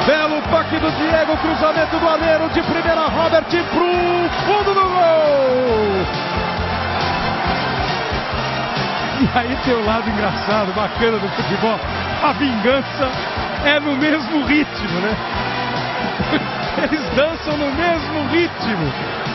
Belo 0.07 0.43
toque 0.51 0.79
do 0.79 0.91
Diego, 0.93 1.37
cruzamento 1.39 1.99
do 1.99 2.09
Armeiro 2.09 2.49
de 2.51 2.63
primeira, 2.63 3.09
Robert 3.09 3.45
pro 3.45 4.31
fundo 4.47 4.75
do 4.75 4.89
gol! 4.89 6.28
E 9.21 9.29
aí 9.37 9.57
tem 9.65 9.75
o 9.75 9.85
lado 9.85 10.09
engraçado, 10.09 10.73
bacana 10.73 11.19
do 11.19 11.29
futebol. 11.31 11.79
A 12.23 12.33
vingança 12.35 13.11
é 13.65 13.81
no 13.81 13.97
mesmo 13.97 14.45
ritmo, 14.45 15.01
né? 15.01 15.17
Eles 16.85 17.01
dançam 17.17 17.57
no 17.57 17.73
mesmo 17.73 18.29
ritmo 18.29 18.93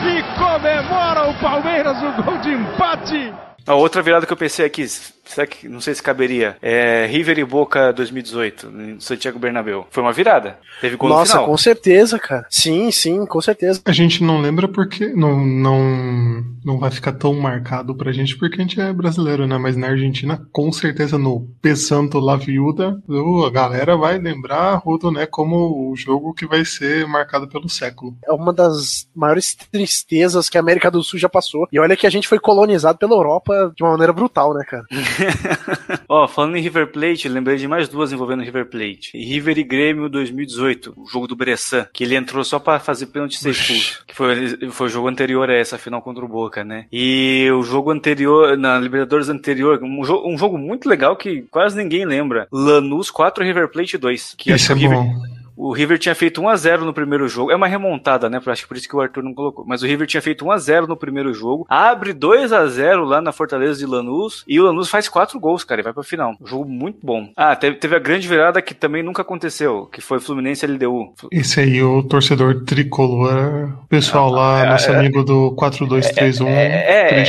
e 0.08 0.22
comemora 0.38 1.28
o 1.28 1.34
Palmeiras 1.34 1.98
o 2.02 2.22
gol 2.22 2.38
de 2.38 2.52
empate. 2.52 3.32
A 3.66 3.74
outra 3.74 4.02
virada 4.02 4.26
que 4.26 4.32
eu 4.32 4.36
pensei 4.36 4.64
aqui, 4.64 4.86
será 5.24 5.46
que 5.46 5.68
não 5.68 5.80
sei 5.80 5.94
se 5.94 6.02
caberia, 6.02 6.56
é 6.60 7.06
River 7.06 7.38
e 7.38 7.44
Boca 7.44 7.92
2018, 7.92 8.66
em 8.68 9.00
Santiago 9.00 9.38
Bernabéu. 9.38 9.86
Foi 9.90 10.02
uma 10.02 10.12
virada. 10.12 10.58
Teve 10.80 10.96
gol 10.96 11.08
no 11.08 11.16
Nossa, 11.16 11.32
final. 11.32 11.46
com 11.46 11.56
certeza, 11.56 12.18
cara. 12.18 12.46
Sim, 12.50 12.90
sim, 12.90 13.24
com 13.26 13.40
certeza. 13.40 13.80
A 13.84 13.92
gente 13.92 14.22
não 14.22 14.40
lembra 14.40 14.68
porque 14.68 15.08
não, 15.08 15.44
não, 15.44 16.44
não 16.64 16.78
vai 16.78 16.90
ficar 16.90 17.12
tão 17.12 17.34
marcado 17.34 17.94
pra 17.94 18.12
gente 18.12 18.36
porque 18.36 18.60
a 18.60 18.64
gente 18.64 18.80
é 18.80 18.92
brasileiro, 18.92 19.46
né? 19.46 19.58
Mas 19.58 19.76
na 19.76 19.88
Argentina, 19.88 20.40
com 20.52 20.70
certeza, 20.72 21.18
no 21.18 21.48
Pesanto 21.60 22.18
La 22.18 22.36
Viuda, 22.36 23.00
a 23.46 23.50
galera 23.50 23.96
vai 23.96 24.18
lembrar, 24.18 24.76
Rudo, 24.76 25.10
né, 25.10 25.26
como 25.26 25.90
o 25.90 25.96
jogo 25.96 26.34
que 26.34 26.46
vai 26.46 26.64
ser 26.64 27.06
marcado 27.06 27.48
pelo 27.48 27.68
século. 27.68 28.16
É 28.26 28.32
uma 28.32 28.52
das 28.52 29.08
maiores 29.14 29.54
tristezas 29.54 30.48
que 30.48 30.58
a 30.58 30.60
América 30.60 30.90
do 30.90 31.02
Sul 31.02 31.18
já 31.18 31.28
passou. 31.28 31.66
E 31.72 31.78
olha 31.78 31.96
que 31.96 32.06
a 32.06 32.10
gente 32.10 32.28
foi 32.28 32.38
colonizado 32.38 32.98
pela 32.98 33.14
Europa 33.14 33.72
de 33.76 33.82
uma 33.82 33.92
maneira 33.92 34.12
brutal, 34.12 34.54
né, 34.54 34.64
cara? 34.64 34.84
Ó, 36.08 36.26
falando 36.28 36.56
em 36.56 36.60
River 36.60 36.88
Plate, 36.88 37.28
lembrei 37.28 37.56
de 37.56 37.68
mais 37.68 37.88
duas 37.88 38.12
envolvendo 38.12 38.42
River 38.42 38.66
Plate. 38.66 39.12
River 39.14 39.58
e 39.58 39.62
Grêmio 39.62 40.08
2018, 40.08 40.94
o 40.96 41.06
jogo 41.06 41.26
do 41.26 41.36
Bressan, 41.36 41.86
que 41.92 42.04
ele 42.04 42.16
entrou 42.16 42.44
só 42.44 42.58
pra 42.58 42.78
fazer 42.78 43.06
pênalti 43.06 43.38
ser 43.38 43.50
expulso. 43.50 44.04
Que 44.06 44.14
foi, 44.14 44.70
foi 44.70 44.86
o 44.86 44.90
jogo 44.90 45.08
anterior 45.08 45.48
a 45.50 45.54
essa 45.54 45.78
final 45.78 46.02
contra 46.02 46.24
o 46.24 46.28
Boca, 46.28 46.64
né? 46.64 46.86
E 46.92 47.48
o 47.52 47.62
jogo 47.62 47.90
anterior, 47.90 48.56
na 48.56 48.78
Libertadores 48.78 49.28
anterior, 49.28 49.80
um, 49.82 50.04
jo 50.04 50.22
um 50.26 50.36
jogo 50.36 50.58
muito 50.58 50.88
legal 50.88 51.16
que 51.16 51.42
quase 51.50 51.76
ninguém 51.76 52.04
lembra. 52.04 52.46
Lanús 52.50 53.10
4 53.10 53.44
River 53.44 53.68
Plate 53.68 53.98
2. 53.98 54.34
Que 54.36 54.52
Isso 54.52 54.72
é 54.72 54.74
o 54.74 54.78
River, 54.78 54.98
bom. 54.98 55.33
O 55.56 55.72
River 55.72 55.98
tinha 55.98 56.14
feito 56.14 56.42
1x0 56.42 56.80
no 56.80 56.92
primeiro 56.92 57.28
jogo. 57.28 57.50
É 57.50 57.56
uma 57.56 57.66
remontada, 57.66 58.28
né? 58.28 58.40
Acho 58.44 58.62
que 58.62 58.68
por 58.68 58.76
isso 58.76 58.88
que 58.88 58.96
o 58.96 59.00
Arthur 59.00 59.22
não 59.22 59.34
colocou. 59.34 59.64
Mas 59.66 59.82
o 59.82 59.86
River 59.86 60.06
tinha 60.06 60.20
feito 60.20 60.44
1x0 60.44 60.86
no 60.86 60.96
primeiro 60.96 61.32
jogo. 61.32 61.66
Abre 61.68 62.12
2x0 62.12 63.04
lá 63.04 63.20
na 63.20 63.32
Fortaleza 63.32 63.78
de 63.78 63.86
Lanús. 63.86 64.44
E 64.46 64.60
o 64.60 64.64
Lanús 64.64 64.88
faz 64.88 65.08
4 65.08 65.38
gols, 65.38 65.64
cara. 65.64 65.80
E 65.80 65.84
vai 65.84 65.92
pra 65.92 66.02
final. 66.02 66.34
Um 66.40 66.46
jogo 66.46 66.64
muito 66.64 66.98
bom. 67.02 67.30
Ah, 67.36 67.54
teve, 67.54 67.76
teve 67.76 67.96
a 67.96 68.00
grande 68.00 68.26
virada 68.26 68.60
que 68.60 68.74
também 68.74 69.02
nunca 69.02 69.22
aconteceu. 69.22 69.86
Que 69.86 70.00
foi 70.00 70.20
Fluminense 70.20 70.66
LDU. 70.66 71.14
Esse 71.30 71.60
aí, 71.60 71.82
o 71.82 72.02
torcedor 72.02 72.64
tricolor, 72.64 73.72
o 73.84 73.86
pessoal 73.86 74.30
lá, 74.30 74.66
nosso 74.66 74.90
amigo 74.90 75.22
do 75.22 75.52
4231, 75.54 76.48
É, 76.48 76.62
é, 76.62 77.22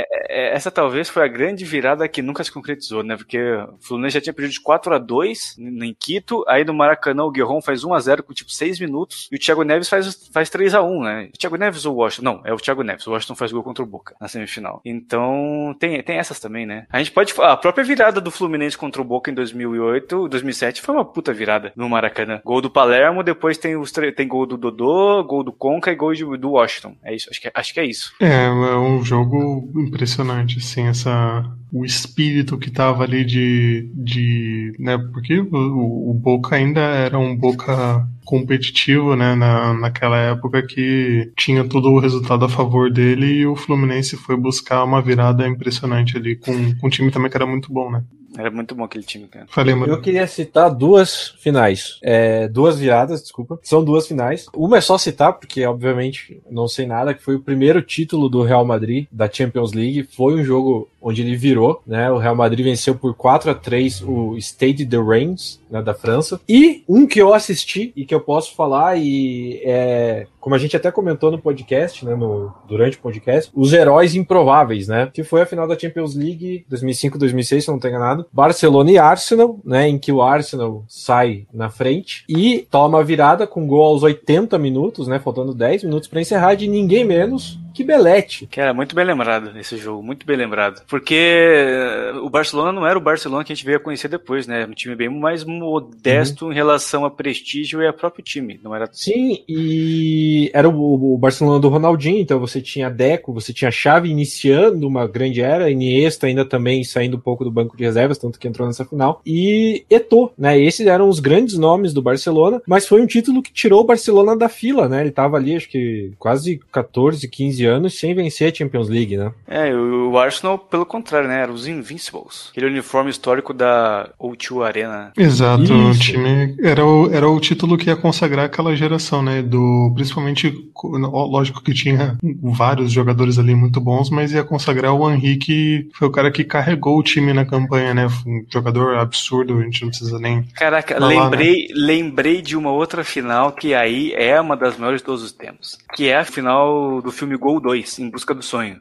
é, 0.00 0.04
essa 0.38 0.70
talvez 0.70 1.08
foi 1.08 1.24
a 1.24 1.28
grande 1.28 1.64
virada 1.64 2.08
que 2.08 2.22
nunca 2.22 2.42
se 2.44 2.52
concretizou, 2.52 3.02
né? 3.02 3.16
Porque 3.16 3.38
o 3.40 3.76
Fluminense 3.80 4.14
já 4.14 4.20
tinha 4.20 4.32
perdido 4.34 4.54
de 4.54 4.60
4 4.60 4.94
a 4.94 4.98
2 4.98 5.56
em 5.58 5.94
Quito, 5.98 6.44
aí 6.48 6.64
no 6.64 6.74
Maracanã 6.74 7.24
o 7.24 7.30
Guerron 7.30 7.60
faz 7.60 7.84
1 7.84 7.94
a 7.94 8.00
0 8.00 8.22
com 8.22 8.32
tipo 8.32 8.50
6 8.50 8.80
minutos, 8.80 9.28
e 9.32 9.36
o 9.36 9.38
Thiago 9.38 9.62
Neves 9.62 9.88
faz, 9.88 10.28
faz 10.32 10.48
3 10.50 10.74
a 10.74 10.82
1 10.82 11.02
né? 11.02 11.28
O 11.34 11.38
Thiago 11.38 11.56
Neves 11.56 11.84
ou 11.84 11.94
o 11.94 11.98
Washington? 11.98 12.24
Não, 12.24 12.40
é 12.44 12.52
o 12.52 12.56
Thiago 12.56 12.82
Neves. 12.82 13.06
O 13.06 13.12
Washington 13.12 13.34
faz 13.34 13.52
gol 13.52 13.62
contra 13.62 13.82
o 13.82 13.86
Boca 13.86 14.14
na 14.20 14.28
semifinal. 14.28 14.80
Então, 14.84 15.74
tem, 15.78 16.02
tem 16.02 16.16
essas 16.18 16.38
também, 16.40 16.66
né? 16.66 16.86
A 16.90 16.98
gente 16.98 17.10
pode 17.10 17.34
a 17.38 17.56
própria 17.56 17.84
virada 17.84 18.20
do 18.20 18.30
Fluminense 18.30 18.76
contra 18.76 19.00
o 19.00 19.04
Boca 19.04 19.30
em 19.30 19.34
2008, 19.34 20.28
2007 20.28 20.82
foi 20.82 20.94
uma 20.94 21.04
puta 21.04 21.32
virada 21.32 21.72
no 21.76 21.88
Maracanã. 21.88 22.40
Gol 22.44 22.60
do 22.60 22.70
Palermo, 22.70 23.22
depois 23.22 23.56
tem 23.58 23.76
os 23.76 23.92
tem 23.92 24.28
gol 24.28 24.46
do 24.46 24.56
Dodô, 24.56 25.22
gol 25.24 25.42
do 25.42 25.52
Conca 25.52 25.90
e 25.90 25.96
gol 25.96 26.14
de- 26.14 26.36
do 26.38 26.50
Washington. 26.52 26.94
É 27.02 27.14
isso, 27.14 27.28
acho 27.30 27.40
que, 27.40 27.48
é- 27.48 27.52
acho 27.54 27.74
que 27.74 27.80
é 27.80 27.84
isso. 27.84 28.12
É, 28.20 28.44
é 28.46 28.50
um 28.76 29.02
jogo 29.04 29.70
impressionante, 29.76 30.27
assim, 30.32 30.86
essa 30.86 31.44
o 31.72 31.84
espírito 31.84 32.56
que 32.56 32.70
tava 32.70 33.04
ali 33.04 33.24
de, 33.24 33.90
de 33.94 34.72
né, 34.78 34.96
porque 35.12 35.38
o, 35.38 36.10
o 36.10 36.14
Boca 36.14 36.56
ainda 36.56 36.80
era 36.80 37.18
um 37.18 37.36
Boca 37.36 38.08
competitivo, 38.24 39.14
né, 39.14 39.34
na, 39.34 39.74
naquela 39.74 40.16
época 40.16 40.62
que 40.62 41.30
tinha 41.36 41.64
todo 41.64 41.90
o 41.90 41.98
resultado 41.98 42.44
a 42.44 42.48
favor 42.48 42.90
dele 42.90 43.26
e 43.26 43.46
o 43.46 43.56
Fluminense 43.56 44.16
foi 44.16 44.36
buscar 44.36 44.84
uma 44.84 45.02
virada 45.02 45.46
impressionante 45.46 46.16
ali 46.16 46.36
com, 46.36 46.74
com 46.76 46.86
um 46.86 46.90
time 46.90 47.10
também 47.10 47.30
que 47.30 47.36
era 47.36 47.46
muito 47.46 47.72
bom, 47.72 47.90
né. 47.90 48.02
Era 48.36 48.50
muito 48.50 48.74
bom 48.74 48.84
aquele 48.84 49.04
time, 49.04 49.26
cara. 49.26 49.46
Falei, 49.48 49.74
mano. 49.74 49.92
Eu 49.92 50.00
queria 50.00 50.26
citar 50.26 50.74
duas 50.74 51.34
finais. 51.38 51.98
É, 52.02 52.48
duas 52.48 52.78
viradas, 52.78 53.22
desculpa. 53.22 53.58
São 53.62 53.82
duas 53.82 54.06
finais. 54.06 54.46
Uma 54.54 54.78
é 54.78 54.80
só 54.80 54.98
citar, 54.98 55.32
porque 55.34 55.64
obviamente 55.64 56.40
não 56.50 56.68
sei 56.68 56.86
nada, 56.86 57.14
que 57.14 57.22
foi 57.22 57.36
o 57.36 57.42
primeiro 57.42 57.80
título 57.80 58.28
do 58.28 58.42
Real 58.42 58.64
Madrid 58.64 59.06
da 59.10 59.30
Champions 59.30 59.72
League. 59.72 60.08
Foi 60.14 60.34
um 60.34 60.44
jogo 60.44 60.88
onde 61.00 61.22
ele 61.22 61.36
virou, 61.36 61.82
né? 61.86 62.10
O 62.10 62.18
Real 62.18 62.34
Madrid 62.34 62.64
venceu 62.64 62.94
por 62.94 63.14
4 63.14 63.50
a 63.50 63.54
3 63.54 64.02
o 64.02 64.36
Stade 64.36 64.84
de 64.84 64.98
Reims, 64.98 65.60
né, 65.70 65.82
da 65.82 65.94
França. 65.94 66.40
E 66.48 66.82
um 66.88 67.06
que 67.06 67.20
eu 67.20 67.34
assisti 67.34 67.92
e 67.96 68.04
que 68.04 68.14
eu 68.14 68.20
posso 68.20 68.54
falar 68.54 68.96
e 68.96 69.60
é, 69.64 70.26
como 70.40 70.54
a 70.54 70.58
gente 70.58 70.76
até 70.76 70.90
comentou 70.90 71.30
no 71.30 71.38
podcast, 71.38 72.04
né, 72.04 72.14
no, 72.14 72.52
durante 72.66 72.96
o 72.96 73.00
podcast, 73.00 73.50
os 73.54 73.72
heróis 73.72 74.14
improváveis, 74.14 74.88
né? 74.88 75.10
Que 75.12 75.22
foi 75.22 75.42
a 75.42 75.46
final 75.46 75.66
da 75.66 75.78
Champions 75.78 76.14
League 76.14 76.64
2005-2006, 76.70 77.60
se 77.60 77.68
não 77.68 77.78
tenho 77.78 77.96
enganado. 77.96 78.26
Barcelona 78.32 78.90
e 78.90 78.98
Arsenal, 78.98 79.58
né, 79.64 79.88
em 79.88 79.98
que 79.98 80.12
o 80.12 80.22
Arsenal 80.22 80.84
sai 80.88 81.46
na 81.52 81.70
frente 81.70 82.24
e 82.28 82.66
toma 82.70 83.00
a 83.00 83.04
virada 83.04 83.46
com 83.46 83.66
gol 83.66 83.84
aos 83.84 84.02
80 84.02 84.58
minutos, 84.58 85.06
né, 85.06 85.18
faltando 85.18 85.54
10 85.54 85.84
minutos 85.84 86.08
para 86.08 86.20
encerrar 86.20 86.54
de 86.54 86.66
ninguém 86.66 87.04
menos 87.04 87.58
que 87.74 87.84
Belete. 87.84 88.46
Cara, 88.46 88.74
muito 88.74 88.94
bem 88.94 89.04
lembrado 89.04 89.56
esse 89.58 89.76
jogo, 89.76 90.02
muito 90.02 90.26
bem 90.26 90.36
lembrado. 90.36 90.82
Porque 90.86 91.14
eh, 91.14 92.12
o 92.22 92.28
Barcelona 92.28 92.72
não 92.72 92.86
era 92.86 92.98
o 92.98 93.02
Barcelona 93.02 93.44
que 93.44 93.52
a 93.52 93.54
gente 93.54 93.64
veio 93.64 93.78
a 93.78 93.80
conhecer 93.80 94.08
depois, 94.08 94.46
né? 94.46 94.66
Um 94.66 94.72
time 94.72 94.94
bem 94.94 95.08
mais 95.08 95.44
modesto 95.44 96.50
em 96.50 96.54
relação 96.54 97.04
a 97.04 97.10
prestígio 97.10 97.82
e 97.82 97.86
a 97.86 97.92
próprio 97.92 98.24
time. 98.24 98.60
Não 98.62 98.74
era 98.74 98.88
Sim, 98.92 99.42
e 99.48 100.50
era 100.52 100.68
o, 100.68 101.14
o 101.14 101.18
Barcelona 101.18 101.60
do 101.60 101.68
Ronaldinho, 101.68 102.18
então 102.18 102.38
você 102.38 102.60
tinha 102.60 102.90
Deco, 102.90 103.32
você 103.32 103.52
tinha 103.52 103.70
Xavi 103.70 104.10
iniciando 104.10 104.86
uma 104.86 105.06
grande 105.06 105.40
era, 105.40 105.70
Iniesta 105.70 106.26
ainda 106.26 106.44
também 106.44 106.82
saindo 106.84 107.16
um 107.16 107.20
pouco 107.20 107.44
do 107.44 107.50
banco 107.50 107.76
de 107.76 107.84
reservas, 107.84 108.18
tanto 108.18 108.38
que 108.38 108.48
entrou 108.48 108.66
nessa 108.66 108.84
final, 108.84 109.20
e 109.24 109.84
Eto'o, 109.90 110.30
né? 110.36 110.58
Esses 110.60 110.86
eram 110.86 111.08
os 111.08 111.20
grandes 111.20 111.56
nomes 111.56 111.92
do 111.92 112.02
Barcelona, 112.02 112.60
mas 112.66 112.86
foi 112.86 113.00
um 113.00 113.06
título 113.06 113.42
que 113.42 113.52
tirou 113.52 113.80
o 113.80 113.86
Barcelona 113.86 114.36
da 114.36 114.48
fila, 114.48 114.88
né? 114.88 115.00
Ele 115.00 115.10
tava 115.10 115.36
ali, 115.36 115.56
acho 115.56 115.68
que 115.68 116.12
quase 116.18 116.60
14, 116.72 117.28
15 117.28 117.57
anos 117.66 117.98
sem 117.98 118.14
vencer 118.14 118.52
a 118.52 118.54
Champions 118.54 118.88
League, 118.88 119.16
né? 119.16 119.32
É, 119.46 119.72
o 119.74 119.98
o 120.08 120.18
Arsenal, 120.18 120.58
pelo 120.58 120.86
contrário, 120.86 121.28
né? 121.28 121.42
Era 121.42 121.52
os 121.52 121.66
Invincibles. 121.66 122.48
Aquele 122.50 122.66
uniforme 122.66 123.10
histórico 123.10 123.52
da 123.52 124.10
O2 124.20 124.64
Arena. 124.64 125.12
Exato, 125.16 125.72
o 125.72 125.90
Isso. 125.90 126.00
time 126.00 126.56
era 126.62 126.84
o, 126.84 127.12
era 127.12 127.28
o 127.28 127.38
título 127.40 127.76
que 127.76 127.88
ia 127.88 127.96
consagrar 127.96 128.46
aquela 128.46 128.74
geração, 128.74 129.22
né? 129.22 129.42
Do 129.42 129.92
principalmente, 129.94 130.52
lógico 130.82 131.62
que 131.62 131.74
tinha 131.74 132.16
vários 132.42 132.92
jogadores 132.92 133.38
ali 133.38 133.54
muito 133.54 133.80
bons, 133.80 134.10
mas 134.10 134.32
ia 134.32 134.44
consagrar 134.44 134.94
o 134.94 135.10
Henrique, 135.10 135.38
que 135.38 135.88
foi 135.94 136.08
o 136.08 136.12
cara 136.12 136.30
que 136.30 136.44
carregou 136.44 136.98
o 136.98 137.02
time 137.02 137.32
na 137.32 137.44
campanha, 137.44 137.94
né? 137.94 138.08
Foi 138.08 138.32
um 138.32 138.44
jogador 138.48 138.96
absurdo, 138.96 139.58
a 139.58 139.62
gente 139.62 139.82
não 139.82 139.88
precisa 139.88 140.18
nem. 140.18 140.42
Caraca, 140.54 140.98
lá, 140.98 141.08
né? 141.08 141.20
lembrei, 141.20 141.68
lembrei 141.74 142.42
de 142.42 142.56
uma 142.56 142.70
outra 142.70 143.04
final 143.04 143.52
que 143.52 143.74
aí 143.74 144.12
é 144.14 144.40
uma 144.40 144.56
das 144.56 144.76
maiores 144.76 145.00
de 145.00 145.06
todos 145.06 145.22
os 145.22 145.32
tempos. 145.32 145.78
Que 145.94 146.08
é 146.08 146.18
a 146.18 146.24
final 146.24 147.00
do 147.02 147.10
filme 147.10 147.36
Gol 147.36 147.47
Gol 147.48 147.60
2, 147.60 147.98
Em 148.00 148.10
Busca 148.10 148.34
do 148.34 148.42
Sonho. 148.42 148.78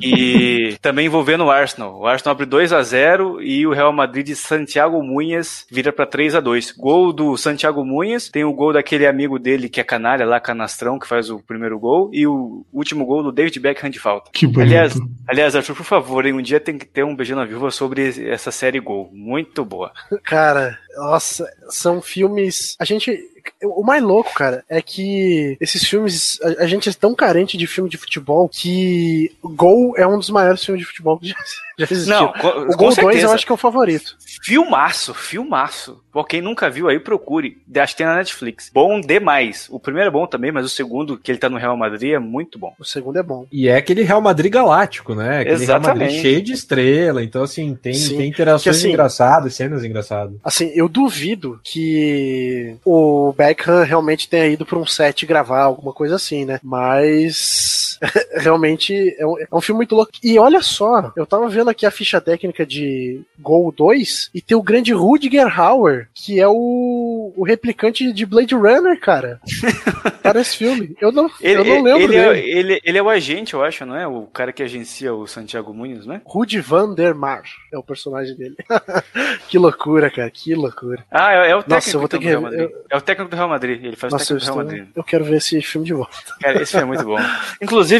que 0.00 0.76
também 0.82 1.06
envolvendo 1.06 1.44
o 1.44 1.50
Arsenal. 1.50 1.98
O 1.98 2.06
Arsenal 2.06 2.32
abre 2.32 2.44
2 2.44 2.70
a 2.72 2.82
0 2.82 3.40
e 3.40 3.66
o 3.66 3.72
Real 3.72 3.92
Madrid 3.92 4.26
de 4.26 4.36
Santiago 4.36 5.02
Munhas 5.02 5.64
vira 5.70 5.90
para 5.92 6.06
3 6.06 6.34
a 6.34 6.40
2 6.40 6.72
Gol 6.72 7.12
do 7.12 7.36
Santiago 7.38 7.84
Munhas, 7.84 8.28
tem 8.28 8.44
o 8.44 8.52
gol 8.52 8.72
daquele 8.72 9.06
amigo 9.06 9.38
dele 9.38 9.68
que 9.68 9.80
é 9.80 9.84
canalha 9.84 10.26
lá, 10.26 10.38
canastrão, 10.40 10.98
que 10.98 11.08
faz 11.08 11.30
o 11.30 11.38
primeiro 11.38 11.78
gol, 11.78 12.10
e 12.12 12.26
o 12.26 12.66
último 12.72 13.06
gol 13.06 13.22
do 13.22 13.32
David 13.32 13.58
Beckham 13.60 13.88
de 13.88 13.98
falta. 13.98 14.30
Que 14.32 14.46
bonito. 14.46 14.60
Aliás, 14.62 14.94
aliás, 15.26 15.56
Arthur, 15.56 15.76
por 15.76 15.86
favor, 15.86 16.26
hein, 16.26 16.34
um 16.34 16.42
dia 16.42 16.60
tem 16.60 16.76
que 16.76 16.84
ter 16.84 17.04
um 17.04 17.16
Beijando 17.16 17.40
a 17.40 17.46
Viúva 17.46 17.70
sobre 17.70 18.28
essa 18.28 18.50
série 18.50 18.80
Gol. 18.80 19.08
Muito 19.12 19.64
boa. 19.64 19.92
Cara, 20.24 20.78
nossa, 20.96 21.46
são 21.70 22.02
filmes. 22.02 22.76
A 22.78 22.84
gente. 22.84 23.31
O 23.62 23.82
mais 23.82 24.02
louco, 24.02 24.32
cara, 24.34 24.64
é 24.68 24.80
que 24.82 25.56
esses 25.60 25.84
filmes. 25.84 26.38
A, 26.42 26.64
a 26.64 26.66
gente 26.66 26.88
é 26.88 26.92
tão 26.92 27.14
carente 27.14 27.56
de 27.56 27.66
filme 27.66 27.88
de 27.88 27.96
futebol 27.96 28.48
que 28.48 29.30
Gol 29.42 29.94
é 29.96 30.06
um 30.06 30.18
dos 30.18 30.30
maiores 30.30 30.64
filmes 30.64 30.82
de 30.82 30.88
futebol 30.88 31.18
que 31.18 31.28
já. 31.28 31.36
Não, 32.06 32.32
com- 32.32 32.48
o 32.48 32.66
Gol 32.76 32.76
2 32.88 32.94
certeza. 32.94 33.26
eu 33.26 33.32
acho 33.32 33.46
que 33.46 33.52
é 33.52 33.54
o 33.54 33.58
favorito. 33.58 34.16
Filmaço, 34.42 35.14
filmaço. 35.14 36.00
Pô, 36.12 36.22
quem 36.24 36.42
nunca 36.42 36.68
viu 36.68 36.88
aí, 36.88 36.98
procure. 36.98 37.56
Acho 37.76 37.94
que 37.94 37.98
tem 37.98 38.06
na 38.06 38.16
Netflix. 38.16 38.70
Bom 38.72 39.00
demais. 39.00 39.66
O 39.70 39.80
primeiro 39.80 40.08
é 40.08 40.12
bom 40.12 40.26
também, 40.26 40.52
mas 40.52 40.64
o 40.66 40.68
segundo, 40.68 41.16
que 41.16 41.30
ele 41.30 41.38
tá 41.38 41.48
no 41.48 41.56
Real 41.56 41.76
Madrid, 41.76 42.12
é 42.12 42.18
muito 42.18 42.58
bom. 42.58 42.74
O 42.78 42.84
segundo 42.84 43.18
é 43.18 43.22
bom. 43.22 43.46
E 43.50 43.68
é 43.68 43.76
aquele 43.76 44.02
Real 44.02 44.20
Madrid 44.20 44.52
galáctico, 44.52 45.14
né? 45.14 45.40
Aquele 45.40 45.64
Real 45.64 45.80
Madrid 45.80 46.02
Exatamente. 46.02 46.20
cheio 46.20 46.42
de 46.42 46.52
estrela. 46.52 47.22
Então, 47.22 47.42
assim, 47.42 47.74
tem, 47.74 47.94
Sim, 47.94 48.16
tem 48.18 48.28
interações 48.28 48.76
assim, 48.76 48.88
engraçadas, 48.90 49.54
cenas 49.54 49.84
engraçadas. 49.84 50.34
Assim, 50.44 50.70
eu 50.74 50.88
duvido 50.88 51.58
que 51.64 52.76
o 52.84 53.32
Beckham 53.36 53.82
realmente 53.84 54.28
tenha 54.28 54.46
ido 54.48 54.66
pra 54.66 54.78
um 54.78 54.86
set 54.86 55.24
gravar 55.24 55.62
alguma 55.62 55.92
coisa 55.92 56.16
assim, 56.16 56.44
né? 56.44 56.58
Mas 56.62 57.91
realmente 58.36 59.14
é 59.18 59.26
um, 59.26 59.38
é 59.38 59.46
um 59.52 59.60
filme 59.60 59.78
muito 59.78 59.94
louco. 59.94 60.12
E 60.22 60.38
olha 60.38 60.60
só, 60.62 61.12
eu 61.16 61.26
tava 61.26 61.48
vendo 61.48 61.70
aqui 61.70 61.86
a 61.86 61.90
ficha 61.90 62.20
técnica 62.20 62.64
de 62.66 63.22
Gol 63.38 63.72
2 63.72 64.30
e 64.34 64.40
tem 64.40 64.56
o 64.56 64.62
grande 64.62 64.92
Rudiger 64.92 65.60
Hauer, 65.60 66.08
que 66.14 66.40
é 66.40 66.48
o, 66.48 67.32
o 67.36 67.44
replicante 67.44 68.12
de 68.12 68.26
Blade 68.26 68.54
Runner, 68.54 68.98
cara. 69.00 69.40
Para 70.22 70.40
esse 70.40 70.56
filme. 70.56 70.96
Eu 71.00 71.10
não, 71.10 71.28
Ele, 71.40 71.60
eu 71.60 71.64
não 71.64 71.82
lembro 71.82 72.02
ele, 72.12 72.16
é, 72.16 72.32
dele. 72.32 72.50
ele, 72.58 72.80
ele 72.84 72.98
é 72.98 73.02
o 73.02 73.08
agente, 73.08 73.54
eu 73.54 73.62
acho, 73.64 73.84
não 73.84 73.96
é? 73.96 74.06
O 74.06 74.22
cara 74.26 74.52
que 74.52 74.62
agencia 74.62 75.12
o 75.12 75.26
Santiago 75.26 75.74
Muniz, 75.74 76.06
não 76.06 76.14
é? 76.14 76.20
Rudy 76.24 76.60
Van 76.60 76.94
der 76.94 77.12
Mar 77.14 77.42
é 77.72 77.76
o 77.78 77.82
personagem 77.82 78.36
dele. 78.36 78.56
que 79.48 79.58
loucura, 79.58 80.10
cara, 80.10 80.30
que 80.30 80.54
loucura. 80.54 81.04
Ah, 81.10 81.32
é, 81.32 81.50
é 81.50 81.56
o 81.56 81.58
técnico 81.62 81.74
Nossa, 81.74 81.96
eu 81.96 82.00
vou 82.00 82.08
ter 82.08 82.16
do 82.16 82.20
que- 82.20 82.28
Real 82.28 82.40
Madrid. 82.42 82.70
É 82.90 82.96
o 82.96 83.00
técnico 83.00 83.30
do 83.30 83.36
Real 83.36 83.48
Madrid. 83.48 83.84
Ele 83.84 83.96
faz 83.96 84.12
Nossa, 84.12 84.32
o 84.32 84.36
eu, 84.36 84.40
técnico 84.40 84.52
do 84.62 84.68
Real. 84.68 84.78
Madrid. 84.78 84.96
eu 84.96 85.04
quero 85.04 85.24
ver 85.24 85.36
esse 85.38 85.60
filme 85.60 85.86
de 85.86 85.92
volta. 85.92 86.16
Cara, 86.40 86.62
esse 86.62 86.70
filme 86.72 86.84
é 86.84 86.86
muito 86.86 87.04
bom. 87.04 87.18
Inclusive, 87.60 87.91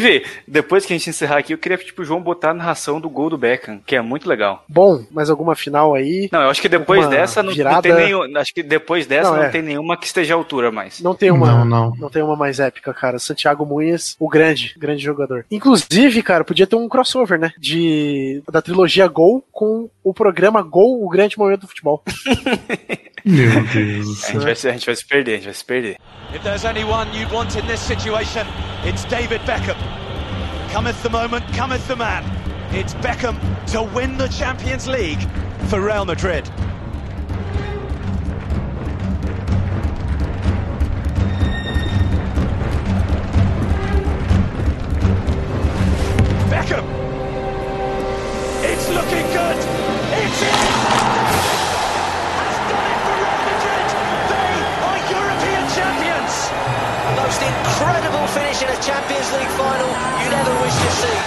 depois 0.47 0.85
que 0.85 0.93
a 0.93 0.97
gente 0.97 1.09
encerrar 1.09 1.37
aqui, 1.37 1.53
eu 1.53 1.57
queria 1.57 1.77
tipo, 1.77 2.01
o 2.01 2.05
João 2.05 2.21
botar 2.21 2.51
a 2.51 2.53
narração 2.53 2.99
do 2.99 3.09
gol 3.09 3.29
do 3.29 3.37
Beckham, 3.37 3.79
que 3.85 3.95
é 3.95 4.01
muito 4.01 4.27
legal. 4.27 4.63
Bom, 4.67 5.03
mais 5.11 5.29
alguma 5.29 5.55
final 5.55 5.93
aí? 5.93 6.29
Não, 6.31 6.41
eu 6.41 6.49
acho 6.49 6.61
que 6.61 6.69
depois 6.69 7.07
dessa 7.07 7.43
não, 7.43 7.53
não 7.53 7.81
tem 7.81 7.93
nenhum. 7.93 8.37
Acho 8.37 8.53
que 8.53 8.63
depois 8.63 9.05
dessa 9.05 9.29
Não, 9.29 9.37
não, 9.37 9.43
é. 9.43 9.49
tem 9.49 9.61
nenhuma 9.61 9.97
que 9.97 10.05
esteja 10.05 10.33
à 10.33 10.37
altura 10.37 10.71
mais. 10.71 10.99
Não 11.01 11.13
tem 11.13 11.31
uma, 11.31 11.47
Não, 11.47 11.65
não. 11.65 11.95
não 11.97 12.09
tem 12.09 12.21
uma 12.21 12.35
mais 12.35 12.59
épica, 12.59 12.93
cara. 12.93 13.19
Santiago 13.19 13.65
Munhas, 13.65 14.15
o 14.19 14.27
grande, 14.27 14.75
grande 14.77 15.03
jogador. 15.03 15.45
Inclusive, 15.51 16.21
cara, 16.23 16.43
podia 16.43 16.67
ter 16.67 16.75
um 16.75 16.89
crossover, 16.89 17.39
né? 17.39 17.51
De 17.57 18.41
da 18.51 18.61
trilogia 18.61 19.07
Gol 19.07 19.43
com 19.51 19.89
o 20.03 20.13
programa 20.13 20.61
Gol, 20.61 21.03
o 21.03 21.09
grande 21.09 21.37
momento 21.37 21.61
do 21.61 21.67
futebol. 21.67 22.03
Meu 23.25 23.63
Deus 23.67 24.25
A 24.25 24.31
gente, 24.33 24.43
vai 24.43 24.51
a 24.51 24.55
gente 24.55 24.85
vai 24.85 24.95
se 24.95 25.05
perder, 25.05 25.31
a 25.31 25.35
gente 25.35 25.45
vai 25.45 25.53
se 25.53 25.63
perder. 25.63 25.97
If 26.33 26.43
there's 26.43 26.65
anyone 26.65 27.07
you'd 27.13 27.31
want 27.31 27.55
in 27.55 27.65
this 27.67 27.79
situation, 27.79 28.45
it's 28.83 29.05
David 29.05 29.39
Beckham. 29.45 29.77
Cometh 30.71 31.01
the 31.03 31.09
moment, 31.09 31.45
cometh 31.53 31.87
the 31.87 31.95
man. 31.95 32.23
It's 32.73 32.93
Beckham 32.95 33.37
to 33.71 33.83
win 33.83 34.17
the 34.17 34.27
Champions 34.27 34.87
League 34.87 35.21
for 35.69 35.79
Real 35.79 36.03
Madrid. 36.03 36.43
Beckham! 46.49 46.92
Finish 58.33 58.61
in 58.65 58.69
a 58.69 58.79
Champions 58.81 59.29
League 59.37 59.53
final 59.61 59.89
you'd 60.21 60.33
ever 60.33 60.55
wish 60.65 60.73
to 60.73 60.91
see. 61.01 61.19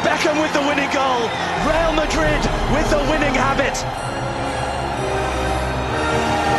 Beckham 0.00 0.40
with 0.40 0.52
the 0.56 0.64
winning 0.64 0.88
goal. 0.88 1.20
Real 1.68 1.92
Madrid 1.92 2.40
with 2.72 2.88
the 2.88 3.02
winning 3.12 3.36
habit. 3.36 3.76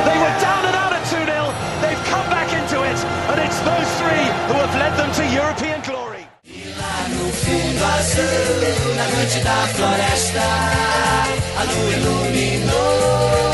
They 0.05 0.17
were 0.21 0.35
down 0.37 0.63
and 0.69 0.75
out 0.77 0.93
at 0.93 1.03
2 1.09 1.17
0. 1.17 1.49
They've 1.81 2.03
come 2.13 2.27
back 2.29 2.49
into 2.53 2.77
it. 2.85 2.99
And 3.33 3.37
it's 3.41 3.59
those 3.65 3.89
three 3.99 4.25
who 4.49 4.55
have 4.61 4.73
led 4.77 4.93
them 5.01 5.09
to 5.17 5.23
European 5.33 5.81
glory. 5.81 6.23
No 7.09 7.25
fundo 7.41 7.85
azul, 7.97 8.95
na 8.97 9.05
noite 9.13 9.41
da 9.43 9.57
floresta, 9.75 10.47
a 11.57 11.63
lua 11.71 11.91
iluminou, 11.95 13.43
a 13.43 13.46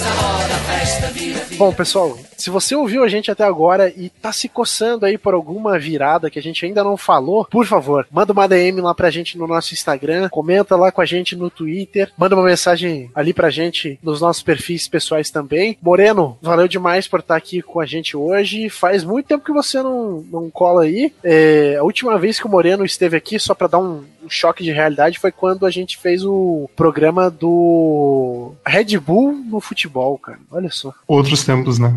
roda, 0.00 0.54
festa 0.66 1.06
vira, 1.08 1.40
vira. 1.44 1.58
Bom, 1.58 1.72
pessoal, 1.72 2.18
se 2.36 2.50
você 2.50 2.74
ouviu 2.74 3.04
a 3.04 3.08
gente 3.08 3.30
até 3.30 3.44
agora 3.44 3.88
e 3.88 4.08
tá 4.08 4.32
se 4.32 4.48
coçando 4.48 5.06
aí 5.06 5.18
por 5.18 5.34
alguma 5.34 5.78
virada 5.78 6.30
que 6.30 6.38
a 6.38 6.42
gente 6.42 6.64
ainda 6.64 6.82
não 6.82 6.96
falou, 6.96 7.44
por 7.44 7.66
favor, 7.66 8.06
manda 8.10 8.32
uma 8.32 8.48
DM 8.48 8.80
lá 8.80 8.94
pra 8.94 9.10
gente 9.10 9.36
no 9.38 9.46
nosso 9.46 9.74
Instagram, 9.74 10.28
comenta 10.28 10.74
lá 10.74 10.90
com 10.90 11.00
a 11.00 11.04
gente 11.04 11.36
no 11.36 11.50
Twitter, 11.50 12.10
manda 12.16 12.34
uma 12.34 12.44
mensagem 12.44 13.10
ali 13.14 13.32
pra 13.32 13.50
gente 13.50 13.98
nos 14.02 14.20
nossos 14.20 14.42
perfis 14.42 14.88
pessoais 14.88 15.30
também. 15.30 15.76
Moreno, 15.80 16.36
valeu 16.40 16.66
demais 16.66 17.06
por 17.06 17.20
estar 17.20 17.36
aqui 17.36 17.62
com 17.62 17.80
a 17.80 17.86
gente 17.86 18.16
hoje. 18.16 18.68
Faz 18.68 19.04
muito 19.04 19.26
tempo 19.26 19.44
que 19.44 19.52
você 19.52 19.82
não, 19.82 20.24
não 20.30 20.50
cola 20.50 20.82
aí. 20.82 21.12
É, 21.22 21.76
a 21.78 21.84
última 21.84 22.18
vez 22.18 22.40
que 22.40 22.46
o 22.46 22.50
Moreno 22.50 22.84
esteve 22.84 23.16
aqui, 23.16 23.38
só 23.38 23.54
pra 23.54 23.68
dar 23.68 23.78
um, 23.78 24.04
um 24.24 24.30
choque 24.30 24.62
de 24.62 24.72
realidade, 24.72 25.18
foi 25.18 25.32
quando 25.32 25.66
a 25.66 25.70
gente 25.70 25.98
fez 25.98 26.24
o 26.24 26.68
programa 26.76 27.30
do 27.30 28.52
Red 28.66 28.98
Bull 28.98 29.32
no 29.32 29.60
futebol, 29.60 30.18
cara. 30.18 30.38
Olha 30.50 30.70
só. 30.70 30.92
Outros 31.06 31.44
tempos, 31.44 31.78
né? 31.78 31.94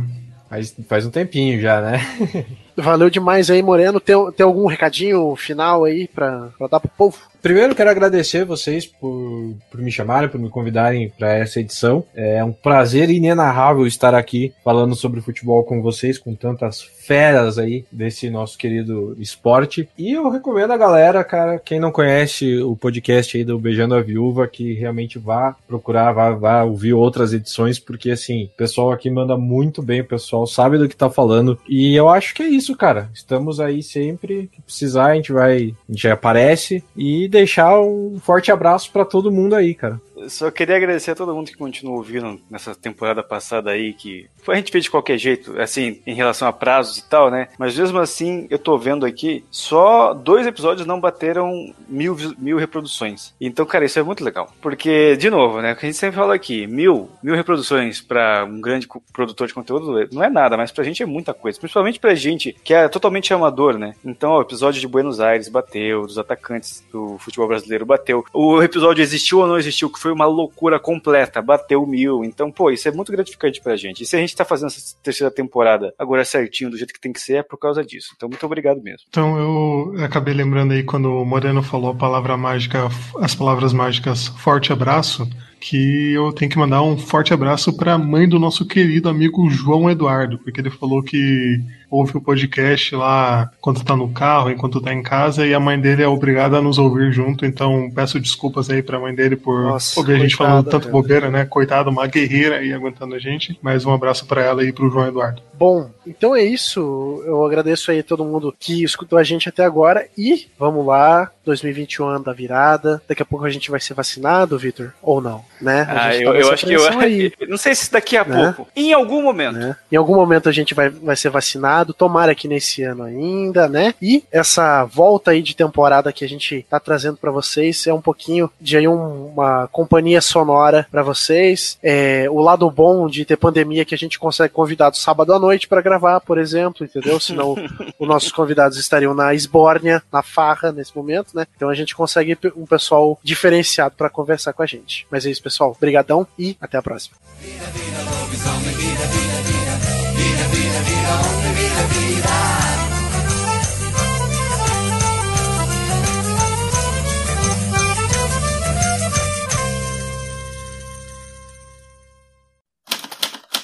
Faz, 0.49 0.75
faz 0.87 1.05
um 1.05 1.11
tempinho 1.11 1.59
já, 1.59 1.81
né? 1.81 1.99
Valeu 2.77 3.09
demais 3.09 3.49
aí, 3.49 3.61
Moreno. 3.63 3.99
Tem, 3.99 4.15
tem 4.31 4.45
algum 4.45 4.67
recadinho 4.67 5.35
final 5.35 5.85
aí 5.85 6.07
pra, 6.07 6.49
pra 6.57 6.67
dar 6.67 6.79
pro 6.79 6.89
povo? 6.89 7.17
Primeiro, 7.41 7.75
quero 7.75 7.89
agradecer 7.89 8.43
vocês 8.43 8.85
por, 8.85 9.55
por 9.71 9.81
me 9.81 9.91
chamarem, 9.91 10.29
por 10.29 10.39
me 10.39 10.49
convidarem 10.49 11.09
para 11.17 11.33
essa 11.33 11.59
edição. 11.59 12.03
É 12.13 12.43
um 12.43 12.51
prazer 12.51 13.09
inenarrável 13.09 13.87
estar 13.87 14.13
aqui 14.13 14.53
falando 14.63 14.95
sobre 14.95 15.21
futebol 15.21 15.63
com 15.63 15.81
vocês, 15.81 16.17
com 16.17 16.35
tantas 16.35 16.81
feras 17.05 17.57
aí 17.57 17.85
desse 17.91 18.29
nosso 18.29 18.57
querido 18.57 19.15
esporte. 19.19 19.87
E 19.97 20.11
eu 20.11 20.29
recomendo 20.29 20.71
a 20.71 20.77
galera, 20.77 21.23
cara, 21.23 21.59
quem 21.59 21.79
não 21.79 21.91
conhece 21.91 22.57
o 22.61 22.75
podcast 22.75 23.37
aí 23.37 23.43
do 23.43 23.59
Beijando 23.59 23.95
a 23.95 24.01
Viúva, 24.01 24.47
que 24.47 24.73
realmente 24.73 25.19
vá 25.19 25.55
procurar, 25.67 26.11
vá, 26.13 26.31
vá 26.31 26.63
ouvir 26.63 26.93
outras 26.93 27.33
edições, 27.33 27.79
porque 27.79 28.11
assim, 28.11 28.45
o 28.45 28.57
pessoal 28.57 28.91
aqui 28.91 29.09
manda 29.09 29.37
muito 29.37 29.81
bem, 29.81 30.01
o 30.01 30.05
pessoal 30.05 30.47
sabe 30.47 30.77
do 30.77 30.89
que 30.89 30.95
tá 30.95 31.09
falando. 31.09 31.57
E 31.67 31.95
eu 31.95 32.09
acho 32.09 32.33
que 32.33 32.43
é 32.43 32.47
isso, 32.47 32.75
cara. 32.75 33.09
Estamos 33.13 33.59
aí 33.59 33.83
sempre 33.83 34.49
que 34.51 34.61
precisar, 34.61 35.11
a 35.11 35.15
gente 35.15 35.31
vai, 35.31 35.75
a 35.87 35.91
gente 35.91 36.07
aparece 36.07 36.83
e 36.95 37.27
deixar 37.27 37.79
um 37.79 38.19
forte 38.19 38.51
abraço 38.51 38.91
para 38.91 39.05
todo 39.05 39.31
mundo 39.31 39.55
aí, 39.55 39.73
cara. 39.73 39.99
Só 40.27 40.51
queria 40.51 40.75
agradecer 40.75 41.11
a 41.11 41.15
todo 41.15 41.33
mundo 41.33 41.47
que 41.47 41.57
continuou 41.57 41.97
ouvindo 41.97 42.39
nessa 42.49 42.75
temporada 42.75 43.23
passada 43.23 43.71
aí, 43.71 43.93
que 43.93 44.27
a 44.47 44.55
gente 44.55 44.71
fez 44.71 44.85
de 44.85 44.91
qualquer 44.91 45.17
jeito, 45.17 45.59
assim, 45.59 46.01
em 46.05 46.13
relação 46.13 46.47
a 46.47 46.53
prazos 46.53 46.97
e 46.97 47.09
tal, 47.09 47.29
né? 47.29 47.47
Mas 47.57 47.77
mesmo 47.77 47.99
assim, 47.99 48.47
eu 48.49 48.59
tô 48.59 48.77
vendo 48.77 49.05
aqui, 49.05 49.43
só 49.49 50.13
dois 50.13 50.47
episódios 50.47 50.87
não 50.87 50.99
bateram 50.99 51.73
mil, 51.87 52.15
mil 52.37 52.57
reproduções. 52.57 53.33
Então, 53.39 53.65
cara, 53.65 53.85
isso 53.85 53.99
é 53.99 54.03
muito 54.03 54.23
legal. 54.23 54.51
Porque, 54.61 55.15
de 55.17 55.29
novo, 55.29 55.61
né? 55.61 55.73
O 55.73 55.75
que 55.75 55.85
a 55.85 55.89
gente 55.89 55.97
sempre 55.97 56.17
fala 56.17 56.35
aqui, 56.35 56.67
mil, 56.67 57.09
mil 57.21 57.35
reproduções 57.35 58.01
pra 58.01 58.45
um 58.45 58.61
grande 58.61 58.87
produtor 59.11 59.47
de 59.47 59.53
conteúdo 59.53 60.07
não 60.11 60.23
é 60.23 60.29
nada, 60.29 60.57
mas 60.57 60.71
pra 60.71 60.83
gente 60.83 61.03
é 61.03 61.05
muita 61.05 61.33
coisa. 61.33 61.59
Principalmente 61.59 61.99
pra 61.99 62.15
gente 62.15 62.55
que 62.63 62.73
é 62.73 62.87
totalmente 62.87 63.33
amador, 63.33 63.77
né? 63.77 63.95
Então, 64.03 64.31
ó, 64.31 64.39
o 64.39 64.41
episódio 64.41 64.79
de 64.79 64.87
Buenos 64.87 65.19
Aires 65.19 65.49
bateu, 65.49 66.01
dos 66.03 66.17
atacantes 66.17 66.83
do 66.91 67.17
futebol 67.19 67.47
brasileiro 67.47 67.85
bateu. 67.85 68.25
O 68.33 68.61
episódio 68.61 69.01
existiu 69.01 69.39
ou 69.39 69.47
não 69.47 69.57
existiu, 69.57 69.89
que 69.89 69.99
foi 69.99 70.14
uma 70.15 70.25
loucura 70.25 70.79
completa, 70.79 71.41
bateu 71.41 71.85
mil. 71.85 72.23
Então, 72.23 72.51
pô, 72.51 72.71
isso 72.71 72.87
é 72.87 72.91
muito 72.91 73.11
gratificante 73.11 73.61
pra 73.61 73.75
gente. 73.75 74.03
E 74.03 74.05
se 74.05 74.15
a 74.15 74.19
gente 74.19 74.35
tá 74.35 74.45
fazendo 74.45 74.67
essa 74.67 74.95
terceira 75.03 75.31
temporada 75.31 75.93
agora 75.99 76.25
certinho, 76.25 76.69
do 76.69 76.77
jeito 76.77 76.93
que 76.93 76.99
tem 76.99 77.13
que 77.13 77.21
ser, 77.21 77.35
é 77.35 77.43
por 77.43 77.57
causa 77.57 77.83
disso. 77.83 78.13
Então, 78.15 78.29
muito 78.29 78.45
obrigado 78.45 78.81
mesmo. 78.81 79.05
Então 79.09 79.37
eu 79.37 80.03
acabei 80.03 80.33
lembrando 80.33 80.73
aí 80.73 80.83
quando 80.83 81.11
o 81.11 81.25
Moreno 81.25 81.61
falou 81.61 81.91
a 81.91 81.95
palavra 81.95 82.37
mágica, 82.37 82.89
as 83.19 83.35
palavras 83.35 83.73
mágicas 83.73 84.27
forte 84.27 84.71
abraço, 84.71 85.27
que 85.59 86.13
eu 86.13 86.31
tenho 86.31 86.51
que 86.51 86.57
mandar 86.57 86.83
um 86.83 86.97
forte 86.97 87.33
abraço 87.33 87.75
para 87.75 87.97
mãe 87.97 88.27
do 88.27 88.37
nosso 88.37 88.67
querido 88.67 89.09
amigo 89.09 89.49
João 89.49 89.89
Eduardo, 89.89 90.37
porque 90.39 90.61
ele 90.61 90.69
falou 90.69 91.01
que 91.01 91.59
ouve 91.95 92.17
o 92.17 92.21
podcast 92.21 92.95
lá 92.95 93.49
quando 93.61 93.83
tá 93.83 93.95
no 93.95 94.09
carro, 94.09 94.49
enquanto 94.49 94.81
tá 94.81 94.93
em 94.93 95.01
casa, 95.03 95.45
e 95.45 95.53
a 95.53 95.59
mãe 95.59 95.79
dele 95.79 96.03
é 96.03 96.07
obrigada 96.07 96.57
a 96.57 96.61
nos 96.61 96.77
ouvir 96.77 97.11
junto, 97.11 97.45
então 97.45 97.89
peço 97.93 98.19
desculpas 98.19 98.69
aí 98.69 98.81
pra 98.81 98.99
mãe 98.99 99.13
dele 99.13 99.35
por 99.35 99.63
Nossa, 99.63 99.99
ouvir 99.99 100.13
a 100.15 100.19
gente 100.19 100.35
coitada, 100.37 100.53
falando 100.55 100.69
tanto 100.71 100.83
cara. 100.87 100.91
bobeira, 100.91 101.29
né? 101.31 101.45
Coitada, 101.45 101.89
uma 101.89 102.07
guerreira 102.07 102.57
aí 102.57 102.73
aguentando 102.73 103.15
a 103.15 103.19
gente. 103.19 103.57
Mas 103.61 103.85
um 103.85 103.93
abraço 103.93 104.25
pra 104.25 104.41
ela 104.43 104.63
e 104.63 104.71
pro 104.71 104.89
João 104.89 105.07
Eduardo. 105.07 105.41
Bom, 105.53 105.89
então 106.05 106.35
é 106.35 106.43
isso. 106.43 107.23
Eu 107.25 107.45
agradeço 107.45 107.89
aí 107.91 107.99
a 107.99 108.03
todo 108.03 108.25
mundo 108.25 108.53
que 108.59 108.83
escutou 108.83 109.17
a 109.17 109.23
gente 109.23 109.47
até 109.47 109.63
agora 109.63 110.05
e 110.17 110.47
vamos 110.59 110.85
lá, 110.85 111.31
2021 111.45 112.05
ano 112.07 112.23
da 112.25 112.33
virada. 112.33 113.01
Daqui 113.07 113.21
a 113.21 113.25
pouco 113.25 113.45
a 113.45 113.49
gente 113.49 113.71
vai 113.71 113.79
ser 113.79 113.93
vacinado, 113.93 114.57
Vitor, 114.59 114.91
ou 115.01 115.21
não, 115.21 115.43
né? 115.61 115.85
A 115.89 116.07
Ah, 116.07 116.11
gente 116.11 116.23
eu, 116.23 116.31
tá 116.33 116.39
eu 116.39 116.51
acho 116.51 116.65
que 116.65 116.73
eu. 116.73 116.99
aí. 116.99 117.31
Não 117.47 117.57
sei 117.57 117.73
se 117.73 117.91
daqui 117.91 118.17
a 118.17 118.25
Né? 118.25 118.53
pouco. 118.53 118.69
Em 118.75 118.91
algum 118.93 119.21
momento. 119.21 119.53
né? 119.57 119.75
Em 119.91 119.95
algum 119.95 120.15
momento 120.15 120.49
a 120.49 120.51
gente 120.51 120.73
vai, 120.73 120.89
vai 120.89 121.15
ser 121.15 121.29
vacinado, 121.29 121.84
tomara 121.93 122.35
que 122.35 122.47
nesse 122.47 122.83
ano 122.83 123.03
ainda, 123.03 123.67
né? 123.67 123.93
E 124.01 124.23
essa 124.31 124.83
volta 124.85 125.31
aí 125.31 125.41
de 125.41 125.55
temporada 125.55 126.11
que 126.13 126.23
a 126.25 126.29
gente 126.29 126.65
tá 126.69 126.79
trazendo 126.79 127.17
pra 127.17 127.31
vocês 127.31 127.85
é 127.87 127.93
um 127.93 128.01
pouquinho 128.01 128.49
de 128.59 128.77
aí 128.77 128.87
um- 128.87 129.27
uma 129.27 129.67
companhia 129.71 130.21
sonora 130.21 130.87
pra 130.91 131.03
vocês. 131.03 131.77
É, 131.83 132.27
o 132.29 132.39
lado 132.39 132.69
bom 132.69 133.07
de 133.07 133.25
ter 133.25 133.37
pandemia 133.37 133.81
é 133.81 133.85
que 133.85 133.95
a 133.95 133.97
gente 133.97 134.19
consegue 134.19 134.53
convidados 134.53 135.01
sábado 135.01 135.33
à 135.33 135.39
noite 135.39 135.67
pra 135.67 135.81
gravar, 135.81 136.19
por 136.21 136.37
exemplo, 136.37 136.85
entendeu? 136.85 137.19
Senão 137.19 137.55
os 137.99 138.07
nossos 138.07 138.31
convidados 138.31 138.77
estariam 138.77 139.13
na 139.13 139.33
esbórnia, 139.33 140.01
na 140.11 140.21
farra 140.23 140.71
nesse 140.71 140.95
momento, 140.95 141.35
né? 141.35 141.45
Então 141.55 141.69
a 141.69 141.75
gente 141.75 141.95
consegue 141.95 142.37
um 142.55 142.65
pessoal 142.65 143.19
diferenciado 143.23 143.95
pra 143.97 144.09
conversar 144.09 144.53
com 144.53 144.63
a 144.63 144.65
gente. 144.65 145.05
Mas 145.11 145.25
é 145.25 145.29
isso, 145.29 145.41
pessoal. 145.43 145.71
Obrigadão 145.71 146.25
e 146.37 146.57
até 146.61 146.77
a 146.77 146.81
próxima. 146.81 147.15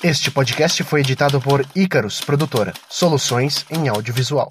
Este 0.04 0.32
podcast 0.32 0.84
foi 0.84 1.02
editado 1.02 1.40
por 1.40 1.64
Icarus 1.76 2.22
Produtora, 2.22 2.74
soluções 2.90 3.66
em 3.70 3.88
audiovisual. 3.88 4.50